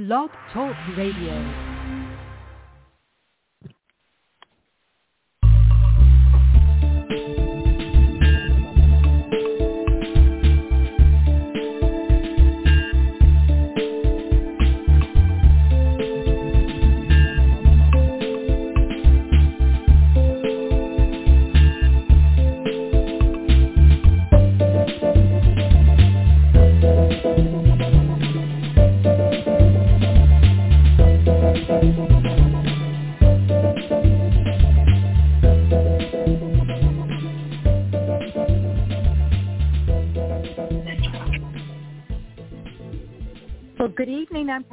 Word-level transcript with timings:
Blog 0.00 0.30
Talk 0.50 0.74
Radio. 0.96 1.69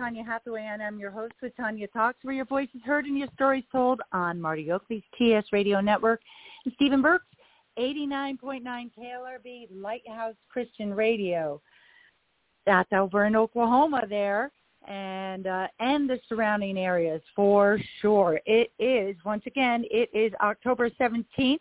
Tanya 0.08 0.24
Hathaway, 0.24 0.66
and 0.72 0.82
I'm 0.82 0.98
your 0.98 1.12
host 1.12 1.34
with 1.42 1.54
Tanya 1.58 1.86
Talks, 1.90 2.24
where 2.24 2.34
your 2.34 2.46
voice 2.46 2.70
is 2.74 2.82
heard 2.86 3.04
and 3.04 3.18
your 3.18 3.28
stories 3.36 3.66
told 3.74 4.00
on 4.14 4.40
Marty 4.40 4.72
Oakley's 4.72 5.04
TS 5.18 5.44
Radio 5.52 5.82
Network 5.82 6.22
and 6.64 6.74
Stephen 6.76 7.02
Burke's 7.02 7.26
89.9 7.78 8.64
KLRB 8.64 9.68
Lighthouse 9.70 10.36
Christian 10.48 10.94
Radio. 10.94 11.62
That's 12.66 12.88
over 12.94 13.26
in 13.26 13.36
Oklahoma 13.36 14.04
there 14.08 14.50
and 14.88 15.46
uh, 15.46 15.68
and 15.82 16.10
the 16.10 16.22
surrounding 16.30 16.78
areas 16.78 17.22
for 17.36 17.78
sure. 18.02 18.40
It 18.46 18.72
is, 18.80 19.18
once 19.26 19.44
again, 19.46 19.84
it 19.92 20.10
is 20.14 20.32
October 20.40 20.90
17th, 20.90 21.60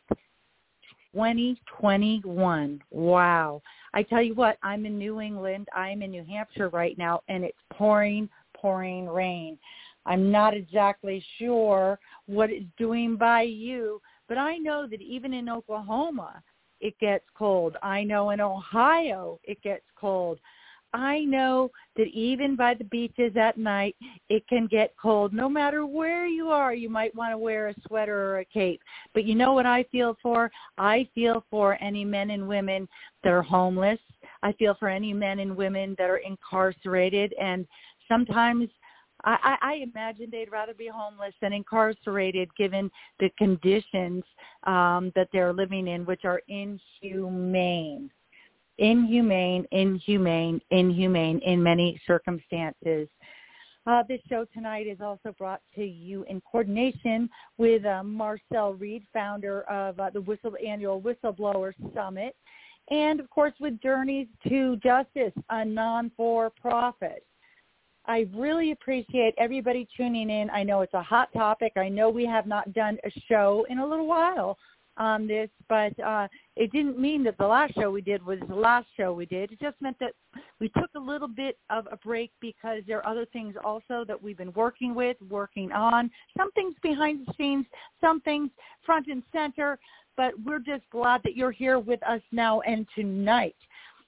2021. 1.17 2.81
Wow. 2.91 3.63
I 3.95 4.03
tell 4.03 4.21
you 4.21 4.35
what, 4.35 4.59
I'm 4.63 4.85
in 4.85 4.99
New 4.99 5.23
England. 5.23 5.69
I'm 5.75 6.03
in 6.03 6.11
New 6.11 6.23
Hampshire 6.23 6.69
right 6.69 6.99
now, 6.99 7.23
and 7.29 7.43
it's 7.43 7.57
pouring, 7.73 8.29
pouring 8.57 9.09
rain. 9.09 9.59
I'm 10.05 10.31
not 10.31 10.55
exactly 10.55 11.25
sure 11.39 11.99
what 12.27 12.51
it's 12.51 12.67
doing 12.79 13.17
by 13.17 13.43
you, 13.43 14.01
but 14.29 14.39
I 14.39 14.57
know 14.57 14.87
that 14.87 15.03
even 15.03 15.35
in 15.35 15.49
Oklahoma, 15.49 16.43
it 16.81 16.99
gets 16.99 17.25
cold. 17.37 17.77
I 17.83 18.05
know 18.05 18.31
in 18.31 18.41
Ohio, 18.41 19.41
it 19.45 19.61
gets 19.63 19.85
cold. 19.99 20.39
I 20.93 21.25
know 21.25 21.71
that 21.97 22.07
even 22.07 22.57
by 22.57 22.75
the 22.75 22.85
beaches 22.85 23.37
at 23.37 23.59
night, 23.59 23.97
it 24.31 24.47
can 24.49 24.67
get 24.67 24.95
cold. 25.01 25.35
No 25.35 25.49
matter 25.49 25.85
where 25.85 26.27
you 26.27 26.49
are, 26.49 26.73
you 26.73 26.89
might 26.89 27.15
want 27.15 27.33
to 27.33 27.39
wear 27.39 27.69
a 27.69 27.75
sweater 27.87 28.31
or 28.31 28.39
a 28.39 28.45
cape. 28.47 28.81
But 29.13 29.25
you 29.25 29.35
know 29.35 29.53
what 29.53 29.67
I 29.67 29.83
feel 29.93 30.17
for? 30.23 30.51
I 30.79 31.09
feel 31.15 31.45
for 31.51 31.77
any 31.83 32.05
men 32.05 32.31
and 32.31 32.49
women 32.49 32.89
that 33.25 33.33
are 33.33 33.43
homeless. 33.43 33.99
I 34.43 34.53
feel 34.53 34.75
for 34.79 34.89
any 34.89 35.13
men 35.13 35.41
and 35.41 35.57
women 35.57 35.97
that 35.99 36.09
are 36.09 36.19
incarcerated. 36.19 37.35
And 37.39 37.67
sometimes 38.09 38.69
I, 39.25 39.57
I 39.63 39.75
imagine 39.77 40.29
they'd 40.31 40.53
rather 40.53 40.75
be 40.75 40.89
homeless 40.93 41.35
than 41.41 41.53
incarcerated 41.53 42.49
given 42.57 42.91
the 43.19 43.31
conditions 43.39 44.23
um, 44.65 45.11
that 45.15 45.29
they're 45.33 45.53
living 45.53 45.89
in, 45.89 46.05
which 46.05 46.25
are 46.25 46.43
inhumane 46.49 48.11
inhumane, 48.79 49.67
inhumane, 49.73 50.61
inhumane 50.71 51.39
in 51.41 51.63
many 51.63 52.01
circumstances. 52.07 53.09
Uh, 53.87 54.03
this 54.09 54.21
show 54.29 54.45
tonight 54.53 54.87
is 54.87 55.01
also 55.01 55.33
brought 55.39 55.61
to 55.75 55.85
you 55.85 56.25
in 56.25 56.41
coordination 56.41 57.31
with 57.57 57.85
uh, 57.87 58.03
Marcel 58.03 58.75
Reid, 58.75 59.05
founder 59.13 59.63
of 59.63 59.99
uh, 60.01 60.11
the 60.11 60.21
Whistle, 60.21 60.57
annual 60.67 61.01
Whistleblower 61.01 61.73
Summit, 61.95 62.35
and 62.91 63.21
of 63.21 63.31
course 63.31 63.53
with 63.61 63.81
Journeys 63.81 64.27
to 64.49 64.77
Justice, 64.77 65.33
a 65.51 65.65
non-for-profit. 65.65 67.25
I 68.07 68.29
really 68.35 68.71
appreciate 68.71 69.35
everybody 69.37 69.89
tuning 69.97 70.31
in. 70.31 70.49
I 70.51 70.63
know 70.63 70.83
it's 70.83 70.95
a 70.95 71.03
hot 71.03 71.29
topic. 71.33 71.73
I 71.77 71.89
know 71.89 72.09
we 72.09 72.25
have 72.27 72.47
not 72.47 72.73
done 72.73 72.99
a 73.05 73.11
show 73.29 73.67
in 73.69 73.79
a 73.79 73.87
little 73.87 74.07
while 74.07 74.57
on 74.97 75.27
this, 75.27 75.51
but 75.69 75.99
uh, 76.01 76.29
it 76.55 76.73
didn't 76.73 76.99
mean 76.99 77.23
that 77.25 77.37
the 77.37 77.47
last 77.47 77.75
show 77.75 77.91
we 77.91 78.01
did 78.01 78.25
was 78.25 78.39
the 78.49 78.55
last 78.55 78.87
show 78.97 79.13
we 79.13 79.27
did. 79.27 79.53
It 79.53 79.61
just 79.61 79.81
meant 79.83 79.99
that 79.99 80.13
we 80.61 80.69
took 80.71 80.91
a 80.95 81.01
little 81.01 81.29
bit 81.29 81.59
of 81.69 81.87
a 81.91 81.97
break 81.97 82.31
because 82.41 82.83
there 82.87 82.99
are 82.99 83.07
other 83.07 83.27
things 83.27 83.57
also 83.63 84.05
that 84.07 84.23
we've 84.23 84.39
been 84.39 84.53
working 84.53 84.95
with, 84.95 85.17
working 85.29 85.73
on. 85.73 86.11
Some 86.39 86.53
things 86.53 86.77
behind 86.83 87.27
the 87.27 87.35
scenes, 87.37 87.67
some 88.01 88.21
things 88.21 88.51
front 88.85 89.09
and 89.09 89.23
center, 89.33 89.79
but 90.17 90.33
we're 90.45 90.61
just 90.61 90.89
glad 90.91 91.23
that 91.25 91.37
you're 91.37 91.51
here 91.51 91.79
with 91.79 92.03
us 92.05 92.23
now 92.33 92.61
and 92.61 92.87
tonight. 92.95 93.57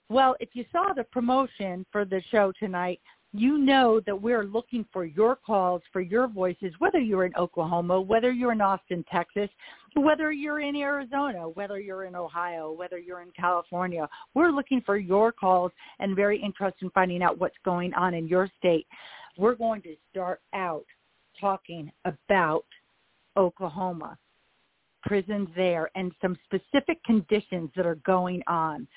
Well, 0.08 0.36
if 0.40 0.50
you 0.54 0.64
saw 0.72 0.94
the 0.94 1.04
promotion 1.04 1.84
for 1.92 2.06
the 2.06 2.22
show 2.30 2.50
tonight, 2.58 3.00
you 3.32 3.58
know 3.58 4.00
that 4.06 4.20
we're 4.20 4.44
looking 4.44 4.86
for 4.92 5.04
your 5.04 5.36
calls, 5.36 5.82
for 5.92 6.00
your 6.00 6.28
voices, 6.28 6.72
whether 6.78 6.98
you're 6.98 7.26
in 7.26 7.34
Oklahoma, 7.36 8.00
whether 8.00 8.32
you're 8.32 8.52
in 8.52 8.60
Austin, 8.60 9.04
Texas, 9.12 9.50
whether 9.94 10.32
you're 10.32 10.60
in 10.60 10.76
Arizona, 10.76 11.48
whether 11.48 11.78
you're 11.78 12.04
in 12.04 12.16
Ohio, 12.16 12.72
whether 12.72 12.98
you're 12.98 13.20
in 13.20 13.30
California. 13.38 14.08
We're 14.34 14.50
looking 14.50 14.80
for 14.80 14.96
your 14.96 15.30
calls 15.30 15.72
and 15.98 16.16
very 16.16 16.40
interested 16.40 16.84
in 16.84 16.90
finding 16.90 17.22
out 17.22 17.38
what's 17.38 17.56
going 17.64 17.92
on 17.94 18.14
in 18.14 18.26
your 18.26 18.48
state. 18.58 18.86
We're 19.36 19.54
going 19.54 19.82
to 19.82 19.94
start 20.10 20.40
out 20.54 20.86
talking 21.38 21.92
about 22.06 22.64
Oklahoma, 23.36 24.18
prisons 25.02 25.48
there, 25.54 25.90
and 25.94 26.12
some 26.22 26.36
specific 26.44 27.02
conditions 27.04 27.70
that 27.76 27.86
are 27.86 27.98
going 28.06 28.42
on. 28.46 28.88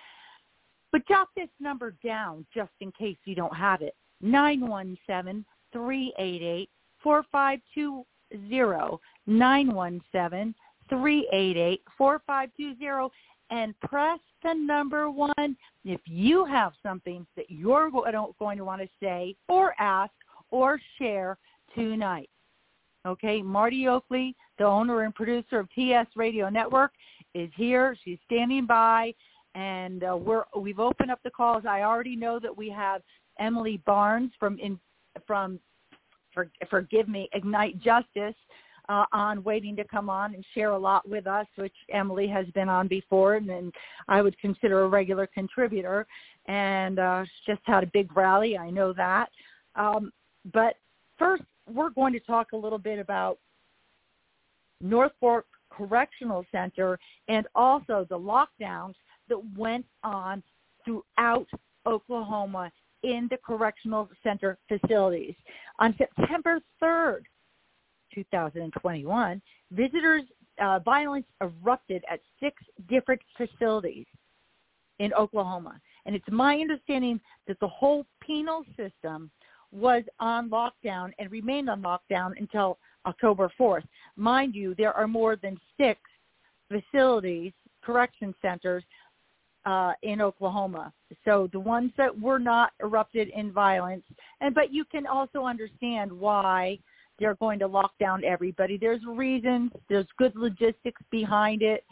But 0.92 1.08
jot 1.08 1.28
this 1.36 1.50
number 1.60 1.96
down 2.04 2.46
just 2.54 2.72
in 2.80 2.92
case 2.94 3.18
you 3.26 3.36
don't 3.36 3.56
have 3.56 3.82
it. 3.82 3.96
917 4.22 5.46
388 5.74 6.70
4520 7.04 8.98
917 9.28 10.56
388 10.90 11.82
4520 11.98 13.10
and 13.52 13.80
press 13.82 14.20
the 14.44 14.54
number 14.54 15.10
one 15.12 15.58
if 15.84 16.02
you 16.06 16.46
have 16.46 16.74
something 16.82 17.26
that 17.36 17.50
you're 17.50 17.92
going 17.92 18.58
to 18.58 18.66
want 18.66 18.82
to 18.82 18.88
say 19.02 19.36
or 19.50 19.76
ask 19.80 20.12
or 20.50 20.80
share 20.98 21.38
tonight. 21.76 22.30
Okay, 23.06 23.42
Marty 23.42 23.88
Oakley, 23.88 24.36
the 24.58 24.64
owner 24.64 25.02
and 25.02 25.16
producer 25.16 25.60
of 25.60 25.70
TS 25.74 26.08
Radio 26.16 26.50
Network, 26.50 26.92
is 27.34 27.50
here. 27.56 27.98
She's 28.04 28.20
standing 28.26 28.68
by, 28.68 29.14
and 29.56 30.04
uh, 30.04 30.16
we're 30.16 30.44
we've 30.56 30.80
opened 30.80 31.10
up 31.10 31.20
the 31.24 31.32
calls. 31.32 31.64
I 31.68 31.82
already 31.82 32.16
know 32.16 32.40
that 32.40 32.56
we 32.56 32.70
have 32.70 33.02
Emily 33.40 33.82
Barnes 33.86 34.32
from 34.40 34.60
in, 34.60 34.80
from 35.26 35.60
for, 36.34 36.50
forgive 36.70 37.08
me 37.08 37.30
Ignite 37.34 37.80
Justice 37.82 38.36
uh, 38.90 39.06
on 39.12 39.44
waiting 39.44 39.76
to 39.76 39.84
come 39.84 40.10
on 40.10 40.34
and 40.34 40.44
share 40.54 40.72
a 40.72 40.78
lot 40.78 41.08
with 41.08 41.28
us, 41.28 41.46
which 41.56 41.76
Emily 41.94 42.28
has 42.28 42.46
been 42.48 42.70
on 42.70 42.88
before, 42.88 43.36
and, 43.36 43.50
and 43.50 43.74
I 44.08 44.22
would 44.22 44.38
consider 44.40 44.84
a 44.84 44.88
regular 44.88 45.28
contributor. 45.28 46.06
And 46.48 47.00
uh, 47.00 47.24
just 47.46 47.62
had 47.66 47.84
a 47.84 47.88
big 47.88 48.16
rally, 48.18 48.58
I 48.58 48.70
know 48.70 48.94
that. 48.94 49.30
Um, 49.76 50.12
but 50.54 50.76
first, 51.20 51.44
we're 51.72 51.92
going 51.92 52.14
to 52.14 52.20
talk 52.20 52.52
a 52.54 52.58
little 52.58 52.80
bit 52.80 52.98
about 52.98 53.38
North 54.82 55.12
Fork 55.20 55.46
Correctional 55.70 56.44
Center 56.52 57.00
and 57.28 57.48
also 57.56 58.06
the 58.10 58.18
lockdowns 58.18 58.96
that 59.30 59.40
went 59.56 59.86
on 60.04 60.42
throughout 60.84 61.48
Oklahoma 61.86 62.72
in 63.04 63.28
the 63.30 63.38
correctional 63.46 64.10
center 64.24 64.58
facilities. 64.68 65.36
On 65.80 65.96
September 65.98 66.60
3rd, 66.82 67.22
2021, 68.14 69.42
visitors 69.72 70.24
uh, 70.62 70.80
violence 70.80 71.26
erupted 71.42 72.04
at 72.12 72.20
six 72.40 72.62
different 72.90 73.22
facilities 73.38 74.06
in 75.00 75.14
Oklahoma. 75.14 75.80
And 76.06 76.16
it's 76.16 76.26
my 76.30 76.56
understanding 76.56 77.20
that 77.48 77.60
the 77.60 77.68
whole 77.68 78.06
penal 78.22 78.64
system 78.78 79.32
was 79.72 80.04
on 80.20 80.50
lockdown 80.50 81.12
and 81.18 81.32
remained 81.32 81.70
on 81.70 81.82
lockdown 81.82 82.34
until 82.38 82.78
October 83.06 83.52
4th. 83.60 83.84
Mind 84.16 84.54
you, 84.54 84.76
there 84.76 84.94
are 84.94 85.08
more 85.08 85.36
than 85.36 85.58
six 85.80 86.00
facilities, 86.70 87.54
correction 87.84 88.36
centers, 88.42 88.84
uh, 89.66 89.94
in 90.02 90.22
Oklahoma. 90.22 90.92
So 91.26 91.50
the 91.52 91.60
ones 91.60 91.92
that 91.98 92.18
were 92.20 92.40
not 92.40 92.72
erupted 92.82 93.30
in 93.30 93.52
violence, 93.52 94.04
and 94.40 94.56
but 94.56 94.74
you 94.74 94.86
can 94.86 95.06
also 95.06 95.44
understand 95.46 96.12
why 96.12 96.80
they're 97.20 97.36
going 97.36 97.60
to 97.60 97.68
lock 97.68 97.92
down 98.00 98.24
everybody. 98.24 98.78
There's 98.78 99.02
reasons. 99.06 99.72
There's 99.90 100.08
good 100.18 100.36
logistics 100.36 101.02
behind 101.12 101.62
it. 101.62 101.84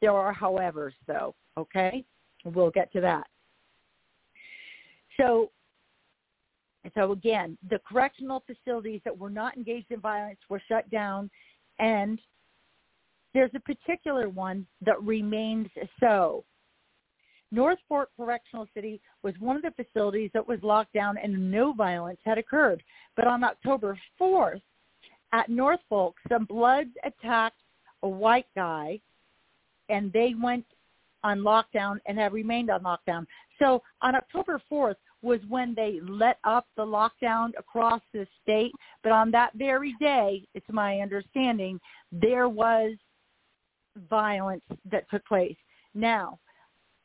There 0.00 0.12
are 0.12 0.32
however, 0.32 0.92
though. 1.06 1.34
Okay, 1.56 2.04
we'll 2.44 2.70
get 2.70 2.92
to 2.92 3.00
that. 3.02 3.26
So 5.20 5.50
So 6.96 7.12
again, 7.12 7.56
the 7.70 7.80
correctional 7.88 8.42
facilities 8.44 9.00
that 9.04 9.16
were 9.16 9.30
not 9.30 9.56
engaged 9.56 9.92
in 9.92 10.00
violence 10.00 10.40
were 10.48 10.60
shut 10.68 10.90
down, 10.90 11.30
and 11.78 12.18
there's 13.34 13.52
a 13.54 13.60
particular 13.60 14.28
one 14.28 14.66
that 14.84 15.00
remains 15.02 15.68
so. 16.00 16.44
North 17.52 17.78
Fork 17.86 18.08
Correctional 18.16 18.66
City 18.74 19.00
was 19.22 19.34
one 19.38 19.56
of 19.56 19.62
the 19.62 19.84
facilities 19.84 20.30
that 20.32 20.48
was 20.48 20.58
locked 20.62 20.94
down 20.94 21.18
and 21.18 21.50
no 21.50 21.74
violence 21.74 22.18
had 22.24 22.38
occurred. 22.38 22.82
But 23.14 23.26
on 23.26 23.44
October 23.44 23.96
4th, 24.20 24.62
at 25.32 25.48
North 25.50 25.80
Fork, 25.88 26.16
some 26.30 26.46
Bloods 26.46 26.90
attacked 27.04 27.60
a 28.02 28.08
white 28.08 28.46
guy 28.56 28.98
and 29.90 30.10
they 30.12 30.34
went 30.40 30.64
on 31.22 31.40
lockdown 31.40 31.98
and 32.06 32.18
have 32.18 32.32
remained 32.32 32.70
on 32.70 32.82
lockdown. 32.82 33.26
So 33.58 33.82
on 34.00 34.16
October 34.16 34.60
4th 34.70 34.96
was 35.20 35.40
when 35.48 35.74
they 35.74 36.00
let 36.02 36.38
up 36.44 36.66
the 36.76 36.84
lockdown 36.84 37.50
across 37.58 38.00
the 38.12 38.26
state. 38.42 38.72
But 39.02 39.12
on 39.12 39.30
that 39.32 39.52
very 39.54 39.94
day, 40.00 40.42
it's 40.54 40.66
my 40.70 41.00
understanding, 41.00 41.78
there 42.10 42.48
was 42.48 42.96
violence 44.08 44.64
that 44.90 45.08
took 45.10 45.24
place. 45.26 45.56
Now, 45.94 46.38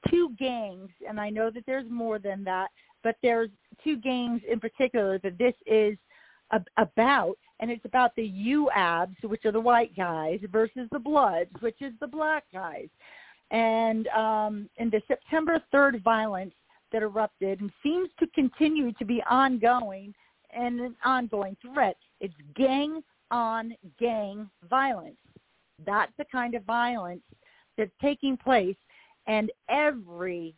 two 0.09 0.31
gangs, 0.37 0.89
and 1.07 1.19
I 1.19 1.29
know 1.29 1.49
that 1.51 1.65
there's 1.65 1.89
more 1.89 2.19
than 2.19 2.43
that, 2.45 2.69
but 3.03 3.15
there's 3.21 3.49
two 3.83 3.97
gangs 3.97 4.41
in 4.49 4.59
particular 4.59 5.19
that 5.19 5.37
this 5.37 5.53
is 5.65 5.97
about, 6.77 7.37
and 7.59 7.69
it's 7.69 7.85
about 7.85 8.15
the 8.15 8.29
UABs, 8.29 9.23
which 9.23 9.45
are 9.45 9.51
the 9.51 9.59
white 9.59 9.95
guys, 9.95 10.39
versus 10.51 10.87
the 10.91 10.99
Bloods, 10.99 11.51
which 11.59 11.81
is 11.81 11.93
the 11.99 12.07
black 12.07 12.43
guys. 12.53 12.87
And 13.51 14.07
um, 14.09 14.69
in 14.77 14.89
the 14.89 15.01
September 15.07 15.61
3rd 15.73 16.03
violence 16.03 16.53
that 16.91 17.01
erupted 17.01 17.61
and 17.61 17.71
seems 17.83 18.09
to 18.19 18.27
continue 18.27 18.91
to 18.93 19.05
be 19.05 19.21
ongoing 19.29 20.13
and 20.55 20.79
an 20.79 20.95
ongoing 21.03 21.55
threat, 21.61 21.97
it's 22.19 22.33
gang 22.55 23.03
on 23.31 23.73
gang 23.99 24.49
violence. 24.69 25.17
That's 25.85 26.11
the 26.17 26.25
kind 26.31 26.55
of 26.55 26.63
violence 26.63 27.21
that's 27.77 27.91
taking 28.01 28.37
place 28.37 28.75
and 29.27 29.51
every 29.69 30.55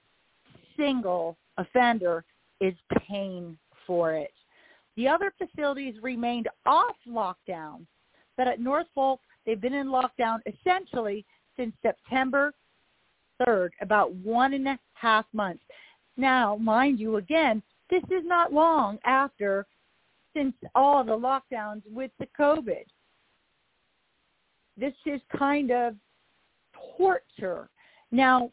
single 0.77 1.37
offender 1.57 2.23
is 2.61 2.73
paying 3.07 3.57
for 3.85 4.13
it. 4.13 4.31
The 4.95 5.07
other 5.07 5.33
facilities 5.37 5.95
remained 6.01 6.47
off 6.65 6.95
lockdown, 7.07 7.85
but 8.37 8.47
at 8.47 8.59
North 8.59 8.87
Norfolk, 8.95 9.21
they've 9.45 9.59
been 9.59 9.73
in 9.73 9.87
lockdown 9.87 10.39
essentially 10.45 11.25
since 11.57 11.73
September 11.81 12.53
3rd, 13.41 13.69
about 13.81 14.13
one 14.15 14.53
and 14.53 14.67
a 14.67 14.79
half 14.93 15.25
months. 15.33 15.63
Now, 16.17 16.57
mind 16.57 16.99
you, 16.99 17.15
again, 17.15 17.63
this 17.89 18.03
is 18.11 18.23
not 18.25 18.53
long 18.53 18.99
after 19.05 19.65
since 20.35 20.53
all 20.75 21.03
the 21.03 21.17
lockdowns 21.17 21.81
with 21.89 22.11
the 22.19 22.27
COVID. 22.37 22.83
This 24.77 24.93
is 25.05 25.21
kind 25.37 25.71
of 25.71 25.95
torture. 26.97 27.69
Now, 28.11 28.51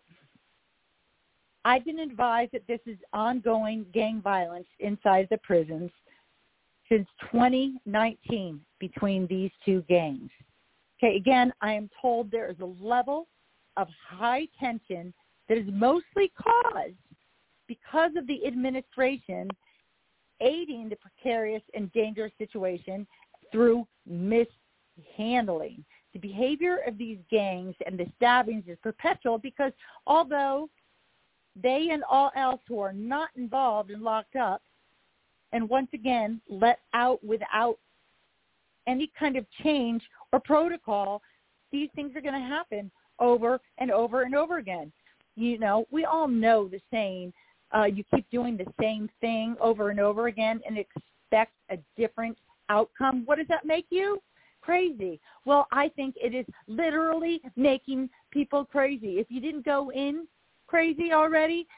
I've 1.65 1.85
been 1.85 1.99
advised 1.99 2.53
that 2.53 2.67
this 2.69 2.81
is 2.87 2.99
ongoing 3.13 3.87
gang 3.93 4.21
violence 4.23 4.69
inside 4.79 5.27
the 5.31 5.39
prisons 5.39 5.91
since 6.89 7.09
2019 7.33 8.61
between 8.79 9.27
these 9.27 9.51
two 9.65 9.83
gangs. 9.89 10.31
Okay, 11.03 11.17
again, 11.17 11.53
I 11.61 11.73
am 11.73 11.91
told 12.01 12.31
there 12.31 12.51
is 12.51 12.61
a 12.61 12.85
level 12.85 13.27
of 13.77 13.89
high 14.09 14.47
tension 14.59 15.13
that 15.49 15.59
is 15.59 15.67
mostly 15.73 16.33
caused 16.41 16.95
because 17.67 18.13
of 18.17 18.27
the 18.27 18.47
administration 18.47 19.49
aiding 20.41 20.89
the 20.89 20.97
precarious 20.97 21.63
and 21.75 21.91
dangerous 21.93 22.33
situation 22.39 23.07
through 23.51 23.87
mishandling. 24.07 25.85
The 26.17 26.29
behavior 26.29 26.79
of 26.87 26.97
these 26.97 27.19
gangs 27.31 27.75
and 27.85 27.99
the 27.99 28.07
stabbings 28.17 28.65
is 28.67 28.79
perpetual 28.83 29.37
because 29.37 29.73
although 30.07 30.71
they 31.63 31.89
and 31.93 32.03
all 32.11 32.31
else 32.35 32.63
who 32.67 32.81
are 32.81 32.95
not 32.95 33.29
involved 33.37 33.91
and 33.91 34.01
locked 34.01 34.35
up 34.35 34.63
and 35.53 35.69
once 35.69 35.89
again 35.93 36.41
let 36.49 36.79
out 36.95 37.23
without 37.23 37.77
any 38.87 39.13
kind 39.19 39.37
of 39.37 39.45
change 39.63 40.03
or 40.33 40.41
protocol, 40.41 41.21
these 41.71 41.91
things 41.95 42.17
are 42.17 42.23
going 42.23 42.33
to 42.33 42.41
happen 42.41 42.91
over 43.19 43.61
and 43.77 43.91
over 43.91 44.23
and 44.23 44.35
over 44.35 44.57
again. 44.57 44.91
You 45.35 45.59
know, 45.59 45.87
we 45.91 46.07
all 46.07 46.29
know 46.29 46.67
the 46.67 46.81
saying, 46.91 47.35
uh, 47.77 47.85
you 47.85 48.05
keep 48.15 48.25
doing 48.31 48.57
the 48.57 48.73
same 48.81 49.11
thing 49.21 49.55
over 49.61 49.91
and 49.91 50.01
over 50.01 50.29
again 50.29 50.63
and 50.67 50.79
expect 50.79 51.53
a 51.71 51.77
different 51.95 52.39
outcome. 52.71 53.25
What 53.27 53.37
does 53.37 53.49
that 53.49 53.67
make 53.67 53.85
you? 53.91 54.23
Crazy. 54.67 55.21
Well, 55.45 55.69
I 55.71 55.91
think 55.91 56.17
it 56.17 56.35
is 56.35 56.45
literally 56.67 57.41
making 57.55 58.11
people 58.33 58.65
crazy. 58.65 59.21
If 59.21 59.29
you 59.31 59.41
didn't 59.41 59.65
go 59.65 59.93
in 59.93 60.27
crazy 60.67 61.13
already, 61.13 61.69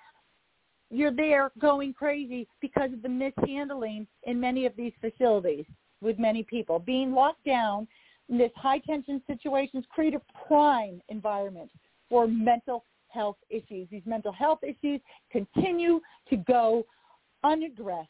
you're 0.90 1.14
there 1.14 1.52
going 1.60 1.92
crazy 1.92 2.48
because 2.62 2.90
of 2.94 3.02
the 3.02 3.08
mishandling 3.10 4.06
in 4.22 4.40
many 4.40 4.64
of 4.64 4.74
these 4.74 4.94
facilities 5.02 5.66
with 6.00 6.18
many 6.18 6.42
people. 6.42 6.78
Being 6.78 7.12
locked 7.12 7.44
down 7.44 7.86
in 8.30 8.38
this 8.38 8.52
high 8.56 8.78
tension 8.78 9.20
situations 9.26 9.84
create 9.90 10.14
a 10.14 10.22
prime 10.46 11.02
environment 11.10 11.70
for 12.08 12.26
mental 12.26 12.86
health 13.08 13.36
issues. 13.50 13.86
These 13.90 14.06
mental 14.06 14.32
health 14.32 14.60
issues 14.62 15.02
continue 15.30 16.00
to 16.30 16.36
go 16.36 16.86
unaddressed. 17.44 18.08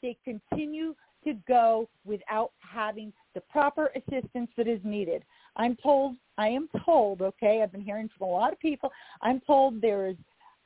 They 0.00 0.16
continue 0.24 0.94
to 1.24 1.34
go 1.46 1.90
without 2.06 2.52
having 2.60 3.12
the 3.34 3.40
proper 3.42 3.90
assistance 3.96 4.50
that 4.56 4.68
is 4.68 4.80
needed. 4.84 5.24
I'm 5.56 5.76
told, 5.76 6.16
I 6.38 6.48
am 6.48 6.68
told, 6.84 7.22
okay, 7.22 7.62
I've 7.62 7.72
been 7.72 7.80
hearing 7.80 8.08
from 8.16 8.28
a 8.28 8.30
lot 8.30 8.52
of 8.52 8.58
people, 8.60 8.90
I'm 9.22 9.40
told 9.40 9.80
there 9.80 10.06
is 10.06 10.16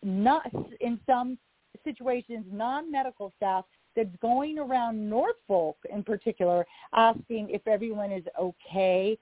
not, 0.02 0.50
in 0.80 1.00
some 1.06 1.38
situations, 1.84 2.44
non-medical 2.50 3.32
staff 3.36 3.64
that's 3.96 4.14
going 4.22 4.58
around 4.58 5.08
North 5.08 5.36
Fork 5.46 5.76
in 5.92 6.02
particular 6.02 6.66
asking 6.94 7.50
if 7.50 7.66
everyone 7.66 8.12
is 8.12 8.24
okay. 8.40 9.18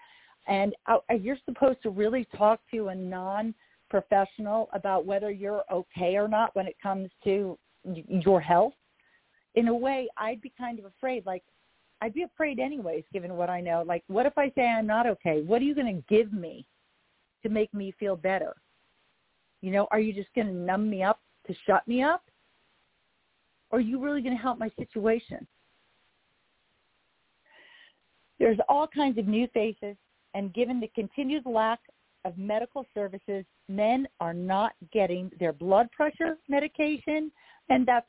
And 0.46 0.75
uh, 0.87 0.98
you're 1.20 1.38
supposed 1.44 1.82
to 1.82 1.90
really 1.90 2.26
talk 2.37 2.60
to 2.72 2.88
a 2.88 2.94
non-professional 2.94 4.69
about 4.72 5.06
whether 5.06 5.31
you're 5.31 5.64
okay 5.72 6.16
or 6.16 6.28
not 6.28 6.54
when 6.54 6.66
it 6.66 6.76
comes 6.82 7.10
to 7.25 7.58
your 8.08 8.40
health. 8.40 8.75
In 9.54 9.69
a 9.69 9.75
way, 9.75 10.08
I'd 10.19 10.43
be 10.43 10.52
kind 10.58 10.78
of 10.78 10.84
afraid, 10.84 11.25
like, 11.25 11.43
I'd 12.02 12.14
be 12.14 12.22
afraid 12.22 12.58
anyways, 12.58 13.04
given 13.12 13.36
what 13.36 13.50
I 13.50 13.60
know. 13.60 13.82
Like, 13.86 14.05
what 14.08 14.26
if 14.26 14.36
I 14.36 14.53
say 14.55 14.67
I'm 14.67 14.86
not 14.86 15.06
okay? 15.06 15.43
What 15.43 15.62
are 15.62 15.65
you 15.65 15.74
going 15.74 15.94
to 15.94 16.15
give 16.15 16.32
me 16.32 16.67
to 17.43 17.48
make 17.48 17.72
me 17.72 17.94
feel 17.98 18.17
better? 18.17 18.55
You 19.62 19.70
know, 19.70 19.88
are 19.91 20.00
you 20.00 20.12
just 20.12 20.29
going 20.34 20.48
to 20.48 20.53
numb 20.53 20.91
me 20.91 21.03
up 21.03 21.20
to 21.46 21.55
shut 21.67 21.86
me 21.88 22.03
up? 22.03 22.22
Or 23.70 23.79
are 23.79 23.82
you 23.82 24.03
really 24.03 24.20
going 24.20 24.36
to 24.36 24.43
help 24.43 24.58
my 24.58 24.70
situation? 24.79 25.46
There's 28.38 28.58
all 28.69 28.86
kinds 28.86 29.19
of 29.19 29.26
new 29.26 29.48
faces, 29.48 29.96
and 30.34 30.53
given 30.53 30.79
the 30.79 30.88
continued 30.94 31.46
lack 31.46 31.81
of 32.26 32.36
medical 32.36 32.84
services, 32.93 33.44
men 33.69 34.06
are 34.20 34.34
not 34.34 34.72
getting 34.93 35.31
their 35.41 35.53
blood 35.53 35.91
pressure 35.93 36.36
medication, 36.48 37.32
and 37.69 37.87
that's 37.87 38.06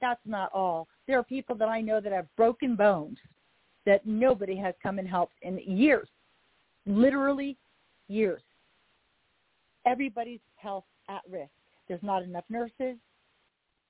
that's 0.00 0.20
not 0.24 0.52
all. 0.52 0.88
There 1.06 1.18
are 1.18 1.24
people 1.24 1.56
that 1.56 1.68
I 1.68 1.80
know 1.80 2.00
that 2.00 2.12
have 2.12 2.26
broken 2.36 2.76
bones 2.76 3.18
that 3.86 4.06
nobody 4.06 4.56
has 4.56 4.74
come 4.82 4.98
and 4.98 5.08
helped 5.08 5.34
in 5.42 5.58
years, 5.58 6.08
literally 6.86 7.56
years. 8.08 8.42
Everybody's 9.86 10.40
health 10.56 10.84
at 11.08 11.22
risk. 11.30 11.50
There's 11.88 12.02
not 12.02 12.22
enough 12.22 12.44
nurses. 12.48 12.96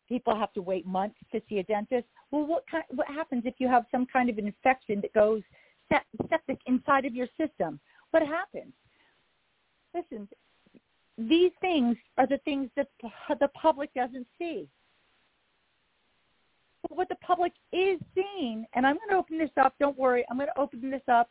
People 0.08 0.34
have 0.34 0.52
to 0.54 0.62
wait 0.62 0.86
months 0.86 1.16
to 1.32 1.40
see 1.48 1.58
a 1.58 1.62
dentist. 1.64 2.06
Well, 2.30 2.46
what 2.46 2.64
kind, 2.70 2.84
what 2.94 3.08
happens 3.08 3.42
if 3.44 3.54
you 3.58 3.68
have 3.68 3.84
some 3.90 4.06
kind 4.06 4.30
of 4.30 4.38
an 4.38 4.46
infection 4.46 5.00
that 5.02 5.12
goes 5.12 5.42
septic 6.28 6.58
inside 6.66 7.04
of 7.04 7.14
your 7.14 7.26
system? 7.38 7.78
What 8.10 8.22
happens? 8.22 8.72
Listen, 9.94 10.28
these 11.18 11.52
things 11.60 11.96
are 12.16 12.26
the 12.26 12.38
things 12.38 12.70
that 12.76 12.88
the 13.02 13.48
public 13.48 13.92
doesn't 13.94 14.26
see. 14.38 14.68
But 16.82 16.96
what 16.96 17.08
the 17.08 17.16
public 17.16 17.52
is 17.72 18.00
seeing, 18.14 18.66
and 18.74 18.86
I'm 18.86 18.96
going 18.96 19.10
to 19.10 19.16
open 19.16 19.38
this 19.38 19.50
up. 19.60 19.74
Don't 19.78 19.98
worry, 19.98 20.24
I'm 20.30 20.36
going 20.36 20.48
to 20.54 20.60
open 20.60 20.90
this 20.90 21.02
up. 21.08 21.30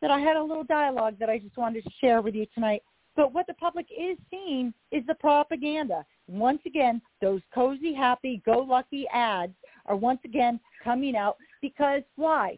That 0.00 0.12
I 0.12 0.20
had 0.20 0.36
a 0.36 0.42
little 0.42 0.62
dialogue 0.62 1.16
that 1.18 1.28
I 1.28 1.38
just 1.38 1.56
wanted 1.56 1.82
to 1.82 1.90
share 2.00 2.22
with 2.22 2.36
you 2.36 2.46
tonight. 2.54 2.82
But 3.16 3.34
what 3.34 3.48
the 3.48 3.54
public 3.54 3.86
is 3.90 4.16
seeing 4.30 4.72
is 4.92 5.04
the 5.08 5.14
propaganda. 5.16 6.06
Once 6.28 6.60
again, 6.66 7.02
those 7.20 7.40
cozy, 7.52 7.92
happy, 7.92 8.40
go 8.46 8.60
lucky 8.60 9.08
ads 9.12 9.54
are 9.86 9.96
once 9.96 10.20
again 10.24 10.60
coming 10.84 11.16
out 11.16 11.36
because 11.60 12.02
why? 12.14 12.56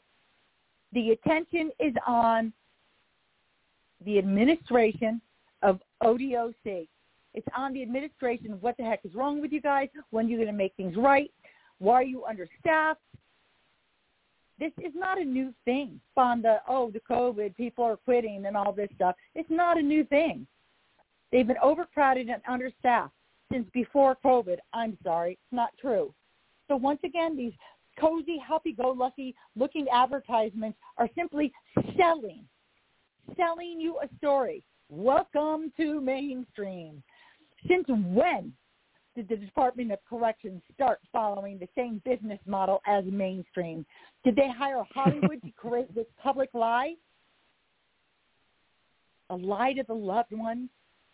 The 0.93 1.13
attention 1.13 1.71
is 1.81 1.95
on 2.07 2.53
the 4.05 4.19
administration 4.19 5.23
of 5.63 5.81
ODOC. 6.03 6.89
It's 7.33 7.47
on 7.57 7.73
the 7.73 7.81
administration. 7.81 8.59
What 8.61 8.77
the 8.77 8.83
heck 8.83 9.01
is 9.05 9.15
wrong 9.15 9.41
with 9.41 9.53
you 9.53 9.61
guys? 9.61 9.89
When 10.11 10.27
are 10.27 10.29
you 10.29 10.37
going 10.37 10.49
to 10.49 10.53
make 10.53 10.75
things 10.77 10.97
right? 10.97 11.31
Why 11.81 11.95
are 11.95 12.05
you 12.05 12.25
understaffed? 12.25 13.01
This 14.59 14.73
is 14.79 14.93
not 14.95 15.19
a 15.19 15.25
new 15.25 15.53
thing. 15.65 15.99
On 16.17 16.43
the 16.43 16.59
oh 16.69 16.91
the 16.91 17.01
COVID, 17.11 17.57
people 17.57 17.83
are 17.83 17.97
quitting 17.97 18.45
and 18.47 18.57
all 18.57 18.73
this 18.73 18.91
stuff. 18.95 19.17
It's 19.35 19.51
not 19.51 19.79
a 19.79 19.83
new 19.83 20.05
thing. 20.05 20.47
They've 21.33 21.47
been 21.47 21.57
overcrowded 21.63 22.29
and 22.29 22.43
understaffed 22.47 23.15
since 23.51 23.67
before 23.73 24.19
COVID. 24.23 24.59
I'm 24.75 24.99
sorry, 25.03 25.33
it's 25.33 25.53
not 25.53 25.71
true. 25.81 26.13
So 26.69 26.77
once 26.77 27.01
again, 27.03 27.37
these 27.37 27.55
cozy, 27.99 28.37
happy-go-lucky 28.47 29.35
looking 29.57 29.87
advertisements 29.93 30.79
are 30.99 31.09
simply 31.17 31.53
selling, 31.97 32.45
selling 33.37 33.81
you 33.81 33.99
a 34.03 34.09
story. 34.19 34.63
Welcome 34.91 35.73
to 35.79 36.01
mainstream. 36.01 37.03
Since 37.67 37.87
when 37.89 38.53
did 39.29 39.41
the 39.41 39.47
Department 39.47 39.93
of 39.93 39.99
Corrections 40.09 40.63
start 40.75 41.01
following 41.13 41.59
the 41.59 41.69
same 41.77 42.01
business 42.05 42.39
model 42.47 42.81
as 42.87 43.05
mainstream? 43.07 43.85
Did 44.25 44.37
they 44.37 44.49
hire 44.49 44.83
Hollywood 44.95 45.43
to 45.43 45.51
create 45.57 45.95
this 45.95 46.07
public 46.23 46.51
lie? 46.55 46.95
A 49.31 49.37
lie 49.37 49.73
to 49.75 49.85
the 49.87 49.95
loved 49.95 50.33
ones 50.33 50.69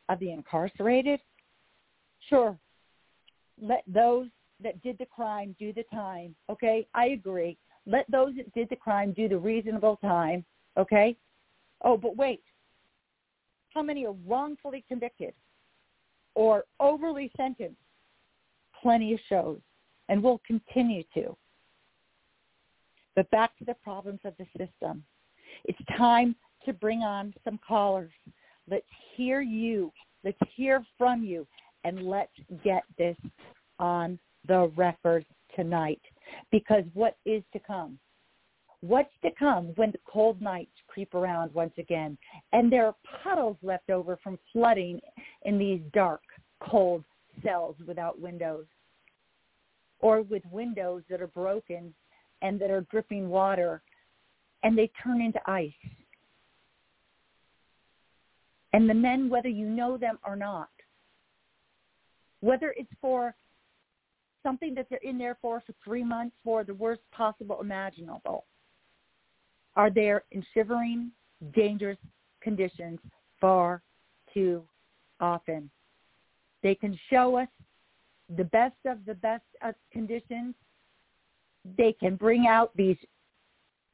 of 0.08 0.18
the 0.20 0.32
incarcerated? 0.32 1.20
Sure. 2.28 2.58
Let 3.60 3.82
those 3.86 4.28
that 4.62 4.82
did 4.82 4.98
the 4.98 5.06
crime 5.06 5.54
do 5.58 5.72
the 5.72 5.84
time. 5.92 6.34
Okay, 6.50 6.86
I 6.94 7.08
agree. 7.08 7.58
Let 7.86 8.10
those 8.10 8.34
that 8.36 8.52
did 8.54 8.68
the 8.68 8.76
crime 8.76 9.12
do 9.12 9.28
the 9.28 9.38
reasonable 9.38 9.96
time. 9.96 10.44
Okay. 10.78 11.16
Oh, 11.82 11.96
but 11.96 12.16
wait. 12.16 12.42
How 13.74 13.82
many 13.82 14.06
are 14.06 14.14
wrongfully 14.26 14.84
convicted 14.88 15.34
or 16.34 16.64
overly 16.80 17.30
sentenced? 17.36 17.76
Plenty 18.82 19.14
of 19.14 19.20
shows, 19.28 19.60
and 20.08 20.22
will 20.22 20.40
continue 20.46 21.02
to. 21.14 21.36
But 23.14 23.30
back 23.30 23.56
to 23.58 23.64
the 23.64 23.74
problems 23.74 24.20
of 24.24 24.34
the 24.38 24.46
system. 24.58 25.02
It's 25.64 25.78
time 25.96 26.36
to 26.66 26.72
bring 26.72 27.00
on 27.00 27.34
some 27.44 27.58
callers. 27.66 28.12
Let's 28.70 28.86
hear 29.16 29.40
you. 29.40 29.92
Let's 30.24 30.38
hear 30.54 30.84
from 30.98 31.24
you. 31.24 31.46
And 31.84 32.02
let's 32.02 32.32
get 32.64 32.82
this 32.98 33.16
on 33.78 34.18
the 34.48 34.70
record 34.76 35.24
tonight 35.54 36.00
because 36.50 36.84
what 36.94 37.16
is 37.24 37.42
to 37.52 37.60
come? 37.60 37.98
What's 38.80 39.12
to 39.22 39.30
come 39.38 39.72
when 39.76 39.90
the 39.90 40.00
cold 40.06 40.40
nights 40.42 40.72
creep 40.86 41.14
around 41.14 41.52
once 41.54 41.72
again 41.78 42.18
and 42.52 42.70
there 42.70 42.86
are 42.86 42.94
puddles 43.22 43.56
left 43.62 43.90
over 43.90 44.18
from 44.22 44.38
flooding 44.52 45.00
in 45.42 45.58
these 45.58 45.80
dark, 45.92 46.22
cold 46.60 47.04
cells 47.42 47.76
without 47.86 48.20
windows 48.20 48.66
or 50.00 50.22
with 50.22 50.42
windows 50.50 51.02
that 51.08 51.20
are 51.20 51.28
broken 51.28 51.94
and 52.42 52.60
that 52.60 52.70
are 52.70 52.86
dripping 52.90 53.28
water 53.28 53.82
and 54.62 54.76
they 54.76 54.90
turn 55.02 55.20
into 55.20 55.40
ice. 55.46 55.72
And 58.72 58.90
the 58.90 58.94
men, 58.94 59.28
whether 59.30 59.48
you 59.48 59.66
know 59.66 59.96
them 59.96 60.18
or 60.26 60.36
not, 60.36 60.68
whether 62.40 62.74
it's 62.76 62.92
for 63.00 63.34
something 64.42 64.74
that 64.74 64.86
they're 64.90 64.98
in 65.02 65.18
there 65.18 65.38
for 65.40 65.62
for 65.66 65.72
three 65.84 66.04
months 66.04 66.36
for 66.44 66.62
the 66.62 66.74
worst 66.74 67.00
possible 67.12 67.58
imaginable 67.60 68.44
are 69.76 69.90
there 69.90 70.24
in 70.32 70.44
shivering, 70.54 71.10
dangerous 71.54 71.98
conditions 72.40 72.98
far 73.40 73.82
too 74.32 74.62
often. 75.20 75.70
They 76.66 76.74
can 76.74 76.98
show 77.10 77.36
us 77.36 77.46
the 78.36 78.42
best 78.42 78.74
of 78.86 78.98
the 79.06 79.14
best 79.14 79.44
of 79.62 79.76
conditions. 79.92 80.52
They 81.78 81.92
can 81.92 82.16
bring 82.16 82.48
out 82.48 82.76
these 82.76 82.96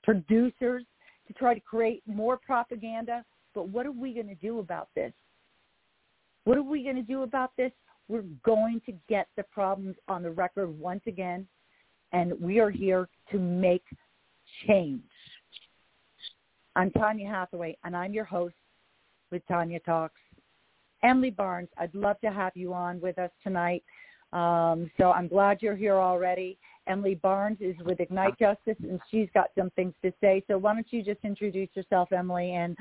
producers 0.02 0.82
to 1.26 1.34
try 1.34 1.52
to 1.52 1.60
create 1.60 2.02
more 2.06 2.38
propaganda. 2.38 3.26
But 3.54 3.68
what 3.68 3.84
are 3.84 3.92
we 3.92 4.14
going 4.14 4.28
to 4.28 4.34
do 4.36 4.58
about 4.60 4.88
this? 4.96 5.12
What 6.44 6.56
are 6.56 6.62
we 6.62 6.82
going 6.82 6.96
to 6.96 7.02
do 7.02 7.24
about 7.24 7.54
this? 7.58 7.72
We're 8.08 8.24
going 8.42 8.80
to 8.86 8.94
get 9.06 9.28
the 9.36 9.42
problems 9.42 9.96
on 10.08 10.22
the 10.22 10.30
record 10.30 10.68
once 10.80 11.02
again, 11.06 11.46
and 12.12 12.32
we 12.40 12.58
are 12.58 12.70
here 12.70 13.06
to 13.32 13.38
make 13.38 13.84
change. 14.66 15.02
I'm 16.74 16.90
Tanya 16.92 17.28
Hathaway, 17.28 17.76
and 17.84 17.94
I'm 17.94 18.14
your 18.14 18.24
host 18.24 18.54
with 19.30 19.46
Tanya 19.46 19.80
Talks. 19.80 20.21
Emily 21.02 21.30
Barnes, 21.30 21.68
I'd 21.78 21.94
love 21.94 22.21
to 22.21 22.30
have 22.30 22.52
you 22.54 22.73
on 22.73 23.00
with 23.00 23.18
us 23.18 23.30
tonight. 23.42 23.82
Um, 24.32 24.90
so 24.97 25.12
I'm 25.12 25.28
glad 25.28 25.61
you're 25.61 25.76
here 25.76 25.97
already. 25.97 26.59
Emily 26.87 27.14
Barnes 27.14 27.59
is 27.61 27.76
with 27.85 28.00
Ignite 28.00 28.38
Justice, 28.38 28.76
and 28.82 28.99
she's 29.11 29.28
got 29.35 29.50
some 29.56 29.71
things 29.71 29.94
to 30.02 30.12
say. 30.21 30.42
So 30.49 30.59
why 30.59 30.75
don't 30.75 30.87
you 30.90 31.02
just 31.02 31.21
introduce 31.23 31.68
yourself, 31.75 32.12
Emily, 32.12 32.52
and 32.52 32.76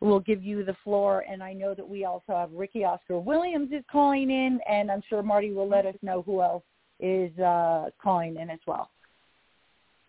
we'll 0.00 0.20
give 0.20 0.42
you 0.42 0.64
the 0.64 0.76
floor. 0.82 1.24
And 1.28 1.42
I 1.42 1.52
know 1.52 1.74
that 1.74 1.88
we 1.88 2.04
also 2.04 2.34
have 2.34 2.50
Ricky 2.52 2.84
Oscar 2.84 3.18
Williams 3.18 3.70
is 3.72 3.84
calling 3.90 4.30
in, 4.30 4.60
and 4.68 4.90
I'm 4.90 5.02
sure 5.08 5.22
Marty 5.22 5.52
will 5.52 5.68
let 5.68 5.86
us 5.86 5.94
know 6.02 6.22
who 6.22 6.42
else 6.42 6.64
is 7.00 7.36
uh, 7.38 7.90
calling 8.02 8.36
in 8.36 8.50
as 8.50 8.60
well. 8.66 8.90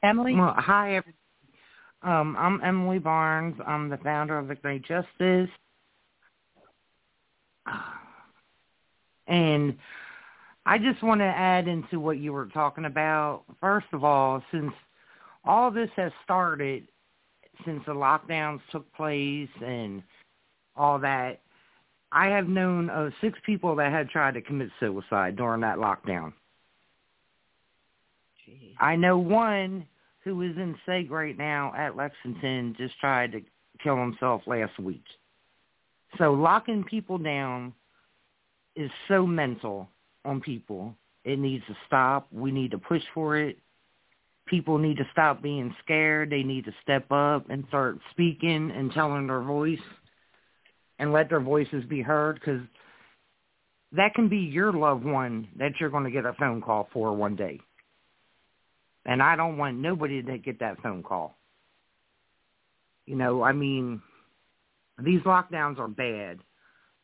Emily? 0.03 0.35
Well, 0.35 0.55
hi, 0.57 1.01
um, 2.03 2.35
I'm 2.37 2.61
Emily 2.63 2.99
Barnes. 2.99 3.55
I'm 3.65 3.89
the 3.89 3.97
founder 3.97 4.37
of 4.37 4.51
Ignite 4.51 4.83
Justice. 4.83 5.49
And 9.27 9.77
I 10.65 10.77
just 10.77 11.01
want 11.03 11.21
to 11.21 11.25
add 11.25 11.67
into 11.67 11.99
what 11.99 12.19
you 12.19 12.33
were 12.33 12.47
talking 12.47 12.85
about. 12.85 13.43
First 13.59 13.87
of 13.93 14.03
all, 14.03 14.43
since 14.51 14.71
all 15.43 15.71
this 15.71 15.89
has 15.95 16.11
started, 16.23 16.87
since 17.65 17.81
the 17.85 17.93
lockdowns 17.93 18.59
took 18.71 18.91
place 18.93 19.49
and 19.63 20.03
all 20.75 20.99
that, 20.99 21.41
I 22.11 22.27
have 22.27 22.47
known 22.47 22.89
of 22.89 23.11
six 23.21 23.37
people 23.45 23.75
that 23.75 23.91
had 23.91 24.09
tried 24.09 24.35
to 24.35 24.41
commit 24.41 24.69
suicide 24.79 25.35
during 25.35 25.61
that 25.61 25.77
lockdown. 25.77 26.33
Jeez. 28.47 28.73
I 28.79 28.95
know 28.95 29.17
one 29.17 29.85
who 30.23 30.41
is 30.41 30.55
in 30.57 30.75
SEG 30.87 31.09
right 31.09 31.37
now 31.37 31.73
at 31.77 31.95
Lexington 31.95 32.75
just 32.77 32.97
tried 32.99 33.31
to 33.33 33.41
kill 33.83 33.97
himself 33.97 34.41
last 34.47 34.77
week. 34.79 35.03
So 36.17 36.33
locking 36.33 36.83
people 36.83 37.17
down 37.17 37.73
is 38.75 38.91
so 39.07 39.25
mental 39.25 39.89
on 40.23 40.41
people. 40.41 40.95
It 41.23 41.39
needs 41.39 41.65
to 41.67 41.75
stop. 41.87 42.27
We 42.31 42.51
need 42.51 42.71
to 42.71 42.77
push 42.77 43.03
for 43.13 43.37
it 43.37 43.57
people 44.47 44.77
need 44.77 44.97
to 44.97 45.07
stop 45.11 45.41
being 45.41 45.75
scared. 45.83 46.29
They 46.29 46.43
need 46.43 46.65
to 46.65 46.73
step 46.81 47.11
up 47.11 47.49
and 47.49 47.65
start 47.67 47.97
speaking 48.11 48.71
and 48.71 48.91
telling 48.91 49.27
their 49.27 49.41
voice 49.41 49.79
and 50.99 51.11
let 51.11 51.29
their 51.29 51.39
voices 51.41 51.83
be 51.85 52.01
heard 52.01 52.35
because 52.35 52.61
that 53.91 54.13
can 54.13 54.29
be 54.29 54.37
your 54.37 54.71
loved 54.71 55.05
one 55.05 55.47
that 55.57 55.73
you're 55.79 55.89
going 55.89 56.03
to 56.03 56.11
get 56.11 56.25
a 56.25 56.33
phone 56.33 56.61
call 56.61 56.87
for 56.93 57.13
one 57.13 57.35
day. 57.35 57.59
And 59.05 59.21
I 59.21 59.35
don't 59.35 59.57
want 59.57 59.77
nobody 59.77 60.21
to 60.21 60.37
get 60.37 60.59
that 60.59 60.81
phone 60.81 61.03
call. 61.03 61.37
You 63.05 63.15
know, 63.15 63.43
I 63.43 63.51
mean, 63.51 64.01
these 65.03 65.21
lockdowns 65.21 65.79
are 65.79 65.87
bad. 65.87 66.39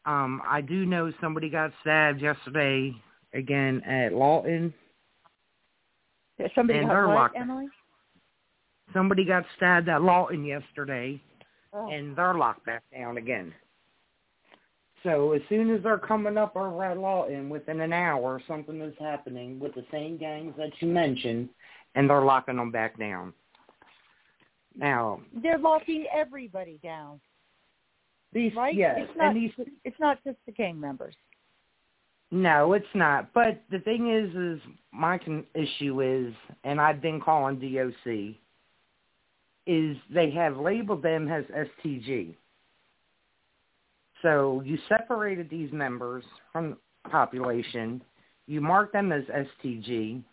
Um, 0.06 0.42
I 0.48 0.62
do 0.62 0.86
know 0.86 1.12
somebody 1.22 1.50
got 1.50 1.72
stabbed 1.82 2.22
yesterday 2.22 2.94
again 3.34 3.82
at 3.84 4.14
Lawton 4.14 4.74
Somebody 6.56 6.80
and 6.80 6.88
got 6.88 7.08
what, 7.08 7.32
Emily? 7.36 7.68
Somebody 8.94 9.26
got 9.26 9.46
stabbed 9.56 9.90
at 9.90 10.02
Lawton 10.02 10.44
yesterday, 10.44 11.22
oh. 11.74 11.90
and 11.90 12.16
they're 12.16 12.34
locked 12.34 12.66
back 12.66 12.84
down 12.92 13.18
again. 13.18 13.54
So 15.04 15.32
as 15.32 15.42
soon 15.50 15.74
as 15.74 15.82
they're 15.82 15.98
coming 15.98 16.38
up 16.38 16.56
over 16.56 16.84
at 16.84 16.98
Lawton, 16.98 17.50
within 17.50 17.82
an 17.82 17.94
hour, 17.94 18.42
something 18.48 18.82
is 18.82 18.94
happening 19.00 19.60
with 19.60 19.74
the 19.74 19.86
same 19.92 20.18
gangs 20.18 20.54
that 20.58 20.72
you 20.80 20.88
mentioned, 20.88 21.50
and 21.96 22.10
they're 22.10 22.24
locking 22.24 22.58
them 22.58 22.72
back 22.72 23.00
down. 23.00 23.34
Now 24.76 25.20
they're 25.42 25.58
locking 25.58 26.06
everybody 26.14 26.80
down. 26.84 27.20
These, 28.34 28.56
right? 28.56 28.74
Yes, 28.74 28.98
it's 29.00 29.18
not, 29.18 29.36
and 29.36 29.36
these, 29.36 29.52
it's 29.84 30.00
not 30.00 30.24
just 30.24 30.38
the 30.46 30.52
gang 30.52 30.80
members. 30.80 31.16
No, 32.32 32.74
it's 32.74 32.86
not. 32.96 33.34
But 33.34 33.62
the 33.70 33.80
thing 33.80 34.10
is, 34.10 34.34
is 34.36 34.62
my 34.94 35.18
con- 35.18 35.46
issue 35.54 36.02
is, 36.02 36.34
and 36.64 36.80
I've 36.80 37.02
been 37.02 37.20
calling 37.20 37.60
DOC, 37.60 38.36
is 39.68 39.98
they 40.14 40.32
have 40.32 40.58
labeled 40.58 41.04
them 41.04 41.28
as 41.28 41.44
STG. 41.46 42.36
So 44.22 44.62
you 44.66 44.78
separated 44.88 45.50
these 45.50 45.72
members 45.74 46.24
from 46.54 46.78
the 47.04 47.10
population. 47.10 48.02
You 48.48 48.62
mark 48.62 48.94
them 48.94 49.12
as 49.12 49.24
STG. 49.26 50.24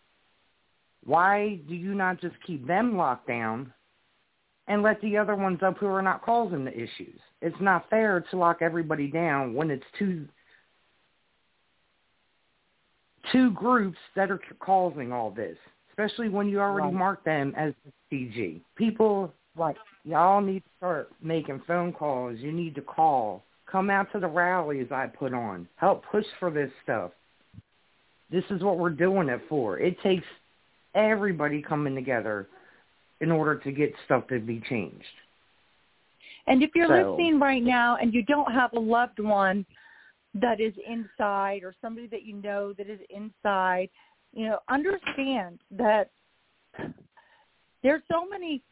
Why 1.04 1.58
do 1.68 1.74
you 1.74 1.94
not 1.94 2.20
just 2.20 2.34
keep 2.46 2.66
them 2.66 2.96
locked 2.96 3.26
down 3.26 3.72
and 4.68 4.82
let 4.82 5.00
the 5.00 5.16
other 5.16 5.34
ones 5.34 5.60
up 5.62 5.78
who 5.78 5.86
are 5.86 6.02
not 6.02 6.22
causing 6.22 6.64
the 6.64 6.72
issues? 6.72 7.18
It's 7.40 7.60
not 7.60 7.88
fair 7.90 8.24
to 8.30 8.36
lock 8.36 8.58
everybody 8.60 9.08
down 9.08 9.54
when 9.54 9.70
it's 9.70 9.84
two 9.98 10.28
two 13.32 13.50
groups 13.50 13.98
that 14.14 14.30
are 14.30 14.40
causing 14.60 15.12
all 15.12 15.30
this, 15.30 15.58
especially 15.90 16.28
when 16.28 16.48
you 16.48 16.60
already 16.60 16.86
Right. 16.86 16.94
mark 16.94 17.24
them 17.24 17.52
as 17.56 17.74
STG. 18.10 18.62
People, 18.74 19.34
like 19.56 19.76
y'all 20.04 20.40
need 20.40 20.64
to 20.64 20.70
start 20.76 21.12
making 21.20 21.60
phone 21.60 21.92
calls. 21.92 22.38
You 22.38 22.52
need 22.52 22.74
to 22.76 22.82
call. 22.82 23.44
Come 23.66 23.90
out 23.90 24.10
to 24.12 24.20
the 24.20 24.28
rallies 24.28 24.90
I 24.90 25.08
put 25.08 25.34
on. 25.34 25.68
Help 25.76 26.06
push 26.06 26.26
for 26.38 26.50
this 26.50 26.72
stuff. 26.82 27.12
This 28.30 28.44
is 28.50 28.62
what 28.62 28.78
we're 28.78 28.90
doing 28.90 29.28
it 29.28 29.42
for. 29.48 29.78
It 29.78 30.00
takes 30.00 30.26
everybody 30.94 31.60
coming 31.60 31.94
together 31.94 32.48
in 33.20 33.30
order 33.30 33.56
to 33.56 33.72
get 33.72 33.92
stuff 34.04 34.26
to 34.28 34.38
be 34.38 34.60
changed. 34.68 35.04
And 36.46 36.62
if 36.62 36.70
you're 36.74 36.86
So- 36.86 37.12
listening 37.12 37.38
right 37.38 37.62
now 37.62 37.96
and 37.96 38.14
you 38.14 38.22
don't 38.22 38.52
have 38.52 38.72
a 38.72 38.80
loved 38.80 39.18
one 39.20 39.66
that 40.34 40.60
is 40.60 40.76
inside 40.78 41.62
or 41.62 41.74
somebody 41.80 42.06
that 42.08 42.22
you 42.22 42.34
know 42.34 42.72
that 42.74 42.88
is 42.88 43.00
inside, 43.10 43.90
you 44.32 44.46
know, 44.46 44.60
understand 44.68 45.60
that 45.70 46.10
there's 47.82 48.02
so 48.10 48.26
many 48.26 48.62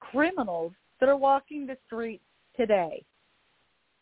criminals 0.00 0.72
that 1.00 1.08
are 1.08 1.16
walking 1.16 1.66
the 1.66 1.76
streets 1.86 2.24
today. 2.56 3.04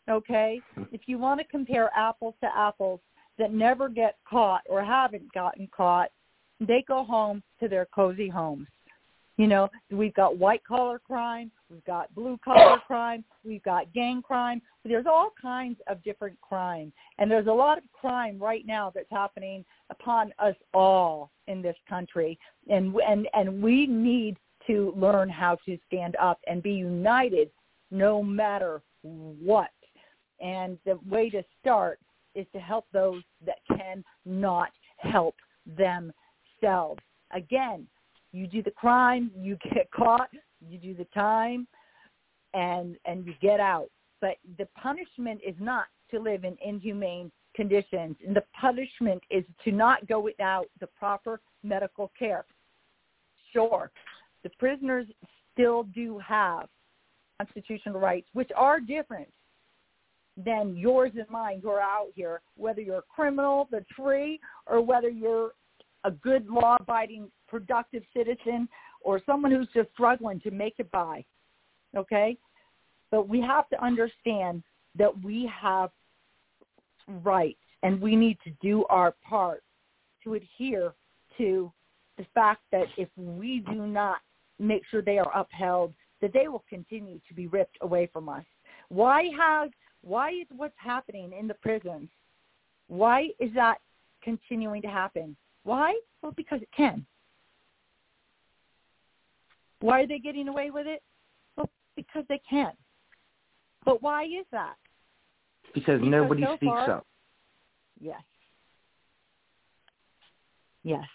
Okay? 0.09 0.61
Mm-hmm. 0.77 0.93
If 0.93 1.01
you 1.07 1.17
want 1.17 1.39
to 1.39 1.47
compare 1.47 1.89
apples 1.95 2.35
to 2.41 2.49
apples 2.55 2.99
that 3.37 3.53
never 3.53 3.89
get 3.89 4.17
caught 4.29 4.61
or 4.69 4.83
haven't 4.83 5.31
gotten 5.33 5.67
caught, 5.75 6.11
they 6.59 6.83
go 6.87 7.03
home 7.03 7.41
to 7.59 7.67
their 7.67 7.87
cozy 7.87 8.29
homes. 8.29 8.67
You 9.37 9.47
know, 9.47 9.67
we've 9.89 10.13
got 10.13 10.37
white 10.37 10.63
collar 10.63 10.99
crime, 10.99 11.49
we've 11.69 11.83
got 11.85 12.13
blue 12.13 12.37
collar 12.43 12.79
crime, 12.87 13.23
we've 13.43 13.63
got 13.63 13.91
gang 13.91 14.21
crime. 14.21 14.61
There's 14.85 15.07
all 15.07 15.31
kinds 15.41 15.79
of 15.87 16.03
different 16.03 16.39
crime, 16.41 16.93
and 17.17 17.31
there's 17.31 17.47
a 17.47 17.51
lot 17.51 17.77
of 17.79 17.83
crime 17.93 18.37
right 18.39 18.65
now 18.65 18.91
that's 18.93 19.09
happening 19.11 19.65
upon 19.89 20.33
us 20.37 20.55
all 20.73 21.31
in 21.47 21.61
this 21.61 21.77
country, 21.89 22.37
and 22.69 22.95
and 23.07 23.27
and 23.33 23.61
we 23.61 23.87
need 23.87 24.37
to 24.67 24.93
learn 24.95 25.29
how 25.29 25.57
to 25.65 25.77
stand 25.87 26.15
up 26.21 26.39
and 26.47 26.61
be 26.61 26.71
united, 26.71 27.49
no 27.91 28.21
matter 28.21 28.81
what. 29.01 29.71
And 30.39 30.77
the 30.85 30.99
way 31.09 31.29
to 31.31 31.43
start 31.59 31.99
is 32.35 32.45
to 32.53 32.59
help 32.59 32.85
those 32.93 33.23
that 33.45 33.59
cannot 33.67 34.69
help 34.97 35.35
themselves. 35.65 37.01
Again, 37.33 37.87
you 38.33 38.47
do 38.47 38.61
the 38.61 38.71
crime, 38.71 39.31
you 39.37 39.57
get 39.73 39.89
caught, 39.91 40.29
you 40.67 40.77
do 40.77 40.93
the 40.93 41.07
time, 41.13 41.67
and 42.53 42.97
and 43.05 43.25
you 43.25 43.33
get 43.41 43.59
out. 43.59 43.89
But 44.19 44.37
the 44.57 44.67
punishment 44.81 45.39
is 45.45 45.55
not 45.59 45.85
to 46.11 46.19
live 46.19 46.43
in 46.43 46.57
inhumane 46.63 47.31
conditions. 47.55 48.15
And 48.25 48.35
the 48.35 48.43
punishment 48.59 49.21
is 49.29 49.43
to 49.63 49.71
not 49.71 50.07
go 50.07 50.19
without 50.19 50.65
the 50.79 50.87
proper 50.87 51.39
medical 51.63 52.11
care. 52.17 52.45
Sure, 53.51 53.91
the 54.43 54.49
prisoners 54.59 55.05
still 55.53 55.83
do 55.83 56.19
have 56.19 56.67
constitutional 57.39 57.99
rights, 57.99 58.27
which 58.33 58.49
are 58.55 58.79
different 58.79 59.29
than 60.37 60.75
yours 60.75 61.11
and 61.15 61.29
mine 61.29 61.59
who 61.61 61.69
are 61.69 61.79
out 61.79 62.07
here, 62.15 62.41
whether 62.57 62.81
you're 62.81 62.99
a 62.99 63.13
criminal 63.13 63.67
that's 63.71 63.85
free 63.95 64.39
or 64.65 64.81
whether 64.81 65.09
you're 65.09 65.51
a 66.03 66.11
good 66.11 66.47
law-abiding, 66.49 67.31
productive 67.47 68.03
citizen 68.15 68.67
or 69.01 69.21
someone 69.25 69.51
who's 69.51 69.67
just 69.73 69.89
struggling 69.93 70.39
to 70.41 70.51
make 70.51 70.75
it 70.77 70.89
by. 70.91 71.23
Okay? 71.95 72.37
But 73.11 73.27
we 73.29 73.41
have 73.41 73.69
to 73.69 73.83
understand 73.83 74.63
that 74.97 75.23
we 75.23 75.49
have 75.61 75.91
rights 77.07 77.59
and 77.83 78.01
we 78.01 78.15
need 78.15 78.37
to 78.43 78.51
do 78.61 78.85
our 78.89 79.13
part 79.27 79.63
to 80.23 80.35
adhere 80.35 80.93
to 81.37 81.71
the 82.17 82.25
fact 82.33 82.61
that 82.71 82.85
if 82.97 83.09
we 83.17 83.63
do 83.69 83.87
not 83.87 84.17
make 84.59 84.83
sure 84.89 85.01
they 85.01 85.17
are 85.17 85.31
upheld, 85.37 85.93
that 86.21 86.31
they 86.33 86.47
will 86.47 86.63
continue 86.69 87.19
to 87.27 87.33
be 87.33 87.47
ripped 87.47 87.77
away 87.81 88.09
from 88.11 88.29
us. 88.29 88.45
Why 88.89 89.29
has 89.37 89.69
why 90.01 90.29
is 90.31 90.47
what's 90.55 90.75
happening 90.77 91.31
in 91.37 91.47
the 91.47 91.53
prisons? 91.55 92.09
Why 92.87 93.29
is 93.39 93.49
that 93.55 93.77
continuing 94.21 94.81
to 94.81 94.89
happen? 94.89 95.35
Why? 95.63 95.97
Well, 96.21 96.33
because 96.35 96.61
it 96.61 96.69
can. 96.75 97.05
Why 99.79 100.01
are 100.01 100.07
they 100.07 100.19
getting 100.19 100.47
away 100.47 100.71
with 100.71 100.87
it? 100.87 101.01
Well, 101.57 101.69
because 101.95 102.23
they 102.29 102.41
can. 102.49 102.71
But 103.85 104.01
why 104.01 104.23
is 104.23 104.45
that? 104.51 104.75
Because, 105.73 105.99
Because 105.99 106.11
nobody 106.11 106.43
so 106.43 106.55
speaks 106.55 106.71
far- 106.71 106.91
up. 106.91 107.07
Yes. 107.99 108.21
Yes. 110.83 111.05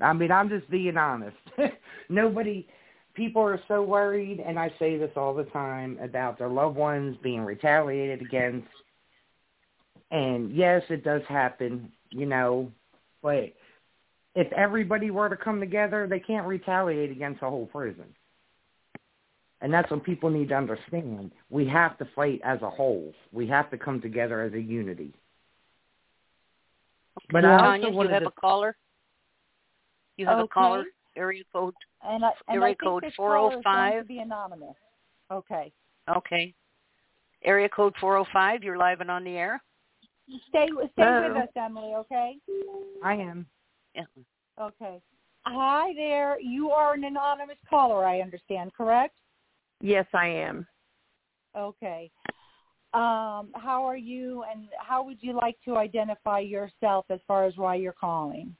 I 0.00 0.12
mean, 0.12 0.30
I'm 0.30 0.48
just 0.48 0.68
being 0.70 0.96
honest. 0.96 1.36
Nobody, 2.08 2.66
people 3.14 3.42
are 3.42 3.60
so 3.68 3.82
worried, 3.82 4.40
and 4.44 4.58
I 4.58 4.72
say 4.78 4.96
this 4.98 5.12
all 5.16 5.34
the 5.34 5.44
time 5.44 5.98
about 6.02 6.38
their 6.38 6.48
loved 6.48 6.76
ones 6.76 7.16
being 7.22 7.40
retaliated 7.42 8.20
against. 8.20 8.66
And 10.10 10.54
yes, 10.54 10.82
it 10.90 11.04
does 11.04 11.22
happen, 11.28 11.90
you 12.10 12.26
know, 12.26 12.70
but 13.24 13.54
if 14.34 14.52
everybody 14.52 15.10
were 15.10 15.30
to 15.30 15.36
come 15.36 15.58
together, 15.58 16.06
they 16.06 16.20
can't 16.20 16.46
retaliate 16.46 17.10
against 17.10 17.42
a 17.42 17.48
whole 17.48 17.66
prison. 17.66 18.04
And 19.62 19.72
that's 19.72 19.90
what 19.90 20.04
people 20.04 20.28
need 20.28 20.50
to 20.50 20.54
understand. 20.54 21.32
We 21.48 21.66
have 21.68 21.96
to 21.98 22.08
fight 22.14 22.42
as 22.44 22.60
a 22.60 22.68
whole. 22.68 23.14
We 23.32 23.46
have 23.46 23.70
to 23.70 23.78
come 23.78 24.02
together 24.02 24.42
as 24.42 24.52
a 24.52 24.60
unity. 24.60 25.14
But 27.32 27.46
I 27.46 27.52
also 27.52 27.62
Tanya, 27.62 27.90
you 27.90 28.08
have 28.08 28.22
to- 28.22 28.28
a 28.28 28.32
caller. 28.32 28.76
You 30.18 30.26
have 30.26 30.40
a 30.40 30.48
caller. 30.48 30.80
Okay. 30.80 30.88
Area 31.16 31.44
code. 31.52 31.74
And 32.02 32.24
I, 32.24 32.28
and 32.48 32.56
Area 32.56 32.64
I 32.64 32.68
think 32.72 32.82
code 32.82 33.02
this 33.04 33.16
caller 33.16 33.46
is 33.48 33.52
going 33.52 33.62
405. 33.62 33.92
to 33.92 33.98
oh 34.00 34.04
be 34.04 34.18
anonymous. 34.18 34.76
Okay. 35.30 35.72
Okay. 36.14 36.54
Area 37.42 37.68
code 37.70 37.94
405. 38.00 38.62
You're 38.62 38.76
live 38.76 39.00
and 39.00 39.10
on 39.10 39.24
the 39.24 39.38
air. 39.38 39.62
Stay 40.48 40.68
stay 40.92 41.28
with 41.28 41.36
us, 41.36 41.48
Emily, 41.56 41.94
okay? 41.94 42.36
I 43.02 43.14
am. 43.14 43.46
Yeah. 43.94 44.04
Okay. 44.60 45.00
Hi 45.42 45.92
there. 45.94 46.40
You 46.40 46.70
are 46.70 46.94
an 46.94 47.04
anonymous 47.04 47.58
caller, 47.68 48.04
I 48.04 48.20
understand, 48.20 48.72
correct? 48.74 49.14
Yes, 49.80 50.06
I 50.14 50.28
am. 50.28 50.66
Okay. 51.56 52.10
Um, 52.94 53.50
how 53.54 53.84
are 53.84 53.96
you 53.96 54.44
and 54.50 54.68
how 54.78 55.02
would 55.04 55.18
you 55.20 55.34
like 55.34 55.56
to 55.64 55.76
identify 55.76 56.38
yourself 56.38 57.06
as 57.10 57.18
far 57.26 57.44
as 57.44 57.56
why 57.56 57.74
you're 57.74 57.92
calling? 57.92 58.54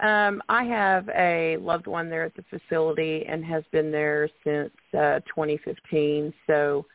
Um, 0.00 0.42
I 0.48 0.64
have 0.64 1.08
a 1.10 1.56
loved 1.58 1.86
one 1.86 2.08
there 2.08 2.24
at 2.24 2.34
the 2.34 2.44
facility 2.48 3.24
and 3.26 3.44
has 3.44 3.64
been 3.72 3.90
there 3.90 4.28
since 4.44 4.70
uh, 4.94 5.20
2015. 5.28 6.32
So, 6.46 6.86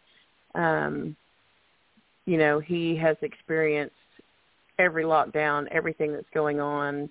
um, 0.56 1.15
you 2.26 2.38
know, 2.38 2.60
he 2.60 2.96
has 2.98 3.18
experienced 3.22 3.96
every 4.80 5.04
lockdown, 5.04 5.68
everything 5.72 6.12
that's 6.14 6.30
going 6.34 6.60
on, 6.60 7.10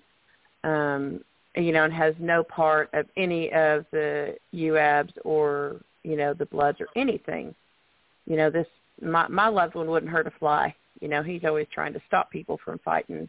um, 0.64 1.20
you 1.56 1.72
know, 1.72 1.84
and 1.84 1.92
has 1.92 2.14
no 2.18 2.42
part 2.42 2.90
of 2.92 3.06
any 3.16 3.46
of 3.52 3.86
the 3.92 4.36
UABs 4.54 5.12
or, 5.24 5.80
you 6.02 6.16
know, 6.16 6.34
the 6.34 6.46
Bloods 6.46 6.80
or 6.80 6.88
anything. 6.96 7.54
You 8.26 8.36
know, 8.36 8.50
this 8.50 8.66
my 9.00 9.28
my 9.28 9.48
loved 9.48 9.74
one 9.74 9.88
wouldn't 9.88 10.10
hurt 10.10 10.26
a 10.26 10.32
fly. 10.32 10.74
You 11.00 11.08
know, 11.08 11.22
he's 11.22 11.44
always 11.44 11.66
trying 11.72 11.92
to 11.92 12.00
stop 12.06 12.30
people 12.30 12.58
from 12.64 12.78
fighting. 12.84 13.28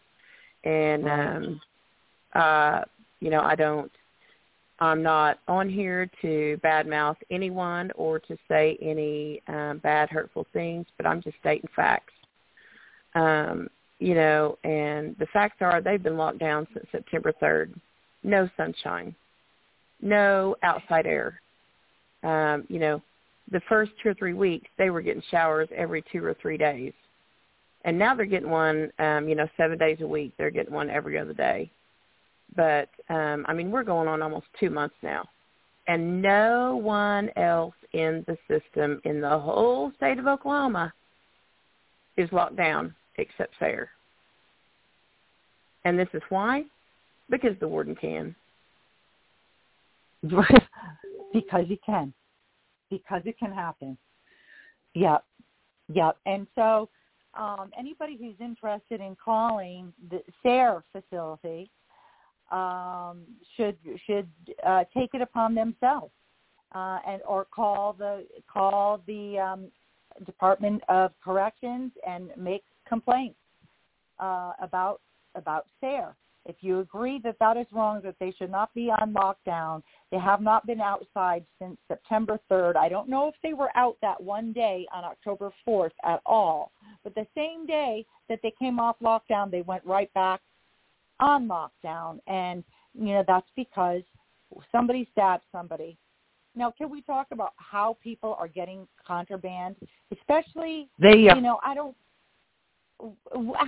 And 0.64 1.08
um 1.08 1.62
uh, 2.36 2.82
you 3.22 3.30
know, 3.30 3.42
I 3.42 3.56
don't, 3.56 3.92
I'm 4.80 5.02
not 5.02 5.40
on 5.48 5.70
here 5.70 6.10
to 6.22 6.60
badmouth 6.64 7.16
anyone 7.32 7.92
or 7.96 8.20
to 8.20 8.38
say 8.50 8.78
any 8.82 9.42
um, 9.48 9.80
bad, 9.80 10.10
hurtful 10.10 10.46
things, 10.52 10.86
but 10.98 11.06
I'm 11.06 11.22
just 11.22 11.38
stating 11.40 11.70
facts. 11.76 12.14
Um, 13.14 13.70
you 14.00 14.14
know, 14.14 14.58
and 14.66 15.16
the 15.18 15.28
facts 15.28 15.58
are 15.62 15.82
they've 15.82 16.04
been 16.04 16.18
locked 16.18 16.40
down 16.40 16.68
since 16.74 16.86
September 16.92 17.34
3rd. 17.42 17.74
No 18.24 18.50
sunshine, 18.58 19.16
no 20.02 20.58
outside 20.64 21.06
air. 21.06 21.40
Um, 22.24 22.66
you 22.68 22.80
know, 22.80 23.02
the 23.52 23.62
first 23.70 23.92
two 24.02 24.10
or 24.10 24.14
three 24.16 24.34
weeks 24.34 24.68
they 24.78 24.90
were 24.90 25.02
getting 25.02 25.24
showers 25.32 25.70
every 25.74 26.04
two 26.12 26.26
or 26.26 26.36
three 26.42 26.58
days. 26.58 26.92
And 27.86 27.98
now 27.98 28.16
they're 28.16 28.26
getting 28.26 28.50
one, 28.50 28.92
um, 29.00 29.30
you 29.30 29.36
know, 29.36 29.48
seven 29.56 29.78
days 29.78 30.00
a 30.02 30.08
week. 30.08 30.34
They're 30.38 30.50
getting 30.50 30.74
one 30.74 30.90
every 30.90 31.18
other 31.18 31.34
day 31.34 31.72
but 32.56 32.90
um 33.10 33.46
I 33.48 33.54
mean 33.54 33.72
we're 33.72 33.84
going 33.84 34.08
on 34.08 34.22
almost 34.22 34.48
2 34.60 34.70
months 34.70 34.96
now 35.02 35.28
and 35.88 36.22
no 36.22 36.76
one 36.76 37.30
else 37.36 37.76
in 37.94 38.26
the 38.28 38.38
system 38.48 39.00
in 39.04 39.22
the 39.22 39.40
whole 39.40 39.92
state 39.98 40.20
of 40.20 40.28
Oklahoma 40.28 40.94
is 42.18 42.32
locked 42.32 42.56
down 42.56 42.96
except 43.18 43.54
Sayre. 43.60 43.90
And 45.84 45.98
this 46.00 46.08
is 46.14 46.22
why? 46.30 46.64
Because 47.30 47.56
the 47.60 47.68
warden 47.68 47.96
can. 47.96 48.36
because 51.34 51.66
you 51.68 51.78
can. 51.86 52.14
Because 52.90 53.22
it 53.26 53.38
can 53.38 53.52
happen. 53.52 53.98
Yep. 54.96 55.24
Yep. 55.94 56.18
And 56.26 56.48
so 56.56 56.90
um, 57.36 57.70
anybody 57.78 58.18
who's 58.18 58.36
interested 58.40 59.02
in 59.02 59.16
calling 59.24 59.94
the 60.10 60.22
Sayre 60.42 60.84
facility, 60.92 61.70
um, 62.52 63.22
should 63.56 63.78
should 64.06 64.28
uh, 64.66 64.84
take 64.94 65.14
it 65.14 65.22
upon 65.22 65.56
themselves 65.56 66.12
uh, 66.74 67.00
and 67.08 67.22
or 67.28 67.46
call 67.46 67.94
the 67.94 68.26
call 68.52 69.02
the 69.08 69.40
um, 69.40 69.72
Department 70.26 70.82
of 70.90 71.12
Corrections 71.24 71.92
and 72.08 72.30
make 72.38 72.64
complaints 72.88 73.38
uh, 74.20 74.54
about 74.62 75.02
about 75.36 75.66
Sayre. 75.82 76.16
If 76.48 76.58
you 76.62 76.80
agree 76.80 77.20
that 77.24 77.38
that 77.40 77.58
is 77.58 77.66
wrong, 77.72 78.02
that 78.04 78.18
they 78.20 78.32
should 78.38 78.52
not 78.52 78.72
be 78.76 78.92
on 78.92 79.14
lockdown, 79.14 79.82
they 80.12 80.20
have 80.20 80.42
not 80.42 80.68
been 80.68 80.80
outside 80.80 81.44
since 81.60 81.76
September 81.88 82.40
3rd. 82.52 82.76
I 82.76 82.88
don't 82.88 83.10
know 83.10 83.28
if 83.28 83.34
they 83.42 83.54
were 83.54 83.76
out 83.76 83.98
that 84.04 84.22
one 84.22 84.54
day 84.54 84.86
on 84.94 85.04
October 85.04 85.52
4th 85.68 85.90
at 86.04 86.22
all, 86.24 86.72
but 87.04 87.16
the 87.16 87.26
same 87.36 87.66
day 87.66 88.06
that 88.30 88.42
they 88.44 88.54
came 88.60 88.80
off 88.80 88.96
lockdown, 89.02 89.50
they 89.50 89.64
went 89.64 89.84
right 89.86 90.14
back 90.14 90.40
on 91.20 91.48
lockdown. 91.48 92.20
And, 92.28 92.64
you 92.94 93.14
know, 93.14 93.24
that's 93.28 93.50
because 93.56 94.02
somebody 94.72 95.08
stabbed 95.12 95.44
somebody. 95.52 95.98
Now, 96.56 96.72
can 96.78 96.90
we 96.90 97.02
talk 97.02 97.28
about 97.32 97.54
how 97.58 97.98
people 98.02 98.36
are 98.40 98.48
getting 98.48 98.88
contraband, 99.06 99.76
especially, 100.12 100.90
They, 101.00 101.18
you 101.18 101.42
know, 101.42 101.60
I 101.64 101.76
don't, 101.76 101.96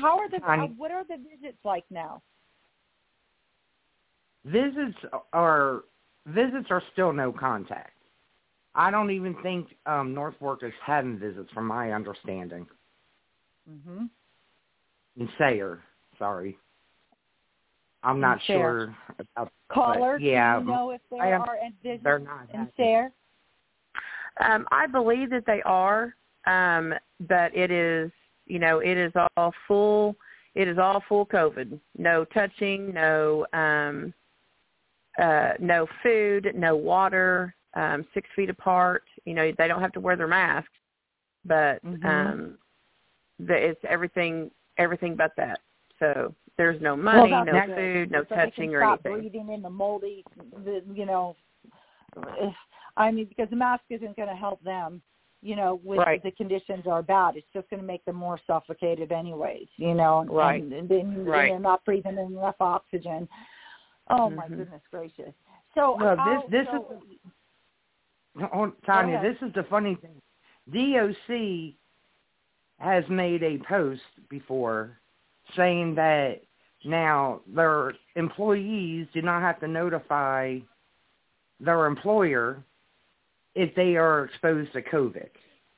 how 0.01 0.17
are 0.17 0.29
the, 0.29 0.39
Honey. 0.41 0.73
what 0.77 0.91
are 0.91 1.03
the 1.03 1.17
visits 1.17 1.57
like 1.65 1.83
now? 1.89 2.21
visits 4.45 4.97
are 5.33 5.83
visits 6.27 6.67
are 6.69 6.81
still 6.93 7.13
no 7.13 7.31
contact. 7.31 7.93
I 8.75 8.91
don't 8.91 9.11
even 9.11 9.35
think 9.41 9.75
um, 9.85 10.13
North 10.13 10.35
Fork 10.39 10.63
is 10.63 10.73
having 10.85 11.17
visits, 11.17 11.49
from 11.53 11.67
my 11.67 11.91
understanding. 11.93 12.67
hmm 13.67 14.05
In 15.17 15.29
Sayre, 15.37 15.79
sorry. 16.19 16.57
I'm 18.03 18.19
not 18.19 18.39
Sayre. 18.45 18.57
sure 18.59 18.95
about 19.19 19.51
Caller, 19.69 20.17
yeah, 20.19 20.59
do 20.59 20.65
you 20.65 20.71
know 20.71 20.91
if 20.91 21.01
there 21.09 21.21
I 21.21 21.29
am- 21.31 21.41
are 21.41 21.57
and 21.61 21.73
visits 21.81 22.03
they're 22.03 22.19
not 22.19 22.49
in 22.51 22.59
having- 22.59 22.73
Sayre? 22.77 23.11
Um, 24.39 24.67
I 24.71 24.85
believe 24.87 25.29
that 25.31 25.45
they 25.45 25.61
are, 25.63 26.15
um, 26.45 26.93
but 27.21 27.55
it 27.55 27.71
is, 27.71 28.11
you 28.45 28.59
know, 28.59 28.79
it 28.79 28.97
is 28.97 29.11
all 29.35 29.53
full. 29.67 30.15
It 30.53 30.67
is 30.67 30.77
all 30.77 31.01
full 31.01 31.25
COVID. 31.25 31.79
No 31.97 32.23
touching, 32.25 32.93
no, 32.93 33.45
um, 33.53 34.13
uh, 35.17 35.53
no 35.59 35.87
food, 36.03 36.53
no 36.55 36.75
water, 36.75 37.53
um, 37.73 38.05
six 38.13 38.29
feet 38.35 38.49
apart. 38.49 39.03
You 39.25 39.33
know, 39.33 39.51
they 39.51 39.67
don't 39.67 39.81
have 39.81 39.91
to 39.93 39.99
wear 39.99 40.15
their 40.15 40.27
masks, 40.27 40.71
but 41.43 41.83
Mhm. 41.83 42.05
um, 42.05 42.57
the, 43.39 43.55
it's 43.55 43.83
everything, 43.85 44.51
everything 44.77 45.15
but 45.15 45.35
that. 45.35 45.59
So 45.99 46.33
there's 46.57 46.81
no 46.81 46.95
money, 46.95 47.31
that's 47.31 47.45
no 47.47 47.65
good. 47.67 47.75
food, 47.75 48.11
no 48.11 48.19
so 48.23 48.25
they 48.29 48.35
touching 48.35 48.69
can 48.71 48.75
or 48.75 48.81
stop 48.81 49.01
anything. 49.05 49.29
breathing 49.29 49.53
in 49.53 49.61
the 49.61 49.69
moldy, 49.69 50.23
the, 50.65 50.81
you 50.93 51.05
know. 51.05 51.35
eh, 52.41 52.49
I 52.97 53.11
mean, 53.11 53.25
because 53.25 53.49
the 53.49 53.55
mask 53.55 53.83
isn't 53.89 54.15
going 54.15 54.27
to 54.29 54.35
help 54.35 54.61
them, 54.63 55.01
you 55.43 55.55
know, 55.55 55.79
with 55.83 55.99
Right. 55.99 56.21
the 56.23 56.31
conditions 56.31 56.87
are 56.87 57.03
bad. 57.03 57.35
It's 57.37 57.45
just 57.53 57.69
going 57.69 57.79
to 57.79 57.85
make 57.85 58.03
them 58.05 58.15
more 58.15 58.39
suffocated, 58.47 59.11
anyways. 59.11 59.67
You 59.75 59.93
know, 59.93 60.19
and, 60.21 60.29
Right. 60.31 60.63
and, 60.63 60.73
and, 60.73 60.89
then 60.89 61.25
Right. 61.25 61.51
they're 61.51 61.59
not 61.59 61.85
breathing 61.85 62.13
in 62.17 62.33
enough 62.37 62.55
oxygen. 62.59 63.29
Oh 64.09 64.29
my 64.29 64.47
Mhm. 64.47 64.57
goodness 64.57 64.81
gracious! 64.89 65.33
So 65.75 65.95
Well, 65.97 66.15
this- 66.15 66.25
how- 66.25 66.47
this 66.47 66.67
so, 66.67 67.01
Oh, 68.53 68.71
Tanya, 68.85 69.19
this 69.21 69.41
is 69.41 69.51
the 69.53 69.63
funny 69.63 69.95
thing. 69.95 70.21
DOC 70.69 71.75
has 72.79 73.07
made 73.09 73.41
a 73.43 73.57
post 73.59 74.01
before 74.29 74.99
saying 75.55 75.95
that 75.95 76.41
now 76.87 77.41
their 77.53 77.93
employees 78.15 79.07
do 79.13 79.21
not 79.21 79.41
have 79.41 79.59
to 79.59 79.67
notify 79.67 80.59
their 81.59 81.85
employer 81.85 82.63
if 83.55 83.73
they 83.75 83.95
are 83.95 84.25
exposed 84.25 84.71
to 84.73 84.81
COVID. 84.81 85.29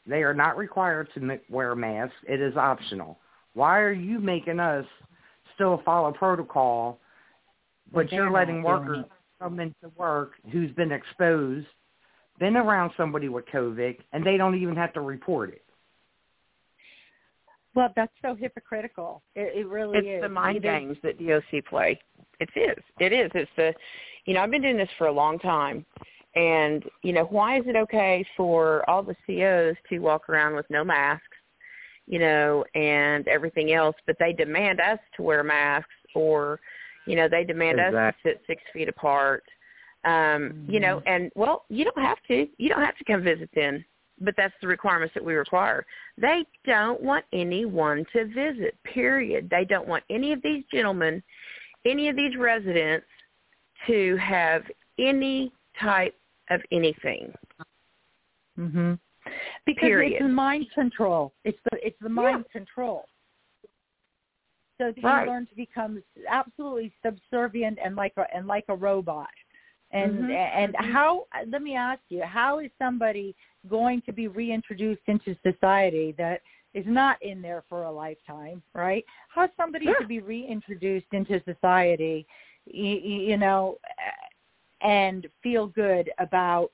They 0.06 0.24
are 0.24 0.34
not 0.34 0.58
required 0.58 1.10
to 1.16 1.40
wear 1.50 1.76
masks. 1.76 2.16
It 2.28 2.42
is 2.42 2.56
optional. 2.56 3.20
Why 3.54 3.80
are 3.80 3.92
you 3.92 4.20
making 4.20 4.60
us 4.60 4.86
still 5.56 5.82
follow 5.84 6.12
protocol, 6.12 7.00
but 7.94 8.10
They're 8.10 8.24
you're 8.24 8.32
letting 8.32 8.64
workers 8.64 9.06
come 9.42 9.60
into 9.60 9.92
work 9.98 10.34
who's 10.52 10.72
been 10.72 10.92
exposed 10.92 11.68
been 12.40 12.56
around 12.56 12.92
somebody 12.96 13.30
with 13.30 13.46
COVID, 13.48 13.98
and 14.14 14.26
they 14.26 14.38
don't 14.38 14.56
even 14.56 14.76
have 14.76 14.94
to 14.94 15.02
report 15.02 15.50
it. 15.50 15.64
Well, 17.76 17.92
that's 17.96 18.14
so 18.22 18.36
hypocritical. 18.36 19.22
It, 19.36 19.60
it 19.60 19.68
really 19.68 20.00
it's 20.00 20.08
is. 20.08 20.22
the 20.22 20.30
mind 20.30 20.58
Either- 20.58 20.80
games 20.80 20.98
that 21.04 21.20
DOC 21.20 21.66
play. 21.66 22.00
It 22.40 22.50
is. 22.56 22.84
It 23.00 23.12
is. 23.12 23.30
It's 23.36 23.52
the, 23.58 23.74
you 24.26 24.34
know, 24.34 24.42
I've 24.42 24.52
been 24.52 24.62
doing 24.62 24.78
this 24.78 24.90
for 24.98 25.08
a 25.08 25.12
long 25.12 25.40
time, 25.40 25.86
and 26.36 26.84
you 27.04 27.12
know, 27.12 27.26
why 27.26 27.60
is 27.60 27.66
it 27.68 27.76
okay 27.76 28.26
for 28.38 28.90
all 28.90 29.04
the 29.04 29.16
COs 29.28 29.76
to 29.90 30.00
walk 30.00 30.30
around 30.30 30.56
with 30.56 30.66
no 30.70 30.86
masks, 30.86 31.26
you 32.08 32.18
know, 32.18 32.64
and 32.76 33.28
everything 33.28 33.74
else, 33.74 33.96
but 34.08 34.16
they 34.20 34.32
demand 34.32 34.80
us 34.80 35.00
to 35.18 35.22
wear 35.22 35.44
masks, 35.44 35.90
or, 36.16 36.60
you 37.08 37.16
know, 37.16 37.28
they 37.28 37.44
demand 37.44 37.80
us 37.80 37.92
to 37.94 38.30
sit 38.30 38.42
six 38.48 38.64
feet 38.72 38.88
apart, 38.88 39.44
um, 40.06 40.66
you 40.70 40.80
know, 40.80 41.02
and 41.06 41.30
well, 41.36 41.66
you 41.70 41.84
don't 41.84 42.02
have 42.02 42.20
to. 42.30 42.48
You 42.58 42.70
don't 42.70 42.84
have 42.84 42.98
to 42.98 43.04
come 43.04 43.22
visit 43.22 43.50
then 43.54 43.84
but 44.22 44.36
that's 44.38 44.54
the 44.62 44.68
requirements 44.68 45.14
that 45.14 45.24
we 45.24 45.34
require. 45.34 45.86
They 46.18 46.46
don't 46.66 47.02
want 47.02 47.26
anyone 47.34 48.06
to 48.14 48.26
visit, 48.26 48.78
period. 48.84 49.50
They 49.50 49.66
don't 49.66 49.88
want 49.88 50.04
any 50.10 50.34
of 50.34 50.42
these 50.42 50.64
gentlemen, 50.72 51.24
any 51.86 52.10
of 52.10 52.16
these 52.16 52.36
residents 52.38 53.06
to 53.88 54.18
have 54.18 54.64
any 54.98 55.52
type 55.80 56.16
of 56.50 56.62
anything. 56.72 57.34
hmm 58.56 58.94
Because 59.66 59.82
Period. 59.82 60.14
it's 60.14 60.22
the 60.24 60.28
mind 60.28 60.66
control. 60.74 61.34
It's 61.44 61.60
the 61.72 61.86
it's 61.86 62.00
the 62.02 62.10
mind 62.10 62.46
control. 62.52 63.06
So 64.78 64.92
that 64.92 65.04
Right. 65.04 65.26
you 65.26 65.32
learn 65.32 65.46
to 65.48 65.56
become 65.56 66.04
absolutely 66.28 66.94
subservient 67.04 67.80
and 67.84 67.96
like 67.96 68.14
a 68.18 68.26
and 68.36 68.48
like 68.48 68.66
a 68.70 68.76
robot. 68.76 69.30
And 69.92 70.24
Mhm. 70.24 70.30
and 70.32 70.76
how? 70.78 71.28
Let 71.48 71.62
me 71.62 71.76
ask 71.76 72.02
you: 72.10 72.24
How 72.24 72.60
is 72.60 72.72
somebody 72.78 73.36
going 73.70 74.02
to 74.04 74.14
be 74.14 74.28
reintroduced 74.28 75.02
into 75.08 75.36
society 75.44 76.14
that 76.18 76.42
is 76.74 76.86
not 76.88 77.22
in 77.22 77.42
there 77.42 77.64
for 77.68 77.84
a 77.84 77.92
lifetime? 77.92 78.62
Right? 78.74 79.04
How's 79.30 79.50
somebody 79.58 79.86
Yeah. 79.86 79.94
to 80.00 80.08
be 80.08 80.20
reintroduced 80.20 81.08
into 81.12 81.42
society? 81.44 82.26
You, 82.66 82.96
you 82.96 83.38
know, 83.38 83.78
and 84.82 85.28
feel 85.42 85.68
good 85.68 86.10
about 86.20 86.72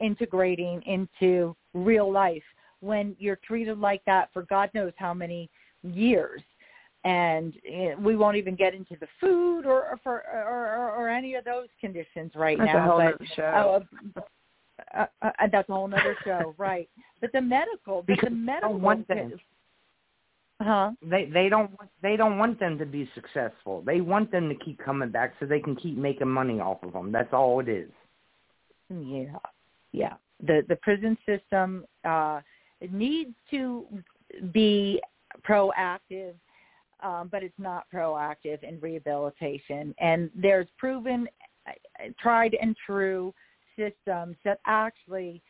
integrating 0.00 0.82
into 0.82 1.56
real 1.74 2.10
life 2.10 2.42
when 2.80 3.16
you're 3.18 3.36
treated 3.36 3.78
like 3.78 4.04
that 4.04 4.30
for 4.32 4.42
God 4.42 4.70
knows 4.74 4.92
how 4.96 5.14
many 5.14 5.50
years. 5.82 6.42
And 7.04 7.54
eh, 7.68 7.94
we 7.98 8.16
won't 8.16 8.36
even 8.36 8.54
get 8.56 8.74
into 8.74 8.96
the 9.00 9.06
food 9.20 9.64
or 9.64 9.84
or, 9.90 10.00
for, 10.02 10.24
or, 10.32 10.76
or, 10.76 10.90
or 10.96 11.08
any 11.08 11.34
of 11.34 11.44
those 11.44 11.68
conditions 11.80 12.32
right 12.34 12.58
That's 12.58 12.66
now. 12.66 12.96
but 12.96 13.42
uh, 13.42 13.80
uh, 14.96 15.06
uh, 15.22 15.30
that's 15.50 15.68
a 15.68 15.72
whole 15.72 15.86
other 15.86 16.16
show, 16.24 16.54
right? 16.58 16.88
But 17.20 17.32
the 17.32 17.40
medical, 17.40 18.02
but 18.02 18.06
Because 18.06 18.28
the 18.30 18.34
medical, 18.34 18.70
don't 18.70 18.82
want 18.82 19.08
them. 19.08 19.32
huh? 20.60 20.92
They 21.02 21.26
they 21.26 21.48
don't 21.48 21.70
want 21.78 21.90
they 22.02 22.16
don't 22.16 22.38
want 22.38 22.58
them 22.60 22.78
to 22.78 22.86
be 22.86 23.08
successful. 23.14 23.82
They 23.82 24.00
want 24.00 24.30
them 24.30 24.48
to 24.48 24.54
keep 24.54 24.78
coming 24.78 25.10
back 25.10 25.34
so 25.38 25.46
they 25.46 25.60
can 25.60 25.76
keep 25.76 25.96
making 25.96 26.28
money 26.28 26.60
off 26.60 26.82
of 26.82 26.92
them. 26.92 27.12
That's 27.12 27.32
all 27.32 27.60
it 27.60 27.68
is. 27.68 27.90
Yeah, 28.90 29.36
yeah. 29.92 30.14
The 30.46 30.64
the 30.68 30.76
prison 30.76 31.18
system 31.26 31.84
uh, 32.04 32.40
needs 32.90 33.34
to 33.50 33.86
be 34.52 35.00
proactive, 35.46 36.34
um, 37.02 37.28
but 37.30 37.42
it's 37.42 37.58
not 37.58 37.86
proactive 37.92 38.62
in 38.62 38.78
rehabilitation. 38.80 39.94
And 39.98 40.30
there's 40.34 40.68
proven, 40.78 41.28
uh, 41.66 41.72
tried 42.20 42.56
and 42.60 42.76
true 42.86 43.34
systems 43.78 44.36
that 44.44 44.60
actually 44.66 45.42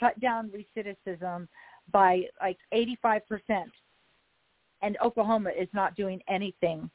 cut 0.00 0.18
down 0.20 0.50
recidivism 0.50 1.48
by 1.92 2.22
like 2.40 2.58
85 2.72 3.26
percent. 3.28 3.70
And 4.82 4.96
Oklahoma 5.04 5.50
is 5.58 5.68
not 5.72 5.96
doing 5.96 6.20
anything, 6.28 6.88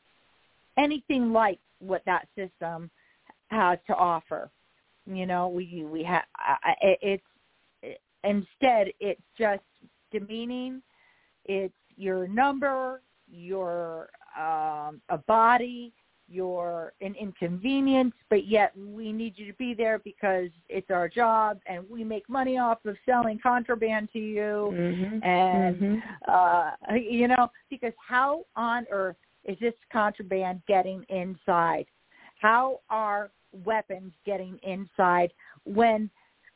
anything 0.77 1.33
like 1.33 1.59
what 1.79 2.01
that 2.05 2.27
system 2.35 2.89
has 3.49 3.77
to 3.87 3.95
offer 3.95 4.49
you 5.05 5.25
know 5.25 5.47
we 5.47 5.85
we 5.85 6.03
have 6.03 6.23
it's 6.81 7.23
it, 7.81 7.99
instead 8.23 8.87
it's 8.99 9.21
just 9.37 9.63
demeaning 10.11 10.81
it's 11.45 11.73
your 11.97 12.27
number 12.27 13.01
your 13.29 14.09
um 14.39 15.01
a 15.09 15.17
body 15.27 15.93
you're 16.33 16.93
an 17.01 17.13
inconvenience 17.15 18.13
but 18.29 18.47
yet 18.47 18.73
we 18.75 19.11
need 19.11 19.33
you 19.37 19.45
to 19.45 19.57
be 19.57 19.73
there 19.73 19.99
because 19.99 20.49
it's 20.69 20.89
our 20.89 21.07
job 21.07 21.59
and 21.67 21.87
we 21.89 22.03
make 22.03 22.27
money 22.27 22.57
off 22.57 22.79
of 22.85 22.95
selling 23.05 23.39
contraband 23.39 24.09
to 24.11 24.19
you 24.19 24.69
Mhm. 24.73 25.25
and 25.25 25.75
Mhm. 25.81 26.01
uh 26.27 26.71
you 26.95 27.27
know 27.27 27.51
because 27.69 27.93
how 27.97 28.45
on 28.55 28.85
earth 28.91 29.17
is 29.45 29.57
this 29.59 29.75
contraband 29.91 30.61
getting 30.67 31.03
inside 31.09 31.85
How 32.39 32.81
are 32.89 33.31
weapons 33.65 34.13
getting 34.25 34.57
inside 34.63 35.31
when 35.63 36.09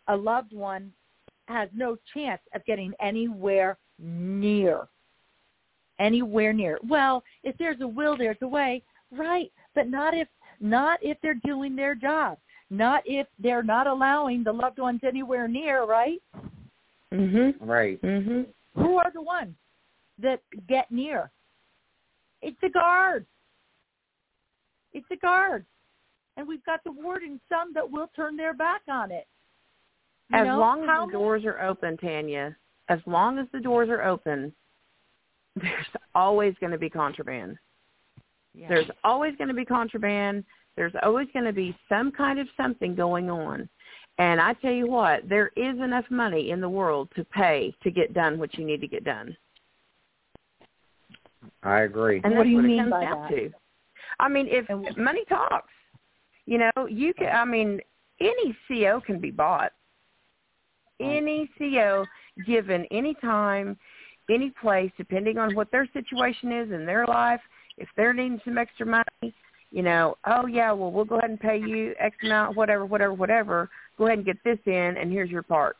a 0.07 0.15
loved 0.15 0.53
one 0.53 0.91
has 1.47 1.69
no 1.73 1.97
chance 2.13 2.41
of 2.53 2.65
getting 2.65 2.93
anywhere 2.99 3.77
near? 3.99 4.87
Anywhere 5.99 6.53
near. 6.53 6.77
Well, 6.87 7.23
if 7.43 7.57
there's 7.57 7.81
a 7.81 7.87
will, 7.87 8.17
there's 8.17 8.37
a 8.41 8.47
way, 8.47 8.83
right? 9.11 9.51
But 9.77 9.89
not 9.89 10.15
if 10.15 10.27
not 10.59 10.97
if 11.03 11.19
they're 11.21 11.39
doing 11.45 11.75
their 11.75 11.93
job. 11.93 12.39
Not 12.71 13.03
if 13.05 13.27
they're 13.37 13.61
not 13.61 13.85
allowing 13.85 14.43
the 14.43 14.51
loved 14.51 14.79
ones 14.79 15.01
anywhere 15.03 15.47
near, 15.47 15.83
right? 15.83 16.19
Mhm. 17.13 17.55
Right. 17.59 18.01
Mhm. 18.01 18.47
Who 18.73 18.97
are 18.97 19.11
the 19.11 19.21
ones 19.21 19.55
that 20.17 20.41
get 20.67 20.89
near? 20.89 21.29
It's 22.41 22.59
the 22.59 22.69
guards. 22.69 23.27
It's 24.93 25.07
the 25.09 25.17
guards. 25.17 25.67
And 26.37 26.47
we've 26.47 26.65
got 26.65 26.83
the 26.83 26.91
warden, 26.91 27.39
some 27.47 27.71
that 27.73 27.87
will 27.87 28.07
turn 28.15 28.35
their 28.35 28.55
back 28.55 28.81
on 28.87 29.11
it. 29.11 29.27
You 30.31 30.37
As 30.37 30.47
know, 30.47 30.57
long 30.57 30.89
as 30.89 31.05
the 31.05 31.11
doors 31.11 31.45
are 31.45 31.61
open, 31.61 31.97
Tanya, 31.97 32.57
as 32.89 32.99
long 33.05 33.37
as 33.37 33.47
the 33.51 33.59
doors 33.59 33.89
are 33.89 34.01
open, 34.01 34.55
there's 35.55 35.87
always 36.15 36.57
going 36.57 36.71
to 36.71 36.79
be 36.79 36.89
contraband. 36.89 37.59
Yeah. 38.57 38.69
There's 38.69 38.89
always 39.03 39.35
going 39.37 39.49
to 39.49 39.53
be 39.53 39.65
contraband. 39.65 40.43
There's 40.75 40.93
always 41.03 41.27
going 41.33 41.45
to 41.45 41.53
be 41.53 41.77
some 41.87 42.11
kind 42.11 42.39
of 42.39 42.47
something 42.57 42.95
going 42.95 43.29
on. 43.29 43.69
And 44.17 44.41
I 44.41 44.53
tell 44.53 44.71
you 44.71 44.87
what, 44.87 45.29
there 45.29 45.51
is 45.55 45.77
enough 45.79 46.05
money 46.09 46.49
in 46.49 46.59
the 46.59 46.69
world 46.69 47.09
to 47.15 47.23
pay 47.23 47.75
to 47.83 47.91
get 47.91 48.13
done 48.15 48.39
what 48.39 48.57
you 48.57 48.65
need 48.65 48.81
to 48.81 48.87
get 48.87 49.03
done. 49.03 49.35
I 51.63 51.81
agree. 51.81 52.19
And 52.23 52.35
What 52.35 52.43
do 52.43 52.49
you 52.49 52.55
what 52.57 52.65
mean 52.65 52.89
by 52.89 53.01
that? 53.01 53.29
to. 53.29 53.51
I 54.19 54.27
mean, 54.27 54.47
if 54.47 54.67
And- 54.69 54.87
if 54.87 54.97
money 54.97 55.23
talks, 55.25 55.73
you 56.45 56.57
know, 56.57 56.87
you 56.89 57.13
can. 57.13 57.35
I 57.35 57.45
mean, 57.45 57.79
any 58.19 58.57
CO 58.67 58.99
can 59.01 59.19
be 59.19 59.31
bought. 59.31 59.73
Any 60.99 61.47
CO 61.59 62.05
given 62.45 62.85
any 62.85 63.13
time, 63.15 63.77
any 64.29 64.49
place, 64.49 64.91
depending 64.97 65.37
on 65.37 65.53
what 65.53 65.69
their 65.69 65.85
situation 65.93 66.51
is 66.51 66.71
in 66.71 66.85
their 66.87 67.05
life. 67.05 67.41
If 67.77 67.89
they're 67.95 68.13
needing 68.13 68.41
some 68.43 68.57
extra 68.57 68.85
money, 68.85 69.33
you 69.71 69.83
know, 69.83 70.15
oh 70.25 70.47
yeah, 70.47 70.71
well 70.71 70.91
we'll 70.91 71.05
go 71.05 71.17
ahead 71.17 71.29
and 71.29 71.39
pay 71.39 71.57
you 71.57 71.93
X 71.99 72.15
amount, 72.23 72.55
whatever, 72.55 72.85
whatever, 72.85 73.13
whatever. 73.13 73.69
Go 73.97 74.05
ahead 74.07 74.19
and 74.19 74.25
get 74.25 74.37
this 74.43 74.59
in, 74.65 74.95
and 74.97 75.11
here's 75.11 75.29
your 75.29 75.43
part. 75.43 75.77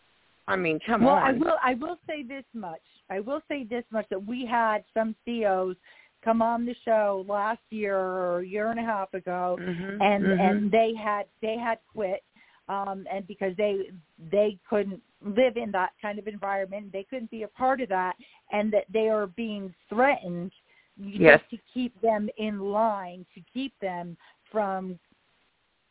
I 0.47 0.55
mean, 0.55 0.79
come 0.85 1.03
well, 1.03 1.15
on. 1.15 1.39
Well, 1.39 1.57
I 1.63 1.73
will. 1.73 1.85
I 1.85 1.85
will 1.85 1.99
say 2.07 2.23
this 2.23 2.45
much. 2.53 2.81
I 3.09 3.19
will 3.19 3.41
say 3.47 3.63
this 3.63 3.83
much 3.91 4.05
that 4.09 4.25
we 4.25 4.45
had 4.45 4.83
some 4.93 5.15
COs 5.25 5.75
come 6.23 6.41
on 6.41 6.65
the 6.65 6.75
show 6.83 7.25
last 7.27 7.61
year 7.69 7.97
or 7.97 8.39
a 8.39 8.45
year 8.45 8.71
and 8.71 8.79
a 8.79 8.83
half 8.83 9.13
ago, 9.13 9.57
Mhm, 9.59 10.01
and 10.01 10.25
mhm. 10.25 10.39
and 10.39 10.71
they 10.71 10.93
had 10.93 11.25
they 11.41 11.57
had 11.57 11.79
quit, 11.93 12.23
um, 12.69 13.07
and 13.11 13.25
because 13.27 13.55
they 13.55 13.91
they 14.31 14.57
couldn't 14.69 15.01
live 15.21 15.57
in 15.57 15.71
that 15.71 15.91
kind 16.01 16.19
of 16.19 16.27
environment, 16.27 16.91
they 16.91 17.03
couldn't 17.03 17.31
be 17.31 17.43
a 17.43 17.47
part 17.47 17.81
of 17.81 17.89
that, 17.89 18.15
and 18.51 18.71
that 18.71 18.85
they 18.91 19.09
are 19.09 19.27
being 19.27 19.73
threatened 19.89 20.51
Yes. 20.99 21.39
just 21.41 21.49
to 21.51 21.57
keep 21.73 21.99
them 22.01 22.29
in 22.37 22.59
line, 22.59 23.25
to 23.35 23.41
keep 23.53 23.73
them 23.79 24.17
from 24.51 24.99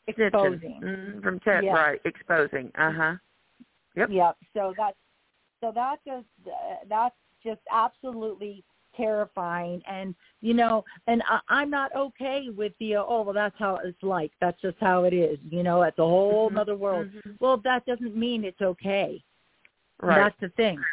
exposing. 0.07 0.81
Mhm, 0.83 1.23
from 1.23 1.41
te- 1.41 1.51
Yeah. 1.65 1.75
right 1.75 2.01
exposing. 2.05 2.71
Uh 2.75 2.93
huh. 2.93 3.17
Yep. 3.95 4.11
Yep. 4.11 4.37
So 4.55 4.75
that's 4.77 4.97
so 5.61 5.73
that 5.73 5.99
just 6.05 6.27
uh, 6.47 6.77
that's 6.89 7.17
just 7.43 7.61
absolutely 7.71 8.65
terrifying, 8.97 9.83
and 9.87 10.15
you 10.41 10.55
know, 10.55 10.85
and 11.07 11.23
I, 11.29 11.41
I'm 11.49 11.71
not 11.71 11.95
okay 11.95 12.49
with 12.51 12.73
the 12.79 12.97
oh 12.97 13.23
well 13.23 13.33
that's 13.35 13.57
how 13.59 13.77
it's 13.77 14.03
like 14.03 14.33
that's 14.41 14.61
just 14.61 14.79
how 14.81 15.05
it 15.05 15.13
is. 15.13 15.39
You 15.49 15.63
know, 15.63 15.83
it's 15.83 15.99
a 15.99 16.03
whole 16.03 16.51
Mhm, 16.51 16.59
other 16.59 16.77
world. 16.77 17.07
mhm. 17.07 17.37
Well, 17.41 17.59
that 17.59 17.85
doesn't 17.87 18.17
mean 18.17 18.45
it's 18.45 18.61
okay. 18.63 19.23
Right. 20.03 20.17
That's 20.17 20.41
the 20.41 20.49
thing. 20.51 20.85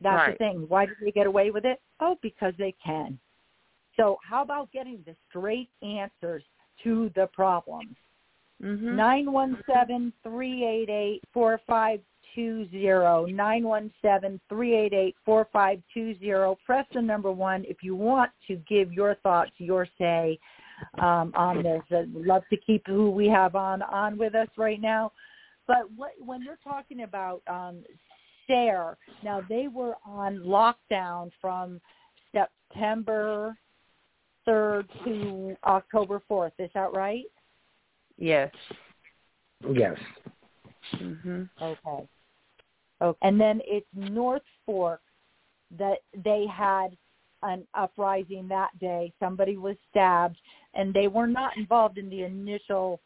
That's 0.00 0.32
the 0.32 0.36
thing. 0.38 0.68
Why 0.68 0.86
did 0.86 0.96
they 1.00 1.10
get 1.10 1.26
away 1.26 1.50
with 1.50 1.64
it? 1.64 1.80
Oh, 2.00 2.16
because 2.22 2.54
they 2.56 2.72
can. 2.84 3.18
So 3.98 4.18
how 4.22 4.42
about 4.42 4.70
getting 4.72 5.02
the 5.04 5.14
straight 5.28 5.68
answers 5.82 6.44
to 6.84 7.10
the 7.14 7.26
problems? 7.32 7.96
Mhm. 8.62 8.94
Nine 8.94 9.32
one 9.32 9.62
seven 9.66 10.12
three 10.22 10.64
eight 10.64 10.88
eight 10.88 11.22
four 11.32 11.58
five 11.66 12.00
two 12.34 12.68
zero. 12.70 13.26
Nine 13.26 13.66
one 13.66 13.92
seven 14.02 14.40
three 14.48 14.74
eight 14.74 14.92
eight 14.92 15.16
four 15.24 15.46
five 15.52 15.82
two 15.92 16.16
zero. 16.18 16.56
Press 16.64 16.86
the 16.92 17.02
number 17.02 17.30
one 17.32 17.64
if 17.64 17.82
you 17.82 17.96
want 17.96 18.30
to 18.46 18.56
give 18.68 18.92
your 18.92 19.14
thoughts, 19.16 19.52
your 19.58 19.86
say 19.98 20.38
um, 20.98 21.32
on 21.34 21.62
this. 21.62 21.82
I'd 21.90 22.12
love 22.12 22.42
to 22.50 22.56
keep 22.56 22.86
who 22.86 23.10
we 23.10 23.28
have 23.28 23.56
on 23.56 23.82
on 23.82 24.16
with 24.18 24.34
us 24.34 24.48
right 24.56 24.80
now. 24.80 25.12
But 25.66 25.90
what, 25.96 26.12
when 26.18 26.42
you're 26.42 26.58
talking 26.64 27.02
about 27.02 27.42
um, 27.46 27.84
Sayre, 28.46 28.96
now 29.22 29.42
they 29.48 29.68
were 29.68 29.96
on 30.04 30.38
lockdown 30.38 31.30
from 31.40 31.80
September 32.32 33.56
third 34.48 34.88
to 35.04 35.56
October 35.64 36.22
fourth. 36.26 36.52
Is 36.58 36.70
that 36.74 36.92
right? 36.94 37.24
Yes. 38.16 38.50
Yes. 39.72 39.98
Mhm. 40.94 41.48
Okay. 41.60 42.08
Okay. 43.00 43.18
And 43.22 43.40
then 43.40 43.60
it's 43.64 43.86
North 43.94 44.42
Fork 44.64 45.02
that 45.78 45.98
they 46.24 46.46
had 46.46 46.96
an 47.42 47.66
uprising 47.74 48.48
that 48.48 48.76
day. 48.78 49.12
Somebody 49.20 49.56
was 49.56 49.76
stabbed, 49.90 50.38
and 50.74 50.92
they 50.92 51.08
were 51.08 51.26
not 51.26 51.56
involved 51.56 51.98
in 51.98 52.08
the 52.08 52.22
initial 52.22 53.00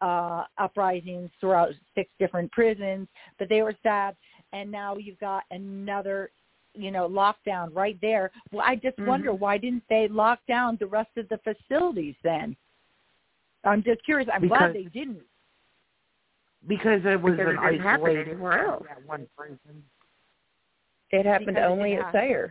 uh, 0.00 0.44
uprisings 0.58 1.30
throughout 1.40 1.70
six 1.94 2.10
different 2.18 2.50
prisons, 2.52 3.08
but 3.38 3.48
they 3.48 3.62
were 3.62 3.74
stabbed. 3.80 4.16
And 4.52 4.70
now 4.70 4.96
you've 4.96 5.20
got 5.20 5.44
another, 5.50 6.30
you 6.78 6.90
know, 6.90 7.08
lockdown 7.08 7.74
right 7.74 7.98
there. 8.00 8.30
Well, 8.52 8.64
I 8.66 8.76
just 8.76 8.98
wonder 9.00 9.32
Mhm. 9.32 9.38
why 9.40 9.58
didn't 9.58 9.86
they 9.88 10.08
lock 10.08 10.38
down 10.46 10.76
the 10.76 10.86
rest 10.86 11.16
of 11.16 11.28
the 11.28 11.38
facilities 11.38 12.14
then? 12.22 12.56
I'm 13.64 13.82
just 13.82 14.02
curious. 14.04 14.28
I'm 14.32 14.46
glad 14.46 14.72
they 14.72 14.84
didn't. 14.84 15.22
Because 16.66 17.04
it 17.04 17.20
was 17.20 17.36
Because 17.36 17.56
an 17.56 17.64
it 17.64 17.70
didn't 17.72 17.86
isolated 17.86 18.28
anywhere 18.28 18.66
else. 18.66 18.86
that 18.88 19.02
one 19.04 19.26
prison. 19.36 19.84
It 21.10 21.26
happened 21.26 21.56
Because 21.56 21.70
only 21.70 21.90
didn't 21.90 22.06
at 22.06 22.14
happen. 22.14 22.20
Sayre. 22.20 22.50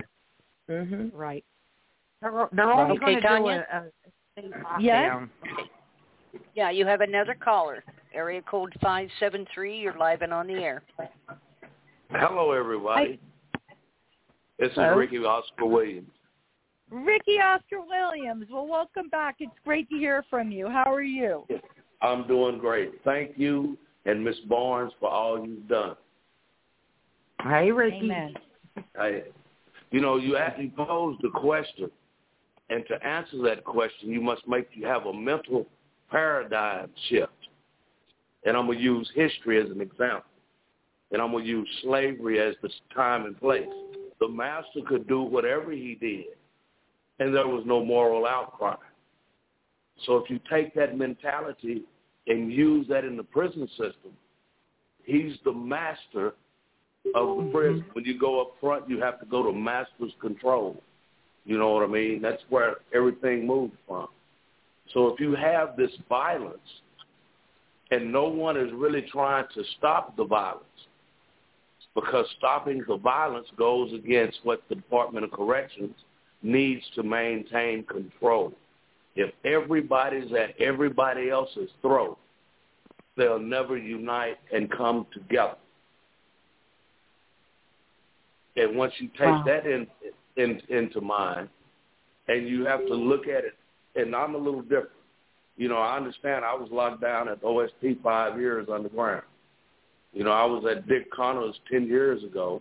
Mhm. 0.70 1.12
Right. 1.14 1.46
They're, 2.22 2.50
they're 2.52 2.72
only 2.72 2.96
Okay, 2.98 3.06
going 3.06 3.16
to 3.16 3.22
do 3.22 3.28
Tanya? 3.28 3.68
a, 3.72 3.78
a 3.78 4.80
Yes? 4.80 5.28
Yeah, 6.54 6.70
you 6.72 6.86
have 6.86 7.02
another 7.02 7.36
caller. 7.36 7.84
Area 8.14 8.42
code 8.42 8.74
573. 8.82 9.80
You're 9.80 9.98
live 9.98 10.22
and 10.24 10.34
on 10.34 10.48
the 10.48 10.56
air. 10.56 10.84
Hello, 12.10 12.52
everybody. 12.52 13.20
This 14.60 14.72
is 14.72 14.78
Ricky 14.96 15.18
Oscar 15.18 15.66
Williams. 15.66 16.10
Ricky 16.90 17.40
Oscar 17.40 17.82
Williams. 17.82 18.46
Well, 18.52 18.68
welcome 18.68 19.10
back. 19.10 19.36
It's 19.40 19.52
great 19.64 19.90
to 19.90 19.96
hear 19.98 20.24
from 20.30 20.52
you. 20.52 20.68
How 20.68 20.92
are 20.92 21.02
you? 21.02 21.46
I'm 22.02 22.28
doing 22.28 22.58
great. 22.58 22.94
Thank 23.04 23.34
you 23.36 23.78
and 24.08 24.24
Miss 24.24 24.38
Barnes 24.48 24.94
for 25.00 25.10
all 25.10 25.46
you've 25.46 25.68
done. 25.68 25.96
Hey, 27.44 27.72
Ricky. 27.72 27.98
Amen. 27.98 28.34
I, 29.00 29.24
you 29.92 30.02
know, 30.02 30.16
you 30.16 30.38
actually 30.38 30.74
posed 30.76 31.22
the 31.22 31.30
question, 31.30 31.92
and 32.70 32.84
to 32.88 33.06
answer 33.06 33.42
that 33.44 33.64
question, 33.64 34.10
you 34.10 34.22
must 34.22 34.48
make 34.48 34.70
you 34.74 34.88
have 34.88 35.06
a 35.06 35.14
mental 35.14 35.68
paradigm 36.10 36.90
shift. 37.10 37.32
And 38.46 38.56
I'm 38.56 38.68
gonna 38.68 38.80
use 38.80 39.10
history 39.14 39.62
as 39.62 39.70
an 39.70 39.82
example, 39.82 40.30
and 41.12 41.22
I'm 41.22 41.32
gonna 41.32 41.44
use 41.44 41.68
slavery 41.82 42.40
as 42.40 42.56
the 42.62 42.70
time 42.96 43.26
and 43.26 43.38
place. 43.38 43.68
The 44.20 44.28
master 44.28 44.82
could 44.88 45.08
do 45.08 45.22
whatever 45.22 45.72
he 45.72 45.96
did, 46.00 46.26
and 47.20 47.34
there 47.34 47.48
was 47.48 47.64
no 47.66 47.84
moral 47.86 48.26
outcry. 48.26 48.76
So 50.06 50.18
if 50.18 50.30
you 50.30 50.40
take 50.50 50.74
that 50.76 50.98
mentality 50.98 51.84
and 52.28 52.52
use 52.52 52.88
that 52.90 53.04
in 53.04 53.18
the 53.18 53.24
prison 53.24 53.68
system, 53.70 54.12
he's 55.04 55.38
the 55.44 55.54
master 55.54 56.34
of 57.16 57.38
the 57.38 57.52
prison. 57.54 57.82
Mm-hmm. 57.82 57.92
When 57.94 58.06
you 58.06 58.20
go 58.20 58.42
up 58.42 58.54
front, 58.60 58.90
you 58.90 59.00
have 59.02 59.20
to 59.20 59.26
go 59.26 59.44
to 59.44 59.52
master's 59.52 60.14
control. 60.22 60.82
You 61.46 61.58
know 61.58 61.72
what 61.72 61.84
I 61.84 61.88
mean? 61.88 62.22
That's 62.22 62.42
where 62.50 62.76
everything 62.94 63.48
moves 63.48 63.74
from. 63.88 64.08
So 64.94 65.08
if 65.08 65.20
you 65.20 65.36
have 65.36 65.78
this 65.78 65.92
violence 66.10 66.58
and 67.92 68.12
no 68.12 68.28
one 68.28 68.58
is 68.58 68.70
really 68.74 69.06
trying 69.12 69.46
to 69.56 69.64
stop 69.78 70.16
the 70.18 70.26
violence, 70.26 70.64
because 71.98 72.28
stopping 72.38 72.84
the 72.88 72.96
violence 72.98 73.48
goes 73.58 73.92
against 73.92 74.38
what 74.44 74.62
the 74.70 74.76
Department 74.76 75.26
of 75.26 75.32
Corrections 75.32 75.96
needs 76.44 76.84
to 76.94 77.02
maintain 77.02 77.84
control. 77.86 78.54
If 79.16 79.34
everybody's 79.44 80.32
at 80.34 80.62
everybody 80.62 81.32
else's 81.32 81.72
throat, 81.82 82.20
they'll 83.16 83.40
never 83.40 83.78
unite 83.78 84.38
and 84.54 84.70
come 84.70 85.08
together. 85.12 85.56
And 88.56 88.78
once 88.78 88.94
you 89.00 89.08
take 89.10 89.22
Wow. 89.22 89.44
that 89.48 89.66
in, 89.66 89.88
in 90.36 90.62
into 90.70 91.02
mind, 91.02 91.50
and 92.28 92.48
you 92.48 92.64
have 92.66 92.86
to 92.86 92.94
look 92.94 93.28
at 93.28 93.44
it, 93.44 93.56
and 93.96 94.16
I'm 94.16 94.36
a 94.36 94.38
little 94.38 94.62
different. 94.62 94.92
you 95.56 95.68
know, 95.68 95.78
I 95.78 95.98
understand 95.98 96.46
I 96.46 96.54
was 96.54 96.70
locked 96.70 97.02
down 97.02 97.28
at 97.28 97.42
OSP 97.42 98.00
five 98.04 98.40
years 98.40 98.70
underground. 98.70 99.24
You 100.18 100.24
know, 100.24 100.32
I 100.32 100.46
was 100.46 100.66
at 100.66 100.88
Dick 100.88 101.12
Conner's 101.12 101.56
10 101.72 101.86
years 101.86 102.24
ago 102.24 102.60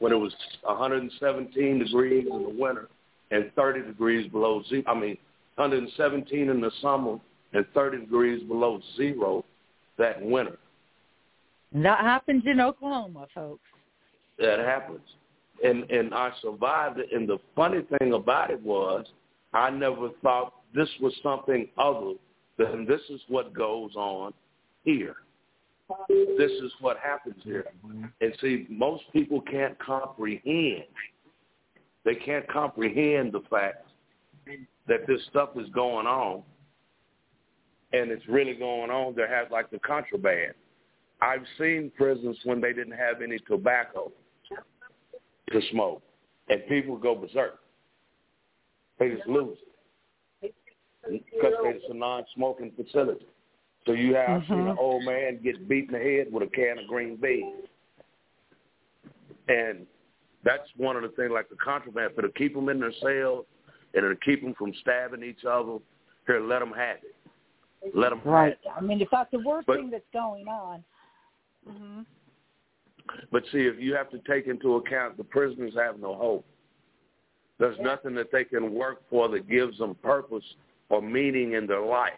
when 0.00 0.10
it 0.10 0.16
was 0.16 0.34
117 0.64 1.78
degrees 1.78 2.26
in 2.28 2.42
the 2.42 2.48
winter 2.48 2.88
and 3.30 3.52
30 3.54 3.82
degrees 3.82 4.28
below 4.32 4.64
zero. 4.68 4.82
I 4.88 4.94
mean, 4.94 5.16
117 5.54 6.48
in 6.48 6.60
the 6.60 6.72
summer 6.82 7.20
and 7.52 7.64
30 7.72 7.98
degrees 7.98 8.42
below 8.48 8.80
zero 8.96 9.44
that 9.96 10.20
winter. 10.20 10.58
That 11.72 12.00
happens 12.00 12.42
in 12.46 12.60
Oklahoma, 12.60 13.28
folks. 13.32 13.62
That 14.40 14.58
happens. 14.58 15.06
And 15.62 15.88
and 15.92 16.12
I 16.12 16.32
survived 16.42 16.98
it. 16.98 17.12
And 17.12 17.28
the 17.28 17.38
funny 17.54 17.82
thing 18.00 18.12
about 18.12 18.50
it 18.50 18.60
was 18.60 19.06
I 19.54 19.70
never 19.70 20.08
thought 20.20 20.52
this 20.74 20.88
was 21.00 21.14
something 21.22 21.68
other 21.78 22.14
than 22.58 22.86
this 22.86 23.02
is 23.08 23.20
what 23.28 23.54
goes 23.54 23.94
on 23.94 24.34
here. 24.82 25.14
This 26.08 26.50
is 26.50 26.72
what 26.80 26.98
happens 26.98 27.36
here. 27.42 27.66
And 28.20 28.34
see, 28.40 28.66
most 28.68 29.04
people 29.12 29.40
can't 29.40 29.78
comprehend. 29.78 30.84
They 32.04 32.14
can't 32.14 32.46
comprehend 32.48 33.32
the 33.32 33.42
fact 33.50 33.86
that 34.86 35.06
this 35.06 35.20
stuff 35.30 35.50
is 35.56 35.68
going 35.70 36.06
on 36.06 36.42
and 37.92 38.10
it's 38.10 38.26
really 38.28 38.54
going 38.54 38.90
on. 38.90 39.14
They 39.14 39.26
have 39.28 39.50
like 39.50 39.70
the 39.70 39.78
contraband. 39.78 40.54
I've 41.20 41.44
seen 41.58 41.90
prisons 41.96 42.38
when 42.44 42.60
they 42.60 42.72
didn't 42.72 42.96
have 42.96 43.22
any 43.22 43.38
tobacco 43.40 44.12
to 45.50 45.60
smoke, 45.72 46.02
and 46.48 46.60
people 46.68 46.96
go 46.96 47.14
berserk. 47.14 47.58
They 48.98 49.10
just 49.10 49.26
lose 49.26 49.56
it 50.42 50.54
because 51.10 51.54
it's 51.64 51.84
a 51.88 51.94
non-smoking 51.94 52.72
facility. 52.76 53.26
So 53.88 53.94
you 53.94 54.14
have 54.14 54.42
mm-hmm. 54.42 54.52
seen 54.52 54.66
an 54.68 54.76
old 54.78 55.02
man 55.04 55.40
get 55.42 55.66
beat 55.66 55.86
in 55.86 55.92
the 55.92 55.98
head 55.98 56.26
with 56.30 56.42
a 56.42 56.50
can 56.50 56.78
of 56.78 56.86
green 56.86 57.16
beans, 57.16 57.66
and 59.48 59.86
that's 60.44 60.68
one 60.76 60.94
of 60.94 61.00
the 61.00 61.08
things 61.08 61.30
like 61.32 61.48
the 61.48 61.56
contraband. 61.56 62.12
For 62.14 62.20
to 62.20 62.28
keep 62.36 62.54
them 62.54 62.68
in 62.68 62.80
their 62.80 62.92
cells 63.00 63.46
and 63.94 64.02
to 64.02 64.14
keep 64.22 64.42
them 64.42 64.54
from 64.58 64.74
stabbing 64.82 65.22
each 65.22 65.46
other, 65.48 65.78
here 66.26 66.40
let 66.40 66.58
them 66.58 66.72
have 66.76 66.98
it. 66.98 67.96
Let 67.96 68.10
them 68.10 68.18
have 68.18 68.26
it. 68.26 68.30
right. 68.30 68.58
I 68.76 68.82
mean, 68.82 69.00
if 69.00 69.08
that's 69.10 69.30
the 69.30 69.38
worst 69.38 69.66
but, 69.66 69.76
thing 69.76 69.90
that's 69.90 70.04
going 70.12 70.48
on. 70.48 70.84
Mm-hmm. 71.66 72.00
But 73.32 73.42
see, 73.44 73.60
if 73.60 73.80
you 73.80 73.94
have 73.94 74.10
to 74.10 74.18
take 74.30 74.48
into 74.48 74.76
account 74.76 75.16
the 75.16 75.24
prisoners 75.24 75.72
have 75.78 75.98
no 75.98 76.14
hope. 76.14 76.44
There's 77.58 77.78
yeah. 77.78 77.84
nothing 77.84 78.14
that 78.16 78.30
they 78.30 78.44
can 78.44 78.74
work 78.74 79.00
for 79.08 79.30
that 79.30 79.48
gives 79.48 79.78
them 79.78 79.96
purpose 80.02 80.44
or 80.90 81.00
meaning 81.00 81.54
in 81.54 81.66
their 81.66 81.80
life. 81.80 82.12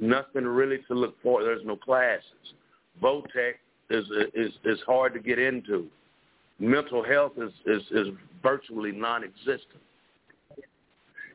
Nothing 0.00 0.46
really 0.46 0.78
to 0.88 0.94
look 0.94 1.16
for. 1.22 1.42
There's 1.42 1.64
no 1.64 1.76
classes. 1.76 2.54
Votech 3.02 3.54
is 3.90 4.06
is 4.34 4.52
is 4.64 4.78
hard 4.86 5.12
to 5.14 5.20
get 5.20 5.38
into. 5.38 5.86
Mental 6.58 7.04
health 7.04 7.32
is 7.36 7.52
is, 7.66 7.82
is 7.90 8.06
virtually 8.42 8.92
non-existent. 8.92 9.82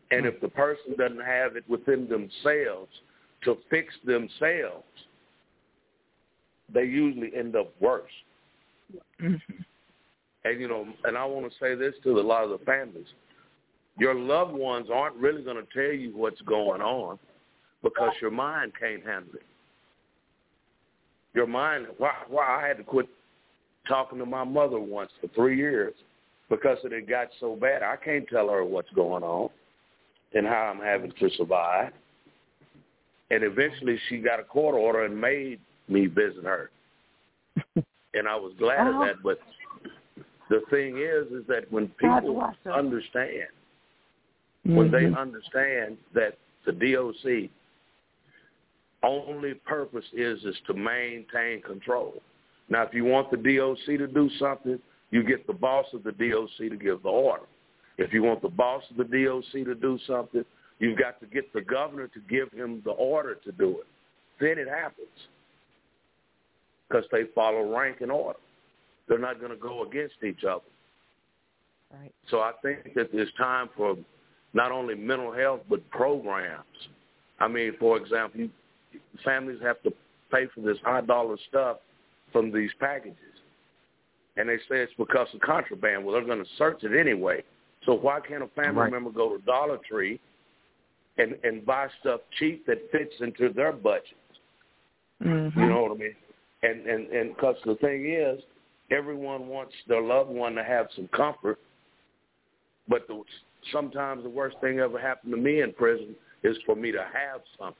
And 0.10 0.26
if 0.26 0.40
the 0.42 0.48
person 0.48 0.96
doesn't 0.98 1.24
have 1.24 1.56
it 1.56 1.70
within 1.70 2.08
themselves 2.08 2.92
to 3.44 3.58
fix 3.70 3.94
themselves, 4.06 4.86
they 6.74 6.84
usually 6.84 7.32
end 7.36 7.56
up 7.56 7.74
worse. 7.80 8.12
Mm-hmm. 9.22 9.62
And 10.46 10.62
you 10.62 10.68
know, 10.68 10.88
and 11.04 11.18
I 11.18 11.26
want 11.26 11.46
to 11.52 11.58
say 11.60 11.76
this 11.76 11.94
to 12.04 12.20
a 12.20 12.22
lot 12.22 12.44
of 12.44 12.50
the 12.52 12.66
families: 12.66 13.08
your 14.00 14.16
loved 14.16 14.54
ones 14.54 14.88
aren't 14.92 15.16
really 15.18 15.44
going 15.44 15.58
to 15.58 15.74
tell 15.74 15.94
you 15.94 16.16
what's 16.16 16.42
going 16.42 16.82
on 16.82 17.20
because 17.84 18.14
your 18.22 18.32
mind 18.32 18.74
can't 18.80 19.06
handle 19.06 19.36
it. 19.36 19.46
Your 21.34 21.48
mind. 21.48 21.88
Why? 21.98 22.14
Why 22.28 22.62
I 22.64 22.68
had 22.68 22.78
to 22.78 22.84
quit 22.84 23.08
talking 23.88 24.20
to 24.20 24.26
my 24.26 24.44
mother 24.44 24.80
once 24.80 25.12
for 25.22 25.28
three 25.30 25.58
years 25.58 25.94
because 26.50 26.78
it 26.84 26.92
had 26.92 27.08
got 27.08 27.28
so 27.40 27.56
bad. 27.56 27.84
I 27.84 27.96
can't 27.96 28.28
tell 28.28 28.50
her 28.50 28.64
what's 28.64 28.90
going 28.92 29.24
on 29.24 29.50
and 30.34 30.46
how 30.46 30.74
I'm 30.74 30.84
having 30.84 31.12
to 31.20 31.30
survive. 31.38 31.92
And 33.30 33.44
eventually, 33.44 34.00
she 34.08 34.20
got 34.20 34.40
a 34.40 34.44
court 34.44 34.76
order 34.76 35.04
and 35.04 35.20
made 35.20 35.60
me 35.90 36.08
visit 36.08 36.44
her. 36.46 36.70
and 37.76 38.28
I 38.28 38.36
was 38.36 38.54
glad 38.58 38.88
of 38.88 39.00
that. 39.02 39.16
But 39.22 39.40
the 40.50 40.62
thing 40.70 40.98
is, 40.98 41.32
is 41.32 41.46
that 41.48 41.72
when 41.72 41.90
people 42.00 42.42
understand, 42.74 43.50
mm-hmm. 44.66 44.76
when 44.76 44.92
they 44.92 45.04
mm-hmm. 45.04 45.18
understand 45.18 45.98
that 46.14 46.38
the 46.66 46.72
DOC 46.72 47.50
only 49.04 49.54
purpose 49.66 50.06
is 50.14 50.44
is 50.44 50.56
to 50.68 50.74
maintain 50.74 51.62
control. 51.62 52.22
Now, 52.70 52.84
if 52.84 52.94
you 52.94 53.06
want 53.06 53.32
the 53.32 53.38
DOC 53.38 53.98
to 53.98 54.08
do 54.08 54.30
something, 54.40 54.80
you 55.12 55.24
get 55.24 55.48
the 55.48 55.54
boss 55.54 55.86
of 55.94 56.04
the 56.04 56.12
DOC 56.12 56.70
to 56.70 56.78
give 56.78 57.04
the 57.04 57.10
order. 57.10 57.46
If 57.98 58.14
you 58.14 58.24
want 58.24 58.42
the 58.42 58.50
boss 58.50 58.84
of 58.92 58.98
the 58.98 59.04
DOC 59.04 59.66
to 59.66 59.76
do 59.76 59.98
something, 60.06 60.44
you've 60.80 61.00
got 61.00 61.20
to 61.22 61.28
get 61.28 61.52
the 61.54 61.62
governor 61.62 62.08
to 62.08 62.20
give 62.30 62.52
him 62.52 62.82
the 62.84 62.92
order 62.92 63.36
to 63.36 63.52
do 63.54 63.80
it. 63.80 63.88
Then 64.40 64.58
it 64.58 64.68
happens 64.68 65.08
because 66.88 67.06
they 67.12 67.24
follow 67.34 67.76
rank 67.76 68.02
and 68.02 68.12
order. 68.12 68.40
They're 69.08 69.18
not 69.18 69.40
going 69.40 69.52
to 69.52 69.58
go 69.58 69.86
against 69.86 70.16
each 70.26 70.44
other. 70.44 70.64
Right. 71.92 72.14
So 72.30 72.40
I 72.40 72.52
think 72.62 72.94
that 72.96 73.12
there's 73.14 73.32
time 73.38 73.70
for 73.76 73.96
not 74.54 74.72
only 74.72 74.96
mental 74.96 75.34
health 75.34 75.62
but 75.70 75.88
programs. 75.90 76.66
I 77.40 77.48
mean, 77.48 77.74
for 77.80 77.98
example, 77.98 78.42
you, 78.42 78.50
families 79.24 79.60
have 79.62 79.82
to 79.84 79.92
pay 80.32 80.48
for 80.54 80.62
this 80.62 80.78
high 80.84 81.02
dollar 81.02 81.38
stuff 81.50 81.78
from 82.32 82.52
these 82.52 82.72
packages, 82.80 83.18
and 84.36 84.50
they 84.50 84.58
say 84.70 84.82
it's 84.82 84.94
because 84.98 85.28
of 85.34 85.42
contraband. 85.42 86.04
Well, 86.04 86.14
they're 86.14 86.26
going 86.26 86.44
to 86.44 86.50
search 86.58 86.84
it 86.84 86.98
anyway. 86.98 87.44
So 87.86 87.94
why 87.94 88.20
can't 88.20 88.44
a 88.44 88.48
family 88.48 88.82
right. 88.82 88.92
member 88.92 89.12
go 89.12 89.38
to 89.38 89.44
Dollar 89.44 89.80
Tree 89.90 90.20
and 91.18 91.36
and 91.44 91.66
buy 91.66 91.88
stuff 92.02 92.22
cheap 92.38 92.66
that 92.66 92.92
fits 92.92 93.14
into 93.20 93.54
their 93.54 93.72
budget? 93.72 94.18
Mm-hmm. 95.24 95.60
You 95.60 95.70
know 95.70 95.84
what 95.84 95.92
I 95.92 95.96
mean? 95.96 96.16
and 96.64 96.86
and 96.88 97.08
and 97.12 97.36
because 97.36 97.56
the 97.66 97.76
thing 97.76 98.12
is, 98.12 98.42
everyone 98.92 99.48
wants 99.48 99.74
their 99.88 100.02
loved 100.02 100.30
one 100.30 100.56
to 100.56 100.64
have 100.64 100.88
some 100.96 101.08
comfort, 101.10 101.60
but 102.88 103.08
the, 103.08 103.22
sometimes 103.72 104.24
the 104.24 104.30
worst 104.30 104.58
thing 104.62 104.80
ever 104.80 105.00
happened 105.00 105.34
to 105.34 105.38
me 105.38 105.62
in 105.62 105.74
prison 105.74 106.16
is 106.44 106.58
for 106.66 106.76
me 106.76 106.92
to 106.92 107.00
have 107.14 107.42
something. 107.60 107.76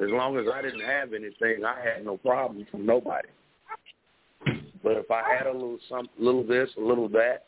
As 0.00 0.08
long 0.08 0.38
as 0.38 0.46
I 0.52 0.62
didn't 0.62 0.80
have 0.80 1.12
anything, 1.12 1.64
I 1.64 1.76
had 1.82 2.04
no 2.04 2.16
problem 2.16 2.66
from 2.70 2.86
nobody. 2.86 3.28
But 4.82 4.92
if 4.92 5.10
I 5.10 5.22
had 5.36 5.46
a 5.46 5.52
little 5.52 5.78
some, 5.90 6.08
little 6.18 6.42
this, 6.42 6.70
a 6.78 6.80
little 6.80 7.08
that, 7.10 7.44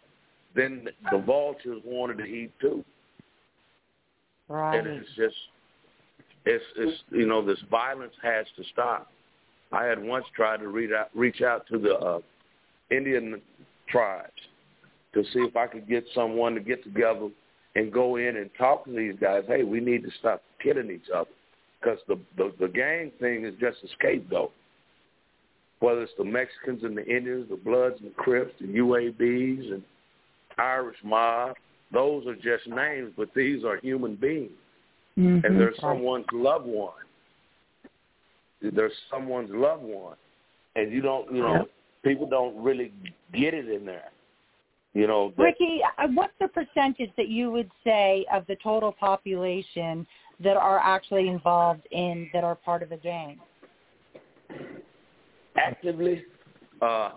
then 0.55 0.87
the 1.11 1.19
vultures 1.19 1.81
wanted 1.83 2.19
to 2.19 2.25
eat 2.25 2.53
too. 2.61 2.85
Right. 4.49 4.77
And 4.77 4.87
it's 4.87 5.09
just, 5.17 5.35
it's 6.45 6.65
it's 6.77 7.03
you 7.11 7.27
know 7.27 7.45
this 7.45 7.59
violence 7.71 8.12
has 8.23 8.45
to 8.57 8.65
stop. 8.73 9.11
I 9.73 9.85
had 9.85 10.03
once 10.03 10.27
tried 10.37 10.59
to 10.59 10.69
reach 10.69 10.91
out, 10.93 11.09
reach 11.15 11.41
out 11.41 11.67
to 11.69 11.79
the 11.79 11.95
uh, 11.95 12.19
Indian 12.91 13.41
tribes 13.88 14.31
to 15.15 15.23
see 15.33 15.38
if 15.38 15.57
I 15.57 15.69
could 15.69 15.88
get 15.88 16.05
someone 16.15 16.55
to 16.55 16.61
get 16.61 16.85
together 16.85 17.31
and 17.77 17.91
go 17.91 18.17
in 18.17 18.37
and 18.37 18.51
talk 18.59 18.85
to 18.85 18.91
these 18.91 19.15
guys. 19.19 19.45
Hey, 19.49 19.62
we 19.62 19.81
need 19.81 20.03
to 20.03 20.11
stop 20.19 20.43
killing 20.62 20.91
each 20.91 21.09
other 21.15 21.31
because 21.83 21.99
the, 22.09 22.18
the 22.37 22.53
the 22.61 22.68
gang 22.68 23.11
thing 23.21 23.45
is 23.45 23.55
just 23.61 23.79
a 23.85 23.88
scapegoat. 23.99 24.53
Whether 25.81 26.03
it's 26.03 26.12
the 26.16 26.25
Mexicans 26.25 26.85
and 26.85 26.97
the 26.97 27.05
Indians, 27.05 27.49
the 27.51 27.57
Bloods 27.57 27.97
and 28.01 28.11
the 28.11 28.14
Crips, 28.14 28.53
the 28.61 28.68
UABs 28.68 29.73
and 29.73 29.83
Irish 30.59 30.97
mob, 31.03 31.57
those 31.92 32.27
are 32.27 32.37
just 32.37 32.68
names, 32.68 33.12
but 33.16 33.31
these 33.35 33.65
are 33.65 33.79
human 33.79 34.15
beings, 34.15 34.50
mm-hmm. 35.19 35.44
and 35.44 35.61
they're 35.61 35.75
someone's 35.81 36.27
loved 36.33 36.67
one 36.67 36.92
They're 38.63 38.92
someone's 39.11 39.50
loved 39.52 39.83
one, 39.83 40.17
and 40.77 40.92
you 40.92 41.02
don't, 41.02 41.33
you 41.35 41.42
know, 41.42 41.54
yep. 41.54 41.71
people 42.04 42.29
don't 42.29 42.63
really 42.63 42.92
get 43.35 43.54
it 43.54 43.69
in 43.69 43.85
there. 43.85 44.11
You 44.94 45.06
know, 45.06 45.33
that, 45.37 45.42
Ricky, 45.42 45.81
uh, 45.98 46.09
what's 46.15 46.35
the 46.38 46.48
percentage 46.48 47.11
that 47.17 47.29
you 47.29 47.50
would 47.50 47.71
say 47.83 48.27
of 48.33 48.46
the 48.46 48.56
total 48.63 48.92
population 48.92 50.06
that 50.43 50.57
are 50.57 50.79
actually 50.79 51.29
involved 51.29 51.87
in 51.90 52.29
that 52.33 52.45
are 52.45 52.55
part 52.55 52.83
of 52.83 52.93
a 52.93 52.97
gang? 52.97 53.38
Actively, 55.57 56.25
uh, 56.81 57.11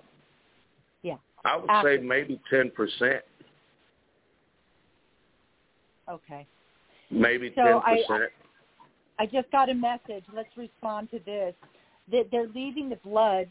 yeah, 1.01 1.15
I 1.43 1.57
would 1.57 1.69
Actively. 1.69 1.97
say 1.97 2.03
maybe 2.03 2.41
ten 2.49 2.71
percent. 2.71 3.23
Okay. 6.09 6.45
Maybe 7.09 7.49
ten 7.51 7.81
percent. 7.81 8.31
I 9.17 9.25
just 9.25 9.49
got 9.51 9.69
a 9.69 9.73
message. 9.73 10.23
Let's 10.33 10.49
respond 10.57 11.09
to 11.11 11.19
this. 11.25 11.53
That 12.11 12.27
they're 12.31 12.49
leaving 12.53 12.89
the 12.89 12.97
blood 12.97 13.49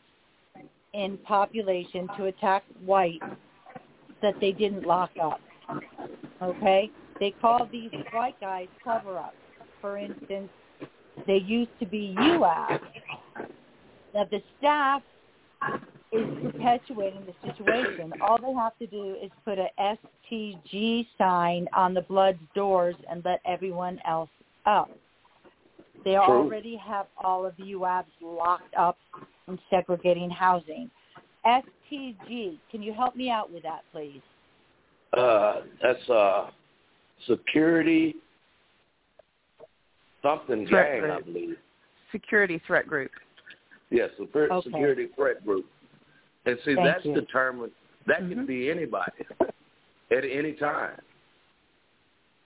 in 0.92 1.18
population 1.18 2.08
to 2.16 2.26
attack 2.26 2.62
whites 2.84 3.24
that 4.22 4.34
they 4.40 4.52
didn't 4.52 4.86
lock 4.86 5.10
up. 5.20 5.40
Okay? 6.40 6.90
They 7.18 7.32
call 7.40 7.68
these 7.70 7.90
white 8.12 8.40
guys 8.40 8.68
cover-ups. 8.82 9.34
For 9.84 9.98
instance, 9.98 10.48
They 11.26 11.36
used 11.36 11.78
to 11.78 11.84
be 11.84 12.14
UAB. 12.18 12.80
Now 14.14 14.26
the 14.30 14.40
staff 14.58 15.02
is 16.10 16.26
perpetuating 16.42 17.26
the 17.26 17.34
situation. 17.46 18.14
All 18.22 18.38
they 18.40 18.54
have 18.54 18.78
to 18.78 18.86
do 18.86 19.14
is 19.22 19.30
put 19.44 19.58
a 19.58 19.68
STG 19.78 21.06
sign 21.18 21.68
on 21.76 21.92
the 21.92 22.00
blood 22.00 22.38
doors 22.54 22.94
and 23.10 23.22
let 23.26 23.42
everyone 23.44 24.00
else 24.08 24.30
up. 24.64 24.90
They 26.02 26.16
already 26.16 26.76
have 26.76 27.06
all 27.22 27.44
of 27.44 27.54
the 27.58 27.64
UABs 27.74 28.06
locked 28.22 28.74
up 28.78 28.96
in 29.48 29.58
segregating 29.68 30.30
housing. 30.30 30.90
STG, 31.44 32.58
can 32.70 32.82
you 32.82 32.94
help 32.94 33.16
me 33.16 33.28
out 33.28 33.52
with 33.52 33.62
that, 33.64 33.82
please? 33.92 34.22
Uh, 35.14 35.60
that's 35.82 36.08
uh, 36.08 36.50
security 37.28 38.16
something 40.24 40.66
Threat 40.66 41.02
gang, 41.02 41.10
I 41.10 41.20
believe. 41.20 41.56
Security 42.10 42.60
threat 42.66 42.88
group. 42.88 43.10
Yes, 43.90 44.10
security, 44.18 44.52
Okay. 44.54 44.70
security 44.70 45.06
threat 45.14 45.44
group. 45.44 45.66
And 46.46 46.58
see, 46.64 46.74
Thank 46.74 46.86
that's 46.86 47.04
you. 47.04 47.14
determined. 47.14 47.72
That 48.06 48.18
can 48.18 48.44
Mhm. 48.44 48.46
be 48.46 48.70
anybody 48.70 49.12
at 50.10 50.24
any 50.24 50.54
time. 50.54 51.00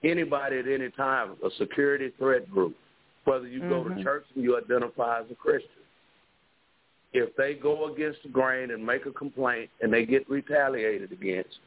Anybody 0.03 0.59
at 0.59 0.67
any 0.67 0.89
time, 0.91 1.37
a 1.43 1.51
security 1.51 2.09
threat 2.11 2.49
group. 2.49 2.75
Whether 3.25 3.47
you 3.47 3.59
go 3.61 3.83
to 3.83 3.89
Mhm. 3.89 4.03
church 4.03 4.25
and 4.35 4.43
you 4.43 4.57
identify 4.57 5.19
as 5.19 5.29
a 5.31 5.35
Christian. 5.35 5.83
If 7.11 7.35
they 7.35 7.55
go 7.55 7.85
against 7.91 8.23
the 8.23 8.29
grain 8.29 8.71
and 8.71 8.85
make 8.85 9.05
a 9.05 9.11
complaint 9.11 9.69
and 9.81 9.91
they 9.91 10.05
get 10.05 10.29
retaliated 10.29 11.11
against, 11.11 11.59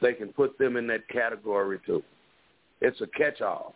they 0.00 0.12
can 0.12 0.32
put 0.32 0.58
them 0.58 0.76
in 0.76 0.86
that 0.88 1.08
category 1.08 1.78
too. 1.86 2.04
It's 2.80 3.00
a 3.00 3.06
catch-all. 3.06 3.74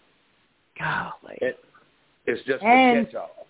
Golly. 0.78 1.38
It, 1.40 1.64
it's 2.26 2.42
just 2.44 2.62
And- 2.62 3.00
a 3.00 3.04
catch-all. 3.04 3.46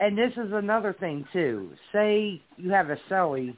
And 0.00 0.16
this 0.16 0.32
is 0.36 0.52
another 0.52 0.92
thing 0.92 1.26
too. 1.32 1.70
Say 1.92 2.40
you 2.56 2.70
have 2.70 2.88
a 2.90 2.96
celly 3.10 3.56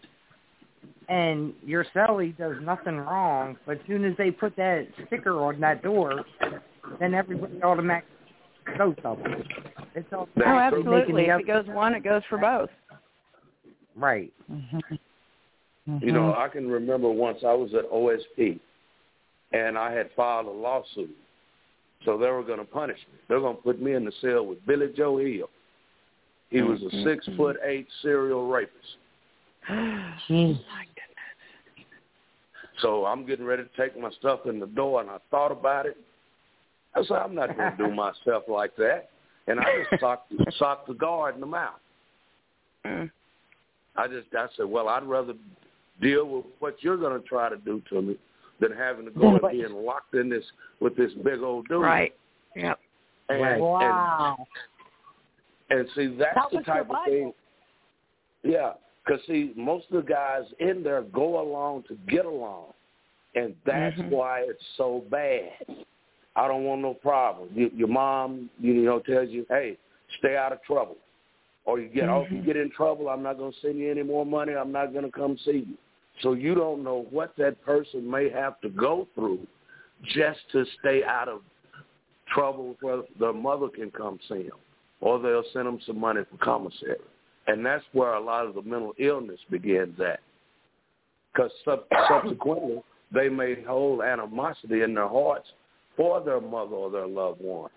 and 1.09 1.53
your 1.65 1.85
celly 1.95 2.37
does 2.39 2.57
nothing 2.63 2.97
wrong, 2.97 3.59
but 3.67 3.79
as 3.79 3.87
soon 3.87 4.05
as 4.05 4.17
they 4.17 4.31
put 4.31 4.57
that 4.57 4.87
sticker 5.07 5.39
on 5.43 5.61
that 5.61 5.83
door, 5.83 6.25
then 6.99 7.13
everybody 7.15 7.63
automatically 7.63 8.09
goes 8.79 8.95
up. 9.05 9.19
It's 9.95 10.11
all 10.13 10.29
Oh, 10.39 10.43
absolutely. 10.43 11.27
If 11.27 11.41
it 11.41 11.47
goes 11.47 11.67
one, 11.67 11.95
it 11.95 12.05
goes 12.05 12.23
for 12.31 12.39
both. 12.39 12.71
right. 13.97 14.33
Mm-hmm. 14.51 14.79
You 16.01 16.13
know, 16.13 16.31
mm-hmm. 16.31 16.41
I 16.41 16.49
can 16.49 16.71
remember 16.71 17.11
once 17.11 17.39
I 17.45 17.53
was 17.53 17.75
at 17.75 17.91
OSP 17.91 18.61
and 19.53 19.77
I 19.77 19.93
had 19.93 20.11
filed 20.17 20.47
a 20.47 20.51
lawsuit. 20.51 21.15
So 22.05 22.17
they 22.17 22.31
were 22.31 22.43
going 22.43 22.59
to 22.59 22.65
punish 22.65 22.99
me. 23.13 23.19
They 23.29 23.35
were 23.35 23.43
going 23.43 23.57
to 23.57 23.63
put 23.63 23.81
me 23.81 23.93
in 23.93 24.05
the 24.05 24.13
cell 24.21 24.47
with 24.47 24.65
Billy 24.67 24.89
Joe 24.97 25.19
Hill. 25.19 25.51
He 26.51 26.63
was 26.63 26.83
a 26.83 26.87
Mhm. 26.87 27.05
six 27.05 27.27
foot 27.37 27.59
eight 27.63 27.89
serial 28.03 28.49
rapist. 28.49 28.97
So 32.79 33.05
I'm 33.05 33.27
getting 33.27 33.45
ready 33.45 33.63
to 33.63 33.69
take 33.77 33.99
my 34.01 34.11
stuff 34.13 34.47
in 34.47 34.59
the 34.59 34.67
door, 34.67 35.03
and 35.03 35.11
I 35.11 35.19
thought 35.31 35.53
about 35.53 35.85
it. 35.85 35.99
I 36.95 37.03
said, 37.05 37.19
I'm 37.19 37.35
not 37.35 37.55
going 37.55 37.71
to 37.73 37.77
do 37.77 37.91
myself 37.95 38.45
like 38.49 38.75
that. 38.77 39.11
And 39.47 39.61
I 39.61 39.65
just 39.79 40.01
socked, 40.01 40.33
socked 40.59 40.89
the 40.89 40.95
guard 40.95 41.35
in 41.35 41.41
the 41.41 41.47
mouth. 41.47 41.81
Mm. 42.87 43.11
I 43.97 44.09
just 44.09 44.35
I 44.35 44.47
said, 44.57 44.67
well, 44.67 44.89
I'd 44.89 45.05
rather 45.05 45.35
deal 46.01 46.27
with 46.27 46.47
what 46.61 46.83
you're 46.83 46.97
going 46.97 47.21
to 47.21 47.29
try 47.29 47.51
to 47.51 47.57
do 47.59 47.83
to 47.91 48.01
me 48.01 48.17
than 48.61 48.73
having 48.73 49.07
to 49.07 49.11
go 49.11 49.37
and 49.37 49.51
being 49.51 49.85
locked 49.85 50.15
in 50.15 50.29
this 50.29 50.45
with 50.81 50.97
this 50.97 51.13
big 51.25 51.41
old 51.41 51.69
dude. 51.69 51.83
Right. 51.83 52.15
Yep. 52.55 52.79
And, 53.29 53.43
Right. 53.43 53.61
Wow. 53.61 54.47
and, 55.71 55.81
and 55.81 55.89
see, 55.95 56.17
that's 56.17 56.35
That 56.35 56.51
the 56.51 56.59
was 56.59 56.67
your 56.67 56.77
type 56.77 56.91
of 56.91 56.97
thing. 57.07 57.33
Yeah, 58.43 58.73
because 59.05 59.21
see, 59.27 59.53
most 59.57 59.87
of 59.91 60.05
the 60.05 60.09
guys 60.11 60.45
in 60.59 60.83
there 60.83 61.03
go 61.03 61.41
along 61.41 61.85
to 61.89 61.97
get 62.09 62.25
along, 62.25 62.73
and 63.35 63.55
that's 63.65 63.97
Mhm. 63.99 64.11
why 64.11 64.41
it's 64.41 64.65
so 64.77 65.05
bad. 65.11 65.53
I 66.37 66.49
don't 66.49 66.65
want 66.65 66.81
no 66.81 66.95
problem. 66.95 67.51
You, 67.55 67.71
your 67.75 67.89
mom, 67.89 68.51
you 68.59 68.75
know, 68.75 69.01
tells 69.01 69.29
you, 69.31 69.45
hey, 69.49 69.77
stay 70.19 70.37
out 70.37 70.53
of 70.53 70.63
trouble. 70.63 70.97
Or 71.67 71.79
you 71.79 71.89
get, 71.89 72.09
oh, 72.09 72.23
if 72.23 72.33
you 72.33 72.39
Mhm. 72.39 72.45
get 72.47 72.57
in 72.57 72.71
trouble, 72.71 73.09
I'm 73.09 73.23
not 73.23 73.37
going 73.37 73.53
to 73.53 73.61
send 73.61 73.79
you 73.79 73.91
any 73.91 74.03
more 74.03 74.25
money. 74.25 74.55
I'm 74.55 74.73
not 74.73 74.93
going 74.93 75.05
to 75.05 75.11
come 75.11 75.37
see 75.39 75.67
you. 75.69 75.79
So 76.23 76.33
you 76.35 76.55
don't 76.55 76.85
know 76.85 77.07
what 77.11 77.35
that 77.39 77.63
person 77.65 78.09
may 78.09 78.31
have 78.31 78.61
to 78.61 78.69
go 78.69 79.09
through 79.15 79.47
just 80.05 80.41
to 80.53 80.65
stay 80.81 81.03
out 81.05 81.29
of 81.29 81.41
trouble 82.33 82.77
where 82.81 83.03
their 83.19 83.33
mother 83.33 83.69
can 83.69 83.91
come 83.91 84.19
see 84.29 84.45
them. 84.45 84.59
Or 85.01 85.19
they'll 85.19 85.45
send 85.53 85.67
them 85.67 85.81
some 85.87 85.99
money 85.99 86.21
for 86.31 86.37
commissary. 86.45 86.99
And 87.47 87.65
that's 87.65 87.85
where 87.93 88.15
a 88.15 88.21
lot 88.21 88.47
of 88.47 88.55
the 88.55 88.63
mental 88.63 88.93
illness 88.99 89.41
begins 89.51 89.99
at. 90.01 90.21
Because 91.33 91.51
sub- 91.65 91.85
subsequently, 92.09 92.83
they 93.13 93.29
may 93.29 93.63
hold 93.63 94.03
animosity 94.03 94.83
in 94.83 94.95
their 94.95 95.09
hearts 95.09 95.49
for 95.97 96.23
their 96.23 96.41
mother 96.41 96.75
or 96.75 96.91
their 96.91 97.07
loved 97.07 97.41
ones 97.41 97.73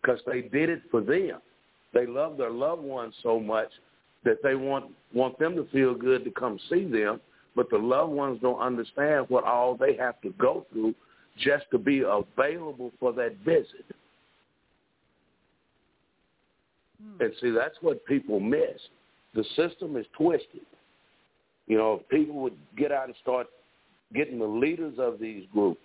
because 0.00 0.20
they 0.26 0.42
did 0.42 0.68
it 0.68 0.82
for 0.90 1.00
them. 1.00 1.40
They 1.94 2.06
love 2.06 2.36
their 2.36 2.50
loved 2.50 2.82
ones 2.82 3.14
so 3.22 3.38
much 3.38 3.68
that 4.24 4.38
they 4.42 4.54
want 4.54 4.86
want 5.14 5.38
them 5.38 5.54
to 5.56 5.64
feel 5.72 5.94
good 5.94 6.24
to 6.24 6.30
come 6.30 6.58
see 6.70 6.84
them, 6.84 7.20
but 7.54 7.70
the 7.70 7.78
loved 7.78 8.12
ones 8.12 8.38
don't 8.40 8.60
understand 8.60 9.26
what 9.28 9.44
all 9.44 9.76
they 9.76 9.96
have 9.96 10.20
to 10.22 10.30
go 10.38 10.66
through 10.72 10.94
just 11.38 11.64
to 11.70 11.78
be 11.78 12.00
available 12.00 12.92
for 12.98 13.12
that 13.12 13.36
visit. 13.44 13.84
Hmm. 17.02 17.22
And 17.22 17.32
see, 17.40 17.50
that's 17.50 17.76
what 17.80 18.04
people 18.06 18.40
miss. 18.40 18.80
The 19.34 19.44
system 19.56 19.96
is 19.96 20.06
twisted. 20.16 20.66
You 21.66 21.78
know, 21.78 22.00
if 22.00 22.08
people 22.08 22.34
would 22.36 22.56
get 22.76 22.92
out 22.92 23.06
and 23.06 23.14
start 23.22 23.46
getting 24.14 24.38
the 24.38 24.46
leaders 24.46 24.94
of 24.98 25.18
these 25.18 25.44
groups 25.52 25.80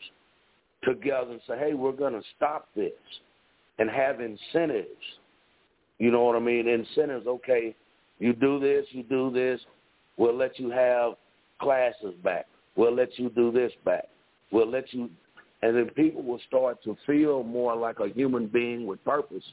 together 0.84 1.32
and 1.32 1.42
say, 1.48 1.58
hey, 1.58 1.74
we're 1.74 1.92
going 1.92 2.14
to 2.14 2.22
stop 2.36 2.68
this 2.76 2.92
and 3.80 3.90
have 3.90 4.20
incentives. 4.20 4.90
You 6.00 6.12
know 6.12 6.24
what 6.24 6.36
I 6.36 6.40
mean? 6.40 6.68
Incentives, 6.68 7.26
okay, 7.26 7.76
you 8.20 8.34
do 8.34 8.60
this, 8.60 8.86
you 8.92 9.04
do 9.04 9.32
this, 9.32 9.60
we'll 10.18 10.36
let 10.36 10.60
you 10.60 10.70
have 10.70 11.14
classes 11.60 12.14
back. 12.24 12.46
We'll 12.76 12.96
let 12.96 13.18
you 13.18 13.30
do 13.30 13.52
this 13.52 13.72
back. 13.86 14.06
We'll 14.52 14.70
let 14.70 14.94
you, 14.94 15.10
and 15.62 15.76
then 15.76 15.90
people 15.96 16.24
will 16.24 16.40
start 16.48 16.84
to 16.84 16.96
feel 17.06 17.44
more 17.44 17.76
like 17.76 18.00
a 18.00 18.08
human 18.08 18.48
being 18.48 18.86
with 18.86 19.04
purpose 19.04 19.44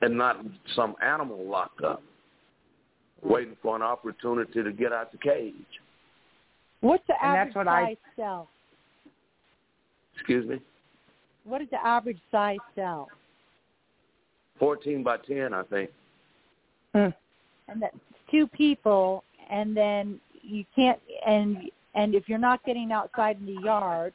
and 0.00 0.16
not 0.16 0.44
some 0.74 0.94
animal 1.02 1.44
locked 1.44 1.82
up, 1.84 2.02
waiting 3.22 3.56
for 3.62 3.76
an 3.76 3.82
opportunity 3.82 4.62
to 4.62 4.72
get 4.72 4.92
out 4.92 5.12
the 5.12 5.18
cage. 5.18 5.54
What's 6.80 7.06
the 7.06 7.14
And 7.22 7.36
average 7.36 7.54
that's 7.54 7.56
what 7.56 7.68
I- 7.68 7.84
size 7.84 7.96
cell? 8.16 8.48
Excuse 10.14 10.48
me? 10.48 10.60
What 11.44 11.60
is 11.60 11.68
the 11.70 11.84
average 11.84 12.20
size 12.30 12.58
cell? 12.74 13.08
14 14.58 15.02
by 15.02 15.18
10, 15.18 15.54
I 15.54 15.62
think. 15.64 15.90
Mm. 16.94 17.14
And 17.68 17.82
that's 17.82 17.96
two 18.30 18.46
people, 18.48 19.24
and 19.48 19.76
then 19.76 20.20
you 20.42 20.64
can't. 20.74 20.98
And 21.26 21.70
and 21.94 22.14
if 22.14 22.28
you're 22.28 22.38
not 22.38 22.64
getting 22.64 22.92
outside 22.92 23.38
in 23.40 23.46
the 23.46 23.62
yard, 23.62 24.12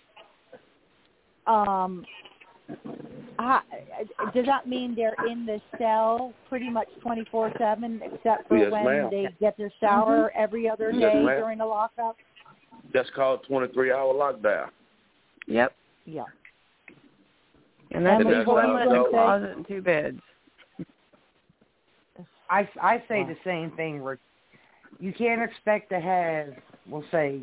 um, 1.46 2.06
how, 3.38 3.62
does 4.34 4.46
that 4.46 4.68
mean 4.68 4.96
they're 4.96 5.16
in 5.30 5.46
the 5.46 5.60
cell 5.78 6.34
pretty 6.48 6.70
much 6.70 6.88
24/7, 7.06 8.02
except 8.02 8.48
for 8.48 8.58
Yes, 8.58 8.72
when 8.72 8.86
ma'am. 8.86 9.10
they 9.12 9.28
get 9.40 9.58
their 9.58 9.72
shower 9.80 10.32
every 10.36 10.70
other 10.70 10.92
Yes, 10.92 11.14
day 11.14 11.22
ma'am. 11.22 11.40
during 11.40 11.58
the 11.58 11.66
lockup? 11.66 12.16
That's 12.94 13.10
called 13.12 13.46
23-hour 13.46 14.14
lockdown. 14.14 14.70
Yep. 15.48 15.76
Yeah. 16.06 16.24
And 17.92 18.06
that's 18.06 18.22
Emily, 18.22 18.36
just 18.36 18.48
what 18.48 18.56
one 18.64 18.74
were 18.74 18.84
you 18.84 18.90
little 18.90 19.04
gonna 19.04 19.12
say? 19.12 19.18
closet 19.18 19.58
and 19.58 19.68
two 19.68 19.82
beds. 19.82 20.22
I 22.50 22.70
I 22.82 23.04
say 23.08 23.24
the 23.24 23.38
same 23.44 23.72
thing, 23.72 24.02
Rick. 24.02 24.20
You 25.00 25.14
can't 25.14 25.42
expect 25.42 25.90
to 25.90 26.00
have, 26.00 26.48
we'll 26.88 27.04
say, 27.12 27.42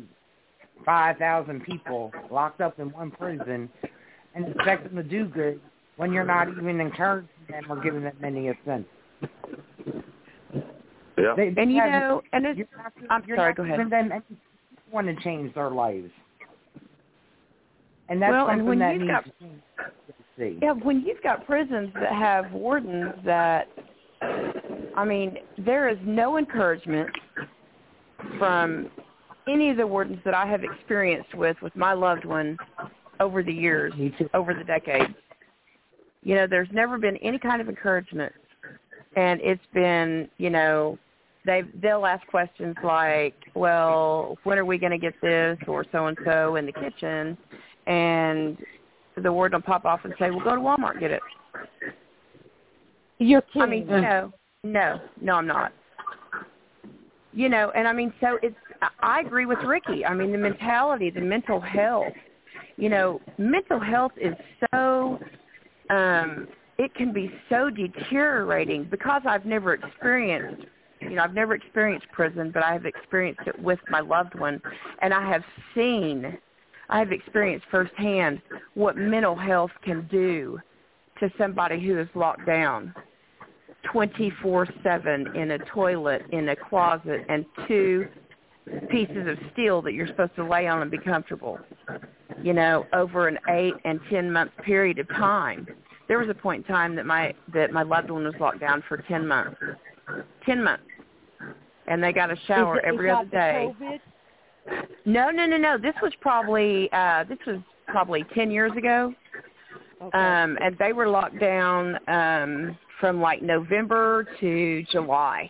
five 0.85 1.17
thousand 1.17 1.63
people 1.63 2.11
locked 2.31 2.61
up 2.61 2.79
in 2.79 2.91
one 2.91 3.11
prison 3.11 3.69
and 4.35 4.47
expect 4.55 4.83
them 4.85 4.95
to 4.95 5.03
do 5.03 5.25
good 5.25 5.59
when 5.97 6.11
you're 6.11 6.25
not 6.25 6.49
even 6.49 6.79
encouraging 6.81 7.29
them 7.49 7.63
or 7.71 7.81
giving 7.81 8.03
them 8.03 8.15
any 8.23 8.47
incentive. 8.47 8.85
Yeah. 11.17 11.33
They, 11.37 11.49
they 11.51 11.61
And 11.61 11.71
you 11.71 11.79
have- 11.81 12.01
know, 12.01 12.21
and 12.33 12.45
it's 12.45 12.57
you're 12.57 12.67
not, 12.75 12.93
I'm 13.09 13.23
you're 13.27 13.37
sorry, 13.37 13.49
not 13.51 13.57
go 13.57 13.63
ahead. 13.63 13.79
them 13.91 14.11
any 14.11 14.23
want 14.91 15.07
to 15.07 15.15
change 15.23 15.53
their 15.53 15.69
lives, 15.69 16.09
and 18.09 18.21
that's 18.21 18.31
Well, 18.31 18.47
and 18.47 18.59
something 18.59 18.65
when 18.67 18.79
that 18.79 18.93
you've 18.93 19.01
needs 19.03 19.11
got- 19.11 19.25
to 19.25 19.31
change. 19.39 19.61
See. 20.37 20.57
Yeah, 20.63 20.71
when 20.71 21.01
you've 21.01 21.21
got 21.21 21.45
prisons 21.45 21.91
that 21.93 22.11
have 22.11 22.51
wardens 22.51 23.13
that, 23.23 23.67
I 24.95 25.05
mean, 25.05 25.37
there 25.57 25.89
is 25.89 25.97
no 26.03 26.37
encouragement 26.37 27.09
from 28.37 28.89
any 29.47 29.69
of 29.69 29.77
the 29.77 29.87
wardens 29.87 30.19
that 30.25 30.33
I 30.33 30.45
have 30.45 30.63
experienced 30.63 31.33
with 31.35 31.57
with 31.61 31.75
my 31.75 31.93
loved 31.93 32.25
one 32.25 32.57
over 33.19 33.43
the 33.43 33.53
years, 33.53 33.93
over 34.33 34.53
the 34.53 34.63
decades. 34.63 35.13
You 36.21 36.35
know, 36.35 36.47
there's 36.47 36.69
never 36.71 36.97
been 36.97 37.17
any 37.17 37.37
kind 37.37 37.61
of 37.61 37.67
encouragement 37.67 38.33
and 39.15 39.39
it's 39.41 39.65
been 39.73 40.29
you 40.37 40.49
know 40.49 40.97
they 41.45 41.63
they'll 41.81 42.05
ask 42.05 42.25
questions 42.27 42.75
like, 42.83 43.35
well, 43.53 44.37
when 44.43 44.57
are 44.57 44.65
we 44.65 44.77
going 44.77 44.91
to 44.91 44.97
get 44.97 45.13
this 45.21 45.57
or 45.67 45.85
so 45.91 46.07
and 46.07 46.17
so 46.25 46.55
in 46.55 46.65
the 46.65 46.71
kitchen, 46.71 47.37
and 47.85 48.57
the 49.21 49.31
word 49.31 49.53
will 49.53 49.61
pop 49.61 49.85
off 49.85 50.01
and 50.05 50.13
say, 50.17 50.31
well, 50.31 50.39
go 50.39 50.55
to 50.55 50.61
Walmart 50.61 50.91
and 50.91 50.99
get 51.01 51.11
it. 51.11 51.21
You're 53.19 53.41
kidding. 53.41 53.61
I 53.61 53.65
mean, 53.65 53.87
you 53.89 54.01
know, 54.01 54.33
no, 54.63 54.99
no, 55.19 55.35
I'm 55.35 55.47
not. 55.47 55.73
You 57.33 57.49
know, 57.49 57.71
and 57.75 57.87
I 57.87 57.93
mean, 57.93 58.13
so 58.21 58.39
it's. 58.41 58.55
I 58.99 59.21
agree 59.21 59.45
with 59.45 59.59
Ricky. 59.59 60.05
I 60.05 60.13
mean, 60.13 60.31
the 60.31 60.37
mentality, 60.37 61.09
the 61.09 61.21
mental 61.21 61.59
health. 61.59 62.13
You 62.77 62.89
know, 62.89 63.21
mental 63.37 63.79
health 63.79 64.13
is 64.17 64.33
so. 64.71 65.19
um 65.89 66.47
It 66.77 66.95
can 66.95 67.11
be 67.11 67.31
so 67.49 67.69
deteriorating 67.69 68.87
because 68.89 69.23
I've 69.27 69.45
never 69.45 69.73
experienced. 69.73 70.65
You 71.01 71.11
know, 71.11 71.23
I've 71.23 71.33
never 71.33 71.53
experienced 71.53 72.07
prison, 72.11 72.51
but 72.53 72.63
I 72.63 72.71
have 72.71 72.85
experienced 72.85 73.41
it 73.45 73.59
with 73.59 73.79
my 73.89 73.99
loved 73.99 74.39
one, 74.39 74.61
and 75.01 75.13
I 75.13 75.27
have 75.27 75.43
seen. 75.75 76.37
I 76.89 76.99
have 76.99 77.11
experienced 77.11 77.65
firsthand 77.71 78.41
what 78.75 78.95
mental 78.95 79.35
health 79.35 79.71
can 79.83 80.07
do 80.11 80.59
to 81.19 81.31
somebody 81.37 81.83
who 81.85 81.99
is 81.99 82.07
locked 82.13 82.45
down 82.45 82.93
24/7 83.91 85.35
in 85.35 85.51
a 85.51 85.59
toilet, 85.59 86.23
in 86.31 86.49
a 86.49 86.55
closet, 86.55 87.25
and 87.29 87.45
two 87.67 88.07
pieces 88.89 89.27
of 89.27 89.37
steel 89.51 89.81
that 89.81 89.93
you're 89.93 90.07
supposed 90.07 90.35
to 90.35 90.43
lay 90.43 90.67
on 90.67 90.81
and 90.81 90.91
be 90.91 90.97
comfortable. 90.97 91.59
You 92.41 92.53
know, 92.53 92.85
over 92.93 93.27
an 93.27 93.37
eight 93.49 93.73
and 93.85 93.99
ten 94.09 94.31
month 94.31 94.51
period 94.63 94.99
of 94.99 95.07
time. 95.09 95.67
There 96.07 96.19
was 96.19 96.29
a 96.29 96.33
point 96.33 96.65
in 96.65 96.73
time 96.73 96.95
that 96.95 97.05
my 97.05 97.33
that 97.53 97.71
my 97.71 97.83
loved 97.83 98.09
one 98.09 98.23
was 98.23 98.33
locked 98.39 98.59
down 98.59 98.83
for 98.87 98.97
ten 98.97 99.27
months. 99.27 99.59
Ten 100.45 100.63
months, 100.63 100.83
and 101.87 102.03
they 102.03 102.11
got 102.11 102.31
a 102.31 102.35
shower 102.47 102.77
is, 102.79 102.83
every 102.85 103.09
is 103.09 103.15
other 103.17 103.29
day. 103.29 103.73
COVID? 103.79 103.99
No, 105.05 105.29
no, 105.29 105.45
no, 105.45 105.57
no. 105.57 105.77
This 105.77 105.95
was 106.01 106.13
probably 106.21 106.89
uh 106.91 107.23
this 107.25 107.39
was 107.45 107.57
probably 107.87 108.25
ten 108.33 108.51
years 108.51 108.71
ago. 108.77 109.13
Okay. 110.01 110.17
Um, 110.17 110.57
and 110.61 110.75
they 110.79 110.91
were 110.91 111.07
locked 111.07 111.39
down 111.39 111.97
um, 112.09 112.77
from 113.03 113.19
like 113.19 113.41
November 113.41 114.25
to 114.39 114.81
July. 114.89 115.49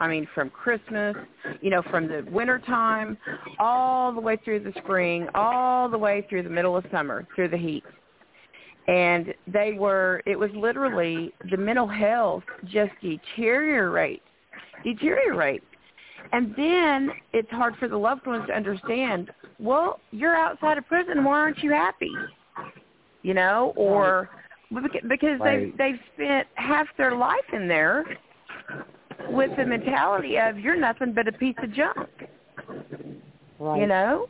I 0.00 0.08
mean, 0.08 0.26
from 0.34 0.50
Christmas, 0.50 1.14
you 1.60 1.70
know, 1.70 1.80
from 1.92 2.08
the 2.08 2.26
winter 2.28 2.58
time 2.58 3.16
all 3.60 4.12
the 4.12 4.20
way 4.20 4.36
through 4.44 4.64
the 4.64 4.72
spring, 4.82 5.28
all 5.32 5.88
the 5.88 5.96
way 5.96 6.26
through 6.28 6.42
the 6.42 6.50
middle 6.50 6.76
of 6.76 6.84
summer, 6.90 7.24
through 7.36 7.50
the 7.50 7.56
heat. 7.56 7.84
And 8.88 9.32
they 9.46 9.74
were, 9.74 10.22
it 10.26 10.36
was 10.36 10.50
literally 10.56 11.32
the 11.52 11.56
mental 11.56 11.86
health 11.86 12.42
just 12.64 12.90
deteriorate, 13.00 14.22
deteriorate. 14.82 15.62
And 16.32 16.52
then 16.56 17.12
it's 17.32 17.50
hard 17.52 17.76
for 17.76 17.86
the 17.86 17.96
loved 17.96 18.26
ones 18.26 18.42
to 18.48 18.54
understand, 18.54 19.30
well, 19.60 20.00
you're 20.10 20.34
outside 20.34 20.78
of 20.78 20.88
prison. 20.88 21.22
Why 21.22 21.38
aren't 21.38 21.62
you 21.62 21.70
happy? 21.70 22.10
you 23.22 23.34
know, 23.34 23.72
or 23.76 24.30
because 24.72 25.40
Right. 25.40 25.76
they've 25.76 25.76
they've 25.76 26.00
spent 26.14 26.46
half 26.54 26.86
their 26.96 27.14
life 27.14 27.52
in 27.52 27.68
there 27.68 28.04
with 29.30 29.50
the 29.56 29.64
mentality 29.64 30.38
of 30.38 30.58
you're 30.58 30.76
nothing 30.76 31.12
but 31.12 31.26
a 31.28 31.32
piece 31.32 31.56
of 31.62 31.72
junk, 31.72 32.08
Right. 33.58 33.80
you 33.80 33.86
know. 33.86 34.28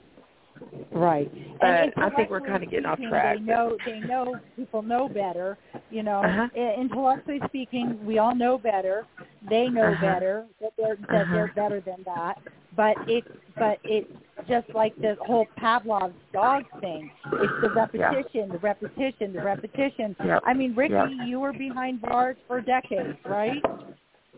Right. 0.92 1.30
But 1.61 1.66
and 1.66 1.92
I 1.96 2.11
think 2.11 2.30
we're 2.30 2.40
kind 2.40 2.62
of 2.62 2.70
getting 2.70 2.86
off 2.86 2.98
track. 3.09 3.36
They 3.38 3.42
know 3.42 3.76
they 3.84 4.00
know 4.00 4.40
people 4.56 4.82
know 4.82 5.09
better. 5.09 5.59
You 5.90 6.02
know, 6.02 6.22
Uh-huh. 6.22 6.48
Intellectually 6.54 7.40
speaking, 7.46 8.04
we 8.04 8.18
all 8.18 8.34
know 8.34 8.59
better. 8.59 9.06
They 9.48 9.68
know 9.68 9.84
Uh-huh. 9.92 10.00
better 10.06 10.46
that 10.61 10.72
they're 10.76 10.96
that 10.96 11.22
Uh-huh. 11.22 11.34
they're 11.34 11.52
better 11.54 11.80
than 11.80 12.02
that. 12.04 12.38
But 12.76 12.96
it's 13.09 13.28
but 13.56 13.78
it's 13.84 14.11
just 14.48 14.68
like 14.74 14.94
the 15.00 15.16
whole 15.20 15.46
Pavlov's 15.56 16.14
dog 16.32 16.64
thing. 16.80 17.11
It's 17.32 17.61
the 17.61 17.70
repetition, 17.70 18.48
the 18.50 18.59
repetition, 18.59 19.32
the 19.32 19.42
repetition. 19.42 20.14
Yep. 20.24 20.42
I 20.46 20.54
mean, 20.54 20.74
Ricky, 20.74 20.94
Yep. 20.94 21.09
you 21.26 21.40
were 21.40 21.52
behind 21.52 22.00
bars 22.00 22.36
for 22.46 22.61
decades, 22.61 23.18
right? 23.24 23.64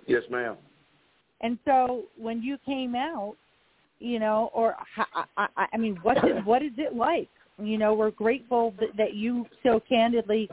Yes, 0.06 0.22
ma'am. 0.30 0.56
And 1.42 1.58
so 1.66 2.04
when 2.16 2.42
you 2.42 2.56
came 2.58 2.94
out, 2.94 3.36
you 4.00 4.18
know, 4.18 4.50
or 4.52 4.76
I, 5.14 5.46
I, 5.56 5.66
I 5.72 5.76
mean, 5.76 5.96
what 6.02 6.18
is 6.18 6.44
what 6.44 6.62
is 6.62 6.72
it 6.78 6.96
like? 6.96 7.28
You 7.58 7.76
know, 7.78 7.92
we're 7.92 8.10
grateful 8.10 8.74
that, 8.80 8.96
that 8.96 9.14
you 9.14 9.46
so 9.62 9.80
candidly 9.86 10.48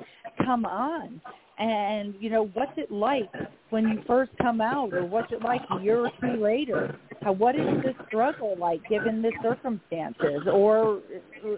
come 0.46 0.66
on. 0.66 1.22
And 1.58 2.14
you 2.20 2.30
know, 2.30 2.52
what's 2.54 2.74
it 2.78 2.92
like 2.92 3.32
when 3.72 3.88
you 3.88 4.04
first 4.06 4.32
come 4.40 4.62
out, 4.62 4.94
or 4.94 5.06
what's 5.06 5.32
it 5.32 5.42
like 5.42 5.62
a 5.72 5.82
year 5.82 6.06
or 6.06 6.12
two 6.22 6.42
later? 6.42 6.96
How, 7.24 7.32
what 7.32 7.56
is 7.56 7.66
the 7.84 7.96
struggle 8.08 8.56
like 8.60 8.88
given 8.88 9.24
the 9.24 9.32
circumstances, 9.42 10.44
or 10.52 11.02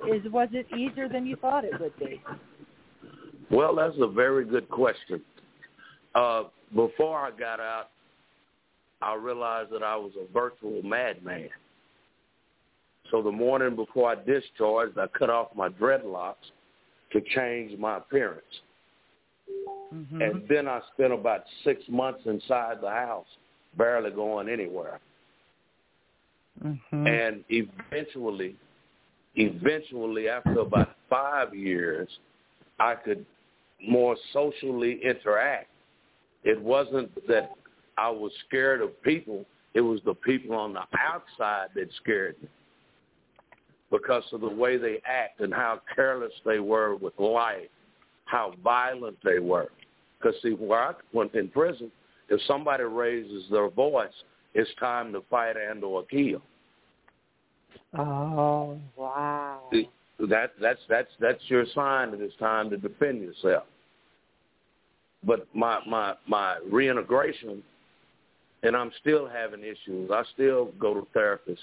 is 0.07 0.23
was 0.31 0.47
it 0.53 0.67
easier 0.77 1.09
than 1.09 1.25
you 1.25 1.35
thought 1.35 1.65
it 1.65 1.73
would 1.81 1.97
be? 1.99 2.21
Well, 3.51 3.75
that's 3.75 3.95
a 3.99 4.07
very 4.07 4.45
good 4.45 4.69
question. 4.69 5.21
Uh, 6.15 6.43
before 6.73 7.19
I 7.19 7.31
got 7.31 7.59
out, 7.59 7.89
I 9.01 9.15
realized 9.15 9.71
that 9.71 9.83
I 9.83 9.95
was 9.95 10.11
a 10.17 10.31
virtual 10.31 10.81
madman. 10.83 11.49
So 13.11 13.21
the 13.21 13.31
morning 13.31 13.75
before 13.75 14.11
I 14.11 14.15
discharged, 14.15 14.97
I 14.97 15.07
cut 15.07 15.29
off 15.29 15.47
my 15.55 15.69
dreadlocks 15.69 16.35
to 17.11 17.21
change 17.35 17.77
my 17.79 17.97
appearance. 17.97 18.43
Mm-hmm. 19.93 20.21
And 20.21 20.43
then 20.47 20.67
I 20.67 20.81
spent 20.93 21.13
about 21.13 21.43
six 21.63 21.81
months 21.89 22.21
inside 22.25 22.77
the 22.81 22.89
house, 22.89 23.25
barely 23.77 24.11
going 24.11 24.49
anywhere. 24.49 24.99
Mm-hmm. 26.63 27.07
And 27.07 27.43
eventually, 27.49 28.55
eventually, 29.35 30.29
after 30.29 30.59
about 30.59 30.95
five 31.09 31.55
years, 31.55 32.07
I 32.79 32.95
could 32.95 33.25
more 33.87 34.15
socially 34.33 34.99
interact. 35.03 35.69
It 36.43 36.61
wasn't 36.61 37.27
that 37.27 37.51
I 37.97 38.09
was 38.09 38.31
scared 38.47 38.81
of 38.81 39.01
people. 39.01 39.45
It 39.73 39.81
was 39.81 39.99
the 40.05 40.13
people 40.13 40.55
on 40.55 40.73
the 40.73 40.83
outside 40.99 41.69
that 41.75 41.87
scared 42.01 42.35
me 42.41 42.49
because 43.91 44.23
of 44.31 44.41
the 44.41 44.49
way 44.49 44.77
they 44.77 45.01
act 45.05 45.39
and 45.39 45.53
how 45.53 45.81
careless 45.95 46.33
they 46.45 46.59
were 46.59 46.95
with 46.95 47.17
life, 47.19 47.67
how 48.25 48.53
violent 48.63 49.17
they 49.23 49.39
were. 49.39 49.69
Because 50.19 50.35
see, 50.41 50.51
where 50.51 50.89
I 50.89 50.93
went 51.13 51.33
in 51.33 51.47
prison, 51.49 51.91
if 52.29 52.39
somebody 52.47 52.83
raises 52.83 53.45
their 53.49 53.69
voice, 53.69 54.09
it's 54.53 54.69
time 54.79 55.13
to 55.13 55.21
fight 55.29 55.55
and 55.57 55.83
or 55.83 56.03
kill. 56.03 56.41
Oh 57.97 58.77
wow! 58.95 59.61
See, 59.71 59.89
That 60.19 60.51
that's 60.61 60.79
that's 60.89 61.09
that's 61.19 61.41
your 61.47 61.65
sign 61.73 62.11
that 62.11 62.21
it's 62.21 62.35
time 62.37 62.69
to 62.69 62.77
defend 62.77 63.21
yourself. 63.21 63.63
But 65.23 65.47
my 65.53 65.79
my 65.87 66.15
my 66.27 66.57
reintegration, 66.69 67.63
and 68.63 68.75
I'm 68.75 68.91
still 68.99 69.27
having 69.27 69.61
issues. 69.61 70.11
I 70.11 70.23
still 70.33 70.71
go 70.79 70.93
to 70.93 71.07
therapists 71.17 71.57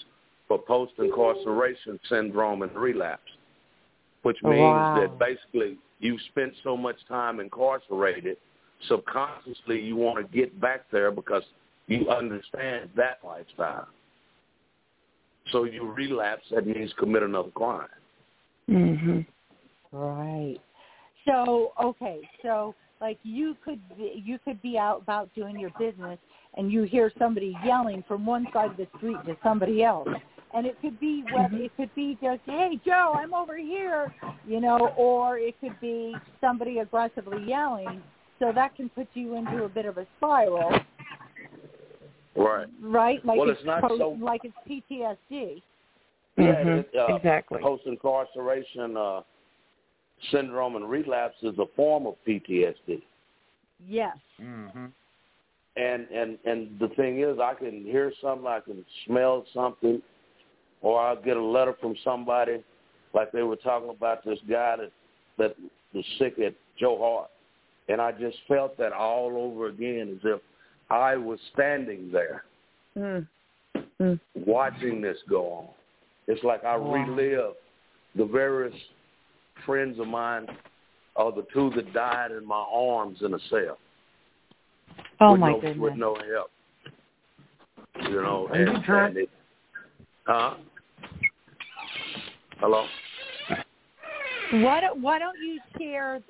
for 0.49 0.59
post 0.59 0.93
incarceration 0.99 1.99
syndrome 2.09 2.63
and 2.63 2.75
relapse, 2.77 3.31
which 4.23 4.43
means 4.43 4.53
Wow. 4.53 4.95
that 4.95 5.19
basically 5.19 5.79
you 5.99 6.19
spent 6.31 6.55
so 6.63 6.77
much 6.77 6.97
time 7.07 7.41
incarcerated, 7.41 8.37
subconsciously 8.89 9.81
you 9.81 9.97
want 9.97 10.19
to 10.19 10.37
get 10.37 10.61
back 10.61 10.89
there 10.91 11.11
because 11.11 11.43
you 11.87 12.09
understand 12.11 12.91
that 12.97 13.19
lifestyle. 13.25 13.89
So 15.53 15.65
you 15.65 15.85
relapse. 15.85 16.45
That 16.51 16.67
means 16.67 16.93
commit 16.95 17.23
another 17.23 17.51
crime. 17.51 17.89
Mhm. 18.69 19.27
Right. 19.93 20.61
So 21.25 21.73
okay, 21.81 22.29
so 22.43 22.75
like 23.01 23.19
you 23.23 23.57
could 23.65 23.81
be, 23.97 24.23
you 24.25 24.39
could 24.39 24.61
be 24.63 24.79
out 24.79 25.03
about 25.03 25.33
doing 25.35 25.59
your 25.59 25.71
business 25.79 26.19
and 26.55 26.73
you 26.73 26.83
hear 26.83 27.13
somebody 27.19 27.57
yelling 27.65 28.03
from 28.09 28.27
one 28.27 28.49
side 28.53 28.71
of 28.71 28.77
the 28.77 28.89
street 28.97 29.25
to 29.27 29.37
somebody 29.43 29.85
else. 29.85 30.09
And 30.55 30.67
it 30.67 30.77
could 30.81 30.99
be 31.01 31.23
what 31.31 31.53
it 31.53 31.73
could 31.77 31.95
be 31.95 32.17
just, 32.23 32.41
Hey 32.47 32.81
Joe, 32.85 33.15
I'm 33.17 33.35
over 33.35 33.57
here 33.57 34.13
you 34.47 34.61
know, 34.61 34.93
or 34.97 35.39
it 35.39 35.55
could 35.61 35.79
be 35.81 36.17
somebody 36.41 36.79
aggressively 36.79 37.45
yelling. 37.45 38.03
So 38.39 38.53
that 38.55 38.77
can 38.77 38.89
put 38.91 39.09
you 39.15 39.35
into 39.37 39.65
a 39.65 39.69
bit 39.69 39.87
of 39.87 39.99
a 39.99 40.07
spiral, 40.19 40.71
Right. 42.37 42.69
right? 42.81 43.25
Like 43.25 43.39
Well, 43.39 43.49
it's, 43.51 43.59
it's 43.61 43.67
not 43.67 43.83
post, 43.83 43.99
so- 43.99 44.11
like 44.21 44.43
it's 44.45 44.57
PTSD. 44.69 45.63
Yeah, 46.37 46.63
Mhm. 46.63 46.79
it, 46.81 46.95
uh, 46.95 47.17
Exactly. 47.17 47.63
Post 47.63 47.87
incarceration 47.87 48.95
uh, 48.97 49.23
syndrome 50.31 50.77
and 50.77 50.89
relapse 50.89 51.43
is 51.43 51.59
a 51.59 51.67
form 51.75 52.07
of 52.07 52.15
PTSD. 52.27 53.03
Yes. 53.87 54.17
Mm-hmm. 54.41 54.87
And 55.77 56.09
and 56.11 56.39
and 56.45 56.79
the 56.79 56.89
thing 56.91 57.21
is, 57.21 57.39
I 57.39 57.55
can 57.55 57.85
hear 57.85 58.13
something, 58.21 58.47
I 58.47 58.61
can 58.61 58.85
smell 59.07 59.47
something, 59.55 60.03
or 60.83 61.01
I'll 61.01 61.21
get 61.21 61.37
a 61.37 61.43
letter 61.43 61.75
from 61.81 61.95
somebody, 62.05 62.63
like 63.15 63.33
they 63.33 63.43
were 63.43 63.57
talking 63.57 63.91
about 63.91 64.25
this 64.25 64.39
guy 64.49 64.77
that 64.77 64.93
that 65.39 65.57
was 65.93 66.05
sick 66.19 66.39
at 66.39 66.55
Joe 66.79 66.99
Harp, 66.99 67.31
and 67.89 68.01
I 68.01 68.13
just 68.13 68.37
felt 68.49 68.77
that 68.79 68.93
all 68.93 69.37
over 69.37 69.69
again, 69.69 70.19
as 70.19 70.25
if 70.25 70.41
I 70.91 71.17
was 71.17 71.39
standing 71.53 72.11
there 72.13 72.45
Mm. 72.97 73.27
Mm. 74.01 74.21
watching 74.35 75.01
this 75.03 75.19
go 75.29 75.53
on. 75.53 75.69
It's 76.27 76.43
like 76.43 76.65
I 76.65 76.77
Wow. 76.77 76.95
relive 76.95 77.55
the 78.15 78.25
various 78.25 78.75
friends 79.65 79.99
of 79.99 80.09
mine, 80.09 80.47
or 81.15 81.33
the 81.33 81.43
two 81.53 81.71
that 81.71 81.93
died 81.93 82.31
in 82.33 82.45
my 82.45 82.65
arms 82.73 83.23
in 83.23 83.35
a 83.35 83.39
cell. 83.51 83.79
Oh 85.21 85.33
with 85.33 85.41
my 85.41 85.51
no, 85.51 85.61
goodness. 85.61 85.79
With 85.79 85.95
no 85.97 86.15
help. 86.15 86.51
You 88.09 88.23
know, 88.23 88.49
and, 88.49 88.69
and 88.69 89.17
it, 89.17 89.31
huh? 90.27 90.55
Hello. 92.59 92.87
Why 94.51 94.81
don't 94.81 95.01
Why 95.01 95.19
don't 95.19 95.41
you 95.41 95.61
share 95.79 96.21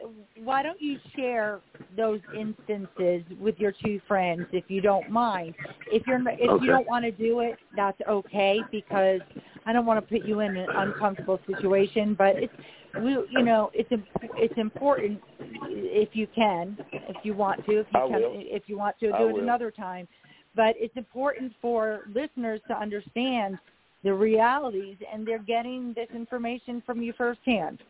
Why 0.42 0.62
don't 0.62 0.80
you 0.80 0.98
share 1.14 1.60
those 1.96 2.20
instances 2.32 3.22
with 3.40 3.58
your 3.58 3.72
two 3.82 4.00
friends 4.08 4.46
if 4.52 4.64
you 4.68 4.80
don't 4.80 5.10
mind? 5.10 5.54
If 5.86 6.06
you're 6.06 6.20
if 6.26 6.50
Okay. 6.50 6.64
you 6.64 6.70
don't 6.70 6.86
want 6.86 7.04
to 7.04 7.12
do 7.12 7.40
it, 7.40 7.58
that's 7.74 8.00
okay 8.08 8.64
because 8.70 9.20
I 9.66 9.72
don't 9.72 9.86
want 9.86 9.98
to 9.98 10.06
put 10.06 10.22
you 10.22 10.40
in 10.40 10.56
an 10.56 10.68
uncomfortable 10.76 11.40
situation. 11.46 12.14
But 12.14 12.36
it's 12.36 12.54
we 12.96 13.12
you 13.30 13.42
know 13.42 13.70
it's 13.74 13.90
it's 14.36 14.56
important 14.56 15.20
if 15.68 16.10
you 16.14 16.26
can 16.34 16.78
if 17.08 17.16
you 17.22 17.34
want 17.34 17.64
to 17.66 17.80
if 17.80 17.86
you 17.90 18.00
I 18.00 18.04
can 18.04 18.20
will. 18.20 18.32
if 18.34 18.62
you 18.68 18.78
want 18.78 18.98
to 19.00 19.08
do 19.08 19.14
I 19.14 19.20
it 19.22 19.32
will. 19.32 19.42
another 19.42 19.70
time. 19.70 20.08
But 20.54 20.74
it's 20.78 20.96
important 20.96 21.52
for 21.60 22.00
listeners 22.14 22.62
to 22.68 22.78
understand 22.78 23.58
the 24.06 24.14
realities 24.14 24.96
and 25.12 25.26
they're 25.26 25.42
getting 25.42 25.92
this 25.94 26.06
information 26.14 26.80
from 26.86 27.02
you 27.02 27.12
firsthand. 27.18 27.80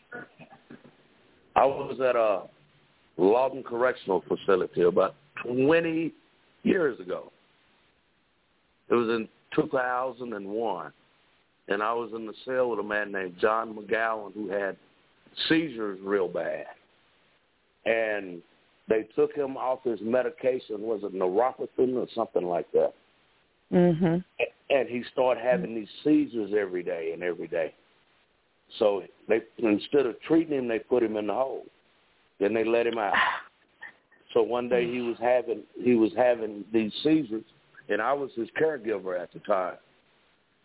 I 1.54 1.66
was 1.66 2.00
at 2.00 2.16
a 2.16 2.44
Lawton 3.18 3.62
Correctional 3.62 4.24
Facility 4.26 4.82
about 4.82 5.14
20 5.44 6.14
years 6.62 6.98
ago. 7.00 7.30
It 8.88 8.94
was 8.94 9.08
in 9.10 9.28
2001, 9.54 10.92
and 11.68 11.82
I 11.82 11.92
was 11.92 12.10
in 12.16 12.26
the 12.26 12.32
cell 12.46 12.70
with 12.70 12.80
a 12.80 12.82
man 12.82 13.12
named 13.12 13.34
John 13.38 13.74
McGowan 13.74 14.32
who 14.32 14.48
had 14.48 14.78
seizures 15.50 15.98
real 16.02 16.28
bad, 16.28 16.64
and 17.84 18.40
they 18.88 19.06
took 19.14 19.34
him 19.34 19.58
off 19.58 19.80
his 19.84 20.00
medication. 20.00 20.80
Was 20.80 21.02
it 21.02 21.12
neuropathine 21.14 21.96
or 21.96 22.06
something 22.14 22.44
like 22.44 22.72
that? 22.72 22.94
Mhm. 23.72 24.24
and 24.70 24.88
he 24.88 25.02
started 25.12 25.42
having 25.42 25.74
these 25.74 25.90
seizures 26.02 26.52
every 26.54 26.82
day 26.82 27.12
and 27.12 27.22
every 27.22 27.48
day. 27.48 27.72
So 28.78 29.04
they 29.28 29.42
instead 29.58 30.06
of 30.06 30.20
treating 30.22 30.58
him, 30.58 30.68
they 30.68 30.78
put 30.78 31.02
him 31.02 31.16
in 31.16 31.26
the 31.28 31.34
hole. 31.34 31.66
Then 32.38 32.52
they 32.52 32.64
let 32.64 32.86
him 32.86 32.98
out. 32.98 33.14
So 34.32 34.42
one 34.42 34.68
day 34.68 34.86
he 34.90 35.00
was 35.00 35.16
having 35.18 35.62
he 35.80 35.94
was 35.94 36.12
having 36.14 36.64
these 36.70 36.92
seizures, 37.02 37.44
and 37.88 38.02
I 38.02 38.12
was 38.12 38.30
his 38.34 38.50
caregiver 38.60 39.18
at 39.18 39.32
the 39.32 39.38
time. 39.38 39.76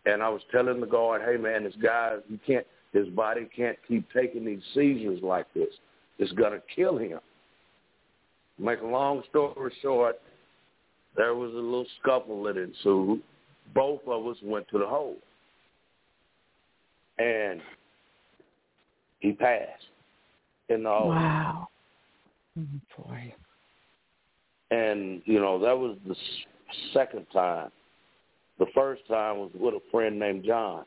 And 0.04 0.22
I 0.22 0.28
was 0.28 0.42
telling 0.50 0.78
the 0.80 0.86
guard, 0.86 1.22
"Hey 1.22 1.38
man, 1.38 1.64
this 1.64 1.76
guy 1.76 2.18
he 2.28 2.38
can't 2.38 2.66
his 2.92 3.08
body 3.08 3.46
can't 3.46 3.78
keep 3.88 4.04
taking 4.12 4.44
these 4.44 4.62
seizures 4.74 5.22
like 5.22 5.50
this. 5.54 5.72
It's 6.18 6.32
gonna 6.32 6.60
kill 6.74 6.98
him." 6.98 7.20
Make 8.58 8.82
a 8.82 8.86
long 8.86 9.22
story 9.30 9.72
short, 9.80 10.20
there 11.16 11.34
was 11.34 11.52
a 11.52 11.56
little 11.56 11.86
scuffle 12.00 12.42
that 12.44 12.56
ensued. 12.56 13.22
Both 13.74 14.00
of 14.06 14.26
us 14.26 14.36
went 14.42 14.68
to 14.68 14.78
the 14.78 14.86
hole. 14.86 15.16
And 17.18 17.60
he 19.20 19.32
passed 19.32 19.84
in 20.68 20.82
the 20.82 20.90
hole. 20.90 21.08
Wow. 21.10 21.68
Oh, 22.58 22.64
boy. 22.96 23.34
And, 24.70 25.22
you 25.26 25.38
know, 25.38 25.58
that 25.58 25.76
was 25.76 25.96
the 26.06 26.16
second 26.92 27.26
time. 27.32 27.70
The 28.58 28.66
first 28.74 29.06
time 29.08 29.38
was 29.38 29.50
with 29.58 29.74
a 29.74 29.80
friend 29.90 30.18
named 30.18 30.44
John. 30.44 30.84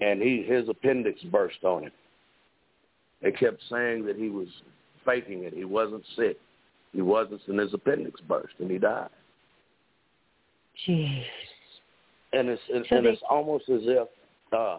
And 0.00 0.20
he 0.20 0.42
his 0.42 0.68
appendix 0.68 1.20
burst 1.24 1.62
on 1.64 1.84
him. 1.84 1.92
They 3.22 3.30
kept 3.30 3.62
saying 3.70 4.04
that 4.06 4.16
he 4.16 4.30
was 4.30 4.48
faking 5.04 5.44
it. 5.44 5.54
He 5.54 5.64
wasn't 5.64 6.04
sick. 6.16 6.38
He 6.92 7.00
wasn't, 7.00 7.40
and 7.48 7.58
his 7.58 7.72
appendix 7.72 8.20
burst, 8.22 8.54
and 8.58 8.70
he 8.70 8.78
died. 8.78 9.08
Jeez. 10.86 11.22
and 12.32 12.48
it's 12.48 12.62
and, 12.72 12.86
So 12.88 12.96
and 12.96 13.06
they- 13.06 13.10
it's 13.10 13.22
almost 13.28 13.68
as 13.68 13.82
if 13.84 14.08
uh, 14.52 14.78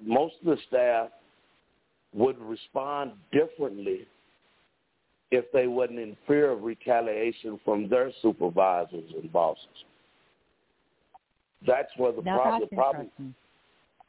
most 0.00 0.34
of 0.40 0.46
the 0.46 0.56
staff 0.68 1.10
would 2.12 2.38
respond 2.38 3.12
differently 3.32 4.06
if 5.30 5.50
they 5.52 5.66
wasn't 5.66 5.98
in 5.98 6.16
fear 6.26 6.50
of 6.50 6.62
retaliation 6.62 7.58
from 7.64 7.88
their 7.88 8.10
supervisors 8.22 9.10
and 9.20 9.32
bosses. 9.32 9.84
That's 11.66 11.90
where 11.96 12.12
the 12.12 12.22
Now 12.22 12.38
problem. 12.38 12.68
problem 12.72 13.34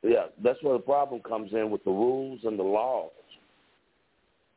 yeah, 0.03 0.27
that's 0.43 0.61
where 0.61 0.73
the 0.77 0.83
problem 0.83 1.21
comes 1.21 1.51
in 1.53 1.71
with 1.71 1.83
the 1.83 1.91
rules 1.91 2.41
and 2.43 2.57
the 2.57 2.63
laws. 2.63 3.11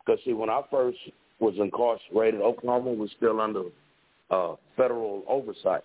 Because 0.05 0.21
see, 0.25 0.33
when 0.33 0.51
I 0.51 0.63
first 0.71 0.99
was 1.41 1.55
incarcerated, 1.59 2.41
Oklahoma 2.41 2.93
was 2.93 3.11
still 3.16 3.41
under 3.41 3.64
uh, 4.30 4.55
federal 4.76 5.24
oversight. 5.28 5.82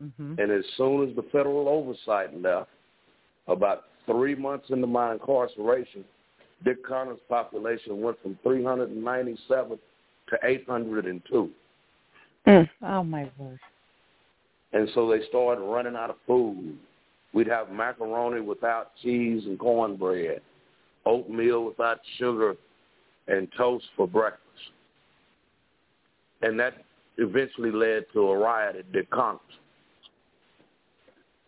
hmm 0.00 0.34
And 0.38 0.50
as 0.50 0.64
soon 0.76 1.08
as 1.08 1.14
the 1.14 1.22
federal 1.30 1.68
oversight 1.68 2.40
left, 2.40 2.70
about 3.46 3.84
three 4.06 4.34
months 4.34 4.66
into 4.70 4.86
my 4.86 5.12
incarceration, 5.12 6.04
Dick 6.64 6.84
Conner's 6.84 7.18
population 7.28 8.00
went 8.00 8.20
from 8.22 8.38
397 8.42 9.78
to 10.28 10.38
802. 10.42 11.50
Mm. 12.46 12.68
Oh 12.82 13.04
my 13.04 13.30
word. 13.38 13.58
And 14.72 14.88
so 14.94 15.08
they 15.10 15.26
started 15.28 15.62
running 15.62 15.96
out 15.96 16.10
of 16.10 16.16
food. 16.26 16.78
We'd 17.32 17.48
have 17.48 17.70
macaroni 17.70 18.40
without 18.40 18.92
cheese 19.02 19.44
and 19.46 19.58
cornbread, 19.58 20.40
oatmeal 21.06 21.64
without 21.64 21.98
sugar, 22.18 22.56
and 23.28 23.48
toast 23.56 23.84
for 23.96 24.06
breakfast. 24.06 24.44
And 26.42 26.58
that 26.58 26.74
eventually 27.18 27.70
led 27.70 28.04
to 28.12 28.28
a 28.28 28.38
riot 28.38 28.76
at 28.76 28.92
Dick. 28.92 29.08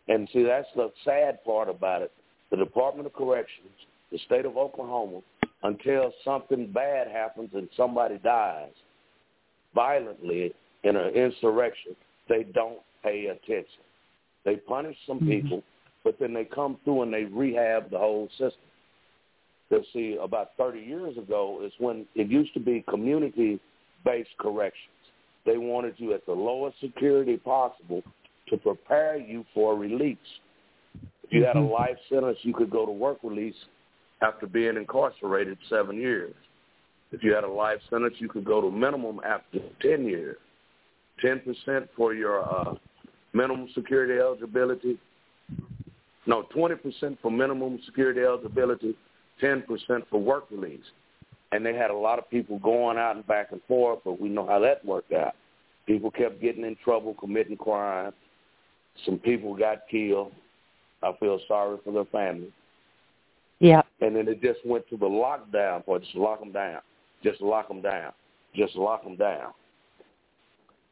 And 0.08 0.28
see, 0.32 0.42
that's 0.42 0.68
the 0.76 0.92
sad 1.04 1.42
part 1.44 1.68
about 1.68 2.02
it. 2.02 2.12
The 2.50 2.56
Department 2.56 3.06
of 3.06 3.14
Corrections, 3.14 3.70
the 4.10 4.18
state 4.26 4.44
of 4.44 4.56
Oklahoma, 4.56 5.20
until 5.62 6.12
something 6.24 6.70
bad 6.72 7.08
happens 7.08 7.50
and 7.54 7.68
somebody 7.76 8.18
dies 8.18 8.72
violently 9.74 10.52
in 10.84 10.96
an 10.96 11.14
insurrection, 11.14 11.96
they 12.28 12.42
don't 12.42 12.80
pay 13.02 13.26
attention. 13.26 13.82
They 14.44 14.56
punish 14.56 14.96
some 15.06 15.20
Mhm. 15.20 15.28
people, 15.28 15.62
but 16.02 16.18
then 16.18 16.32
they 16.32 16.44
come 16.44 16.76
through 16.84 17.02
and 17.02 17.14
they 17.14 17.24
rehab 17.24 17.90
the 17.90 17.98
whole 17.98 18.28
system. 18.30 18.60
Because 19.72 19.86
see, 19.94 20.18
about 20.22 20.50
30 20.58 20.80
years 20.80 21.16
ago 21.16 21.62
is 21.64 21.72
when 21.78 22.04
it 22.14 22.28
used 22.28 22.52
to 22.52 22.60
be 22.60 22.84
community-based 22.90 24.36
corrections. 24.38 24.92
They 25.46 25.56
wanted 25.56 25.94
you 25.96 26.12
at 26.12 26.26
the 26.26 26.32
lowest 26.32 26.78
security 26.78 27.38
possible 27.38 28.02
to 28.50 28.58
prepare 28.58 29.16
you 29.16 29.46
for 29.54 29.74
release. 29.74 30.18
If 31.22 31.32
you 31.32 31.44
had 31.44 31.56
a 31.56 31.60
Mhm. 31.60 31.70
life 31.70 31.98
sentence, 32.10 32.44
you 32.44 32.52
could 32.52 32.68
go 32.68 32.84
to 32.84 32.92
work 32.92 33.18
release 33.22 33.56
after 34.20 34.46
being 34.46 34.76
incarcerated 34.76 35.58
seven 35.70 35.96
years. 35.96 36.34
If 37.10 37.24
you 37.24 37.32
had 37.34 37.44
a 37.44 37.48
life 37.48 37.80
sentence, 37.88 38.20
you 38.20 38.28
could 38.28 38.44
go 38.44 38.60
to 38.60 38.70
minimum 38.70 39.22
after 39.24 39.60
10 39.80 40.04
years. 40.04 40.36
10% 41.18 41.88
for 41.96 42.12
your 42.12 42.42
uh, 42.42 42.76
minimum 43.32 43.70
security 43.70 44.18
eligibility. 44.18 44.98
No, 46.26 46.42
20% 46.42 47.18
for 47.20 47.30
minimum 47.30 47.80
security 47.86 48.20
eligibility, 48.20 48.96
10% 49.42 49.64
for 50.10 50.20
work 50.20 50.44
release. 50.50 50.84
And 51.50 51.64
they 51.66 51.74
had 51.74 51.90
a 51.90 51.96
lot 51.96 52.18
of 52.18 52.30
people 52.30 52.58
going 52.58 52.96
out 52.96 53.16
and 53.16 53.26
back 53.26 53.52
and 53.52 53.60
forth, 53.68 54.00
but 54.04 54.20
we 54.20 54.28
know 54.28 54.46
how 54.46 54.58
that 54.60 54.84
worked 54.84 55.12
out. 55.12 55.34
People 55.86 56.10
kept 56.10 56.40
getting 56.40 56.64
in 56.64 56.76
trouble, 56.82 57.14
committing 57.14 57.56
crimes. 57.56 58.14
Some 59.04 59.18
people 59.18 59.54
got 59.54 59.88
killed. 59.90 60.32
I 61.02 61.12
feel 61.18 61.40
sorry 61.48 61.78
for 61.84 61.92
their 61.92 62.04
families. 62.06 62.52
Yeah. 63.58 63.82
And 64.00 64.16
then 64.16 64.28
it 64.28 64.40
just 64.40 64.64
went 64.64 64.88
to 64.88 64.96
the 64.96 65.06
lockdown 65.06 65.84
part. 65.84 66.02
Just 66.02 66.14
lock 66.14 66.40
them 66.40 66.52
down. 66.52 66.80
Just 67.22 67.40
lock 67.40 67.68
them 67.68 67.82
down. 67.82 68.12
Just 68.54 68.74
lock 68.76 69.04
them 69.04 69.16
down. 69.16 69.52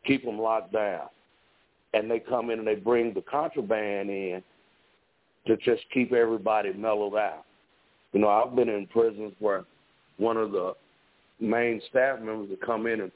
Keep 0.05 0.25
them 0.25 0.39
locked 0.39 0.73
down. 0.73 1.09
And 1.95 2.11
they 2.11 2.21
come 2.21 2.51
in 2.51 2.59
and 2.59 2.69
they 2.69 2.77
bring 2.77 3.13
the 3.13 3.23
contraband 3.23 4.11
in 4.11 4.43
to 5.47 5.57
just 5.57 5.83
keep 5.93 6.13
everybody 6.13 6.73
mellowed 6.73 7.17
out. 7.17 7.45
You 8.13 8.21
know, 8.21 8.29
I've 8.29 8.55
been 8.57 8.69
in 8.69 8.87
prisons 8.89 9.33
where 9.39 9.65
one 10.19 10.37
of 10.37 10.53
the 10.53 10.75
main 11.41 11.81
staff 11.91 12.19
members 12.19 12.51
would 12.51 12.61
come 12.61 12.87
in 12.87 13.01
and 13.01 13.13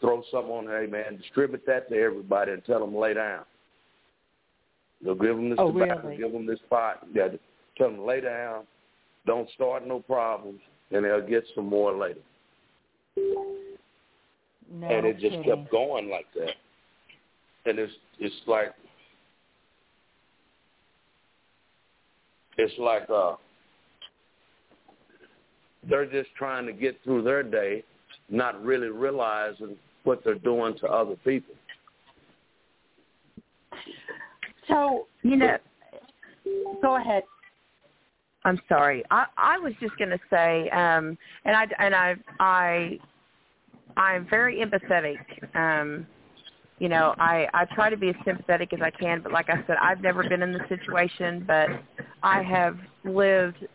throw 0.00 0.22
something 0.30 0.50
on, 0.50 0.66
hey 0.66 0.86
man, 0.90 1.16
distribute 1.18 1.62
that 1.66 1.88
to 1.90 1.96
everybody 1.96 2.52
and 2.52 2.64
tell 2.64 2.80
them 2.80 2.94
lay 2.96 3.14
down. 3.14 3.44
They'll 5.02 5.14
give 5.14 5.36
them 5.36 5.50
this 5.50 5.58
Oh, 5.60 5.72
tobacco, 5.72 6.08
really? 6.08 6.16
give 6.18 6.32
them 6.32 6.46
this 6.46 6.58
pot, 6.68 7.06
yeah, 7.14 7.28
tell 7.76 7.90
them 7.90 8.04
lay 8.04 8.20
down, 8.20 8.64
don't 9.26 9.48
start 9.50 9.86
no 9.86 10.00
problems, 10.00 10.60
and 10.90 11.04
they'll 11.04 11.26
get 11.26 11.44
some 11.54 11.66
more 11.66 11.96
later. 11.96 12.20
No 14.70 14.86
and 14.86 15.06
it 15.06 15.14
just 15.18 15.36
kidding. 15.36 15.44
kept 15.44 15.70
going 15.70 16.10
like 16.10 16.26
that. 16.34 16.54
And 17.64 17.78
it's 17.78 17.92
it's 18.18 18.34
like 18.46 18.74
it's 22.58 22.74
like 22.78 23.08
uh 23.08 23.34
they're 25.88 26.06
just 26.06 26.30
trying 26.36 26.66
to 26.66 26.72
get 26.72 26.98
through 27.04 27.22
their 27.22 27.42
day, 27.42 27.84
not 28.28 28.62
really 28.62 28.88
realizing 28.88 29.76
what 30.04 30.22
they're 30.24 30.34
doing 30.34 30.76
to 30.78 30.86
other 30.86 31.16
people. 31.24 31.54
So 34.68 35.06
You 35.22 35.36
know, 35.36 35.56
go 36.82 36.96
ahead. 36.96 37.22
I'm 38.44 38.60
sorry. 38.68 39.02
I 39.10 39.26
I 39.36 39.58
was 39.58 39.72
just 39.80 39.96
going 39.98 40.10
to 40.10 40.20
say, 40.30 40.70
um, 40.70 41.18
and 41.44 41.56
I 41.56 41.66
and 41.78 41.94
I 41.94 42.14
I 42.38 42.98
I'm 43.96 44.26
very 44.28 44.64
empathetic. 44.64 45.18
Um, 45.56 46.06
you 46.78 46.88
know, 46.88 47.14
I 47.18 47.48
I 47.52 47.64
try 47.74 47.90
to 47.90 47.96
be 47.96 48.10
as 48.10 48.14
sympathetic 48.24 48.72
as 48.72 48.80
I 48.80 48.90
can, 48.90 49.20
but 49.22 49.32
like 49.32 49.50
I 49.50 49.56
said, 49.66 49.76
I've 49.82 50.00
never 50.00 50.22
been 50.28 50.42
in 50.42 50.52
the 50.52 50.64
situation, 50.68 51.44
but 51.46 51.68
I 52.22 52.42
have 52.42 52.78
lived 53.04 53.66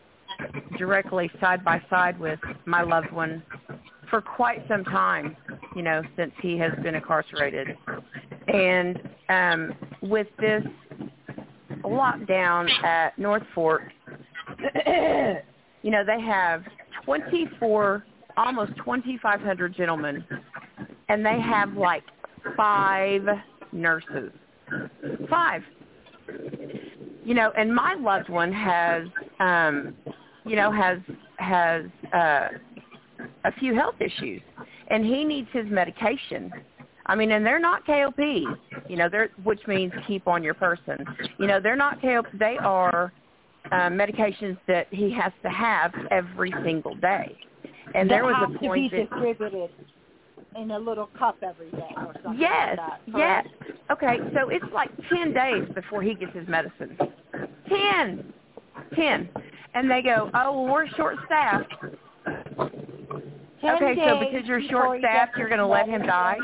directly 0.78 1.30
side 1.40 1.64
by 1.64 1.82
side 1.90 2.18
with 2.18 2.38
my 2.66 2.82
loved 2.82 3.12
one 3.12 3.42
for 4.10 4.20
quite 4.20 4.64
some 4.68 4.84
time. 4.84 5.36
You 5.74 5.82
know, 5.82 6.02
since 6.16 6.32
he 6.40 6.56
has 6.58 6.72
been 6.82 6.94
incarcerated, 6.94 7.76
and 8.48 9.00
um, 9.28 9.74
with 10.02 10.28
this 10.38 10.62
lockdown 11.82 12.70
at 12.84 13.18
North 13.18 13.42
Fork, 13.54 13.82
you 15.82 15.90
know, 15.90 16.04
they 16.04 16.20
have 16.20 16.62
24, 17.04 18.04
almost 18.36 18.72
2,500 18.76 19.74
gentlemen, 19.76 20.24
and 21.08 21.24
they 21.24 21.40
have 21.40 21.76
like 21.76 22.04
five 22.56 23.22
nurses. 23.72 24.30
Five. 25.28 25.62
You 27.24 27.34
know, 27.34 27.52
and 27.56 27.74
my 27.74 27.94
loved 27.94 28.28
one 28.28 28.52
has, 28.52 29.06
um, 29.40 29.94
you 30.44 30.56
know, 30.56 30.70
has 30.70 30.98
has 31.36 31.84
uh, 32.12 32.48
a 33.44 33.52
few 33.58 33.74
health 33.74 33.96
issues, 34.00 34.42
and 34.88 35.04
he 35.04 35.24
needs 35.24 35.48
his 35.52 35.66
medication. 35.68 36.52
I 37.06 37.14
mean, 37.14 37.32
and 37.32 37.44
they're 37.44 37.60
not 37.60 37.84
KOP, 37.84 38.18
you 38.88 38.96
know, 38.96 39.08
they're 39.10 39.30
which 39.42 39.60
means 39.66 39.92
keep 40.06 40.26
on 40.26 40.42
your 40.42 40.54
person. 40.54 41.04
You 41.38 41.46
know, 41.46 41.60
they're 41.60 41.76
not 41.76 42.00
KOP. 42.00 42.26
They 42.38 42.56
are 42.58 43.12
uh, 43.70 43.74
medications 43.90 44.58
that 44.68 44.86
he 44.90 45.12
has 45.12 45.32
to 45.42 45.50
have 45.50 45.92
every 46.10 46.52
single 46.64 46.94
day. 46.96 47.36
And 47.94 48.10
there 48.10 48.24
was 48.24 48.34
a 48.42 48.58
point 48.58 48.90
to 48.90 48.96
be 48.96 49.02
that 49.02 49.10
distributed 49.10 49.70
in 50.56 50.70
a 50.70 50.78
little 50.78 51.08
cup 51.18 51.36
every 51.42 51.70
day 51.70 51.90
or 51.96 52.14
something 52.22 52.40
yes, 52.40 52.78
like 52.78 52.88
that. 53.06 53.16
yes. 53.16 53.46
Okay, 53.90 54.18
so 54.34 54.48
it's 54.48 54.64
like 54.72 54.90
ten 55.08 55.32
days 55.32 55.64
before 55.74 56.02
he 56.02 56.14
gets 56.14 56.34
his 56.34 56.46
medicine. 56.48 56.96
Ten, 57.68 58.32
ten, 58.94 59.28
and 59.74 59.90
they 59.90 60.02
go, 60.02 60.30
oh, 60.34 60.62
well, 60.62 60.72
we're 60.72 60.88
short 60.90 61.16
staffed. 61.26 61.72
Okay, 62.26 63.94
so 63.96 64.20
because 64.20 64.46
you're 64.46 64.62
short 64.70 65.00
staffed, 65.00 65.36
you're 65.36 65.48
going 65.48 65.60
to 65.60 65.66
let 65.66 65.88
him 65.88 66.02
die. 66.02 66.36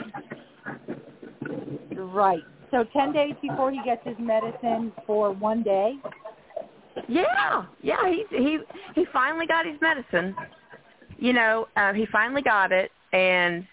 Right. 1.95 2.43
So 2.70 2.85
ten 2.93 3.12
days 3.12 3.35
before 3.43 3.72
he 3.72 3.81
gets 3.85 4.07
his 4.07 4.16
medicine 4.18 4.93
for 5.07 5.33
one 5.33 5.62
day. 5.62 5.95
Yeah, 7.09 7.64
yeah. 7.83 8.09
He 8.09 8.24
he 8.31 8.59
he 8.95 9.05
finally 9.12 9.47
got 9.47 9.66
his 9.66 9.76
medicine. 9.81 10.35
You 11.18 11.33
know, 11.33 11.68
uh, 11.76 11.93
he 11.93 12.07
finally 12.07 12.43
got 12.43 12.72
it, 12.72 12.91
and 13.12 13.66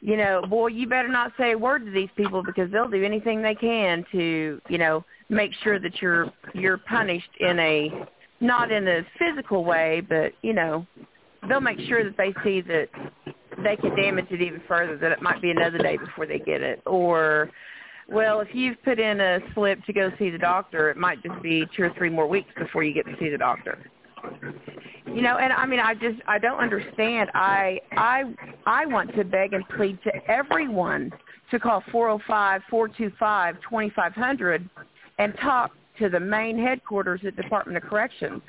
you 0.00 0.16
know, 0.16 0.42
boy, 0.48 0.68
you 0.68 0.86
better 0.86 1.08
not 1.08 1.32
say 1.38 1.52
a 1.52 1.58
word 1.58 1.84
to 1.84 1.90
these 1.90 2.08
people 2.16 2.42
because 2.42 2.70
they'll 2.72 2.88
do 2.88 3.04
anything 3.04 3.42
they 3.42 3.54
can 3.54 4.04
to, 4.12 4.60
you 4.68 4.78
know, 4.78 5.04
make 5.28 5.52
sure 5.62 5.78
that 5.78 6.00
you're 6.00 6.32
you're 6.54 6.78
punished 6.78 7.30
in 7.40 7.58
a 7.58 8.06
not 8.40 8.72
in 8.72 8.88
a 8.88 9.02
physical 9.18 9.64
way, 9.64 10.02
but 10.06 10.32
you 10.42 10.52
know, 10.52 10.86
they'll 11.48 11.60
make 11.60 11.78
sure 11.80 12.04
that 12.04 12.16
they 12.16 12.34
see 12.42 12.60
that 12.62 12.88
they 13.62 13.76
can 13.76 13.94
damage 13.96 14.26
it 14.30 14.40
even 14.40 14.62
further. 14.66 14.96
That 14.96 15.12
it 15.12 15.22
might 15.22 15.42
be 15.42 15.50
another 15.50 15.78
day 15.78 15.96
before 15.96 16.26
they 16.26 16.38
get 16.38 16.62
it, 16.62 16.82
or 16.86 17.50
well, 18.08 18.40
if 18.40 18.48
you've 18.52 18.82
put 18.82 18.98
in 18.98 19.20
a 19.20 19.38
slip 19.54 19.84
to 19.84 19.92
go 19.92 20.10
see 20.18 20.30
the 20.30 20.38
doctor, 20.38 20.90
it 20.90 20.96
might 20.96 21.22
just 21.22 21.40
be 21.42 21.64
two 21.76 21.84
or 21.84 21.92
three 21.96 22.10
more 22.10 22.26
weeks 22.26 22.50
before 22.58 22.82
you 22.82 22.92
get 22.92 23.06
to 23.06 23.14
see 23.20 23.28
the 23.28 23.38
doctor. 23.38 23.78
You 25.06 25.22
know, 25.22 25.38
and 25.38 25.52
I 25.52 25.66
mean, 25.66 25.80
I 25.80 25.94
just 25.94 26.20
I 26.26 26.38
don't 26.38 26.58
understand. 26.58 27.30
I 27.34 27.80
I 27.92 28.24
I 28.66 28.86
want 28.86 29.14
to 29.16 29.24
beg 29.24 29.52
and 29.54 29.64
plead 29.76 29.98
to 30.04 30.12
everyone 30.30 31.12
to 31.50 31.58
call 31.58 31.82
four 31.90 32.08
zero 32.08 32.20
five 32.26 32.62
four 32.68 32.88
two 32.88 33.10
five 33.18 33.56
twenty 33.60 33.90
five 33.90 34.12
hundred 34.12 34.68
and 35.18 35.34
talk 35.40 35.72
to 36.00 36.08
the 36.08 36.20
main 36.20 36.58
headquarters 36.58 37.20
at 37.26 37.36
Department 37.36 37.76
of 37.76 37.88
Corrections. 37.88 38.42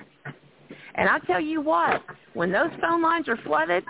And 0.95 1.08
I 1.08 1.20
tell 1.20 1.39
you 1.39 1.62
what, 1.62 2.02
when 2.34 2.52
those 2.52 2.72
phone 2.82 3.02
lines 3.02 3.30
are 3.30 3.38
flooded, 3.45 3.84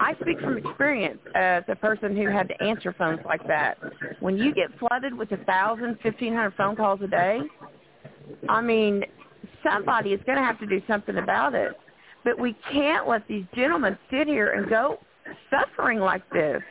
I 0.00 0.14
speak 0.20 0.40
from 0.40 0.56
experience 0.56 1.18
as 1.34 1.64
a 1.68 1.76
person 1.76 2.16
who 2.16 2.28
had 2.28 2.48
to 2.48 2.62
answer 2.62 2.94
phones 2.96 3.20
like 3.26 3.46
that. 3.48 3.78
When 4.20 4.38
you 4.38 4.54
get 4.54 4.68
flooded 4.78 5.16
with 5.16 5.32
a 5.32 5.38
thousand, 5.44 5.98
fifteen 6.02 6.34
hundred 6.34 6.54
phone 6.54 6.76
calls 6.76 7.00
a 7.02 7.08
day, 7.08 7.40
I 8.48 8.60
mean, 8.60 9.04
somebody 9.62 10.10
is 10.10 10.20
going 10.24 10.38
to 10.38 10.44
have 10.44 10.58
to 10.60 10.66
do 10.66 10.80
something 10.86 11.18
about 11.18 11.54
it. 11.54 11.72
But 12.24 12.38
we 12.38 12.54
can't 12.70 13.08
let 13.08 13.26
these 13.26 13.44
gentlemen 13.54 13.98
sit 14.10 14.28
here 14.28 14.52
and 14.52 14.68
go 14.70 14.98
suffering 15.50 15.98
like 15.98 16.22
this. 16.30 16.62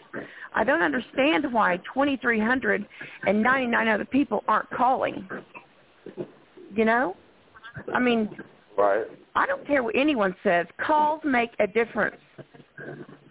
I 0.54 0.64
don't 0.64 0.82
understand 0.82 1.52
why 1.52 1.78
2,399 1.94 3.88
other 3.88 4.06
people 4.06 4.44
aren't 4.48 4.70
calling. 4.72 5.28
You 6.76 6.86
know? 6.86 7.16
I 7.94 8.00
mean, 8.00 8.30
Right. 8.78 9.06
I 9.36 9.46
don't 9.46 9.66
care 9.68 9.84
what 9.84 9.96
anyone 9.96 10.36
says. 10.44 10.66
Calls 10.86 11.22
make 11.24 11.52
a 11.60 11.68
difference. 11.68 12.18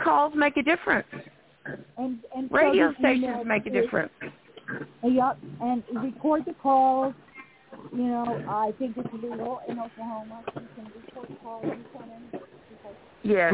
Calls 0.03 0.33
make 0.37 0.57
a 0.57 0.63
difference. 0.63 1.09
And 1.99 2.19
and 2.37 2.51
Radio 2.51 2.89
the 2.89 2.95
stations 2.99 3.25
email 3.25 3.45
make 3.45 3.67
a 3.67 3.71
difference. 3.71 4.13
Yep, 5.03 5.39
and 5.61 5.83
record 5.95 6.45
the 6.47 6.55
calls. 6.55 7.15
You 7.93 8.05
know, 8.05 8.45
I 8.49 8.73
think 8.79 8.97
it's 8.97 9.13
legal 9.13 9.61
in 9.69 9.79
Oklahoma. 9.79 10.43
You 10.55 10.69
can 10.77 10.93
record 11.07 11.37
calls. 11.43 11.65
You 11.65 11.85
can 11.93 12.03
anywhere 12.03 12.49
because 12.69 12.97
Yes. 13.23 13.53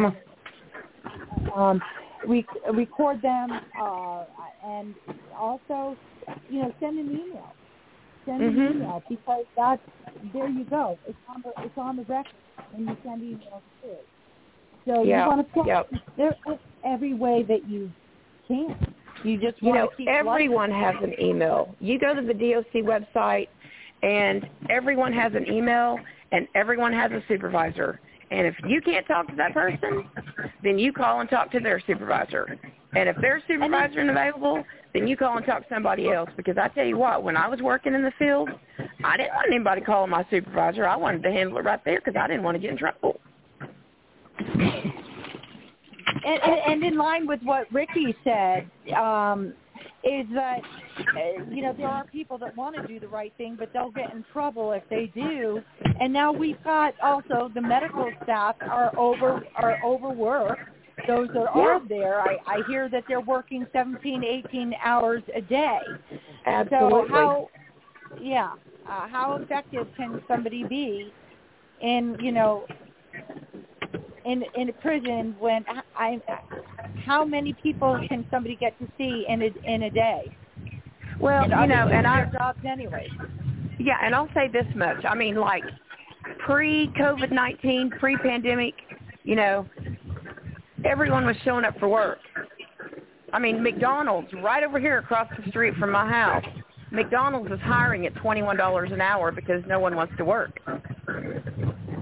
um, 1.55 1.81
we 2.29 2.47
record 2.73 3.23
them 3.23 3.51
uh, 3.81 4.25
and 4.65 4.95
also, 5.39 5.97
you 6.51 6.63
know, 6.63 6.75
send 6.81 6.99
an 6.99 7.11
email. 7.11 7.53
Send 8.27 8.41
Mhm. 8.41 8.49
an 8.49 8.77
email 8.77 9.03
because 9.09 9.45
that's 9.57 9.83
there 10.33 10.49
you 10.49 10.65
go. 10.65 10.99
It's 11.07 11.19
on 11.29 11.43
the 11.43 11.53
it's 11.65 11.79
on 11.79 11.97
the 11.97 12.03
record 12.03 12.33
when 12.73 12.89
you 12.89 12.97
send 13.05 13.23
emails 13.23 13.63
too. 13.81 13.97
So 14.87 15.03
Yeah, 15.05 15.23
you 15.23 15.29
want 15.29 15.47
to 15.47 15.53
plug 15.53 15.67
yep. 15.67 15.91
there 16.17 16.37
every 16.85 17.15
way 17.15 17.43
that 17.45 17.69
you 17.69 17.93
can. 18.49 18.77
You 19.23 19.39
just 19.39 19.63
You 19.63 19.73
know, 19.73 19.91
everyone 20.07 20.71
has 20.71 20.97
an 21.03 21.15
email. 21.21 21.75
You 21.81 21.99
go 21.99 22.15
to 22.15 22.23
the 22.23 22.35
DOC 22.35 22.83
website, 22.83 23.49
and 24.03 24.49
everyone 24.71 25.13
has 25.13 25.35
an 25.35 25.47
email, 25.51 25.99
and 26.33 26.47
everyone 26.55 26.93
has 26.93 27.13
a 27.13 27.23
supervisor. 27.29 28.01
And 28.31 28.47
if 28.47 28.57
you 28.67 28.81
can't 28.81 29.07
talk 29.07 29.29
to 29.29 29.37
that 29.37 29.55
person, 29.55 30.09
then 30.63 30.79
you 30.79 30.93
call 30.93 31.21
and 31.21 31.31
talk 31.31 31.51
to 31.53 31.61
their 31.61 31.81
supervisor. 31.87 32.59
And 32.95 33.09
if 33.09 33.17
their 33.21 33.43
supervisor 33.47 34.01
isn't 34.01 34.11
available, 34.11 34.65
then 34.97 35.07
you 35.07 35.17
call 35.17 35.37
and 35.37 35.45
talk 35.45 35.69
to 35.69 35.75
somebody 35.75 36.11
else. 36.11 36.31
Because 36.37 36.57
I 36.57 36.69
tell 36.69 36.87
you 36.87 36.97
what, 36.97 37.23
when 37.23 37.37
I 37.37 37.49
was 37.49 37.61
working 37.61 37.95
in 37.95 38.03
the 38.03 38.13
field, 38.19 38.49
I 39.05 39.17
didn't 39.17 39.35
want 39.35 39.53
anybody 39.53 39.83
calling 39.83 40.11
my 40.11 40.27
supervisor. 40.31 40.87
I 40.87 40.97
wanted 40.97 41.23
to 41.23 41.31
handle 41.31 41.59
it 41.59 41.65
right 41.65 41.85
there 41.85 42.01
because 42.01 42.19
I 42.19 42.27
didn't 42.27 42.43
want 42.43 42.55
to 42.55 42.59
get 42.61 42.71
in 42.71 42.79
trouble. 42.79 43.21
and, 44.39 44.81
and, 46.25 46.83
in 46.83 46.97
line 46.97 47.27
with 47.27 47.41
what 47.43 47.71
Ricky 47.73 48.15
said, 48.25 48.71
um, 48.97 49.53
is 50.05 50.27
that 50.35 50.61
you 51.51 51.63
know 51.63 51.75
there 51.77 51.89
are 51.89 52.05
people 52.05 52.39
that 52.39 52.57
want 52.57 52.77
to 52.77 52.87
do 52.87 53.01
the 53.01 53.09
right 53.09 53.33
thing, 53.37 53.57
but 53.59 53.73
they'll 53.73 53.91
get 53.91 54.13
in 54.13 54.25
trouble 54.33 54.73
if 54.73 54.83
they 54.89 55.11
do. 55.15 55.61
And 56.01 56.13
now 56.13 56.33
we've 56.33 56.63
got 56.63 56.95
also 57.03 57.51
the 57.55 57.61
medical 57.61 58.11
staff 58.23 58.57
are 58.61 58.97
over 58.99 59.45
are 59.57 59.79
overworked. 59.85 60.61
Those 61.07 61.29
that 61.35 61.47
are 61.53 61.87
there, 61.89 62.21
I, 62.21 62.39
I 62.47 62.63
hear 62.67 62.89
that 62.89 63.05
they're 63.07 63.21
working 63.21 63.67
17, 63.73 64.25
18 64.25 64.75
hours 64.83 65.23
a 65.35 65.43
day. 65.43 65.79
Absolutely. 66.47 67.09
So 67.09 67.15
how, 67.15 67.49
yeah, 68.21 68.53
uh, 68.89 69.07
how 69.09 69.39
effective 69.43 69.87
can 69.97 70.23
somebody 70.27 70.65
be 70.65 71.13
in 71.83 72.17
you 72.21 72.33
know 72.33 72.67
in 74.25 74.43
in 74.57 74.71
a 74.71 74.73
prison 74.73 75.37
when 75.39 75.65
I, 75.97 76.19
I 76.29 76.41
how 77.05 77.25
many 77.25 77.53
people 77.63 78.01
can 78.09 78.27
somebody 78.31 78.57
get 78.57 78.79
to 78.79 78.89
see 78.97 79.27
in 79.29 79.43
a 79.43 79.51
in 79.65 79.83
a 79.83 79.91
day? 79.91 80.35
well, 81.21 81.45
and 81.45 81.53
you 81.53 81.67
know, 81.67 81.89
and 81.89 82.07
I 82.07 82.31
jobs 82.33 82.61
anyway. 82.69 83.09
Yeah, 83.79 83.99
and 84.03 84.15
I'll 84.15 84.29
say 84.35 84.49
this 84.49 84.67
much. 84.75 85.05
I 85.05 85.15
mean, 85.15 85.37
like 85.37 85.63
pre-COVID 86.47 87.33
nineteen, 87.33 87.91
pre-pandemic, 87.99 88.75
you 89.25 89.37
know, 89.37 89.67
everyone 90.87 91.27
was 91.27 91.37
showing 91.45 91.65
up 91.65 91.79
for 91.79 91.89
work. 91.89 92.19
I 93.33 93.39
mean, 93.39 93.63
McDonald's 93.63 94.29
right 94.43 94.63
over 94.63 94.79
here 94.79 94.99
across 94.99 95.29
the 95.37 95.51
street 95.51 95.75
from 95.77 95.91
my 95.91 96.09
house. 96.09 96.45
McDonald's 96.93 97.51
is 97.51 97.59
hiring 97.61 98.07
at 98.07 98.15
$21 98.15 98.93
an 98.93 99.01
hour 99.01 99.33
because 99.33 99.63
no 99.67 99.81
one 99.81 99.97
wants 99.97 100.15
to 100.19 100.25
work. 100.25 100.61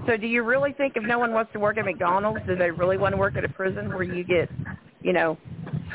So 0.07 0.17
do 0.17 0.27
you 0.27 0.43
really 0.43 0.71
think 0.73 0.93
if 0.95 1.03
no 1.03 1.17
one 1.17 1.33
wants 1.33 1.51
to 1.53 1.59
work 1.59 1.77
at 1.77 1.85
McDonald's, 1.85 2.41
do 2.47 2.55
they 2.55 2.69
really 2.69 2.97
want 2.97 3.13
to 3.13 3.17
work 3.17 3.35
at 3.35 3.43
a 3.43 3.49
prison 3.49 3.89
where 3.89 4.03
you 4.03 4.23
get, 4.23 4.49
you 5.01 5.13
know, 5.13 5.37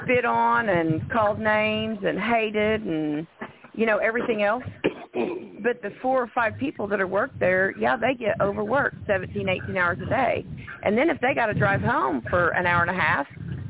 spit 0.03 0.25
on 0.25 0.69
and 0.69 1.09
called 1.11 1.39
names 1.39 1.99
and 2.05 2.19
hated 2.19 2.83
and, 2.83 3.27
you 3.73 3.87
know, 3.87 3.99
everything 3.99 4.43
else? 4.43 4.65
Mm. 5.15 5.63
But 5.63 5.83
the 5.83 5.91
four 6.01 6.23
or 6.23 6.31
five 6.35 6.57
people 6.59 6.87
that 6.89 7.01
are 7.01 7.07
worked 7.07 7.39
there, 7.41 7.75
yeah, 7.79 7.97
they 7.97 8.15
get 8.15 8.41
overworked 8.41 8.97
17, 9.07 9.49
18 9.49 9.77
hours 9.77 9.99
a 10.05 10.09
day. 10.09 10.47
And 10.83 10.97
then 10.97 11.11
if 11.11 11.21
they 11.21 11.35
got 11.35 11.47
to 11.47 11.55
drive 11.55 11.81
home 11.81 12.23
for 12.31 12.51
an 12.51 12.67
hour 12.67 12.83
and 12.83 12.91
a 12.91 13.01
half 13.01 13.27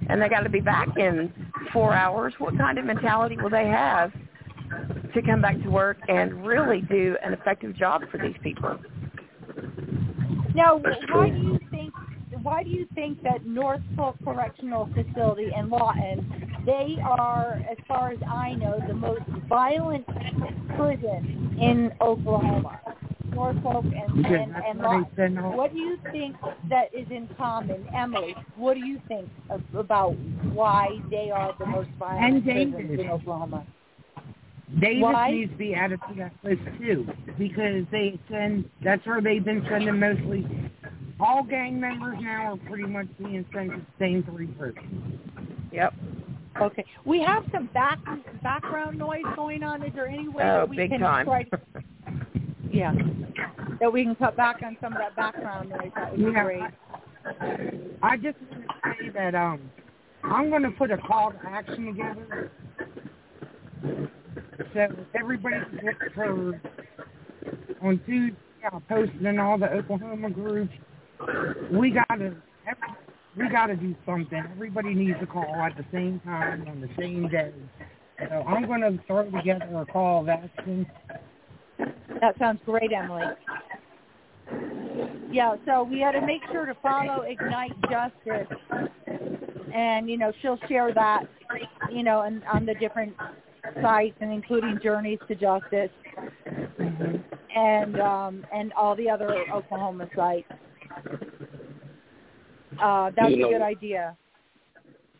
and 0.08 0.20
they 0.20 0.28
got 0.28 0.40
to 0.40 0.50
be 0.50 0.60
back 0.60 0.88
in 0.96 1.32
four 1.72 1.94
hours, 1.94 2.34
what 2.38 2.56
kind 2.58 2.78
of 2.78 2.84
mentality 2.84 3.36
will 3.36 3.50
they 3.50 3.66
have 3.66 4.12
to 5.14 5.22
come 5.22 5.40
back 5.40 5.60
to 5.62 5.70
work 5.70 5.98
and 6.08 6.46
really 6.46 6.82
do 6.82 7.16
an 7.24 7.32
effective 7.32 7.76
job 7.76 8.02
for 8.10 8.18
these 8.18 8.36
people? 8.42 8.78
Now, 10.54 10.80
why 11.12 11.30
do 11.30 11.36
you 11.36 11.58
think 11.58 11.69
why 12.42 12.62
do 12.62 12.70
you 12.70 12.86
think 12.94 13.22
that 13.22 13.46
North 13.46 13.82
Fork 13.96 14.16
Correctional 14.24 14.88
Facility 14.94 15.50
in 15.56 15.70
Lawton, 15.70 16.62
they 16.66 16.96
are, 17.02 17.62
as 17.70 17.76
far 17.86 18.10
as 18.10 18.18
I 18.26 18.54
know, 18.54 18.80
the 18.86 18.94
most 18.94 19.22
violent 19.48 20.06
prison 20.76 21.58
in 21.60 21.92
Oklahoma? 22.00 22.80
North 23.32 23.62
Fork 23.62 23.84
and, 23.84 24.26
and, 24.26 24.54
and 24.56 24.78
Lawton. 24.80 25.36
What 25.56 25.72
do 25.72 25.78
you 25.78 25.98
think 26.10 26.36
that 26.68 26.92
is 26.94 27.06
in 27.10 27.28
common? 27.36 27.86
Emily, 27.94 28.34
what 28.56 28.74
do 28.74 28.80
you 28.80 29.00
think 29.08 29.28
of, 29.50 29.62
about 29.74 30.16
why 30.52 30.98
they 31.10 31.30
are 31.30 31.54
the 31.58 31.66
most 31.66 31.88
violent 31.98 32.44
prisons 32.44 32.98
in 32.98 33.08
Oklahoma? 33.08 33.66
Davis 34.78 35.02
Why? 35.02 35.30
needs 35.32 35.50
to 35.50 35.58
be 35.58 35.74
added 35.74 36.00
to 36.08 36.14
that 36.14 36.32
list 36.44 36.62
too, 36.78 37.06
because 37.38 37.84
they 37.90 38.18
send. 38.30 38.64
That's 38.84 39.04
where 39.04 39.20
they've 39.20 39.44
been 39.44 39.66
sending 39.68 39.98
mostly. 39.98 40.46
All 41.20 41.42
gang 41.42 41.78
members 41.80 42.18
now 42.20 42.54
are 42.54 42.56
pretty 42.68 42.84
much 42.84 43.06
being 43.18 43.44
sent 43.52 43.70
to 43.70 43.76
the 43.76 43.82
same 43.98 44.22
three 44.24 44.46
prisons. 44.46 45.18
Yep. 45.72 45.94
Okay. 46.60 46.84
We 47.04 47.20
have 47.22 47.44
some 47.52 47.66
back 47.74 47.98
background 48.42 48.98
noise 48.98 49.22
going 49.36 49.62
on. 49.62 49.82
Is 49.82 49.92
there 49.94 50.08
any 50.08 50.28
way 50.28 50.42
Oh, 50.42 50.60
that 50.60 50.68
we 50.68 50.76
big 50.76 50.90
can 50.90 51.00
time. 51.00 51.26
try 51.26 51.42
to 51.44 51.60
Yeah. 52.72 52.94
That 53.80 53.92
we 53.92 54.04
can 54.04 54.14
cut 54.14 54.36
back 54.36 54.62
on 54.64 54.76
some 54.80 54.92
of 54.92 54.98
that 54.98 55.14
background 55.16 55.70
noise. 55.70 55.90
That 55.94 56.10
would 56.12 56.18
be 56.26 56.32
Yeah. 56.32 56.44
great. 56.44 56.62
I 58.02 58.16
just 58.16 58.36
want 58.50 58.64
to 58.66 59.04
say 59.04 59.08
that 59.10 59.34
um, 59.34 59.60
I'm 60.24 60.48
going 60.50 60.62
to 60.62 60.70
put 60.70 60.90
a 60.90 60.96
call 60.98 61.32
to 61.32 61.38
action 61.46 61.86
together 61.86 62.50
so 64.74 64.88
everybody 65.14 65.56
can 65.70 65.80
get 65.82 66.12
heard 66.12 66.60
on 67.82 68.00
Tuesday. 68.06 68.36
I'll 68.70 68.80
post 68.88 69.12
it 69.20 69.26
in 69.26 69.38
all 69.38 69.56
the 69.58 69.70
Oklahoma 69.72 70.30
groups. 70.30 70.72
We 71.72 71.90
gotta, 71.90 72.34
we 73.36 73.48
gotta 73.48 73.76
do 73.76 73.94
something. 74.06 74.42
Everybody 74.52 74.94
needs 74.94 75.18
to 75.20 75.26
call 75.26 75.54
at 75.54 75.76
the 75.76 75.84
same 75.92 76.20
time 76.24 76.66
on 76.68 76.80
the 76.80 76.88
same 76.98 77.28
day. 77.28 77.52
So 78.28 78.34
I'm 78.46 78.66
going 78.66 78.82
to 78.82 78.98
throw 79.06 79.30
together 79.30 79.68
a 79.80 79.86
call 79.86 80.22
of 80.22 80.28
action. 80.28 80.86
That 82.20 82.38
sounds 82.38 82.60
great, 82.66 82.92
Emily. 82.92 83.24
Yeah, 85.32 85.54
so 85.64 85.84
we 85.84 86.00
had 86.00 86.12
to 86.12 86.26
make 86.26 86.42
sure 86.50 86.66
to 86.66 86.74
follow 86.82 87.22
Ignite 87.22 87.72
Justice, 87.82 88.48
and 89.72 90.10
you 90.10 90.18
know 90.18 90.32
she'll 90.42 90.58
share 90.68 90.92
that, 90.92 91.22
you 91.90 92.02
know, 92.02 92.22
and 92.22 92.42
on 92.52 92.66
the 92.66 92.74
different 92.74 93.14
sites, 93.80 94.16
and 94.20 94.32
including 94.32 94.80
Journeys 94.82 95.20
to 95.28 95.36
Justice, 95.36 95.90
and 97.54 98.00
um, 98.00 98.44
and 98.52 98.72
all 98.72 98.96
the 98.96 99.08
other 99.08 99.44
Oklahoma 99.52 100.08
sites. 100.16 100.50
Uh, 102.80 103.10
that's 103.16 103.30
You 103.30 103.36
a 103.36 103.38
know- 103.38 103.50
good 103.50 103.62
idea. 103.62 104.16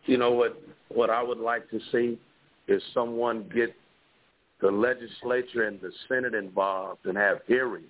You 0.07 0.17
know 0.19 0.33
what? 0.33 0.61
What 0.89 1.11
I 1.11 1.23
would 1.23 1.39
like 1.39 1.69
to 1.71 1.81
see 1.93 2.19
is 2.67 2.83
someone 2.95 3.49
get 3.55 3.75
the 4.61 4.71
legislature 4.71 5.65
and 5.65 5.81
the 5.81 5.93
Senate 6.09 6.35
involved 6.35 7.07
and 7.07 7.17
have 7.17 7.43
hearings 7.47 7.87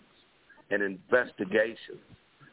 and 0.70 0.82
investigations 0.82 2.00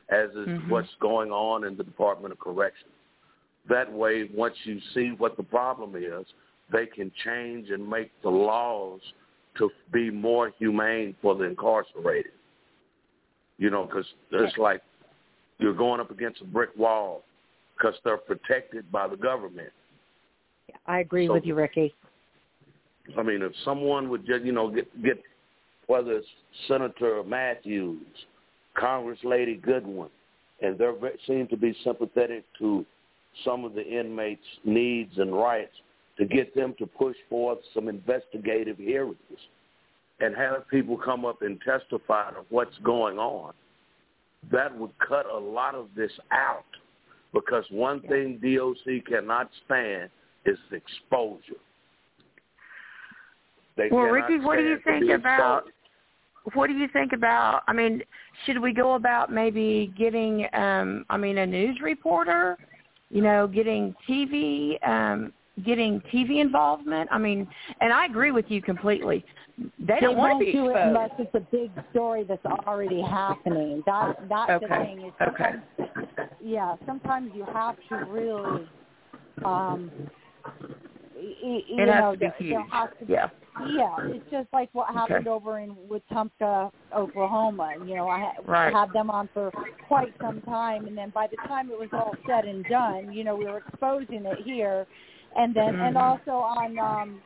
as 0.10 0.30
is 0.32 0.48
Mhm. 0.48 0.70
what's 0.70 0.94
going 0.96 1.32
on 1.32 1.66
in 1.66 1.76
the 1.76 1.84
Department 1.84 2.32
of 2.32 2.40
Corrections. 2.40 2.94
That 3.66 3.92
way, 3.92 4.24
once 4.26 4.56
you 4.66 4.80
see 4.94 5.12
what 5.12 5.36
the 5.36 5.44
problem 5.44 5.96
is, 5.96 6.26
they 6.70 6.86
can 6.86 7.12
change 7.12 7.72
and 7.72 7.88
make 7.88 8.12
the 8.22 8.32
laws 8.32 9.02
to 9.56 9.70
be 9.92 10.10
more 10.10 10.50
humane 10.52 11.14
for 11.22 11.36
the 11.36 11.44
incarcerated. 11.44 12.32
You 13.58 13.70
know, 13.70 13.84
because 13.86 14.14
it's 14.32 14.58
like 14.58 14.82
you're 15.60 15.74
going 15.74 16.00
up 16.00 16.12
against 16.12 16.42
a 16.42 16.46
brick 16.46 16.70
wall 16.78 17.24
because 17.76 17.96
they're 18.04 18.18
protected 18.18 18.92
by 18.92 19.08
the 19.08 19.18
government. 19.18 19.72
I 20.86 21.00
agree 21.00 21.28
So- 21.28 21.34
with 21.34 21.46
you, 21.46 21.56
Ricky. 21.56 21.94
I 23.18 23.24
mean, 23.24 23.42
if 23.42 23.56
someone 23.64 24.10
would 24.10 24.26
just, 24.26 24.44
you 24.44 24.52
know, 24.52 24.70
get 24.70 25.02
get 25.02 25.22
whether 25.86 26.18
it's 26.18 26.28
Senator 26.68 27.24
Matthews, 27.24 28.26
Congress 28.74 29.24
Lady 29.24 29.56
Goodwin, 29.56 30.10
and 30.62 30.78
they 30.78 30.92
seem 31.26 31.48
to 31.48 31.56
be 31.56 31.74
sympathetic 31.84 32.44
to 32.60 32.86
some 33.46 33.64
of 33.64 33.74
the 33.74 33.86
inmates' 33.88 34.42
needs 34.66 35.18
and 35.18 35.34
rights, 35.34 35.74
to 36.18 36.26
get 36.26 36.54
them 36.56 36.74
to 36.80 36.86
push 36.86 37.16
forth 37.30 37.60
some 37.74 37.88
investigative 37.88 38.78
hearings 38.78 39.16
and 40.20 40.36
have 40.36 40.68
people 40.68 40.98
come 40.98 41.26
up 41.26 41.42
and 41.42 41.62
testify 41.62 42.32
to 42.32 42.44
what's 42.50 42.78
going 42.80 43.18
on. 43.20 43.54
That 44.52 44.78
would 44.78 44.92
cut 45.00 45.26
a 45.26 45.38
lot 45.38 45.76
of 45.76 45.88
this 45.96 46.12
out 46.32 46.66
because 47.34 47.66
one 47.70 48.02
thing 48.02 48.40
DOC 48.42 49.06
cannot 49.06 49.50
stand 49.66 50.10
is 50.46 50.58
exposure. 50.72 51.62
They 53.76 53.90
Well, 53.92 54.06
Ricky, 54.06 54.40
what 54.40 54.58
do 54.58 54.64
you 54.64 54.80
think 54.84 55.12
about 55.12 55.66
what 56.54 56.68
do 56.68 56.74
you 56.74 56.88
think 56.94 57.12
about 57.12 57.64
I 57.68 57.74
mean, 57.74 58.02
should 58.46 58.60
we 58.62 58.74
go 58.74 58.94
about 58.94 59.32
maybe 59.32 59.94
getting 59.98 60.48
um 60.54 61.06
I 61.10 61.18
mean 61.18 61.38
a 61.40 61.46
news 61.46 61.80
reporter, 61.82 62.58
you 63.10 63.22
know, 63.22 63.48
getting 63.48 63.94
TV 64.10 64.78
um 64.88 65.34
getting 65.66 66.02
TV 66.14 66.40
involvement? 66.42 67.10
I 67.12 67.18
mean, 67.18 67.48
and 67.82 67.92
I 67.94 68.06
agree 68.06 68.32
with 68.32 68.46
you 68.50 68.62
completely. 68.62 69.24
They 69.80 70.00
don't 70.00 70.18
want 70.18 70.34
won't 70.34 70.42
to 70.42 70.46
be 70.46 70.52
do 70.52 70.70
it 70.70 70.76
unless 70.78 71.12
it's 71.18 71.34
a 71.34 71.40
big 71.52 71.72
story 71.92 72.24
that's 72.24 72.46
already 72.46 73.02
happening. 73.02 73.84
That 73.86 74.18
that's 74.30 74.62
the 74.62 74.68
thing. 74.68 75.02
Is 75.02 75.14
Okay. 75.22 75.56
sometimes, 75.56 75.64
Yeah, 76.40 76.76
sometimes 76.86 77.32
you 77.34 77.46
have 77.52 77.76
to 77.90 77.96
really, 78.10 78.68
um, 79.46 79.92
you 81.16 81.64
It 81.80 81.90
has 81.90 82.04
know, 82.04 82.12
to 82.14 82.18
be 82.20 82.30
huge. 82.38 82.66
has 82.72 82.90
to 83.00 83.06
be, 83.06 83.14
Yeah. 83.14 83.30
yeah, 83.68 83.98
it's 84.04 84.30
just 84.30 84.48
like 84.54 84.70
what 84.74 84.94
happened 84.94 85.28
Okay. 85.28 85.30
over 85.30 85.58
in 85.60 85.76
Wetumka, 85.90 86.72
Oklahoma. 86.96 87.74
You 87.84 87.96
know, 87.96 88.08
I 88.08 88.20
had, 88.20 88.48
Right. 88.48 88.74
had 88.74 88.94
them 88.94 89.10
on 89.10 89.28
for 89.30 89.52
quite 89.88 90.14
some 90.22 90.42
time, 90.42 90.86
and 90.86 90.96
then 90.96 91.10
by 91.10 91.26
the 91.28 91.38
time 91.48 91.72
it 91.72 91.80
was 91.80 91.90
all 91.94 92.16
said 92.28 92.46
and 92.46 92.64
done, 92.68 93.12
you 93.12 93.24
know, 93.24 93.36
we 93.36 93.46
were 93.46 93.58
exposing 93.58 94.26
it 94.26 94.40
here, 94.42 94.86
and 95.38 95.54
then 95.56 95.76
and 95.80 95.96
Mhm. 95.96 96.02
also 96.02 96.32
on 96.40 96.78
um, 96.80 97.24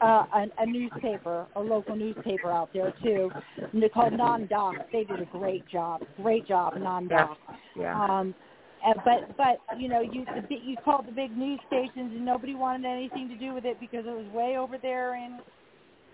uh, 0.00 0.24
a, 0.32 0.46
a 0.58 0.66
newspaper, 0.66 1.46
a 1.56 1.60
local 1.60 1.94
newspaper 1.96 2.50
out 2.50 2.70
there 2.72 2.92
too, 3.02 3.30
and 3.72 3.82
they're 3.82 3.88
called 3.88 4.12
NonDoc. 4.14 4.76
They 4.92 5.04
did 5.04 5.20
a 5.20 5.26
great 5.26 5.66
job, 5.68 6.00
great 6.22 6.46
job, 6.46 6.74
NonDoc. 6.76 7.36
Yeah. 7.74 7.94
Um, 8.02 8.34
and, 8.82 8.94
but 9.04 9.36
but 9.36 9.60
you 9.76 9.88
know 9.88 10.00
you 10.00 10.24
the, 10.48 10.54
you 10.54 10.76
called 10.78 11.06
the 11.06 11.12
big 11.12 11.36
news 11.36 11.60
stations 11.66 12.12
and 12.14 12.24
nobody 12.24 12.54
wanted 12.54 12.86
anything 12.88 13.28
to 13.28 13.36
do 13.36 13.52
with 13.52 13.66
it 13.66 13.78
because 13.78 14.06
it 14.06 14.16
was 14.16 14.26
way 14.28 14.56
over 14.56 14.78
there 14.78 15.16
in 15.16 15.40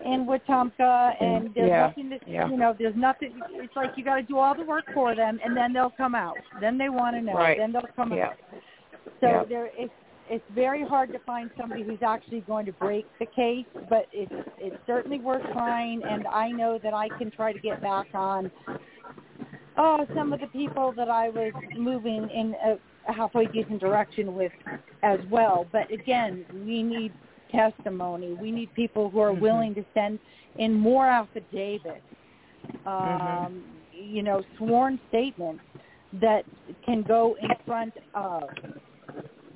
in 0.03 0.25
Wetumka 0.25 1.13
and 1.21 1.53
there's 1.55 1.69
Yeah, 1.69 1.87
nothing 1.87 2.09
to 2.09 2.19
yeah. 2.27 2.49
you 2.49 2.57
know 2.57 2.75
there's 2.77 2.95
nothing 2.95 3.41
it's 3.51 3.75
like 3.75 3.91
you 3.95 4.03
got 4.03 4.17
to 4.17 4.23
do 4.23 4.37
all 4.37 4.53
the 4.53 4.65
work 4.65 4.83
for 4.93 5.15
them 5.15 5.39
and 5.43 5.55
then 5.55 5.71
they'll 5.71 5.93
come 5.95 6.13
out 6.13 6.37
then 6.59 6.77
they 6.77 6.89
want 6.89 7.15
to 7.15 7.21
know 7.21 7.35
Right. 7.35 7.57
then 7.57 7.71
they'll 7.71 7.83
come 7.95 8.11
Yeah. 8.11 8.27
out 8.27 8.37
so 9.21 9.27
Yeah. 9.27 9.43
there 9.47 9.69
it's 9.77 9.93
it's 10.29 10.43
very 10.53 10.83
hard 10.83 11.11
to 11.13 11.19
find 11.19 11.49
somebody 11.57 11.83
who's 11.83 12.01
actually 12.05 12.41
going 12.41 12.65
to 12.65 12.71
break 12.73 13.05
the 13.19 13.25
case 13.27 13.65
but 13.89 14.07
it's 14.11 14.31
it's 14.59 14.77
certainly 14.85 15.19
worth 15.19 15.43
trying 15.53 16.03
and 16.03 16.27
I 16.27 16.51
know 16.51 16.79
that 16.83 16.93
I 16.93 17.09
can 17.09 17.31
try 17.31 17.53
to 17.53 17.59
get 17.59 17.81
back 17.81 18.07
on 18.13 18.51
oh, 19.77 20.05
some 20.15 20.33
of 20.33 20.39
the 20.39 20.47
people 20.47 20.91
that 20.93 21.09
I 21.09 21.29
was 21.29 21.53
moving 21.77 22.29
in 22.29 22.55
a 23.07 23.13
halfway 23.13 23.45
decent 23.45 23.79
direction 23.79 24.35
with 24.35 24.51
as 25.03 25.19
well. 25.29 25.67
But 25.71 25.91
again, 25.91 26.45
we 26.65 26.83
need 26.83 27.13
testimony. 27.51 28.33
We 28.33 28.51
need 28.51 28.73
people 28.73 29.09
who 29.09 29.19
are 29.19 29.31
Mhm. 29.31 29.39
willing 29.39 29.75
to 29.75 29.85
send 29.93 30.19
in 30.57 30.73
more 30.73 31.05
affidavits, 31.05 32.03
um, 32.85 32.85
Mhm. 32.85 33.63
you 33.93 34.23
know, 34.23 34.43
sworn 34.57 34.99
statements 35.07 35.63
that 36.13 36.45
can 36.83 37.03
go 37.03 37.35
in 37.35 37.55
front 37.65 37.95
of 38.13 38.49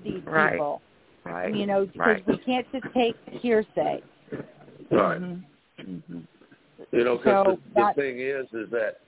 these 0.04 0.24
Right. 0.26 0.54
people. 0.54 0.82
Right. 1.24 1.54
You 1.54 1.66
know, 1.68 1.86
because 1.86 2.00
Right. 2.00 2.28
we 2.28 2.38
can't 2.40 2.66
just 2.72 2.86
take 2.94 3.16
hearsay. 3.42 4.02
Right. 4.90 5.22
Mm-hmm. 5.22 6.20
You 6.92 7.04
know, 7.04 7.18
because 7.18 7.46
So 7.46 7.52
the, 7.52 7.58
the 7.58 7.74
that- 7.76 7.96
thing 7.96 8.20
is, 8.20 8.46
is 8.54 8.70
that 8.72 9.02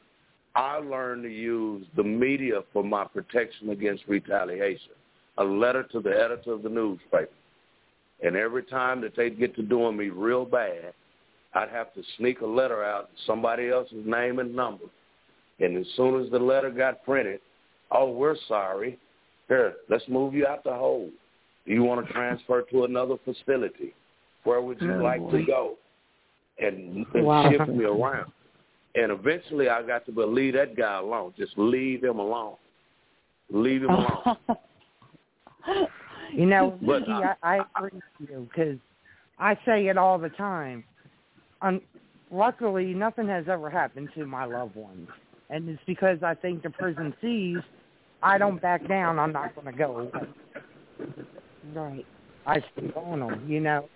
I 0.56 0.78
learned 0.78 1.24
to 1.24 1.30
use 1.30 1.86
the 1.96 2.04
media 2.04 2.62
for 2.72 2.84
my 2.84 3.06
protection 3.06 3.70
against 3.70 4.04
retaliation. 4.08 4.92
A 5.40 5.44
letter 5.44 5.82
to 5.92 6.00
the 6.00 6.12
editor 6.12 6.54
of 6.54 6.62
the 6.62 6.70
newspaper. 6.70 7.30
And 8.24 8.36
every 8.36 8.64
time 8.64 9.02
that 9.02 9.16
they'd 9.16 9.38
get 9.40 9.56
to 9.56 9.64
doing 9.64 9.98
me 9.98 10.10
real 10.10 10.46
bad, 10.46 10.94
I'd 11.56 11.70
have 11.70 11.92
to 11.96 12.04
sneak 12.18 12.42
a 12.42 12.46
letter 12.46 12.84
out, 12.84 13.10
somebody 13.26 13.70
else's 13.70 14.06
name 14.06 14.38
and 14.40 14.56
number. 14.56 14.86
And 15.60 15.76
as 15.78 15.88
soon 15.98 16.24
as 16.24 16.30
the 16.32 16.38
letter 16.40 16.70
got 16.70 17.04
printed, 17.04 17.42
oh, 17.92 18.12
we're 18.12 18.36
sorry. 18.48 19.00
Here, 19.54 19.76
let's 19.88 20.08
move 20.08 20.34
you 20.34 20.48
out 20.48 20.64
the 20.64 20.74
hole. 20.74 21.12
Do 21.68 21.74
you 21.74 21.84
want 21.84 22.08
to 22.08 22.12
transfer 22.12 22.64
to 22.72 22.86
another 22.86 23.18
facility? 23.24 23.94
Where 24.46 24.62
would 24.62 24.82
you 24.82 24.94
Oh, 24.94 25.04
like 25.04 25.20
boy. 25.22 25.32
to 25.32 25.46
go? 25.46 25.78
And, 26.58 27.06
and 27.14 27.24
Wow. 27.24 27.52
shift 27.52 27.68
me 27.68 27.86
around. 27.86 28.32
And 28.96 29.12
eventually 29.12 29.70
I 29.70 29.84
got 29.84 30.08
to 30.08 30.12
believe 30.12 30.56
that 30.56 30.76
guy 30.76 30.98
alone. 30.98 31.36
Just 31.38 31.56
leave 31.56 32.04
him 32.04 32.18
alone. 32.18 32.56
Leave 33.52 33.84
him 33.84 33.92
alone. 33.92 34.38
You 36.34 36.48
know, 36.48 36.80
But 36.82 37.02
Nikki, 37.02 37.12
I- 37.12 37.36
I, 37.44 37.58
I 37.76 37.86
agree 37.86 38.02
with 38.20 38.30
you 38.30 38.50
because 38.50 38.80
I 39.38 39.56
say 39.66 39.88
it 39.88 40.00
all 40.00 40.18
the 40.18 40.30
time. 40.30 40.84
Um, 41.62 41.80
luckily, 42.32 42.96
nothing 42.96 43.28
has 43.28 43.46
ever 43.48 43.70
happened 43.70 44.10
to 44.16 44.26
my 44.26 44.46
loved 44.46 44.76
ones, 44.76 45.08
and 45.52 45.70
it's 45.70 45.82
because 45.86 46.24
I 46.24 46.34
think 46.34 46.64
the 46.64 46.72
prison 46.72 47.14
sees 47.22 47.60
I 48.24 48.38
don't 48.38 48.62
back 48.62 48.88
down. 48.88 49.20
I'm 49.20 49.34
not 49.34 49.54
going 49.54 49.68
to 49.68 49.78
go 49.78 49.98
away. 49.98 50.28
Right. 51.74 52.06
I 52.48 52.60
keep 52.80 52.96
on 52.96 53.20
them, 53.20 53.46
you 53.48 53.60
know. 53.60 53.90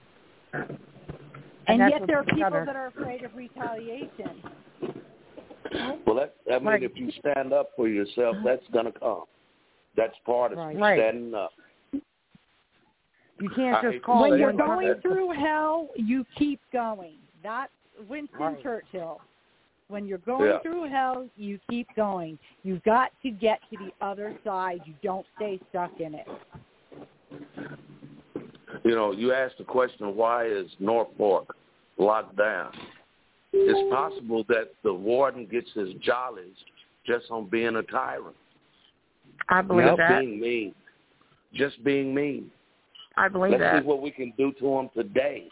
And 0.54 1.82
that's 1.82 1.92
yet 1.92 2.08
there 2.08 2.18
are 2.20 2.24
people 2.24 2.42
gotta- 2.42 2.66
that 2.66 2.76
are 2.76 2.88
afraid 2.88 3.24
of 3.24 3.36
retaliation. 3.36 4.42
Well, 6.06 6.16
that, 6.16 6.36
I 6.52 6.60
mean, 6.60 6.68
Right. 6.68 6.84
if 6.84 6.96
you 6.96 7.12
stand 7.12 7.52
up 7.54 7.72
for 7.76 7.88
yourself, 7.88 8.38
that's 8.44 8.66
going 8.70 8.86
to 8.86 8.92
come. 8.98 9.24
That's 9.96 10.18
part 10.26 10.52
of 10.54 10.58
Right. 10.60 10.78
Right. 10.78 11.00
standing 11.00 11.34
up. 11.34 11.52
You 13.40 13.50
can't 13.50 13.82
just 13.82 13.94
to 13.96 14.00
call 14.00 14.22
when 14.22 14.32
say 14.32 14.40
you're 14.40 14.50
it 14.50 14.56
one 14.56 14.68
like 14.70 14.80
going 14.80 15.02
through 15.02 15.30
hell, 15.32 15.90
you 15.96 16.26
keep 16.38 16.60
going. 16.72 17.18
That's 17.44 17.72
Winston 18.08 18.40
Right. 18.40 18.62
Churchill. 18.64 19.22
When 19.90 20.06
you're 20.06 20.18
going 20.20 20.50
Yeah. 20.50 20.60
through 20.60 20.84
hell, 20.90 21.30
you 21.38 21.60
keep 21.70 21.88
going. 21.96 22.38
You've 22.64 22.84
got 22.84 23.12
to 23.22 23.30
get 23.32 23.62
to 23.70 23.78
the 23.78 23.94
other 24.02 24.38
side. 24.44 24.82
You 24.86 24.94
don't 25.02 25.26
stay 25.36 25.60
stuck 25.70 26.00
in 26.02 26.14
it. 26.14 26.28
You 28.84 28.96
know, 28.96 29.12
you 29.12 29.32
asked 29.34 29.58
the 29.58 29.64
question, 29.64 30.16
why 30.16 30.46
is 30.46 30.68
North 30.80 31.10
Fork 31.18 31.56
locked 31.98 32.36
down? 32.36 32.74
It's 33.54 33.94
possible 33.94 34.44
that 34.50 34.74
the 34.84 34.94
warden 34.94 35.46
gets 35.46 35.72
his 35.74 35.94
jollies 35.96 36.56
just 37.06 37.32
on 37.32 37.46
being 37.46 37.78
a 37.78 37.84
tyrant, 37.84 38.36
I 39.48 39.62
believe 39.62 39.86
just 39.86 39.98
that. 39.98 40.20
being 40.20 40.40
mean, 40.40 40.76
just 41.54 41.82
being 41.84 42.14
mean. 42.14 42.52
I 43.16 43.30
believe 43.30 43.54
Let's 43.54 43.64
that. 43.64 43.82
see 43.82 43.88
what 43.88 44.02
we 44.02 44.12
can 44.12 44.32
do 44.38 44.52
to 44.60 44.80
him 44.80 44.90
today. 44.94 45.50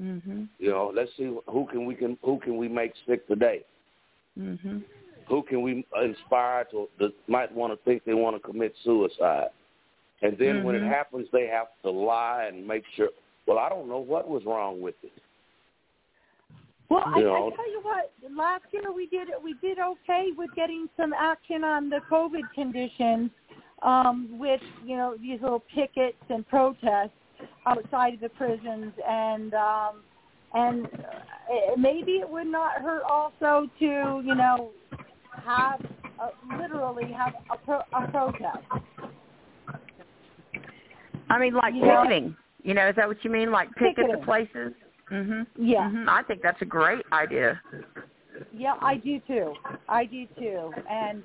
Mhm. 0.00 0.48
You 0.58 0.70
know, 0.70 0.92
let's 0.94 1.10
see 1.16 1.24
who 1.46 1.66
can 1.66 1.84
we 1.84 1.94
can 1.94 2.18
who 2.22 2.38
can 2.40 2.56
we 2.56 2.68
make 2.68 2.92
sick 3.06 3.26
today. 3.26 3.64
Mhm. 4.38 4.82
Who 5.28 5.42
can 5.42 5.62
we 5.62 5.86
inspire 6.02 6.64
to 6.66 6.88
that 6.98 7.12
might 7.28 7.52
want 7.52 7.72
to 7.72 7.76
think 7.84 8.04
they 8.04 8.14
want 8.14 8.36
to 8.36 8.40
commit 8.40 8.74
suicide? 8.82 9.50
And 10.22 10.38
then 10.38 10.62
when 10.62 10.74
it 10.74 10.82
Mhm. 10.82 10.88
happens, 10.88 11.28
they 11.30 11.46
have 11.48 11.68
to 11.82 11.90
lie 11.90 12.44
and 12.44 12.66
make 12.66 12.86
sure. 12.94 13.10
Well, 13.46 13.58
I 13.58 13.68
don't 13.68 13.88
know 13.88 13.98
what 13.98 14.28
was 14.28 14.44
wrong 14.44 14.80
with 14.80 14.94
it. 15.02 15.12
Well, 16.88 17.02
I, 17.04 17.20
You 17.20 17.26
I 17.26 17.40
know. 17.40 17.50
tell 17.50 17.70
you 17.70 17.80
what, 17.80 18.12
last 18.30 18.64
year 18.70 18.92
we 18.92 19.06
did 19.06 19.28
we 19.42 19.54
did 19.54 19.78
okay 19.78 20.32
with 20.32 20.54
getting 20.54 20.88
some 20.96 21.12
action 21.12 21.64
on 21.64 21.90
the 21.90 22.00
COVID 22.10 22.52
conditions 22.52 23.30
um, 23.82 24.38
with 24.38 24.60
you 24.84 24.96
know 24.96 25.16
these 25.16 25.40
little 25.40 25.60
pickets 25.74 26.22
and 26.28 26.46
protests 26.48 27.16
outside 27.66 28.14
of 28.14 28.20
the 28.20 28.28
prisons, 28.30 28.92
and 29.08 29.54
um, 29.54 30.02
and 30.54 30.88
maybe 31.78 32.12
it 32.12 32.28
would 32.28 32.46
not 32.46 32.80
hurt 32.82 33.02
also 33.08 33.68
to 33.78 33.84
you 34.24 34.34
know 34.34 34.70
have 35.44 35.80
uh, 36.20 36.28
literally 36.60 37.10
have 37.12 37.34
a, 37.52 37.56
pro- 37.56 37.82
a 37.92 38.10
protest. 38.10 38.58
I 41.30 41.38
mean, 41.38 41.54
like 41.54 41.74
You 41.74 41.86
know- 41.86 42.02
picketing. 42.02 42.36
You 42.64 42.74
know, 42.74 42.88
is 42.88 42.94
that 42.94 43.08
what 43.08 43.24
you 43.24 43.30
mean? 43.30 43.50
Like 43.50 43.74
picket 43.74 44.06
the 44.12 44.18
places? 44.24 44.72
Mhm. 45.10 45.46
Yeah. 45.56 45.90
Mhm. 45.90 46.08
I 46.08 46.22
think 46.22 46.42
that's 46.42 46.62
a 46.62 46.64
great 46.64 47.04
idea. 47.12 47.60
Yeah, 48.52 48.76
I 48.80 48.96
do 48.96 49.18
too. 49.26 49.54
I 49.88 50.04
do 50.04 50.26
too, 50.38 50.72
and 50.88 51.22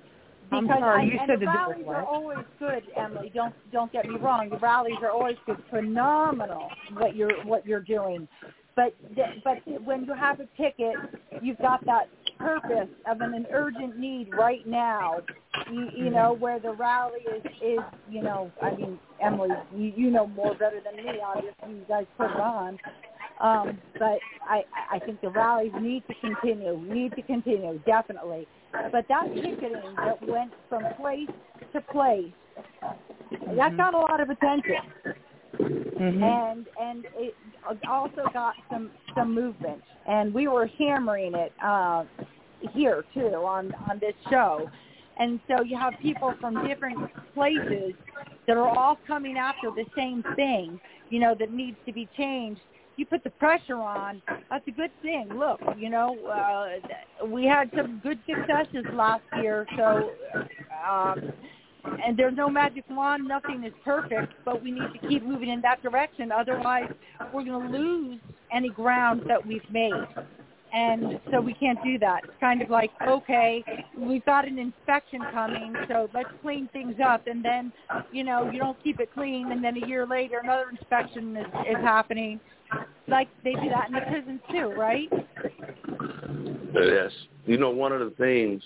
I'm 0.51 0.67
sorry, 0.67 1.03
and, 1.03 1.11
you 1.11 1.19
said 1.27 1.39
the 1.39 1.45
do 1.45 1.47
rallies 1.47 1.85
are 1.87 2.05
always 2.05 2.45
good, 2.59 2.83
Emily. 2.95 3.31
Don't 3.33 3.53
don't 3.71 3.91
get 3.91 4.05
me 4.05 4.15
wrong. 4.17 4.49
The 4.49 4.57
rallies 4.57 4.97
are 5.01 5.11
always 5.11 5.37
good, 5.45 5.57
phenomenal. 5.69 6.69
What 6.93 7.15
you're 7.15 7.43
what 7.45 7.65
you're 7.65 7.81
doing, 7.81 8.27
but 8.75 8.95
but 9.43 9.57
when 9.83 10.05
you 10.05 10.13
have 10.13 10.39
a 10.39 10.47
ticket, 10.55 10.95
you've 11.41 11.57
got 11.59 11.85
that 11.85 12.09
purpose 12.37 12.89
of 13.09 13.21
an, 13.21 13.33
an 13.33 13.47
urgent 13.51 13.97
need 13.97 14.29
right 14.31 14.65
now. 14.67 15.19
You, 15.71 15.87
you 15.95 16.09
know 16.09 16.33
mm-hmm. 16.33 16.41
where 16.41 16.59
the 16.59 16.71
rally 16.71 17.19
is 17.35 17.43
is 17.61 17.79
you 18.09 18.21
know 18.21 18.51
I 18.61 18.75
mean 18.75 18.99
Emily 19.21 19.49
you, 19.75 19.91
you 19.95 20.11
know 20.11 20.27
more 20.27 20.53
better 20.53 20.79
than 20.85 21.03
me 21.03 21.19
obviously 21.25 21.69
you 21.69 21.85
guys 21.89 22.05
put 22.15 22.29
it 22.29 22.37
on 22.37 22.77
um, 23.39 23.77
but 23.99 24.19
I, 24.47 24.63
I 24.91 24.99
think 24.99 25.21
the 25.21 25.29
rallies 25.29 25.71
need 25.79 26.03
to 26.07 26.13
continue, 26.15 26.79
need 26.81 27.15
to 27.15 27.21
continue, 27.21 27.79
definitely. 27.85 28.47
But 28.91 29.05
that 29.09 29.33
picketing 29.33 29.95
that 29.97 30.27
went 30.27 30.51
from 30.69 30.83
place 30.99 31.29
to 31.73 31.81
place, 31.81 32.31
that 33.55 33.77
got 33.77 33.93
a 33.93 33.97
lot 33.97 34.19
of 34.19 34.29
attention, 34.29 34.81
Mhm. 35.53 36.21
and 36.21 36.67
and 36.79 37.05
it 37.15 37.35
also 37.87 38.29
got 38.33 38.55
some 38.69 38.91
some 39.15 39.33
movement. 39.33 39.81
And 40.05 40.33
we 40.33 40.47
were 40.47 40.67
hammering 40.67 41.33
it 41.33 41.51
uh, 41.63 42.03
here 42.73 43.03
too 43.13 43.33
on 43.35 43.73
on 43.89 43.99
this 43.99 44.13
show. 44.29 44.69
And 45.19 45.39
so 45.47 45.63
you 45.63 45.75
have 45.77 45.93
people 45.99 46.33
from 46.39 46.67
different 46.67 47.09
places 47.33 47.93
that 48.45 48.55
are 48.55 48.69
all 48.69 48.99
coming 49.07 49.37
after 49.37 49.71
the 49.71 49.85
same 49.95 50.23
thing, 50.35 50.79
you 51.09 51.19
know, 51.19 51.33
that 51.39 51.51
needs 51.51 51.77
to 51.87 51.91
be 51.91 52.07
changed 52.15 52.61
you 52.97 53.05
put 53.05 53.23
the 53.23 53.29
pressure 53.29 53.77
on, 53.77 54.21
that's 54.49 54.67
a 54.67 54.71
good 54.71 54.91
thing. 55.01 55.29
Look, 55.33 55.61
you 55.77 55.89
know, 55.89 56.17
uh, 56.27 57.25
we 57.27 57.45
had 57.45 57.69
some 57.75 57.99
good 58.03 58.19
successes 58.27 58.85
last 58.93 59.23
year, 59.41 59.65
so 59.77 60.11
um, 60.87 61.31
and 62.05 62.17
there's 62.17 62.35
no 62.35 62.49
magic 62.49 62.83
wand, 62.89 63.27
nothing 63.27 63.63
is 63.63 63.73
perfect, 63.83 64.33
but 64.43 64.61
we 64.61 64.71
need 64.71 64.91
to 64.99 65.07
keep 65.07 65.23
moving 65.23 65.49
in 65.49 65.61
that 65.61 65.81
direction. 65.81 66.31
Otherwise, 66.31 66.91
we're 67.33 67.43
going 67.43 67.71
to 67.71 67.77
lose 67.77 68.19
any 68.51 68.69
ground 68.69 69.21
that 69.27 69.45
we've 69.45 69.69
made. 69.71 69.93
And 70.73 71.19
so 71.31 71.39
we 71.39 71.53
can't 71.53 71.81
do 71.83 71.97
that. 71.99 72.25
It's 72.25 72.33
kind 72.41 72.61
of 72.61 72.69
like, 72.69 72.91
okay, 73.07 73.63
we've 73.97 74.25
got 74.25 74.45
an 74.45 74.59
inspection 74.59 75.21
coming, 75.31 75.73
so 75.87 76.09
let's 76.13 76.29
clean 76.41 76.67
things 76.73 76.95
up. 77.03 77.25
And 77.25 77.43
then, 77.43 77.71
you 78.11 78.25
know, 78.25 78.51
you 78.51 78.59
don't 78.59 78.81
keep 78.83 78.99
it 78.99 79.09
clean, 79.13 79.53
and 79.53 79.63
then 79.63 79.81
a 79.81 79.87
year 79.87 80.05
later, 80.05 80.41
another 80.43 80.69
inspection 80.69 81.37
is, 81.37 81.45
is 81.69 81.77
happening. 81.81 82.39
Like 83.07 83.29
they 83.43 83.53
do 83.53 83.69
that 83.69 83.87
in 83.87 83.93
the 83.93 84.01
prisons 84.01 84.41
too, 84.51 84.73
right? 84.77 85.09
Yes. 86.73 87.11
You 87.45 87.57
know, 87.57 87.69
one 87.69 87.91
of 87.91 87.99
the 88.01 88.13
things 88.17 88.61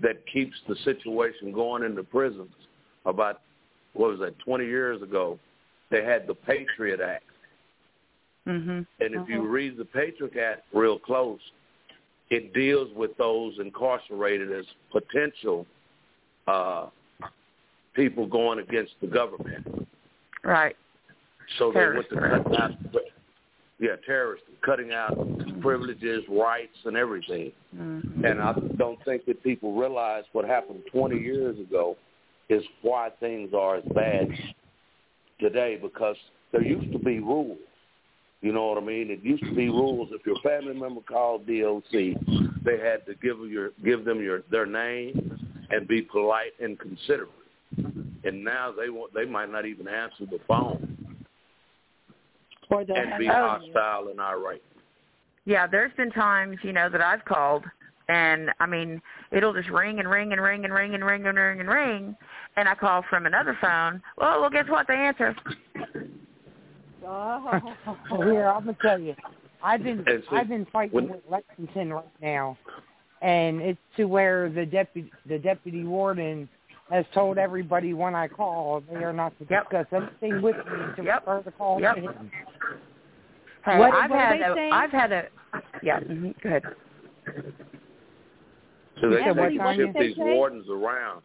that 0.00 0.16
keeps 0.32 0.56
the 0.68 0.76
situation 0.84 1.52
going 1.52 1.82
in 1.84 1.94
the 1.94 2.02
prisons 2.02 2.54
about, 3.04 3.40
what 3.92 4.10
was 4.10 4.20
that, 4.20 4.38
20 4.40 4.64
years 4.64 5.02
ago, 5.02 5.38
they 5.90 6.02
had 6.04 6.26
the 6.26 6.34
Patriot 6.34 7.00
Act. 7.00 7.24
Mhm. 8.46 8.86
And 9.00 9.14
if 9.14 9.28
you 9.28 9.40
Uh-huh. 9.40 9.48
read 9.48 9.76
the 9.76 9.84
Patriot 9.84 10.36
Act 10.36 10.66
real 10.72 10.98
close, 10.98 11.40
it 12.30 12.52
deals 12.54 12.90
with 12.94 13.16
those 13.18 13.58
incarcerated 13.58 14.50
as 14.50 14.66
potential 14.90 15.66
uh, 16.48 16.88
people 17.94 18.26
going 18.26 18.58
against 18.58 18.98
the 19.00 19.06
government. 19.06 19.86
Right. 20.42 20.76
So 21.58 21.70
they 21.70 21.88
went 21.90 22.08
to 22.08 23.11
yeah, 23.82 23.96
terrorists, 24.06 24.46
cutting 24.64 24.92
out 24.92 25.18
privileges, 25.60 26.22
rights, 26.28 26.76
and 26.84 26.96
everything. 26.96 27.50
Mhm. 27.74 28.24
And 28.24 28.40
I 28.40 28.52
don't 28.76 29.02
think 29.04 29.24
that 29.24 29.42
people 29.42 29.72
realize 29.72 30.24
what 30.30 30.44
happened 30.44 30.86
20 30.86 31.18
years 31.18 31.58
ago 31.58 31.96
is 32.48 32.64
why 32.82 33.10
things 33.18 33.52
are 33.52 33.76
as 33.76 33.84
bad 33.86 34.30
today 35.40 35.78
because 35.82 36.16
there 36.52 36.62
used 36.62 36.92
to 36.92 36.98
be 37.00 37.18
rules. 37.18 37.58
You 38.40 38.52
know 38.52 38.68
what 38.68 38.78
I 38.78 38.86
mean? 38.86 39.10
It 39.10 39.24
used 39.24 39.44
to 39.44 39.54
be 39.54 39.68
rules. 39.68 40.10
If 40.12 40.24
your 40.26 40.38
family 40.42 40.74
member 40.74 41.00
called 41.00 41.46
DOC, 41.46 42.14
they 42.62 42.78
had 42.78 43.04
to 43.06 43.16
give 43.16 43.38
your 43.48 43.70
give 43.82 44.04
them 44.04 44.22
your 44.22 44.42
their 44.48 44.66
name 44.66 45.38
and 45.70 45.88
be 45.88 46.02
polite 46.02 46.52
and 46.60 46.78
considerate. 46.78 47.30
And 48.24 48.44
now 48.44 48.70
they 48.70 48.90
want 48.90 49.12
they 49.12 49.24
might 49.24 49.50
not 49.50 49.66
even 49.66 49.88
answer 49.88 50.26
the 50.26 50.38
phone. 50.46 50.91
Or 52.72 52.84
they'll 52.84 52.96
and 52.96 53.18
be 53.18 53.28
up 53.28 53.36
on 53.36 53.62
you. 53.64 53.72
hostile 53.72 54.08
and 54.08 54.20
irate. 54.20 54.62
Yeah, 55.44 55.66
there's 55.66 55.92
been 55.96 56.10
times, 56.10 56.56
you 56.62 56.72
know, 56.72 56.88
that 56.88 57.00
I've 57.00 57.24
called 57.24 57.64
and 58.08 58.50
I 58.60 58.66
mean, 58.66 59.00
it'll 59.30 59.52
just 59.54 59.70
ring 59.70 59.98
and 60.00 60.10
ring 60.10 60.32
and 60.32 60.42
ring 60.42 60.64
and 60.64 60.74
ring 60.74 60.94
and 60.94 61.04
ring 61.04 61.26
and 61.26 61.36
ring 61.38 61.60
and 61.60 61.68
ring 61.68 62.16
and 62.56 62.68
I 62.68 62.74
call 62.74 63.04
from 63.08 63.26
another 63.26 63.56
phone. 63.60 64.02
Well, 64.16 64.40
well 64.40 64.50
guess 64.50 64.68
what? 64.68 64.86
They 64.88 64.94
answer. 64.94 65.34
Oh. 67.04 67.60
Well, 68.10 68.22
here, 68.22 68.48
I'm 68.48 68.64
gonna 68.64 68.76
tell 68.80 68.98
you, 68.98 69.14
I've 69.62 69.82
been 69.82 70.04
And 70.06 70.22
see, 70.22 70.36
I've 70.36 70.48
been 70.48 70.66
fighting 70.66 70.94
when- 70.94 71.08
with 71.08 71.22
Lexington 71.28 71.92
right 71.92 72.04
now, 72.20 72.56
and 73.22 73.60
it's 73.60 73.80
to 73.96 74.04
where 74.04 74.48
the 74.48 74.64
deputy 74.66 75.10
the 75.26 75.38
deputy 75.38 75.84
warden 75.84 76.48
has 76.92 77.06
told 77.14 77.38
everybody 77.38 77.94
when 77.94 78.14
I 78.14 78.28
call 78.28 78.82
they 78.82 79.02
are 79.02 79.14
not 79.14 79.36
to 79.38 79.46
Yep. 79.48 79.70
discuss 79.70 79.86
anything 79.92 80.42
with 80.42 80.56
me 80.68 80.92
to 80.96 81.02
Yep. 81.02 81.20
refer 81.26 81.42
the 81.42 81.52
call 81.52 81.80
Yep. 81.80 81.94
to 81.94 82.00
him. 82.02 82.30
Hey, 83.64 83.78
What- 83.78 83.94
I've 83.94 84.10
what 84.10 84.18
are 84.18 84.26
had 84.26 84.38
they 84.40 84.44
a, 84.44 84.54
saying? 84.54 84.72
I've 84.72 84.92
had 84.92 85.12
a 85.12 85.28
yeah, 85.80 86.00
mhm, 86.00 86.40
go 86.42 86.48
ahead. 86.48 86.74
So 89.00 89.08
they 89.08 89.22
said 89.24 89.36
what 89.36 89.54
time 89.56 89.76
ship 89.76 89.96
these 89.98 90.16
say? 90.16 90.34
wardens 90.34 90.68
around. 90.68 91.22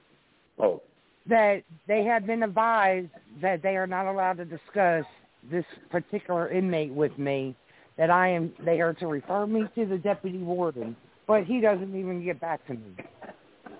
Oh. 0.57 0.81
That 1.27 1.63
they 1.85 2.03
have 2.05 2.25
been 2.25 2.43
advised 2.43 3.11
that 3.41 3.61
they 3.61 3.75
are 3.75 3.87
not 3.87 4.05
allowed 4.07 4.37
to 4.37 4.45
discuss 4.45 5.05
this 5.43 5.65
particular 5.89 6.47
inmate 6.49 6.93
with 6.93 7.17
me. 7.17 7.55
That 7.97 8.09
I 8.09 8.29
am 8.29 8.53
they 8.59 8.79
are 8.79 8.93
to 8.93 9.07
refer 9.07 9.45
me 9.45 9.67
to 9.75 9.85
the 9.85 9.97
deputy 9.97 10.37
warden, 10.37 10.95
but 11.27 11.43
he 11.43 11.59
doesn't 11.59 11.93
even 11.93 12.23
get 12.23 12.39
back 12.39 12.65
to 12.67 12.73
me. 12.73 12.95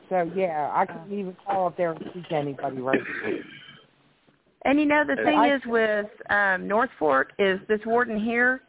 So 0.09 0.29
yeah, 0.35 0.71
I 0.73 0.85
couldn't 0.85 1.17
even 1.17 1.35
call 1.45 1.67
up 1.67 1.77
there 1.77 1.91
and 1.91 2.05
speak 2.11 2.27
to 2.29 2.35
anybody 2.35 2.77
right 2.77 2.99
now. 3.25 3.31
And 4.63 4.79
you 4.79 4.85
know 4.85 5.03
the 5.05 5.15
thing 5.15 5.37
I- 5.37 5.55
is 5.55 5.61
with 5.65 6.07
um 6.29 6.67
North 6.67 6.89
Fork 6.97 7.31
is 7.39 7.59
this 7.67 7.79
warden 7.85 8.19
here, 8.19 8.61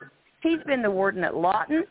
he's 0.42 0.62
been 0.66 0.82
the 0.82 0.90
warden 0.90 1.24
at 1.24 1.36
Lawton, 1.36 1.84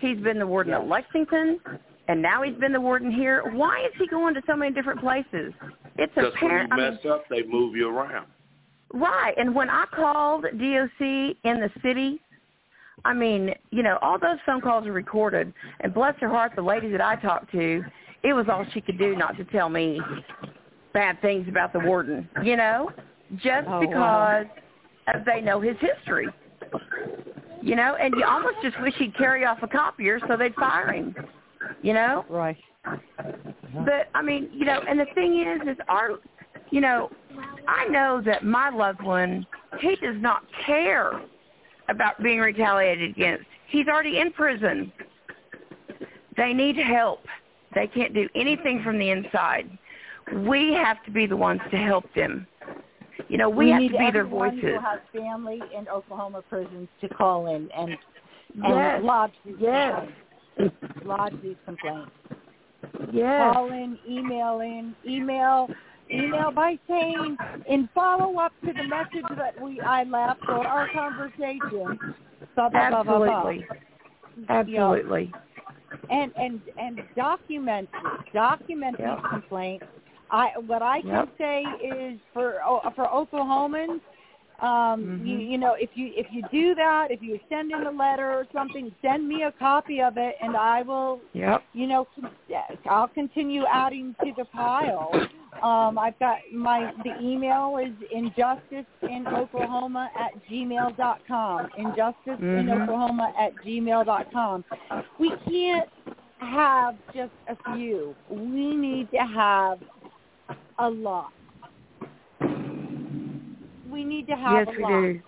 he's 0.00 0.18
been 0.18 0.38
the 0.38 0.46
warden 0.46 0.72
at 0.74 0.86
Lexington, 0.86 1.60
and 2.08 2.20
now 2.22 2.42
he's 2.42 2.56
been 2.56 2.72
the 2.72 2.80
warden 2.80 3.10
here. 3.10 3.42
Why 3.52 3.84
is 3.86 3.92
he 3.98 4.06
going 4.06 4.34
to 4.34 4.42
so 4.46 4.56
many 4.56 4.74
different 4.74 5.00
places? 5.00 5.52
It's 5.96 6.12
because 6.14 6.32
when 6.40 6.50
you 6.50 6.56
apparent. 6.56 6.72
I 6.72 6.76
mean, 6.76 6.90
mess 6.94 7.06
up, 7.10 7.24
they 7.28 7.42
move 7.42 7.76
you 7.76 7.88
around. 7.88 8.26
Right. 8.92 9.34
And 9.36 9.54
when 9.54 9.68
I 9.68 9.84
called 9.94 10.44
DOC 10.44 11.00
in 11.44 11.60
the 11.60 11.70
city, 11.82 12.20
I 13.04 13.12
mean, 13.12 13.54
you 13.70 13.82
know, 13.82 13.98
all 14.00 14.18
those 14.18 14.38
phone 14.46 14.60
calls 14.60 14.86
are 14.86 14.92
recorded. 14.92 15.52
And 15.80 15.92
bless 15.92 16.14
her 16.20 16.28
heart, 16.28 16.52
the 16.56 16.62
lady 16.62 16.90
that 16.92 17.00
I 17.00 17.16
talked 17.16 17.52
to, 17.52 17.84
it 18.22 18.32
was 18.32 18.46
all 18.48 18.64
she 18.72 18.80
could 18.80 18.98
do 18.98 19.16
not 19.16 19.36
to 19.36 19.44
tell 19.44 19.68
me 19.68 20.00
bad 20.92 21.20
things 21.20 21.48
about 21.48 21.72
the 21.72 21.78
warden, 21.78 22.28
you 22.42 22.56
know, 22.56 22.90
just 23.36 23.68
Oh, 23.68 23.80
because 23.80 24.46
wow. 25.06 25.22
they 25.26 25.40
know 25.40 25.60
his 25.60 25.76
history. 25.80 26.28
You 27.60 27.74
know, 27.76 27.96
and 28.00 28.14
you 28.16 28.24
almost 28.24 28.56
just 28.62 28.80
wish 28.80 28.94
he'd 28.96 29.16
carry 29.16 29.44
off 29.44 29.58
a 29.62 29.68
copier 29.68 30.20
so 30.28 30.36
they'd 30.36 30.54
fire 30.54 30.92
him. 30.92 31.14
You 31.82 31.92
know? 31.92 32.24
Right. 32.28 32.56
Uh-huh. 32.84 33.84
But 33.84 34.08
I 34.14 34.22
mean, 34.22 34.48
you 34.52 34.64
know, 34.64 34.80
and 34.88 34.98
the 34.98 35.06
thing 35.14 35.40
is, 35.40 35.68
is 35.68 35.76
our, 35.88 36.18
you 36.70 36.80
know, 36.80 37.10
I 37.66 37.86
know 37.88 38.22
that 38.24 38.44
my 38.44 38.70
loved 38.70 39.02
one, 39.02 39.46
he 39.80 39.96
does 39.96 40.16
not 40.18 40.42
care 40.64 41.20
about 41.88 42.22
being 42.22 42.38
retaliated 42.38 43.10
against. 43.10 43.44
He's 43.68 43.86
already 43.88 44.18
in 44.20 44.32
prison. 44.32 44.92
They 46.36 46.52
need 46.52 46.76
help. 46.76 47.20
They 47.74 47.86
can't 47.86 48.14
do 48.14 48.28
anything 48.34 48.82
from 48.82 48.98
the 48.98 49.10
inside. 49.10 49.70
We 50.46 50.72
have 50.74 51.02
to 51.04 51.10
be 51.10 51.26
the 51.26 51.36
ones 51.36 51.60
to 51.70 51.76
help 51.76 52.04
them. 52.14 52.46
You 53.28 53.36
know, 53.38 53.48
we, 53.48 53.70
have 53.70 53.80
need 53.80 53.92
to 53.92 53.98
be 53.98 54.10
their 54.10 54.24
voices. 54.24 54.60
who 54.60 54.78
has 54.80 55.00
family 55.12 55.60
in 55.76 55.88
Oklahoma 55.88 56.42
prisons 56.48 56.88
to 57.00 57.08
call 57.08 57.48
in 57.48 57.70
and 57.72 57.96
and 58.54 58.74
Yes. 58.74 59.02
lodge 59.02 59.32
these 59.44 59.56
Yes. 59.58 60.08
complaints. 60.56 61.04
Lodge 61.04 61.42
these 61.42 61.56
complaints. 61.66 62.10
Yes. 63.12 63.54
Call 63.54 63.70
in, 63.70 63.98
email 64.08 64.60
in, 64.60 64.94
email 65.06 65.68
email 66.10 66.50
by 66.50 66.78
saying 66.88 67.36
in 67.66 67.88
follow 67.94 68.38
up 68.38 68.52
to 68.64 68.72
the 68.72 68.84
message 68.84 69.26
that 69.36 69.60
we 69.60 69.80
I 69.80 70.04
left 70.04 70.40
or 70.48 70.66
our 70.66 70.88
conversation. 70.88 71.98
Blah, 72.54 72.70
blah, 72.70 73.02
blah, 73.02 73.02
blah, 73.02 73.42
blah. 73.42 73.54
Absolutely. 74.48 75.32
And 76.10 76.32
and 76.36 76.60
and 76.78 77.00
document 77.16 77.88
document 78.32 78.96
Yep. 78.98 79.18
these 79.18 79.30
complaints. 79.30 79.86
I 80.30 80.50
what 80.66 80.82
I 80.82 81.00
can 81.02 81.10
Yep. 81.10 81.28
say 81.38 81.62
is 81.84 82.20
for 82.32 82.56
oh, 82.64 82.80
for 82.94 83.06
Oklahomans, 83.06 84.00
um, 84.60 85.20
you 85.24 85.36
Mhm. 85.38 85.50
you 85.50 85.58
know 85.58 85.74
if 85.74 85.90
you 85.96 86.12
if 86.16 86.26
you 86.32 86.42
do 86.50 86.74
that, 86.74 87.10
if 87.10 87.22
you 87.22 87.38
send 87.48 87.70
in 87.72 87.86
a 87.86 87.90
letter 87.90 88.30
or 88.32 88.46
something, 88.52 88.92
send 89.02 89.28
me 89.28 89.42
a 89.44 89.52
copy 89.52 90.00
of 90.02 90.16
it, 90.16 90.36
and 90.40 90.56
I 90.56 90.82
will 90.82 91.20
Yep. 91.32 91.62
you 91.72 91.86
know 91.86 92.06
I'll 92.88 93.08
continue 93.08 93.64
adding 93.66 94.14
to 94.24 94.32
the 94.32 94.44
pile. 94.46 95.10
Um, 95.62 95.98
I've 95.98 96.18
got 96.18 96.38
my 96.52 96.92
the 97.04 97.14
email 97.20 97.78
is 97.78 97.92
injustice 98.12 98.86
in 99.02 99.26
Oklahoma 99.26 100.10
at 100.16 100.32
gmail 100.48 100.96
dot 100.96 101.20
com. 101.26 101.68
Injustice 101.76 102.38
in 102.40 102.66
Mhm. 102.66 102.82
Oklahoma 102.82 103.32
at 103.36 103.54
gmail 103.64 104.04
dot 104.04 104.30
com. 104.32 104.64
We 105.18 105.30
can't 105.48 105.88
have 106.38 106.96
just 107.12 107.32
a 107.48 107.56
few. 107.72 108.14
We 108.28 108.74
need 108.76 109.10
to 109.10 109.18
have 109.18 109.80
a 110.78 110.88
lot. 110.88 111.32
We 113.90 114.04
need 114.04 114.26
to 114.28 114.36
have 114.36 114.66
Yes, 114.66 114.66
a 114.68 114.76
we 114.76 114.82
lot 114.82 115.02
do. 115.02 115.22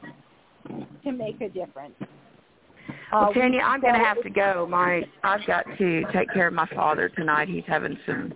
to 1.05 1.13
make 1.13 1.41
a 1.41 1.49
difference. 1.49 1.95
Well, 3.13 3.31
Uh, 3.31 3.33
Tanya, 3.33 3.61
I'm 3.61 3.81
going 3.81 3.95
to 3.95 4.01
have 4.01 4.23
to 4.23 4.31
go. 4.31 4.67
My 4.69 5.03
I've 5.25 5.45
got 5.47 5.65
to 5.79 6.05
take 6.13 6.33
care 6.33 6.47
of 6.47 6.55
my 6.55 6.67
father 6.75 7.09
tonight. 7.09 7.49
He's 7.49 7.65
having 7.67 7.99
some 8.07 8.33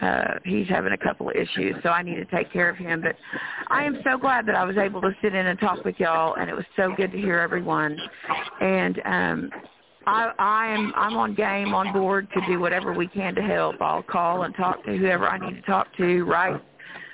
uh 0.00 0.38
he's 0.44 0.66
having 0.68 0.92
a 0.92 0.96
couple 0.96 1.28
of 1.28 1.36
issues, 1.36 1.76
so 1.82 1.90
I 1.90 2.02
need 2.02 2.16
to 2.16 2.24
take 2.24 2.50
care 2.52 2.68
of 2.68 2.76
him. 2.76 3.02
But 3.02 3.14
I 3.68 3.84
am 3.84 3.98
so 4.02 4.16
glad 4.16 4.46
that 4.46 4.54
I 4.54 4.64
was 4.64 4.76
able 4.78 5.00
to 5.02 5.14
sit 5.22 5.34
in 5.34 5.46
and 5.46 5.58
talk 5.60 5.84
with 5.84 5.96
y'all 6.00 6.34
and 6.34 6.48
it 6.48 6.56
was 6.56 6.64
so 6.76 6.94
good 6.96 7.12
to 7.12 7.18
hear 7.18 7.38
everyone. 7.38 7.96
And 8.60 9.00
um 9.04 9.50
I 10.06 10.32
I 10.38 10.66
am 10.68 10.92
I'm 10.96 11.16
on 11.16 11.34
game 11.34 11.74
on 11.74 11.92
board 11.92 12.28
to 12.32 12.40
do 12.48 12.58
whatever 12.58 12.92
we 12.92 13.06
can 13.06 13.34
to 13.34 13.42
help. 13.42 13.76
I'll 13.80 14.02
call 14.02 14.44
and 14.44 14.54
talk 14.56 14.82
to 14.86 14.96
whoever 14.96 15.28
I 15.28 15.38
need 15.38 15.56
to 15.56 15.62
talk 15.62 15.94
to, 15.98 16.24
right? 16.24 16.60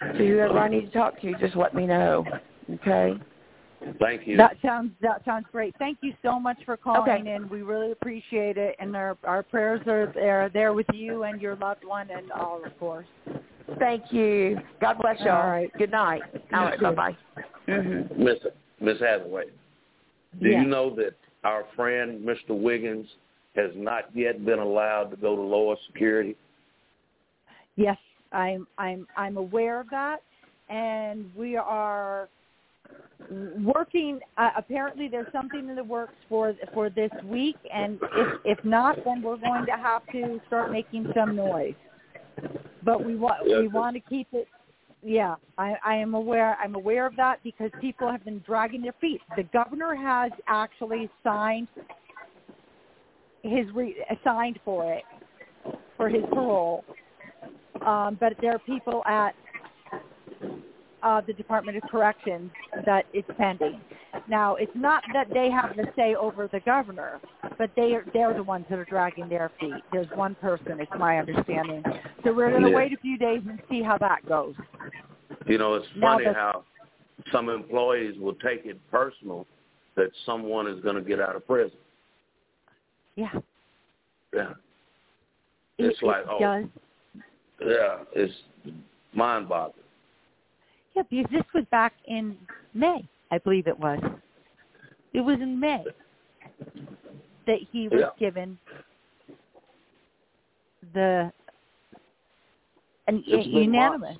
To 0.00 0.26
whoever 0.26 0.58
I 0.58 0.68
need 0.68 0.92
to 0.92 0.98
talk 0.98 1.20
to, 1.20 1.26
you, 1.26 1.36
just 1.38 1.56
let 1.56 1.74
me 1.74 1.86
know. 1.86 2.24
Okay? 2.74 3.14
Thank 4.00 4.26
you. 4.26 4.36
That 4.36 4.56
sounds 4.60 4.92
that 5.02 5.24
sounds 5.24 5.46
great. 5.52 5.74
Thank 5.78 5.98
you 6.02 6.12
so 6.22 6.38
much 6.40 6.58
for 6.64 6.76
calling 6.76 7.10
Okay. 7.10 7.34
in. 7.34 7.48
We 7.48 7.62
really 7.62 7.92
appreciate 7.92 8.56
it, 8.58 8.74
and 8.78 8.96
our 8.96 9.16
our 9.24 9.42
prayers 9.42 9.80
are 9.86 10.12
there 10.14 10.48
there 10.52 10.72
with 10.72 10.86
you 10.92 11.22
and 11.22 11.40
your 11.40 11.56
loved 11.56 11.84
one 11.84 12.10
and 12.10 12.30
all, 12.32 12.64
of 12.64 12.76
course. 12.78 13.06
Thank 13.78 14.12
you. 14.12 14.58
God 14.80 14.98
bless 15.00 15.20
y'all. 15.20 15.42
All 15.42 15.48
right. 15.50 15.70
Good 15.78 15.92
night. 15.92 16.22
All 16.52 16.64
right, 16.64 16.78
too. 16.78 16.84
bye 16.84 16.94
bye. 16.94 17.16
Mm-hmm. 17.68 18.22
Miss 18.24 18.38
Miss 18.80 18.98
Hathaway, 19.00 19.44
do 20.40 20.48
Yes. 20.48 20.62
you 20.62 20.68
know 20.68 20.90
that 20.96 21.14
our 21.44 21.64
friend 21.76 22.26
Mr. 22.26 22.58
Wiggins 22.58 23.06
has 23.54 23.70
not 23.74 24.04
yet 24.14 24.44
been 24.44 24.58
allowed 24.58 25.10
to 25.10 25.16
go 25.16 25.36
to 25.36 25.42
lower 25.42 25.76
security? 25.86 26.36
Yes, 27.76 27.96
I'm 28.32 28.66
I'm 28.76 29.06
I'm 29.16 29.36
aware 29.36 29.80
of 29.80 29.88
that, 29.90 30.18
and 30.68 31.30
we 31.36 31.56
are 31.56 32.28
working. 33.62 34.20
Uh, 34.36 34.50
apparently, 34.56 35.08
there's 35.08 35.32
something 35.32 35.68
in 35.68 35.76
the 35.76 35.84
works 35.84 36.14
for 36.28 36.54
for 36.74 36.90
this 36.90 37.10
week, 37.24 37.56
and 37.72 37.98
if 38.14 38.58
if 38.58 38.64
not, 38.64 38.96
then 39.04 39.22
we're 39.22 39.36
going 39.36 39.66
to 39.66 39.72
have 39.72 40.02
to 40.12 40.40
start 40.46 40.70
making 40.70 41.10
some 41.14 41.34
noise. 41.34 41.74
But 42.82 43.04
we 43.04 43.16
want 43.16 43.44
we 43.46 43.68
want 43.68 43.94
to 43.94 44.00
keep 44.00 44.28
it. 44.32 44.48
Yeah, 45.02 45.36
I, 45.58 45.76
I 45.84 45.94
am 45.94 46.14
aware. 46.14 46.58
I'm 46.60 46.74
aware 46.74 47.06
of 47.06 47.14
that 47.16 47.40
because 47.44 47.70
people 47.80 48.10
have 48.10 48.24
been 48.24 48.42
dragging 48.44 48.82
their 48.82 48.94
feet. 49.00 49.20
The 49.36 49.44
governor 49.44 49.94
has 49.94 50.32
actually 50.48 51.08
signed 51.22 51.68
his 53.42 53.66
re, 53.72 54.04
signed 54.24 54.58
for 54.64 54.92
it 54.92 55.04
for 55.96 56.08
his 56.08 56.22
parole 56.32 56.84
um, 57.86 58.16
but 58.20 58.34
there 58.40 58.52
are 58.52 58.58
people 58.60 59.02
at 59.06 59.34
uh, 61.02 61.20
the 61.26 61.32
Department 61.32 61.76
of 61.76 61.82
Corrections 61.90 62.50
that 62.84 63.06
it's 63.12 63.28
pending. 63.38 63.80
Now, 64.28 64.56
it's 64.56 64.72
not 64.74 65.02
that 65.12 65.28
they 65.32 65.50
have 65.50 65.76
the 65.76 65.86
say 65.94 66.14
over 66.14 66.48
the 66.48 66.60
governor, 66.60 67.20
but 67.56 67.70
they 67.76 67.94
are 67.94 68.04
they're 68.12 68.34
the 68.34 68.42
ones 68.42 68.64
that 68.70 68.78
are 68.78 68.84
dragging 68.84 69.28
their 69.28 69.50
feet. 69.60 69.74
There's 69.92 70.08
one 70.14 70.34
person, 70.36 70.80
it's 70.80 70.90
my 70.98 71.18
understanding. 71.18 71.82
So 72.24 72.32
we're 72.32 72.50
going 72.50 72.62
to 72.62 72.70
Yeah. 72.70 72.76
wait 72.76 72.92
a 72.92 72.96
few 72.98 73.16
days 73.16 73.42
and 73.48 73.60
see 73.68 73.82
how 73.82 73.98
that 73.98 74.26
goes. 74.26 74.54
You 75.46 75.58
know, 75.58 75.74
it's 75.74 75.86
funny 76.00 76.24
how 76.24 76.64
some 77.32 77.48
employees 77.48 78.18
will 78.18 78.34
take 78.34 78.64
it 78.66 78.78
personal 78.90 79.46
that 79.94 80.10
someone 80.26 80.66
is 80.66 80.80
going 80.80 80.96
to 80.96 81.02
get 81.02 81.20
out 81.20 81.36
of 81.36 81.46
prison. 81.46 81.76
Yeah, 83.16 83.32
Yeah, 84.32 84.50
it, 85.78 85.86
It's 85.86 86.02
like, 86.02 86.22
it 86.22 86.28
oh. 86.30 86.38
does. 86.38 86.64
Yeah, 87.60 87.98
it's 88.14 88.34
mind-boggling. 89.14 89.84
Yeah, 90.94 91.02
because 91.10 91.30
this 91.30 91.44
was 91.54 91.64
back 91.70 91.92
in 92.06 92.36
May, 92.74 93.08
I 93.30 93.38
believe 93.38 93.66
it 93.66 93.78
was. 93.78 94.00
It 95.12 95.20
was 95.20 95.38
in 95.40 95.58
May 95.58 95.84
that 97.46 97.58
he 97.72 97.88
was 97.88 98.00
Yeah. 98.00 98.10
given 98.18 98.58
the 100.92 101.32
an 103.06 103.24
It's 103.26 103.46
been 103.46 103.64
unanimous. 103.64 104.18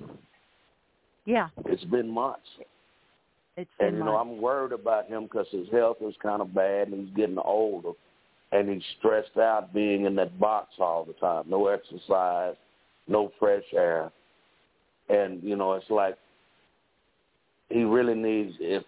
Yeah, 1.25 1.49
It's 1.65 1.83
been 1.85 2.09
months. 2.09 2.49
it's 3.55 3.69
And 3.79 3.91
been 3.91 3.97
you 3.99 4.03
know. 4.05 4.15
I'm 4.17 4.41
worried 4.41 4.71
about 4.71 5.07
him 5.07 5.23
because 5.23 5.47
his 5.49 5.69
health 5.69 6.01
is 6.01 6.15
kind 6.17 6.41
of 6.41 6.53
bad, 6.55 6.87
and 6.87 7.05
he's 7.05 7.15
getting 7.15 7.37
older, 7.37 7.91
and 8.51 8.67
he's 8.67 8.83
stressed 8.97 9.37
out 9.37 9.73
being 9.73 10.05
in 10.05 10.15
that 10.15 10.39
box 10.39 10.73
all 10.79 11.03
the 11.05 11.13
time. 11.13 11.43
No 11.47 11.67
exercise, 11.67 12.55
no 13.09 13.31
fresh 13.39 13.63
air, 13.73 14.11
and 15.09 15.43
you 15.43 15.55
know, 15.55 15.73
it's 15.73 15.89
like 15.89 16.17
he 17.69 17.83
really 17.83 18.15
needs 18.15 18.55
if 18.59 18.83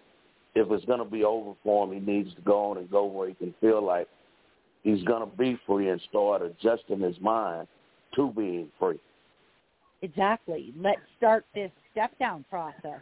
if 0.54 0.70
it's 0.70 0.84
going 0.84 0.98
to 0.98 1.04
be 1.04 1.24
over 1.24 1.52
for 1.62 1.86
him, 1.86 1.92
he 1.92 2.12
needs 2.12 2.34
to 2.34 2.40
go 2.42 2.70
on 2.70 2.78
and 2.78 2.90
go 2.90 3.04
where 3.04 3.28
he 3.28 3.34
can 3.34 3.54
feel 3.60 3.84
like 3.84 4.06
he's 4.82 5.02
going 5.04 5.28
to 5.28 5.36
be 5.36 5.58
free 5.66 5.88
and 5.88 6.00
start 6.08 6.42
adjusting 6.42 7.00
his 7.00 7.18
mind 7.20 7.66
to 8.14 8.30
being 8.36 8.68
free. 8.78 9.00
Exactly. 10.02 10.74
Let's 10.78 11.00
start 11.16 11.46
this 11.54 11.70
step 11.90 12.16
down 12.18 12.44
process. 12.50 13.00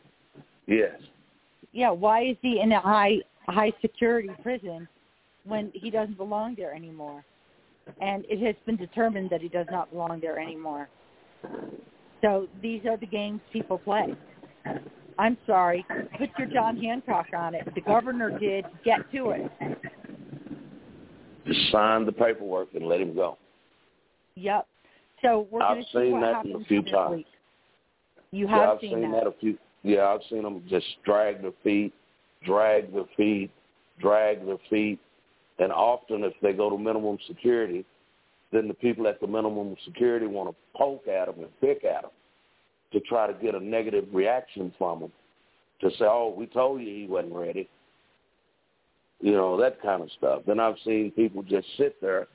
Yes. 0.67 0.95
Yeah, 1.73 1.91
why 1.91 2.25
is 2.25 2.37
he 2.43 2.61
in 2.61 2.73
a 2.73 2.81
high 2.81 3.17
high 3.47 3.73
security 3.81 4.31
prison 4.43 4.87
when 5.45 5.73
he 5.75 5.91
doesn't 5.91 6.17
belong 6.17 6.55
there 6.57 6.75
anymore? 6.75 7.25
And 8.01 8.25
it 8.29 8.45
has 8.47 8.55
been 8.67 8.77
determined 8.77 9.31
that 9.31 9.41
he 9.41 9.49
does 9.49 9.67
not 9.71 9.91
belong 9.91 10.21
there 10.21 10.39
anymore. 10.39 10.89
So 12.23 12.49
these 12.63 12.85
are 12.87 12.97
the 12.97 13.07
games 13.07 13.41
people 13.53 13.79
play. 13.79 14.15
I'm 15.19 15.37
sorry. 15.47 15.85
Put 16.19 16.31
your 16.39 16.49
John 16.49 16.77
Hancock 16.77 17.27
on 17.37 17.55
it. 17.55 17.69
The 17.75 17.81
governor 17.83 18.39
did. 18.39 18.65
Get 18.85 19.11
to 19.13 19.31
it. 19.31 19.51
Just 21.47 21.73
sign 21.73 22.07
the 22.07 22.13
paperwork 22.13 22.69
and 22.75 22.87
let 22.87 23.01
him 23.01 23.15
go. 23.15 23.37
Yep. 24.37 24.67
So 25.23 25.47
we're 25.51 25.63
I've 25.63 25.75
going 25.75 25.85
to 25.85 25.91
see 25.91 25.99
seen 25.99 26.21
what 26.21 26.45
that 26.45 26.61
a 26.61 26.65
few 26.65 26.83
times. 26.83 27.17
week. 27.17 27.27
You 28.33 28.47
yeah, 28.47 28.59
have 28.59 28.69
I've 28.71 28.81
seen, 28.81 28.91
seen 28.93 29.13
that. 29.13 29.27
a 29.27 29.33
few. 29.41 29.59
Yeah, 29.83 30.07
I've 30.07 30.21
seen 30.31 30.43
them 30.43 30.63
just 30.69 30.87
drag 31.05 31.43
their 31.43 31.53
feet, 31.65 31.93
drag 32.45 32.93
their 32.93 33.05
feet, 33.17 33.51
drag 34.01 34.47
their 34.47 34.59
feet, 34.69 34.99
and 35.59 35.73
often 35.73 36.25
if 36.25 36.33
they 36.41 36.53
go 36.53 36.71
to 36.71 36.79
minimum 36.79 37.19
security, 37.27 37.85
then 38.53 38.69
the 38.69 38.75
people 38.75 39.07
at 39.07 39.21
the 39.21 39.27
minimum 39.27 39.77
security 39.85 40.27
want 40.27 40.51
to 40.51 40.57
poke 40.77 41.07
at 41.09 41.27
them 41.27 41.45
and 41.45 41.61
pick 41.61 41.85
at 41.85 42.03
them 42.03 42.11
to 42.93 43.01
try 43.01 43.27
to 43.27 43.35
get 43.35 43.55
a 43.55 43.61
negative 43.61 44.07
reaction 44.13 44.73
from 44.77 45.01
them 45.01 45.13
to 45.81 45.91
say, 45.93 46.05
"Oh, 46.05 46.35
we 46.37 46.47
told 46.47 46.81
you 46.81 46.87
he 46.89 47.07
wasn't 47.07 47.35
ready." 47.35 47.69
You 49.21 49.33
know 49.33 49.57
that 49.59 49.81
kind 49.83 50.03
of 50.03 50.11
stuff. 50.13 50.43
Then 50.47 50.59
I've 50.59 50.79
seen 50.85 51.11
people 51.13 51.43
just 51.43 51.67
sit 51.77 52.01
there 52.01 52.27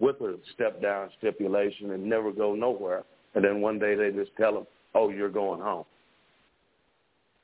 with 0.00 0.20
a 0.20 0.38
step 0.54 0.82
down 0.82 1.10
stipulation 1.18 1.92
and 1.92 2.04
never 2.04 2.32
go 2.32 2.54
nowhere, 2.54 3.04
and 3.34 3.44
then 3.44 3.60
one 3.60 3.78
day 3.78 3.94
they 3.94 4.10
just 4.10 4.34
tell 4.36 4.54
them, 4.54 4.66
"Oh, 4.94 5.10
you're 5.10 5.28
going 5.28 5.60
home." 5.60 5.84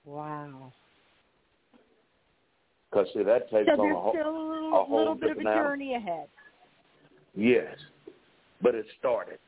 Wow. 0.04 0.72
Because 2.90 3.06
see, 3.12 3.22
that 3.22 3.48
takes 3.50 3.68
So 3.68 3.80
on 3.80 3.90
a 3.90 3.94
whole, 3.94 4.12
still 4.12 4.26
a 4.26 4.30
a 4.30 4.48
little, 4.52 4.84
whole 4.84 4.98
little 4.98 5.14
bit 5.14 5.30
of 5.30 5.38
a 5.38 5.42
journey 5.42 5.94
ahead. 5.94 6.28
yes, 7.36 7.76
but 8.62 8.74
it 8.74 8.86
started. 8.98 9.38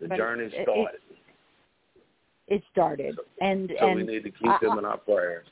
The 0.00 0.08
But 0.08 0.16
journey 0.16 0.44
it- 0.44 0.54
it- 0.54 0.62
started, 0.64 1.00
It 2.46 2.62
started, 2.70 3.18
and 3.40 3.72
so 3.78 3.86
and 3.88 3.96
we 4.00 4.02
need 4.06 4.24
to 4.24 4.30
keep 4.30 4.48
I- 4.48 4.58
them 4.58 4.78
in 4.78 4.84
our 4.84 4.98
prayers. 4.98 5.46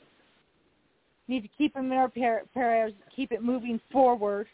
need 1.27 1.41
to 1.41 1.47
keep 1.57 1.73
them 1.73 1.91
in 1.91 1.97
our 1.97 2.09
par- 2.09 2.43
prayers, 2.53 2.93
keep 3.15 3.31
it 3.31 3.41
moving 3.41 3.79
forward, 3.91 4.47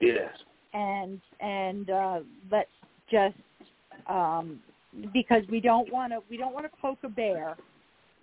Yes, 0.00 0.42
and 0.72 1.20
and 1.40 1.88
uh, 1.90 2.20
let's 2.50 2.70
just 3.10 3.36
um, 4.06 4.60
because 5.12 5.46
we 5.48 5.60
don't 5.60 5.92
want 5.92 6.12
to 6.12 6.20
we 6.28 6.36
don't 6.36 6.52
want 6.54 6.66
to 6.66 6.76
poke 6.80 6.98
a 7.04 7.08
bear, 7.08 7.56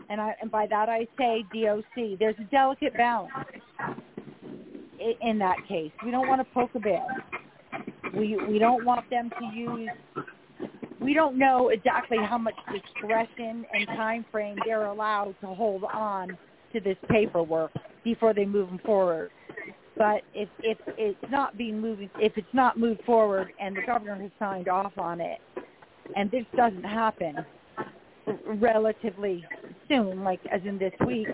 and 0.10 0.20
I 0.20 0.36
and 0.42 0.52
by 0.52 0.66
that 0.68 0.90
I 0.90 1.08
say 1.18 1.46
DOC. 1.54 2.18
There's 2.20 2.38
a 2.40 2.44
delicate 2.46 2.94
balance 2.98 3.32
in 5.22 5.38
that 5.40 5.58
case. 5.68 5.92
We 6.04 6.12
don't 6.12 6.28
want 6.28 6.46
to 6.46 6.54
poke 6.54 6.72
a 6.76 6.80
bear. 6.80 7.06
We 8.14 8.38
we 8.48 8.60
don't 8.60 8.86
want 8.86 9.10
them 9.10 9.30
to 9.40 9.58
use. 9.58 9.90
We 11.00 11.14
don't 11.14 11.38
know 11.38 11.70
exactly 11.70 12.18
how 12.18 12.38
much 12.38 12.56
discretion 12.72 13.66
and 13.74 13.88
time 13.88 14.26
frame 14.32 14.58
they're 14.66 14.86
allowed 14.86 15.36
to 15.42 15.48
hold 15.48 15.84
on 15.84 16.38
to 16.74 16.80
this 16.80 16.98
paperwork 17.10 17.72
before 18.04 18.34
they 18.34 18.46
move 18.46 18.70
them 18.70 18.80
forward. 18.86 19.32
But 19.98 20.24
if 20.34 20.50
if 20.60 20.78
it's 20.98 21.32
not 21.32 21.58
being 21.58 21.80
moving, 21.80 22.10
if 22.20 22.38
it's 22.38 22.54
not 22.54 22.78
moved 22.78 23.04
forward, 23.06 23.54
and 23.60 23.76
the 23.76 23.82
governor 23.86 24.16
has 24.16 24.32
signed 24.40 24.68
off 24.68 24.98
on 24.98 25.22
it, 25.22 25.40
and 26.16 26.30
this 26.32 26.46
doesn't 26.56 26.84
happen 26.84 27.46
relatively 28.46 29.46
soon, 29.88 30.24
like 30.24 30.40
as 30.52 30.62
in 30.66 30.78
this 30.78 30.94
week, 31.06 31.28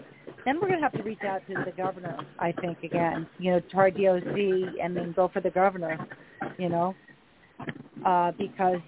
then 0.46 0.56
we're 0.56 0.68
going 0.68 0.80
to 0.80 0.84
have 0.84 0.94
to 0.94 1.04
reach 1.04 1.22
out 1.28 1.42
to 1.48 1.56
the 1.66 1.72
governor. 1.72 2.18
I 2.40 2.52
think 2.52 2.84
again, 2.84 3.28
you 3.38 3.52
know, 3.52 3.60
to 3.60 3.78
our 3.78 3.92
DOC 3.92 4.36
and 4.82 4.96
then 4.96 5.14
go 5.16 5.30
for 5.32 5.42
the 5.42 5.52
governor. 5.52 5.98
You 6.58 6.70
know, 6.70 6.96
uh, 8.06 8.32
because 8.38 8.80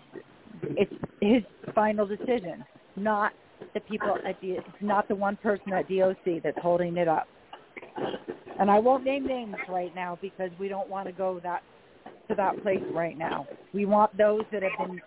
it's 0.64 0.94
his 1.22 1.44
final 1.76 2.08
decision, 2.08 2.66
not 2.96 3.32
the 3.74 3.80
people 3.82 4.16
at 4.28 4.36
it's 4.42 4.68
not 4.82 5.08
the 5.08 5.16
one 5.16 5.36
person 5.38 5.74
at 5.74 5.88
DOC 5.88 6.44
that's 6.44 6.58
holding 6.62 6.98
it 6.98 7.08
up. 7.08 7.28
And 8.60 8.70
I 8.70 8.80
won't 8.80 9.04
name 9.04 9.26
names 9.26 9.56
right 9.70 9.94
now 9.96 10.18
because 10.22 10.52
we 10.60 10.68
don't 10.68 10.90
want 10.90 11.08
to 11.08 11.12
go 11.12 11.40
that 11.44 11.64
to 12.30 12.36
that 12.36 12.62
place 12.64 12.84
right 12.94 13.18
now. 13.18 13.48
We 13.74 13.86
want 13.86 14.16
those 14.18 14.44
that 14.52 14.64
have 14.64 14.88
been 14.88 15.02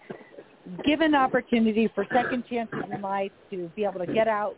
given 0.84 1.14
opportunity 1.14 1.88
for 1.94 2.06
second 2.12 2.44
chances 2.48 2.78
in 2.92 3.00
life 3.00 3.32
to 3.50 3.70
be 3.76 3.84
able 3.84 4.00
to 4.00 4.06
get 4.06 4.28
out, 4.28 4.56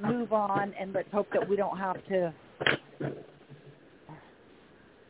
move 0.00 0.32
on, 0.32 0.74
and 0.78 0.92
let's 0.92 1.10
hope 1.12 1.28
that 1.32 1.48
we 1.48 1.56
don't 1.56 1.78
have 1.78 1.96
to, 2.08 2.32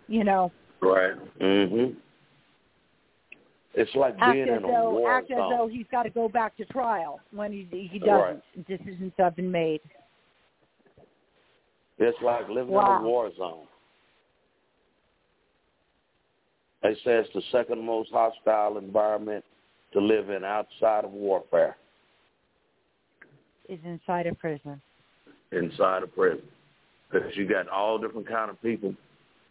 you 0.08 0.24
know, 0.24 0.52
right. 0.80 1.14
Mhm. 1.40 1.96
It's 3.76 3.92
like 3.96 4.14
act 4.20 4.32
being 4.32 4.48
as 4.48 4.58
in 4.58 4.64
a 4.64 4.68
though 4.68 4.90
war 4.90 5.10
act 5.10 5.30
as 5.30 5.36
zone. 5.36 5.50
though 5.50 5.66
he's 5.66 5.86
got 5.90 6.04
to 6.04 6.10
go 6.10 6.28
back 6.28 6.56
to 6.58 6.64
trial 6.66 7.20
when 7.32 7.52
he 7.52 7.88
he 7.90 7.98
doesn't. 7.98 8.42
Decisions 8.66 9.12
have 9.18 9.34
been 9.34 9.50
made. 9.50 9.80
It's 11.98 12.20
like 12.22 12.48
living 12.48 12.72
Wow. 12.74 12.98
in 12.98 13.04
a 13.04 13.08
war 13.08 13.32
zone. 13.32 13.66
They 16.82 16.94
say 16.96 17.16
it's 17.16 17.32
the 17.32 17.40
second 17.50 17.82
most 17.84 18.10
hostile 18.12 18.76
environment 18.78 19.44
to 19.94 20.00
live 20.00 20.28
in 20.28 20.44
outside 20.44 21.04
of 21.04 21.12
warfare, 21.12 21.76
Is 23.68 23.80
inside 23.84 24.26
a 24.26 24.34
prison. 24.34 24.80
inside 25.52 26.02
of 26.02 26.14
prison. 26.14 26.42
Because 27.10 27.34
you 27.36 27.48
got 27.48 27.68
all 27.68 27.96
different 27.98 28.28
kind 28.28 28.50
of 28.50 28.60
people. 28.60 28.94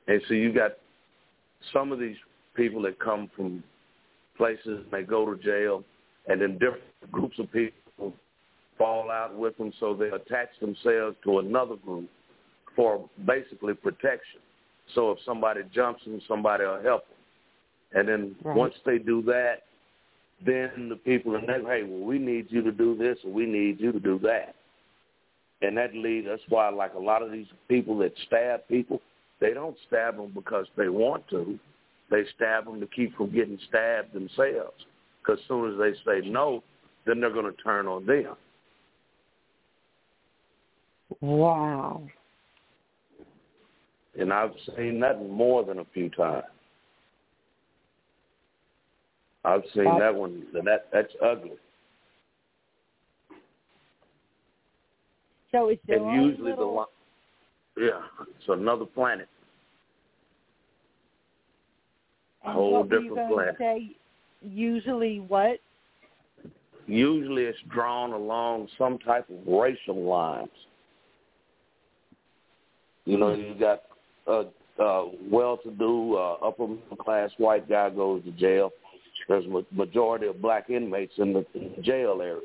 And 0.08 0.22
so 0.28 0.34
you 0.34 0.54
got 0.54 0.72
some 1.72 1.92
of 1.92 2.00
these 2.00 2.18
people 2.56 2.82
that 2.84 3.00
come 3.00 3.32
from 3.36 3.64
places, 4.38 4.86
they 4.92 5.04
go 5.04 5.34
to 5.34 5.42
jail, 5.42 5.84
and 6.28 6.42
then 6.42 6.54
different 6.54 6.84
groups 7.12 7.40
of 7.40 7.52
people 7.52 8.14
fall 8.78 9.10
out 9.10 9.36
with 9.36 9.58
them, 9.58 9.72
so 9.80 9.94
they 9.94 10.08
attach 10.10 10.50
themselves 10.60 11.16
to 11.24 11.40
another 11.40 11.76
group 11.78 12.10
for 12.76 13.08
basically 13.26 13.74
protection. 13.74 14.42
So 14.94 15.12
if 15.12 15.20
somebody 15.26 15.62
jumps 15.74 16.04
them, 16.04 16.20
somebody 16.28 16.66
will 16.66 16.82
help 16.82 17.06
them. 17.08 17.18
And 17.94 18.08
then 18.08 18.36
Right. 18.44 18.58
once 18.58 18.74
they 18.86 18.98
do 18.98 19.22
that, 19.24 19.64
then 20.46 20.90
the 20.90 20.96
people 20.96 21.36
in 21.36 21.46
there, 21.46 21.62
hey, 21.62 21.84
well, 21.84 22.06
we 22.06 22.20
need 22.20 22.48
you 22.50 22.62
to 22.64 22.72
do 22.72 22.98
this, 22.98 23.18
or 23.26 23.32
we 23.32 23.46
need 23.46 23.80
you 23.80 23.92
to 23.92 24.00
do 24.00 24.20
that. 24.20 24.56
And 25.62 25.78
that 25.78 25.96
leads, 25.96 26.28
that's 26.28 26.42
why, 26.50 26.70
like 26.70 26.94
a 26.94 27.00
lot 27.00 27.22
of 27.22 27.32
these 27.32 27.48
people 27.68 27.98
that 28.00 28.14
stab 28.28 28.68
people, 28.68 29.02
they 29.40 29.54
don't 29.54 29.78
stab 29.88 30.18
them 30.18 30.32
because 30.34 30.66
they 30.78 30.90
want 30.90 31.28
to. 31.30 31.58
They 32.12 32.24
stab 32.36 32.66
them 32.66 32.80
to 32.80 32.88
keep 32.88 33.16
from 33.16 33.34
getting 33.34 33.58
stabbed 33.70 34.14
themselves. 34.14 34.86
Because 35.22 35.40
as 35.40 35.48
soon 35.48 35.72
as 35.72 35.80
they 35.80 35.94
say 36.06 36.28
no, 36.28 36.64
then 37.06 37.22
they're 37.22 37.32
going 37.32 37.46
to 37.52 37.62
turn 37.64 37.88
on 37.88 38.06
them. 38.06 38.36
Wow. 41.22 42.04
And 44.20 44.34
I've 44.34 44.54
seen 44.76 45.00
that 45.00 45.28
more 45.28 45.64
than 45.64 45.80
a 45.80 45.86
few 45.94 46.10
times. 46.10 46.44
I've 49.46 49.64
seen 49.74 49.86
Wow. 49.86 50.00
that 50.00 50.16
one. 50.16 50.46
and 50.54 50.66
That 50.68 50.90
that's 50.92 51.14
ugly. 51.22 51.58
So 55.52 55.70
it's 55.70 55.82
their 55.86 55.98
and 55.98 56.24
usually 56.24 56.52
little, 56.52 56.88
the 57.76 57.86
yeah, 57.86 58.02
it's 58.22 58.48
another 58.48 58.86
planet. 58.86 59.28
a 62.44 62.48
and 62.48 62.56
whole 62.56 62.84
were 62.84 63.02
you 63.02 63.10
different 63.10 63.30
planet. 63.30 63.56
say? 63.58 63.96
Usually, 64.42 65.20
what? 65.20 65.60
Usually 66.88 67.44
it's 67.44 67.60
drawn 67.70 68.12
along 68.12 68.68
some 68.78 68.98
type 69.00 69.30
of 69.30 69.48
racial 69.48 70.04
lines. 70.04 70.50
You 73.06 73.18
know, 73.18 73.34
you 73.34 73.54
got 73.60 73.84
a, 74.28 74.46
a 74.82 75.12
well-to-do 75.30 76.16
uh, 76.16 76.34
upper 76.46 76.68
middle 76.68 76.98
class 76.98 77.32
white 77.38 77.70
guy 77.70 77.90
goes 77.90 78.24
to 78.26 78.32
jail, 78.32 78.72
there's 79.28 79.46
a 79.46 79.64
majority 79.74 80.28
of 80.28 80.42
black 80.42 80.70
inmates 80.70 81.14
in 81.18 81.34
the, 81.34 81.46
jail 81.82 82.20
area. 82.22 82.42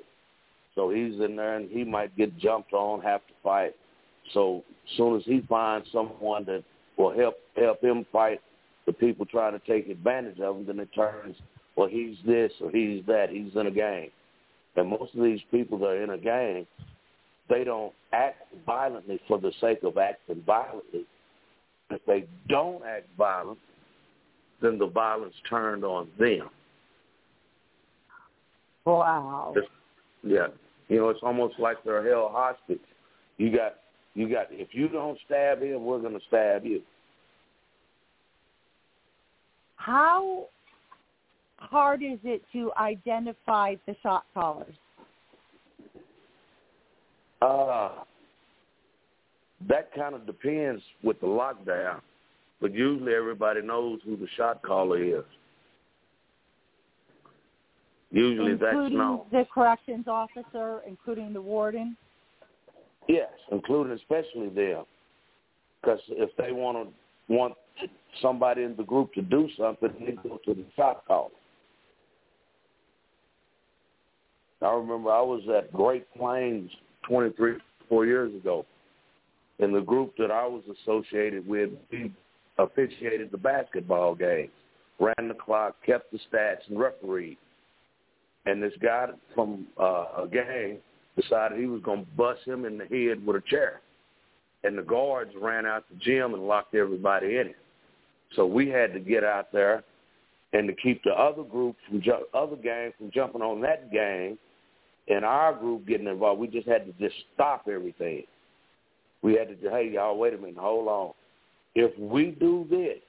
So 0.74 0.90
he's 0.90 1.20
in 1.20 1.34
there 1.36 1.56
and 1.56 1.68
he 1.68 1.84
might 1.84 2.16
get 2.16 2.38
jumped 2.38 2.72
on, 2.72 3.00
have 3.02 3.26
to 3.26 3.34
fight. 3.42 3.74
So 4.32 4.62
as 4.84 4.96
soon 4.96 5.16
as 5.16 5.22
he 5.24 5.42
finds 5.48 5.88
someone 5.90 6.44
that 6.44 6.62
will 6.96 7.16
help 7.16 7.36
help 7.56 7.82
him 7.82 8.06
fight 8.12 8.40
the 8.86 8.92
people 8.92 9.26
trying 9.26 9.58
to 9.58 9.66
take 9.66 9.88
advantage 9.88 10.38
of 10.40 10.56
him, 10.56 10.66
then 10.66 10.78
it 10.78 10.88
turns, 10.94 11.36
well, 11.76 11.88
he's 11.88 12.16
this 12.24 12.52
or 12.60 12.70
he's 12.70 13.04
that. 13.06 13.26
He's 13.30 13.54
in 13.56 13.66
a 13.66 13.70
gang. 13.70 14.10
And 14.76 14.90
most 14.90 15.14
of 15.14 15.24
these 15.24 15.40
people 15.50 15.78
that 15.78 15.86
are 15.86 16.02
in 16.04 16.10
a 16.10 16.18
gang, 16.18 16.66
they 17.48 17.64
don't 17.64 17.92
act 18.12 18.42
violently 18.64 19.20
for 19.26 19.38
the 19.38 19.52
sake 19.60 19.82
of 19.82 19.98
acting 19.98 20.42
violently. 20.46 21.04
If 21.90 22.00
they 22.06 22.26
don't 22.48 22.84
act 22.84 23.06
violent, 23.16 23.58
then 24.62 24.78
the 24.78 24.86
violence 24.86 25.34
turned 25.48 25.84
on 25.84 26.08
them. 26.18 26.50
Wow. 28.88 29.52
It's, 29.54 29.68
yeah. 30.22 30.46
You 30.88 30.98
know, 30.98 31.08
it's 31.10 31.20
almost 31.22 31.58
like 31.58 31.76
they're 31.84 32.08
held 32.08 32.32
hostage. 32.32 32.80
You 33.36 33.54
got 33.54 33.74
you 34.14 34.28
got 34.28 34.46
if 34.50 34.68
you 34.72 34.88
don't 34.88 35.18
stab 35.26 35.62
him, 35.62 35.84
we're 35.84 36.00
gonna 36.00 36.18
stab 36.28 36.64
you. 36.64 36.80
How 39.76 40.46
hard 41.58 42.02
is 42.02 42.18
it 42.24 42.42
to 42.52 42.72
identify 42.78 43.74
the 43.86 43.94
shot 44.02 44.24
callers? 44.32 44.74
Uh 47.42 47.90
that 49.68 49.92
kind 49.94 50.14
of 50.14 50.24
depends 50.24 50.82
with 51.02 51.20
the 51.20 51.26
lockdown, 51.26 52.00
but 52.60 52.72
usually 52.72 53.12
everybody 53.12 53.60
knows 53.60 54.00
who 54.04 54.16
the 54.16 54.28
shot 54.36 54.62
caller 54.62 55.02
is. 55.02 55.24
Usually 58.10 58.52
including 58.52 58.80
that's 58.80 58.94
known. 58.94 59.20
the 59.30 59.44
corrections 59.52 60.06
officer, 60.08 60.80
including 60.86 61.32
the 61.32 61.42
warden. 61.42 61.96
Yes, 63.06 63.30
including 63.52 63.92
especially 63.92 64.48
them, 64.48 64.84
because 65.80 66.00
if 66.10 66.30
they 66.36 66.52
want 66.52 66.88
to 66.88 67.32
want 67.32 67.54
somebody 68.22 68.62
in 68.62 68.76
the 68.76 68.82
group 68.82 69.12
to 69.14 69.22
do 69.22 69.48
something, 69.58 69.90
they 70.00 70.12
go 70.28 70.38
to 70.44 70.54
the 70.54 70.64
shot 70.76 71.06
caller. 71.06 71.30
I 74.60 74.72
remember 74.72 75.10
I 75.10 75.20
was 75.20 75.42
at 75.56 75.72
Great 75.72 76.06
Plains 76.16 76.70
23, 77.06 77.54
four 77.88 78.06
years 78.06 78.34
ago, 78.34 78.66
and 79.60 79.74
the 79.74 79.80
group 79.80 80.14
that 80.18 80.30
I 80.30 80.46
was 80.46 80.62
associated 80.82 81.46
with, 81.46 81.70
we 81.92 82.12
officiated 82.58 83.30
the 83.30 83.38
basketball 83.38 84.14
games, 84.14 84.50
ran 84.98 85.28
the 85.28 85.34
clock, 85.34 85.76
kept 85.86 86.10
the 86.10 86.18
stats, 86.32 86.68
and 86.68 86.78
refereed. 86.78 87.38
And 88.48 88.62
this 88.62 88.72
guy 88.80 89.08
from 89.34 89.66
uh, 89.78 90.22
a 90.22 90.28
gang 90.32 90.78
decided 91.20 91.58
he 91.58 91.66
was 91.66 91.82
going 91.82 92.06
to 92.06 92.10
bust 92.12 92.40
him 92.46 92.64
in 92.64 92.78
the 92.78 92.86
head 92.86 93.24
with 93.26 93.36
a 93.36 93.42
chair. 93.46 93.82
And 94.64 94.78
the 94.78 94.82
guards 94.82 95.32
ran 95.38 95.66
out 95.66 95.84
the 95.90 95.96
gym 95.96 96.32
and 96.32 96.48
locked 96.48 96.74
everybody 96.74 97.36
in 97.36 97.48
it. 97.48 97.56
So 98.36 98.46
we 98.46 98.68
had 98.68 98.94
to 98.94 99.00
get 99.00 99.22
out 99.22 99.52
there 99.52 99.84
and 100.54 100.66
to 100.66 100.74
keep 100.74 101.04
the 101.04 101.10
other 101.10 101.42
group 101.42 101.76
from 101.86 102.00
ju- 102.00 102.26
other 102.32 102.56
gangs 102.56 102.94
from 102.96 103.10
jumping 103.10 103.42
on 103.42 103.60
that 103.60 103.92
gang 103.92 104.38
and 105.08 105.26
our 105.26 105.52
group 105.52 105.86
getting 105.86 106.06
involved. 106.06 106.40
We 106.40 106.48
just 106.48 106.66
had 106.66 106.86
to 106.86 106.92
just 106.92 107.16
stop 107.34 107.66
everything. 107.70 108.24
We 109.20 109.34
had 109.34 109.48
to, 109.48 109.70
hey, 109.70 109.90
y'all, 109.92 110.16
wait 110.16 110.32
a 110.32 110.38
minute, 110.38 110.56
hold 110.56 110.88
on. 110.88 111.12
If 111.74 111.96
we 111.98 112.30
do 112.30 112.66
this, 112.70 113.02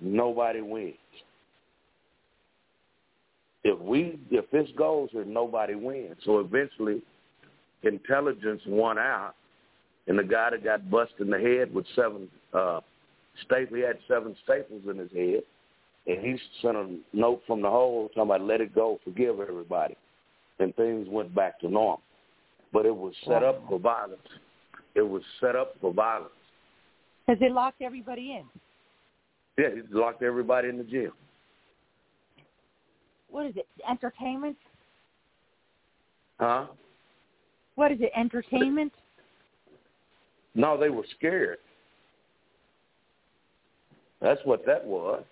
nobody 0.00 0.62
wins. 0.62 0.94
If 3.64 3.78
we, 3.78 4.18
if 4.30 4.50
this 4.50 4.68
goes 4.76 5.08
here, 5.12 5.24
nobody 5.24 5.74
wins. 5.74 6.16
So 6.24 6.40
eventually, 6.40 7.02
intelligence 7.82 8.62
won 8.66 8.98
out, 8.98 9.34
and 10.06 10.18
the 10.18 10.24
guy 10.24 10.50
that 10.50 10.64
got 10.64 10.90
busted 10.90 11.20
in 11.20 11.30
the 11.30 11.38
head 11.38 11.72
with 11.72 11.86
seven 11.94 12.28
uh, 12.52 12.80
staples, 13.44 13.76
he 13.76 13.82
had 13.82 13.98
seven 14.08 14.34
staples 14.44 14.82
in 14.90 14.98
his 14.98 15.10
head, 15.12 15.42
and 16.06 16.24
he 16.24 16.36
sent 16.60 16.76
a 16.76 16.96
note 17.12 17.42
from 17.46 17.62
the 17.62 17.70
hole 17.70 18.08
talking 18.08 18.22
about 18.22 18.42
let 18.42 18.60
it 18.60 18.74
go, 18.74 18.98
forgive 19.04 19.38
everybody, 19.38 19.96
and 20.58 20.74
things 20.74 21.06
went 21.08 21.32
back 21.34 21.60
to 21.60 21.68
normal. 21.68 22.02
But 22.72 22.86
it 22.86 22.96
was 22.96 23.12
set 23.26 23.42
up 23.44 23.62
for 23.68 23.78
violence. 23.78 24.20
It 24.94 25.02
was 25.02 25.22
set 25.40 25.54
up 25.54 25.74
for 25.80 25.92
violence. 25.92 26.32
Because 27.26 27.38
they 27.38 27.50
locked 27.50 27.82
everybody 27.82 28.32
in. 28.32 28.44
Yeah, 29.58 29.70
he 29.74 29.82
locked 29.94 30.22
everybody 30.22 30.68
in 30.68 30.78
the 30.78 30.84
jail. 30.84 31.12
What 33.32 33.46
is 33.46 33.56
it? 33.56 33.66
Entertainment? 33.88 34.58
Huh? 36.38 36.66
What 37.76 37.90
is 37.90 37.98
it? 38.00 38.12
Entertainment? 38.14 38.92
No, 40.54 40.78
they 40.78 40.90
were 40.90 41.06
scared. 41.16 41.56
That's 44.20 44.40
what 44.44 44.66
that 44.66 44.84
was. 44.84 45.24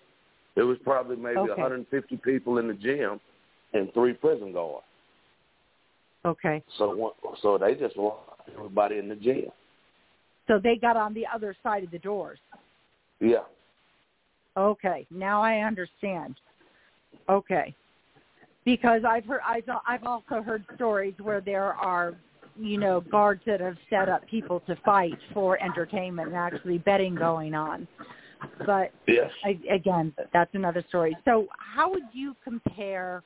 There 0.55 0.65
was 0.65 0.79
probably 0.83 1.15
maybe 1.15 1.37
Okay. 1.37 1.61
150 1.61 2.17
people 2.17 2.57
in 2.57 2.67
the 2.67 2.73
gym 2.73 3.21
and 3.73 3.93
three 3.93 4.13
prison 4.13 4.51
guards. 4.51 4.83
Okay. 6.25 6.63
So 6.77 7.13
so 7.41 7.57
they 7.59 7.75
just 7.75 7.95
locked 7.97 8.49
everybody 8.57 8.97
in 8.97 9.07
the 9.07 9.15
jail. 9.15 9.53
So 10.47 10.59
they 10.59 10.75
got 10.75 10.97
on 10.97 11.13
the 11.13 11.25
other 11.27 11.55
side 11.61 11.83
of 11.83 11.91
the 11.91 11.99
doors. 11.99 12.39
Yeah. 13.19 13.43
Okay, 14.57 15.07
now 15.11 15.41
I 15.41 15.59
understand. 15.59 16.35
Okay, 17.29 17.73
because 18.71 19.01
I've 19.05 19.25
heard 19.25 19.41
I've 19.45 19.65
I've 19.85 20.05
also 20.05 20.41
heard 20.41 20.63
stories 20.75 21.13
where 21.21 21.41
there 21.41 21.73
are, 21.73 22.13
you 22.57 22.77
know, 22.77 23.01
guards 23.01 23.41
that 23.45 23.59
have 23.59 23.75
set 23.89 24.07
up 24.07 24.25
people 24.29 24.61
to 24.61 24.77
fight 24.85 25.17
for 25.33 25.61
entertainment 25.61 26.29
and 26.29 26.37
actually 26.37 26.77
betting 26.77 27.15
going 27.15 27.53
on. 27.53 27.85
But 28.65 28.91
Yes. 29.07 29.29
I, 29.43 29.59
again, 29.69 30.13
that's 30.31 30.53
another 30.53 30.85
story. 30.87 31.17
So, 31.25 31.47
how 31.57 31.89
would 31.91 32.05
you 32.13 32.33
compare 32.43 33.23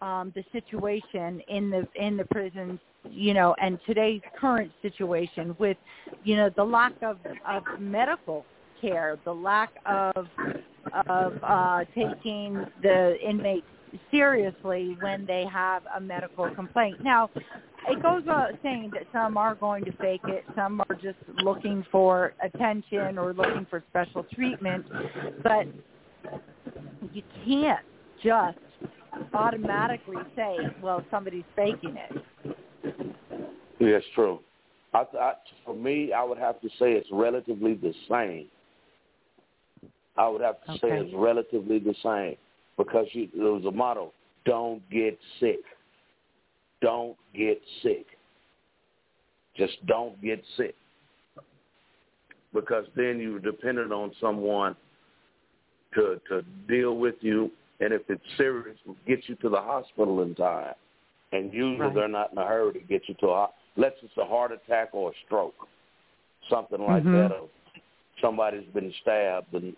um, 0.00 0.32
the 0.34 0.44
situation 0.50 1.40
in 1.48 1.70
the 1.70 1.86
in 1.94 2.16
the 2.16 2.24
prisons, 2.24 2.80
you 3.08 3.34
know, 3.34 3.54
and 3.62 3.78
today's 3.86 4.22
current 4.40 4.72
situation 4.82 5.54
with, 5.60 5.76
you 6.24 6.36
know, 6.36 6.50
the 6.56 6.64
lack 6.64 6.94
of 7.02 7.18
of 7.48 7.62
medical 7.78 8.44
care, 8.80 9.16
the 9.24 9.32
lack 9.32 9.70
of 9.86 10.26
of 11.06 11.34
uh, 11.44 11.84
taking 11.94 12.66
the 12.82 13.14
inmates 13.24 13.66
seriously 14.10 14.96
when 15.00 15.26
they 15.26 15.44
have 15.52 15.82
a 15.96 16.00
medical 16.00 16.48
complaint. 16.54 17.02
Now, 17.02 17.30
it 17.88 18.02
goes 18.02 18.20
without 18.20 18.52
saying 18.62 18.90
that 18.94 19.04
some 19.12 19.36
are 19.36 19.54
going 19.54 19.84
to 19.84 19.92
fake 19.92 20.20
it, 20.24 20.44
some 20.54 20.80
are 20.80 20.94
just 20.94 21.18
looking 21.42 21.84
for 21.90 22.34
attention 22.42 23.18
or 23.18 23.32
looking 23.32 23.66
for 23.68 23.82
special 23.90 24.24
treatment, 24.32 24.86
but 25.42 25.66
you 27.12 27.22
can't 27.44 27.84
just 28.22 28.58
automatically 29.34 30.16
say, 30.36 30.56
well, 30.80 31.04
somebody's 31.10 31.44
faking 31.56 31.96
it. 31.96 32.56
Yes, 33.80 34.02
true. 34.14 34.40
I, 34.94 35.04
I, 35.18 35.32
for 35.64 35.74
me, 35.74 36.12
I 36.12 36.22
would 36.22 36.38
have 36.38 36.60
to 36.60 36.68
say 36.78 36.92
it's 36.92 37.08
relatively 37.10 37.74
the 37.74 37.92
same. 38.08 38.46
I 40.16 40.28
would 40.28 40.42
have 40.42 40.62
to 40.66 40.72
say 40.74 40.88
it's 40.90 41.14
relatively 41.14 41.78
the 41.78 41.94
same 42.02 42.36
because 42.76 43.06
you, 43.12 43.28
there 43.34 43.52
was 43.52 43.64
a 43.64 43.70
motto: 43.70 44.12
"Don't 44.44 44.82
get 44.90 45.18
sick. 45.40 45.60
Don't 46.80 47.16
get 47.34 47.60
sick. 47.82 48.06
Just 49.56 49.84
don't 49.86 50.20
get 50.22 50.42
sick." 50.56 50.74
Because 52.54 52.84
then 52.96 53.18
you're 53.18 53.38
dependent 53.38 53.92
on 53.92 54.12
someone 54.20 54.76
to 55.94 56.20
to 56.28 56.42
deal 56.68 56.96
with 56.96 57.16
you, 57.20 57.50
and 57.80 57.92
if 57.92 58.02
it's 58.08 58.22
serious, 58.36 58.76
get 59.06 59.20
you 59.28 59.34
to 59.36 59.48
the 59.48 59.60
hospital 59.60 60.22
in 60.22 60.34
time. 60.34 60.74
And 61.32 61.52
usually 61.52 61.78
Right. 61.78 61.94
they're 61.94 62.08
not 62.08 62.32
in 62.32 62.38
a 62.38 62.46
hurry 62.46 62.74
to 62.74 62.80
get 62.80 63.08
you 63.08 63.14
to 63.20 63.28
a 63.28 63.46
ho- 63.46 63.54
unless 63.76 63.94
it's 64.02 64.16
a 64.18 64.24
heart 64.24 64.52
attack 64.52 64.90
or 64.92 65.10
a 65.10 65.14
stroke, 65.24 65.66
something 66.50 66.80
like 66.80 67.02
Mhm. 67.04 67.12
that. 67.12 67.32
Or 67.32 67.48
somebody's 68.20 68.68
been 68.74 68.92
stabbed 69.00 69.54
and 69.54 69.74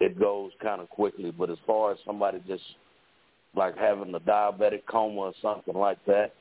it 0.00 0.18
goes 0.18 0.52
kind 0.62 0.80
of 0.80 0.88
quickly. 0.90 1.30
But 1.30 1.50
as 1.50 1.58
far 1.66 1.92
as 1.92 1.98
somebody 2.04 2.40
just 2.46 2.62
like 3.54 3.76
having 3.76 4.14
a 4.14 4.20
diabetic 4.20 4.82
coma 4.86 5.20
or 5.20 5.32
something 5.40 5.74
like 5.74 6.04
that, 6.06 6.32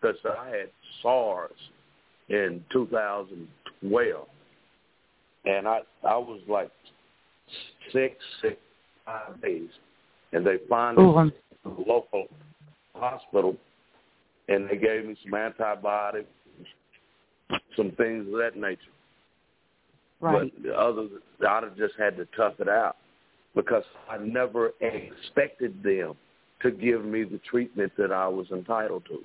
because 0.00 0.16
I 0.24 0.48
had 0.48 0.70
SARS 1.02 1.52
in 2.28 2.62
2012, 2.72 4.26
and 5.46 5.68
I 5.68 5.80
I 6.06 6.16
was 6.16 6.40
like 6.48 6.70
sick, 7.92 8.18
sick 8.42 8.58
days, 9.42 9.68
and 10.32 10.46
they 10.46 10.56
finally 10.68 11.06
Ooh, 11.06 11.30
to 11.30 11.32
the 11.64 11.84
local 11.86 12.26
hospital, 12.94 13.56
and 14.48 14.68
they 14.68 14.76
gave 14.76 15.06
me 15.06 15.16
some 15.22 15.34
antibiotics, 15.34 16.28
some 17.76 17.92
things 17.92 18.26
of 18.26 18.38
that 18.38 18.56
nature. 18.56 18.80
Right. 20.24 20.50
But 20.54 20.62
the 20.62 20.74
other, 20.74 21.06
I'd 21.46 21.64
have 21.64 21.76
just 21.76 21.96
had 21.98 22.16
to 22.16 22.26
tough 22.34 22.54
it 22.58 22.68
out 22.68 22.96
because 23.54 23.82
I 24.10 24.16
never 24.16 24.72
expected 24.80 25.82
them 25.82 26.14
to 26.62 26.70
give 26.70 27.04
me 27.04 27.24
the 27.24 27.38
treatment 27.50 27.92
that 27.98 28.10
I 28.10 28.26
was 28.26 28.46
entitled 28.50 29.04
to. 29.10 29.22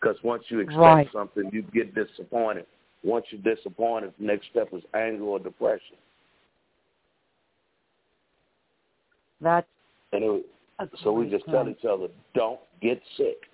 Because 0.00 0.16
once 0.22 0.44
you 0.48 0.60
expect 0.60 0.78
Right. 0.78 1.12
something, 1.12 1.50
you 1.52 1.62
get 1.62 1.92
disappointed. 1.96 2.66
Once 3.02 3.26
you're 3.30 3.42
disappointed, 3.42 4.14
the 4.20 4.26
next 4.26 4.46
step 4.50 4.72
is 4.72 4.84
anger 4.94 5.24
or 5.24 5.40
depression. 5.40 5.96
That's 9.40 9.66
And 10.12 10.22
it, 10.22 10.46
so 11.02 11.10
we 11.10 11.28
just 11.28 11.46
tell 11.46 11.68
each 11.68 11.84
other, 11.84 12.06
don't 12.32 12.60
get 12.80 13.02
sick. 13.16 13.48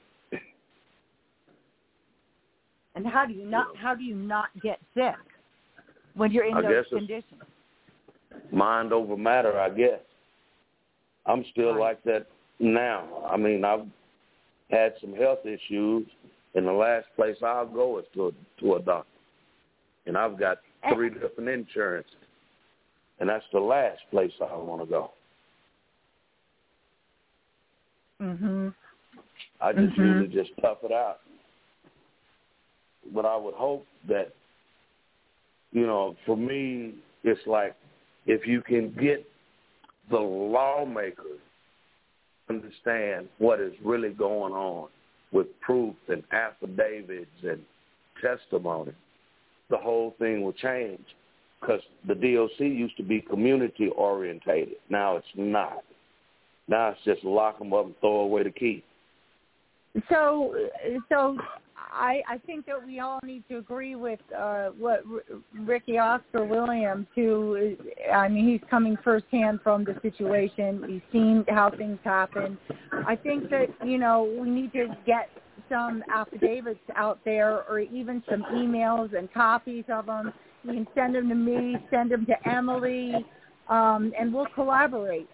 And 2.94 3.06
how 3.06 3.24
do 3.24 3.32
you 3.32 3.46
not 3.46 3.74
how 3.76 3.94
do 3.94 4.02
you 4.02 4.14
not 4.14 4.50
get 4.60 4.80
sick 4.92 5.14
when 6.18 6.32
you're 6.32 6.44
in 6.44 6.54
I 6.54 6.62
those 6.62 6.84
conditions? 6.90 7.24
Mind 8.52 8.92
over 8.92 9.16
matter, 9.16 9.58
I 9.58 9.70
guess. 9.70 10.00
I'm 11.26 11.44
still 11.52 11.72
Right. 11.74 11.80
like 11.80 12.02
that 12.04 12.26
now. 12.58 13.24
I 13.30 13.36
mean, 13.36 13.64
I've 13.64 13.86
had 14.70 14.94
some 15.00 15.14
health 15.14 15.46
issues, 15.46 16.06
and 16.54 16.66
the 16.66 16.72
last 16.72 17.06
place 17.16 17.36
I'll 17.42 17.66
go 17.66 17.98
is 17.98 18.06
to 18.14 18.28
a, 18.28 18.32
to 18.60 18.74
a 18.74 18.80
doctor. 18.80 19.08
And 20.06 20.16
I've 20.16 20.38
got 20.38 20.58
And- 20.82 20.94
three 20.94 21.10
different 21.10 21.48
insurances, 21.48 22.14
and 23.20 23.28
that's 23.28 23.44
the 23.52 23.60
last 23.60 24.00
place 24.10 24.32
I 24.40 24.54
want 24.56 24.82
to 24.82 24.86
go. 24.86 25.12
Mhm. 28.20 28.74
I 29.60 29.72
just 29.72 29.94
Mhm. 29.94 29.98
usually 29.98 30.28
just 30.28 30.56
tough 30.60 30.82
it 30.82 30.92
out. 30.92 31.20
But 33.12 33.24
I 33.24 33.36
would 33.36 33.54
hope 33.54 33.86
that, 34.08 34.32
you 35.72 35.86
know, 35.86 36.16
for 36.24 36.36
me, 36.36 36.94
it's 37.24 37.40
like 37.46 37.74
if 38.26 38.46
you 38.46 38.62
can 38.62 38.94
get 39.00 39.26
the 40.10 40.18
lawmakers 40.18 41.40
understand 42.48 43.28
what 43.38 43.60
is 43.60 43.72
really 43.84 44.10
going 44.10 44.52
on 44.52 44.88
with 45.32 45.46
proof 45.60 45.94
and 46.08 46.22
affidavits 46.32 47.26
and 47.42 47.60
testimony, 48.22 48.92
the 49.70 49.76
whole 49.76 50.14
thing 50.18 50.42
will 50.42 50.54
change. 50.54 51.04
Because 51.60 51.80
the 52.06 52.14
DOC 52.14 52.60
used 52.60 52.96
to 52.98 53.02
be 53.02 53.20
community 53.20 53.88
orientated. 53.88 54.76
Now 54.88 55.16
it's 55.16 55.26
not. 55.34 55.82
Now 56.68 56.90
it's 56.90 57.00
just 57.04 57.24
lock 57.24 57.58
them 57.58 57.72
up 57.72 57.86
and 57.86 57.94
throw 58.00 58.20
away 58.20 58.44
the 58.44 58.50
key. 58.50 58.84
So, 60.08 60.54
so 61.08 61.36
I 61.92 62.22
I 62.28 62.38
think 62.38 62.66
that 62.66 62.84
we 62.84 63.00
all 63.00 63.20
need 63.22 63.44
to 63.48 63.58
agree 63.58 63.94
with 63.94 64.20
uh, 64.36 64.68
what 64.78 65.02
R- 65.10 65.38
Ricky 65.54 65.98
Oscar 65.98 66.44
Williams, 66.44 67.06
who 67.14 67.76
I 68.12 68.28
mean, 68.28 68.48
he's 68.48 68.68
coming 68.70 68.96
firsthand 69.02 69.60
from 69.62 69.84
the 69.84 69.98
situation. 70.02 70.84
He's 70.88 71.02
seen 71.12 71.44
how 71.48 71.70
things 71.70 71.98
happen. 72.04 72.58
I 73.06 73.16
think 73.16 73.50
that 73.50 73.66
you 73.84 73.98
know 73.98 74.24
we 74.40 74.48
need 74.48 74.72
to 74.72 74.96
get 75.06 75.28
some 75.68 76.02
affidavits 76.12 76.80
out 76.96 77.18
there, 77.24 77.64
or 77.68 77.80
even 77.80 78.22
some 78.28 78.42
emails 78.52 79.16
and 79.16 79.32
copies 79.32 79.84
of 79.88 80.06
them. 80.06 80.32
You 80.64 80.72
can 80.72 80.88
send 80.94 81.14
them 81.14 81.28
to 81.28 81.34
me, 81.34 81.76
send 81.90 82.10
them 82.10 82.26
to 82.26 82.48
Emily, 82.48 83.14
um, 83.68 84.12
and 84.18 84.32
we'll 84.32 84.48
collaborate. 84.54 85.28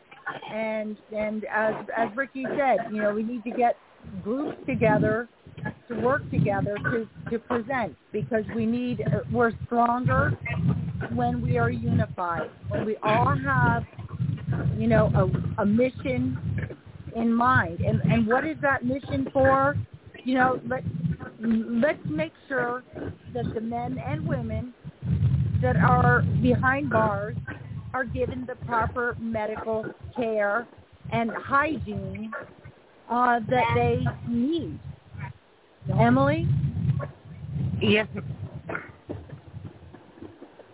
And 0.53 0.97
and 1.15 1.45
as 1.45 1.75
as 1.97 2.09
Ricky 2.17 2.45
said, 2.57 2.93
you 2.93 3.03
know, 3.03 3.15
we 3.15 3.23
need 3.23 3.45
to 3.45 3.51
get 3.51 3.77
groups 4.23 4.57
together 4.67 5.29
to 5.89 6.01
work 6.01 6.29
together 6.31 6.77
to 6.77 7.09
to 7.31 7.39
present 7.39 7.97
because 8.13 8.45
we 8.55 8.67
need 8.67 9.03
we're 9.33 9.53
stronger 9.67 10.31
when 11.15 11.43
we 11.43 11.59
are 11.59 11.71
unified. 11.71 12.51
When 12.69 12.87
we 12.87 12.97
all 13.03 13.37
have 13.37 13.85
you 14.77 14.87
know 14.87 15.11
a, 15.59 15.63
a 15.63 15.67
mission 15.67 16.77
in 17.15 17.33
mind. 17.33 17.81
And 17.81 18.01
and 18.03 18.27
what 18.27 18.47
is 18.47 18.57
that 18.63 18.85
mission 18.85 19.29
for? 19.33 19.77
You 20.25 20.35
know 20.35 20.61
let 20.67 20.83
let's 21.41 21.99
make 22.09 22.33
sure 22.49 22.83
that 23.35 23.45
the 23.55 23.61
men 23.61 23.99
and 23.99 24.27
women 24.27 24.73
that 25.63 25.77
are 25.77 26.23
behind 26.43 26.91
bars 26.91 27.37
are 27.93 28.05
given 28.05 28.45
the 28.47 28.55
proper 28.67 29.17
medical 29.21 29.85
care 30.17 30.67
and 31.13 31.31
hygiene 31.31 32.33
uh, 33.11 33.41
that 33.49 33.65
they 33.75 34.05
need. 34.29 34.79
Emily? 35.91 36.47
Yes. 37.81 38.09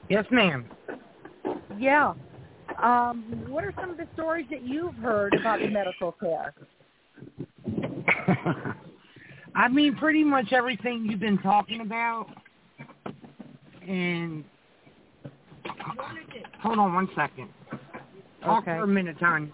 Yes, 0.09 0.25
ma'am. 0.31 0.69
Yeah. 1.77 2.15
Um, 2.83 3.45
what 3.49 3.65
are 3.65 3.73
some 3.81 3.91
of 3.91 3.97
the 3.97 4.07
stories 4.15 4.47
that 4.51 4.63
you've 4.63 4.97
heard 4.97 5.35
about 5.35 5.61
the 5.61 5.69
medical 5.69 6.13
care? 6.13 6.55
I 9.55 9.69
mean, 9.69 9.97
pretty 9.97 10.25
much 10.25 10.53
everything 10.53 11.07
you've 11.09 11.21
been 11.21 11.39
talking 11.39 11.81
about. 11.81 12.29
And 13.87 14.45
hold 16.61 16.79
on 16.79 16.95
one 16.95 17.09
second. 17.15 17.49
Talk 18.43 18.63
Okay. 18.63 18.79
for 18.79 18.85
a 18.85 18.87
minute, 18.87 19.19
Tanya. 19.19 19.51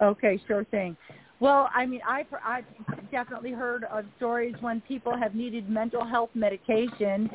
Okay, 0.00 0.40
sure 0.46 0.64
thing. 0.64 0.96
Well, 1.40 1.70
I 1.72 1.86
mean, 1.86 2.00
I've, 2.06 2.26
I've 2.44 2.64
definitely 3.12 3.52
heard 3.52 3.84
of 3.84 4.04
stories 4.16 4.54
when 4.60 4.80
people 4.82 5.16
have 5.16 5.34
needed 5.34 5.70
mental 5.70 6.04
health 6.04 6.30
medication, 6.34 7.30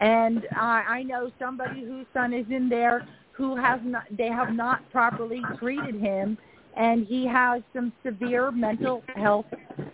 and 0.00 0.46
I, 0.56 0.84
I 0.88 1.02
know 1.02 1.30
somebody 1.40 1.84
whose 1.84 2.06
son 2.12 2.32
is 2.32 2.46
in 2.50 2.68
there 2.68 3.06
who 3.32 3.56
has 3.56 3.80
not, 3.84 4.04
they 4.16 4.28
have 4.28 4.52
not 4.52 4.88
properly 4.90 5.42
treated 5.58 5.96
him, 5.96 6.38
and 6.76 7.06
he 7.06 7.26
has 7.26 7.62
some 7.72 7.92
severe 8.04 8.52
mental 8.52 9.02
health 9.16 9.46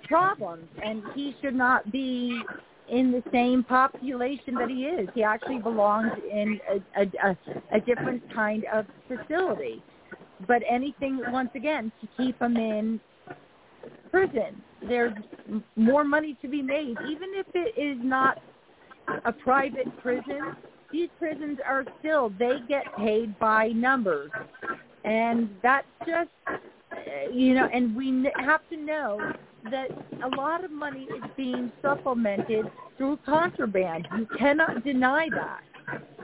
problems, 0.08 0.68
and 0.82 1.02
he 1.14 1.34
should 1.40 1.54
not 1.54 1.90
be 1.90 2.42
in 2.90 3.12
the 3.12 3.22
same 3.32 3.64
population 3.64 4.54
that 4.56 4.68
he 4.68 4.84
is. 4.84 5.08
He 5.14 5.22
actually 5.22 5.58
belongs 5.58 6.12
in 6.30 6.60
a, 6.70 7.02
a, 7.02 7.30
a, 7.30 7.36
a 7.76 7.80
different 7.80 8.22
kind 8.34 8.64
of 8.72 8.84
facility. 9.08 9.82
But 10.46 10.62
anything 10.68 11.20
once 11.28 11.50
again 11.54 11.90
to 12.02 12.08
keep 12.18 12.40
him 12.40 12.56
in 12.56 13.00
prison. 14.10 14.62
There's 14.86 15.14
more 15.76 16.04
money 16.04 16.36
to 16.42 16.48
be 16.48 16.62
made, 16.62 16.96
even 17.08 17.30
if 17.34 17.46
it 17.54 17.78
is 17.80 17.98
not 18.02 18.40
a 19.24 19.32
private 19.32 19.86
prison. 20.02 20.56
These 20.92 21.08
prisons 21.18 21.58
are 21.66 21.84
still 21.98 22.30
they 22.38 22.58
get 22.68 22.84
paid 22.96 23.38
by 23.38 23.68
numbers, 23.68 24.30
and 25.04 25.48
that's 25.62 25.86
just 26.06 26.30
you 27.32 27.54
know. 27.54 27.68
And 27.72 27.96
we 27.96 28.30
have 28.36 28.60
to 28.70 28.76
know 28.76 29.32
that 29.70 29.88
a 30.22 30.36
lot 30.36 30.64
of 30.64 30.70
money 30.70 31.04
is 31.04 31.22
being 31.36 31.72
supplemented 31.82 32.66
through 32.96 33.18
contraband. 33.24 34.06
You 34.16 34.26
cannot 34.38 34.84
deny 34.84 35.28
that. 35.30 35.60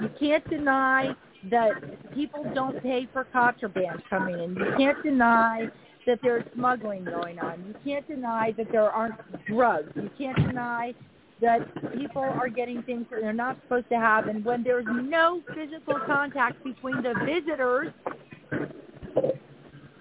You 0.00 0.10
can't 0.18 0.48
deny 0.48 1.14
that 1.50 2.14
people 2.14 2.44
don't 2.54 2.82
pay 2.82 3.08
for 3.12 3.24
contraband 3.24 4.02
coming 4.08 4.38
in. 4.38 4.54
You 4.54 4.74
can't 4.76 5.02
deny 5.02 5.68
that 6.06 6.18
there's 6.22 6.44
smuggling 6.54 7.04
going 7.04 7.38
on. 7.38 7.64
You 7.66 7.74
can't 7.84 8.06
deny 8.08 8.52
that 8.56 8.70
there 8.72 8.90
aren't 8.90 9.14
drugs. 9.46 9.92
You 9.94 10.10
can't 10.18 10.36
deny 10.36 10.94
that 11.40 11.94
people 11.94 12.22
are 12.22 12.48
getting 12.48 12.82
things 12.82 13.06
that 13.10 13.20
they're 13.20 13.32
not 13.32 13.58
supposed 13.62 13.88
to 13.90 13.96
have. 13.96 14.26
And 14.28 14.44
when 14.44 14.62
there's 14.62 14.86
no 14.88 15.40
physical 15.54 15.98
contact 16.06 16.62
between 16.62 17.02
the 17.02 17.14
visitors 17.24 17.92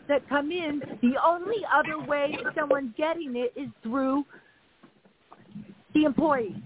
that 0.08 0.28
come 0.28 0.52
in, 0.52 0.82
the 1.02 1.14
only 1.26 1.58
other 1.74 2.00
way 2.06 2.38
that 2.44 2.56
someone's 2.56 2.94
getting 2.98 3.36
it 3.36 3.54
is 3.56 3.70
through 3.84 4.26
the 5.94 6.04
employee. 6.06 6.62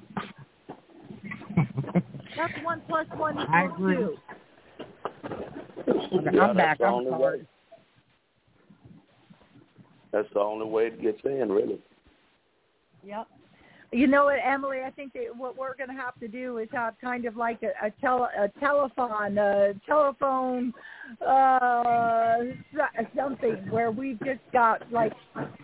That's 2.35 2.53
one 2.63 2.81
plus 2.87 3.05
one 3.15 3.37
I 3.37 3.65
equals 3.65 3.79
agree. 3.79 3.95
two. 3.95 4.17
I'm 6.39 6.57
back. 6.57 6.81
I'm 6.81 7.05
sorry. 7.09 7.45
That's 10.13 10.27
the 10.33 10.39
only 10.39 10.67
way 10.67 10.87
it 10.87 11.01
gets 11.01 11.19
in, 11.25 11.51
really. 11.51 11.81
Yep. 13.03 13.27
You 13.91 14.07
know 14.07 14.25
what, 14.25 14.37
Emily? 14.43 14.79
I 14.85 14.91
think 14.91 15.13
that 15.13 15.35
what 15.35 15.57
we're 15.57 15.75
going 15.75 15.89
to 15.89 15.95
have 15.95 16.19
to 16.19 16.27
do 16.27 16.59
is 16.59 16.67
have 16.71 16.95
kind 17.01 17.25
of 17.25 17.35
like 17.35 17.61
a, 17.61 17.87
a, 17.87 17.91
tele, 17.99 18.27
a 18.39 18.47
telephone, 18.59 19.37
a 19.37 19.73
telephone, 19.87 20.73
uh, 21.25 22.37
something 23.15 23.55
where 23.69 23.91
we've 23.91 24.19
just 24.19 24.39
got 24.51 24.81
like 24.91 25.13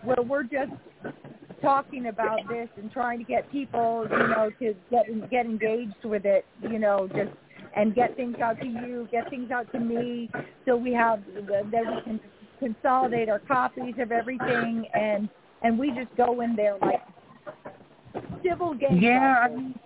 where 0.04 0.22
we're 0.22 0.44
just 0.44 0.72
talking 1.62 2.06
about 2.06 2.38
this 2.48 2.68
and 2.76 2.92
trying 2.92 3.18
to 3.18 3.24
get 3.24 3.50
people, 3.50 4.06
you 4.10 4.16
know, 4.16 4.50
to 4.60 4.74
get 4.90 5.30
get 5.30 5.46
engaged 5.46 6.04
with 6.04 6.24
it, 6.24 6.44
you 6.62 6.78
know, 6.78 7.08
just 7.08 7.30
and 7.74 7.94
get 7.94 8.16
things 8.16 8.36
out 8.42 8.60
to 8.60 8.66
you, 8.66 9.08
get 9.10 9.28
things 9.28 9.50
out 9.50 9.70
to 9.72 9.80
me, 9.80 10.30
so 10.66 10.76
we 10.76 10.92
have 10.92 11.20
that 11.36 11.64
we 11.72 12.02
can 12.04 12.20
consolidate 12.60 13.28
our 13.28 13.40
copies 13.40 13.94
of 13.98 14.12
everything 14.12 14.86
and 14.94 15.28
and 15.62 15.78
we 15.78 15.90
just 15.90 16.14
go 16.16 16.40
in 16.40 16.54
there 16.56 16.76
like 16.80 17.02
civil 18.44 18.74
games. 18.74 19.02
Yeah, 19.02 19.36
I 19.44 19.48
mean, 19.48 19.78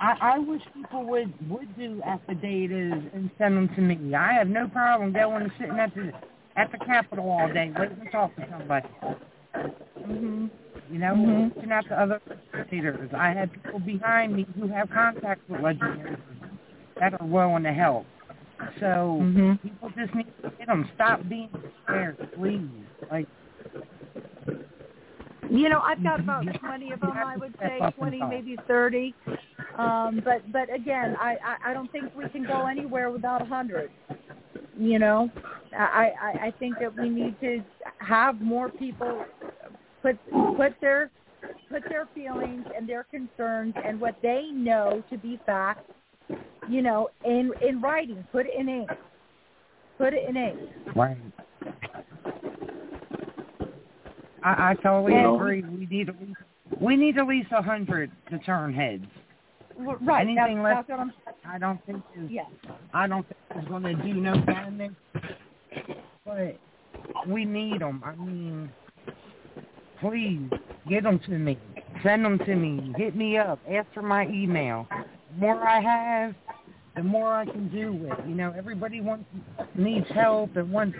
I, 0.00 0.14
I 0.20 0.38
wish 0.38 0.62
people 0.74 1.04
would 1.04 1.32
would 1.50 1.76
do 1.76 2.00
affidavits 2.04 3.06
and 3.14 3.30
send 3.38 3.56
them 3.56 3.68
to 3.74 3.80
me. 3.80 4.14
I 4.14 4.34
have 4.34 4.48
no 4.48 4.68
problem 4.68 5.12
going 5.12 5.42
and 5.42 5.52
sitting 5.58 5.78
at 5.78 5.94
the 5.94 6.12
at 6.56 6.70
the 6.72 6.78
Capitol 6.78 7.30
all 7.30 7.48
day 7.52 7.72
waiting 7.78 7.98
to 8.04 8.10
talk 8.10 8.34
to 8.36 8.46
somebody. 8.50 8.88
hmm 10.04 10.46
You 10.90 10.98
know, 10.98 11.14
Mhm. 11.14 11.54
looking 11.56 11.72
at 11.72 11.88
the 11.88 12.00
other 12.00 12.20
legislators. 12.54 13.10
I 13.14 13.30
had 13.30 13.52
people 13.52 13.80
behind 13.80 14.34
me 14.34 14.46
who 14.58 14.68
have 14.68 14.88
contacts 14.90 15.42
with 15.48 15.60
legislators 15.60 16.18
that 16.98 17.20
are 17.20 17.26
willing 17.26 17.64
to 17.64 17.72
help. 17.72 18.06
So 18.80 19.18
hmm 19.20 19.54
people 19.62 19.90
just 19.96 20.14
need 20.14 20.26
to 20.42 20.50
get 20.58 20.66
them. 20.66 20.90
Stop 20.94 21.28
being 21.28 21.50
scared, 21.84 22.16
please. 22.36 22.62
Like 23.10 23.26
You 25.50 25.68
know, 25.68 25.80
I've 25.80 26.02
got 26.02 26.20
about 26.20 26.44
20 26.60 26.92
of 26.92 27.00
them, 27.00 27.16
I 27.16 27.36
would 27.36 27.54
say, 27.58 27.80
20, 27.96 28.22
maybe 28.24 28.56
30. 28.66 29.14
Um, 29.78 30.20
but 30.24 30.50
but 30.52 30.72
again, 30.74 31.16
I, 31.18 31.36
I 31.44 31.70
I 31.70 31.74
don't 31.74 31.90
think 31.92 32.14
we 32.14 32.28
can 32.30 32.44
go 32.46 32.66
anywhere 32.66 33.10
without 33.10 33.40
a 33.40 33.44
100. 33.44 33.90
You 34.78 34.98
know, 34.98 35.30
I 35.72 36.12
I 36.20 36.30
I 36.46 36.54
think 36.58 36.78
that 36.80 36.94
we 36.96 37.08
need 37.08 37.38
to 37.40 37.62
have 37.98 38.40
more 38.40 38.68
people 38.68 39.24
put 40.02 40.18
put 40.56 40.74
their 40.80 41.10
put 41.70 41.82
their 41.88 42.08
feelings 42.14 42.64
and 42.76 42.88
their 42.88 43.04
concerns 43.04 43.74
and 43.84 44.00
what 44.00 44.16
they 44.22 44.50
know 44.52 45.02
to 45.10 45.16
be 45.18 45.38
fact, 45.46 45.90
you 46.68 46.82
know, 46.82 47.08
in 47.24 47.52
in 47.66 47.80
writing. 47.80 48.24
Put 48.32 48.46
it 48.46 48.52
in 48.58 48.68
ink. 48.68 48.90
Put 49.96 50.14
it 50.14 50.28
in 50.28 50.36
ink. 50.36 50.58
Right. 50.94 51.16
I, 54.42 54.70
I 54.70 54.74
totally 54.82 55.14
And- 55.14 55.34
agree. 55.34 55.62
We 55.62 55.86
need 55.86 56.08
at 56.08 56.20
least 56.20 56.36
we 56.80 56.96
need 56.96 57.18
at 57.18 57.26
least 57.26 57.48
a 57.52 57.62
hundred 57.62 58.10
to 58.30 58.38
turn 58.38 58.72
heads. 58.72 59.06
Right. 59.76 60.22
Anything 60.22 60.62
that's, 60.62 60.64
less- 60.64 60.84
that's 60.86 60.88
what 60.90 61.00
I'm. 61.00 61.12
I 61.54 61.58
don't 61.58 61.84
think 61.86 62.02
is 62.16 62.30
Yes. 62.30 62.46
I 62.92 63.06
don't 63.06 63.26
think 63.26 63.36
it's 63.56 63.68
going 63.68 63.82
to 63.84 63.94
do 63.94 64.14
no 64.14 64.34
damage. 64.44 64.92
But 66.24 66.58
we 67.26 67.44
need 67.44 67.80
them. 67.80 68.02
I 68.04 68.14
mean, 68.16 68.70
please 70.00 70.50
get 70.88 71.04
them 71.04 71.18
to 71.20 71.30
me. 71.30 71.58
Send 72.02 72.24
them 72.24 72.38
to 72.40 72.54
me. 72.54 72.92
Hit 72.98 73.16
me 73.16 73.38
up. 73.38 73.58
Ask 73.70 73.86
for 73.94 74.02
my 74.02 74.26
email. 74.28 74.86
The 75.34 75.40
more 75.40 75.66
I 75.68 75.80
have, 75.80 76.34
the 76.96 77.02
more 77.02 77.32
I 77.34 77.44
can 77.44 77.68
do 77.68 77.92
with. 77.92 78.18
You 78.26 78.34
know, 78.34 78.52
everybody 78.56 79.00
wants 79.00 79.24
needs 79.74 80.06
help 80.14 80.56
and 80.56 80.70
wants, 80.72 80.96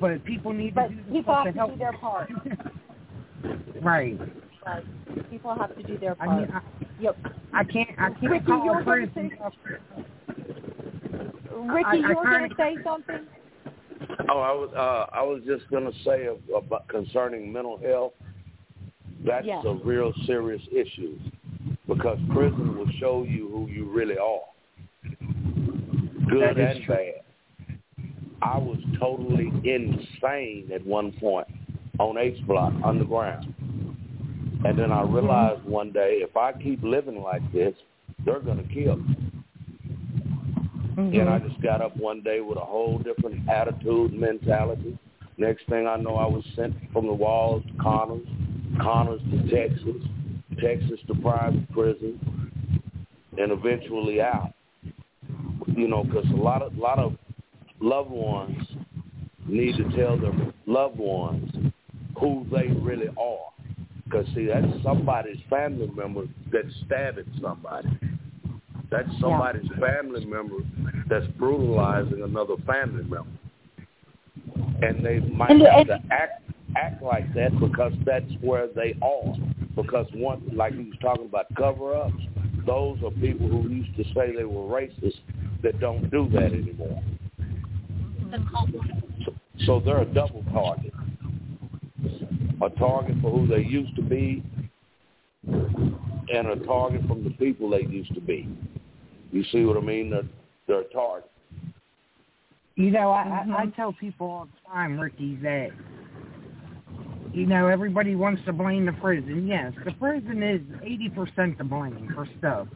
but 0.00 0.24
people 0.24 0.52
need 0.52 0.74
But 0.74 0.88
to 0.88 0.94
do 0.94 0.96
the 0.96 1.12
people 1.12 1.22
stuff 1.34 1.46
have 1.46 1.46
to 1.46 1.52
to 1.52 1.58
help. 1.58 1.72
do 1.72 1.78
their 1.78 1.92
part. 1.94 2.30
right. 3.82 4.18
Right. 4.66 5.30
People 5.30 5.54
have 5.54 5.74
to 5.76 5.82
do 5.82 5.98
their 5.98 6.16
I 6.20 6.26
part. 6.26 6.40
mean, 6.40 6.50
I, 6.52 6.60
yep. 7.00 7.16
I 7.52 7.64
can't. 7.64 7.88
I 7.98 8.10
can't 8.10 8.22
Ricky, 8.22 8.44
you 8.46 8.52
call 8.58 8.66
were 8.66 8.80
a 8.80 8.84
gonna 8.84 9.06
person. 9.06 9.30
Ricky, 11.72 11.84
I- 11.86 11.90
I 11.90 11.94
you 11.94 12.08
were 12.08 12.24
going 12.24 12.48
to 12.50 12.56
say 12.56 12.76
something? 12.84 13.20
Oh, 14.30 14.38
I 14.40 14.52
was 14.52 14.70
uh, 14.76 15.06
I 15.16 15.22
was 15.22 15.42
just 15.46 15.68
gonna 15.70 15.90
say 16.04 16.28
about 16.56 16.86
concerning 16.88 17.52
mental 17.52 17.78
health. 17.78 18.12
That's 19.26 19.44
Yes. 19.46 19.64
a 19.66 19.74
real 19.74 20.12
serious 20.26 20.62
issue 20.72 21.18
because 21.90 22.18
prison 22.32 22.78
will 22.78 22.90
show 23.00 23.24
you 23.28 23.48
who 23.48 23.66
you 23.66 23.90
really 23.90 24.16
are, 24.16 24.40
good 26.30 26.56
and 26.56 26.84
true. 26.84 26.94
bad. 26.94 27.74
I 28.42 28.56
was 28.56 28.78
totally 28.98 29.48
insane 29.64 30.70
at 30.72 30.86
one 30.86 31.12
point 31.20 31.48
on 31.98 32.16
H 32.16 32.40
Block 32.46 32.72
underground, 32.84 33.52
and 34.64 34.78
then 34.78 34.92
I 34.92 35.02
mm-hmm. 35.02 35.14
realized 35.14 35.64
one 35.64 35.90
day 35.90 36.20
if 36.22 36.36
I 36.36 36.52
keep 36.52 36.80
living 36.84 37.20
like 37.20 37.42
this, 37.52 37.74
they're 38.24 38.40
gonna 38.40 38.64
kill 38.72 38.96
me. 38.96 39.16
And 40.96 41.28
I 41.28 41.38
mm-hmm. 41.38 41.48
just 41.48 41.60
got 41.62 41.80
up 41.80 41.96
one 41.96 42.22
day 42.22 42.40
with 42.40 42.58
a 42.58 42.64
whole 42.64 42.98
different 42.98 43.48
attitude, 43.48 44.12
mentality. 44.12 44.98
Next 45.38 45.66
thing 45.68 45.86
I 45.86 45.96
know, 45.96 46.16
I 46.16 46.26
was 46.26 46.44
sent 46.54 46.74
from 46.92 47.06
the 47.06 47.12
walls 47.12 47.62
to 47.66 47.82
Conner's, 47.82 48.26
Conner's 48.80 49.20
to 49.30 49.50
Texas, 49.50 50.02
Texas 50.62 51.00
to 51.06 51.14
private 51.16 51.70
prison, 51.72 52.18
and 53.38 53.52
eventually 53.52 54.20
out. 54.20 54.52
You 55.66 55.88
know, 55.88 56.04
because 56.04 56.26
a 56.30 56.36
lot 56.36 56.62
of 56.62 56.76
lot 56.76 56.98
of 56.98 57.16
loved 57.80 58.10
ones 58.10 58.56
need 59.46 59.76
to 59.76 59.84
tell 59.96 60.18
their 60.18 60.32
loved 60.66 60.98
ones 60.98 61.50
who 62.18 62.46
they 62.50 62.68
really 62.68 63.08
are. 63.08 63.50
Because 64.04 64.26
see, 64.34 64.46
that's 64.46 64.66
somebody's 64.82 65.38
family 65.48 65.88
member 65.94 66.24
that's 66.52 66.66
stabbing 66.86 67.32
somebody. 67.40 67.88
That's 68.90 69.08
somebody's 69.20 69.70
family 69.78 70.24
member 70.24 70.56
that's 71.08 71.26
brutalizing 71.38 72.22
another 72.22 72.56
family 72.66 73.04
member. 73.04 73.30
And 74.82 75.04
they 75.04 75.20
might 75.20 75.60
have 75.60 75.86
to 75.86 76.00
act 76.10 76.42
act 76.76 77.02
like 77.02 77.32
that 77.34 77.50
because 77.60 77.92
that's 78.04 78.30
where 78.40 78.68
they 78.74 78.94
are. 79.02 79.34
Because 79.76 80.06
one 80.12 80.42
like 80.52 80.74
he 80.74 80.84
was 80.84 80.98
talking 81.00 81.26
about 81.26 81.46
cover 81.56 81.96
ups, 81.96 82.22
those 82.66 82.98
are 83.04 83.10
people 83.12 83.48
who 83.48 83.68
used 83.68 83.96
to 83.96 84.04
say 84.14 84.34
they 84.34 84.44
were 84.44 84.66
racist 84.66 85.20
that 85.62 85.78
don't 85.80 86.10
do 86.10 86.28
that 86.32 86.52
anymore. 86.52 87.02
So, 89.24 89.34
so 89.66 89.80
they're 89.80 90.02
a 90.02 90.04
double 90.04 90.44
target. 90.52 90.92
A 92.62 92.70
target 92.70 93.16
for 93.22 93.30
who 93.30 93.46
they 93.46 93.62
used 93.62 93.94
to 93.96 94.02
be 94.02 94.42
and 96.32 96.48
a 96.48 96.56
target 96.66 97.02
from 97.06 97.24
the 97.24 97.30
people 97.30 97.70
they 97.70 97.82
used 97.82 98.14
to 98.14 98.20
be. 98.20 98.48
You 99.32 99.44
see 99.52 99.64
what 99.64 99.76
I 99.76 99.80
mean? 99.80 100.10
They're, 100.10 100.22
they're 100.66 100.80
a 100.80 100.92
target. 100.92 101.30
You 102.76 102.90
know, 102.90 103.10
I, 103.10 103.24
Mhm. 103.24 103.54
I, 103.54 103.62
I 103.62 103.66
tell 103.66 103.92
people 103.92 104.26
all 104.26 104.44
the 104.46 104.70
time, 104.70 104.98
Ricky, 104.98 105.36
that 105.36 105.70
you 107.32 107.46
know 107.46 107.68
everybody 107.68 108.14
wants 108.14 108.42
to 108.46 108.52
blame 108.52 108.86
the 108.86 108.92
prison. 108.92 109.46
Yes, 109.46 109.72
the 109.84 109.92
prison 109.92 110.42
is 110.42 110.60
eighty 110.82 111.08
percent 111.08 111.58
to 111.58 111.64
blame 111.64 112.10
for 112.14 112.28
stuff, 112.38 112.68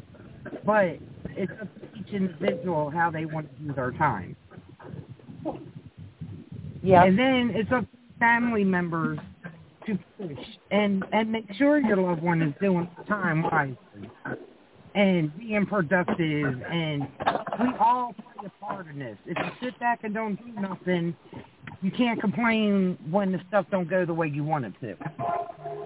but 0.64 0.98
it's 1.30 1.52
up 1.60 1.68
to 1.80 1.98
each 1.98 2.12
individual 2.12 2.90
how 2.90 3.10
they 3.10 3.24
want 3.24 3.48
to 3.56 3.62
do 3.62 3.72
their 3.72 3.90
time. 3.92 4.36
Yeah. 6.82 7.04
And 7.04 7.18
then 7.18 7.52
it's 7.54 7.72
up 7.72 7.84
to 7.90 7.98
family 8.18 8.64
members 8.64 9.18
to 9.86 9.98
push 10.18 10.44
and 10.70 11.04
and 11.12 11.30
make 11.30 11.46
sure 11.54 11.78
your 11.78 11.96
loved 11.96 12.22
one 12.22 12.42
is 12.42 12.54
doing 12.60 12.88
time 13.08 13.42
wisely 13.42 13.76
and 14.94 15.36
being 15.38 15.66
productive 15.66 16.62
and 16.70 17.02
we 17.60 17.66
all 17.80 18.14
play 18.14 18.46
a 18.46 18.64
part 18.64 18.86
in 18.88 18.98
this. 18.98 19.18
If 19.26 19.36
you 19.36 19.68
sit 19.68 19.78
back 19.80 20.04
and 20.04 20.14
don't 20.14 20.36
do 20.36 20.60
nothing, 20.60 21.16
you 21.84 21.90
can't 21.90 22.18
complain 22.18 22.96
when 23.10 23.30
the 23.30 23.40
stuff 23.48 23.66
don't 23.70 23.88
go 23.88 24.06
the 24.06 24.14
way 24.14 24.26
you 24.26 24.42
want 24.42 24.64
it 24.64 24.72
to. 24.80 24.96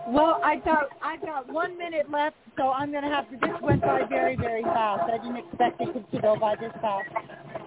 Well, 0.07 0.41
I 0.45 0.57
got 0.65 0.89
I 1.03 1.16
got 1.16 1.53
one 1.53 1.77
minute 1.77 2.09
left, 2.11 2.37
so 2.57 2.70
I'm 2.70 2.93
going 2.93 3.03
to 3.03 3.11
have 3.11 3.29
to. 3.31 3.37
This 3.37 3.61
went 3.61 3.83
by 3.83 4.03
very 4.09 4.37
very 4.37 4.62
fast. 4.62 5.11
I 5.12 5.19
didn't 5.19 5.37
expect 5.37 5.81
it 5.81 6.11
to 6.12 6.20
go 6.23 6.37
by 6.39 6.55
this 6.55 6.73
fast. 6.81 7.11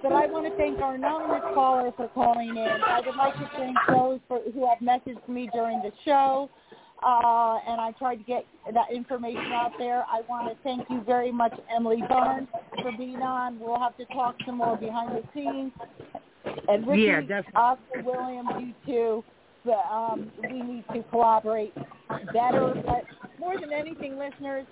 But 0.01 0.13
I 0.13 0.27
want 0.27 0.47
to 0.47 0.57
thank 0.57 0.79
our 0.79 0.95
anonymous 0.95 1.43
caller 1.53 1.91
for 1.95 2.07
calling 2.09 2.49
in. 2.49 2.57
I 2.57 3.01
would 3.05 3.15
like 3.15 3.35
to 3.35 3.49
thank 3.55 3.77
those 3.89 4.19
for, 4.27 4.39
who 4.53 4.67
have 4.67 4.79
messaged 4.79 5.27
me 5.27 5.49
during 5.53 5.81
the 5.83 5.91
show, 6.05 6.49
uh, 7.03 7.57
and 7.67 7.81
I 7.81 7.93
tried 7.97 8.17
to 8.17 8.23
get 8.23 8.45
that 8.73 8.91
information 8.93 9.51
out 9.53 9.71
there. 9.79 10.05
I 10.07 10.21
want 10.29 10.49
to 10.49 10.63
thank 10.63 10.87
you 10.89 11.01
very 11.01 11.31
much, 11.31 11.53
Emily 11.75 12.03
Barnes, 12.07 12.47
for 12.81 12.91
being 12.97 13.21
on. 13.21 13.59
We'll 13.59 13.79
have 13.79 13.97
to 13.97 14.05
talk 14.05 14.35
some 14.45 14.57
more 14.57 14.77
behind 14.77 15.11
the 15.11 15.23
scenes. 15.33 15.71
And 16.67 16.85
Ricky, 16.87 17.03
Yeah, 17.03 17.21
definitely. 17.21 17.51
Oscar 17.55 18.03
Williams, 18.03 18.49
you 18.59 18.73
too. 18.85 19.23
But, 19.63 19.83
um, 19.91 20.31
we 20.41 20.61
need 20.61 20.85
to 20.93 21.03
collaborate 21.11 21.73
better. 22.33 22.73
But 22.85 23.03
more 23.39 23.59
than 23.59 23.71
anything, 23.71 24.17
listeners, 24.17 24.65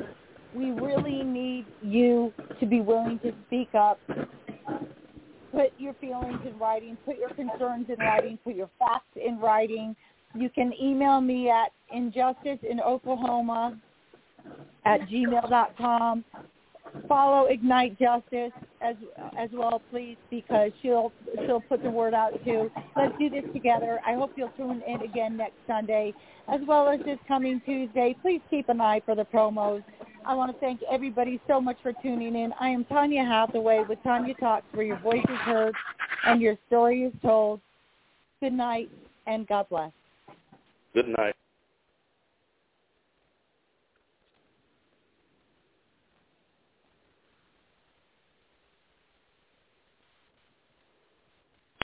we 0.53 0.71
really 0.71 1.23
need 1.23 1.65
you 1.81 2.33
to 2.59 2.65
be 2.65 2.81
willing 2.81 3.19
to 3.19 3.31
speak 3.47 3.73
up. 3.75 3.99
Put 5.51 5.73
your 5.77 5.93
feelings 5.95 6.39
in 6.45 6.57
writing. 6.59 6.97
Put 7.05 7.17
your 7.17 7.29
concerns 7.29 7.87
in 7.89 7.99
writing. 7.99 8.37
Put 8.43 8.55
your 8.55 8.69
facts 8.79 9.15
in 9.15 9.39
writing. 9.39 9.95
You 10.35 10.49
can 10.49 10.71
email 10.79 11.21
me 11.21 11.49
at 11.49 11.71
injusticeinoklahoma 11.95 12.63
in 12.69 12.79
Oklahoma 12.81 13.77
at 14.85 15.01
gmail.com. 15.01 16.23
Follow 17.07 17.45
Ignite 17.45 17.99
Justice 17.99 18.51
as 18.81 18.95
as 19.37 19.49
well, 19.53 19.81
please, 19.91 20.17
because 20.29 20.71
she'll 20.81 21.11
she'll 21.45 21.61
put 21.61 21.83
the 21.83 21.89
word 21.89 22.13
out 22.13 22.31
too. 22.43 22.71
Let's 22.95 23.13
do 23.19 23.29
this 23.29 23.43
together. 23.53 23.99
I 24.05 24.13
hope 24.13 24.31
you'll 24.35 24.51
tune 24.57 24.81
in 24.87 25.01
again 25.01 25.37
next 25.37 25.57
Sunday, 25.67 26.13
as 26.47 26.61
well 26.67 26.87
as 26.89 26.99
this 27.05 27.19
coming 27.27 27.61
Tuesday. 27.65 28.15
Please 28.21 28.41
keep 28.49 28.69
an 28.69 28.81
eye 28.81 29.01
for 29.05 29.15
the 29.15 29.25
promos. 29.25 29.83
I 30.25 30.33
want 30.33 30.51
to 30.51 30.59
thank 30.59 30.81
everybody 30.91 31.39
so 31.47 31.61
much 31.61 31.77
for 31.83 31.93
tuning 32.01 32.35
in. 32.35 32.53
I 32.59 32.69
am 32.69 32.85
Tanya 32.85 33.23
Hathaway 33.23 33.83
with 33.87 33.99
Tanya 34.03 34.33
Talks, 34.35 34.65
where 34.73 34.85
your 34.85 34.99
voice 34.99 35.23
is 35.29 35.39
heard 35.39 35.75
and 36.25 36.41
your 36.41 36.57
story 36.67 37.03
is 37.03 37.13
told. 37.21 37.61
Good 38.41 38.53
night 38.53 38.89
and 39.27 39.47
God 39.47 39.67
bless. 39.69 39.91
Good 40.93 41.07
night. 41.09 41.35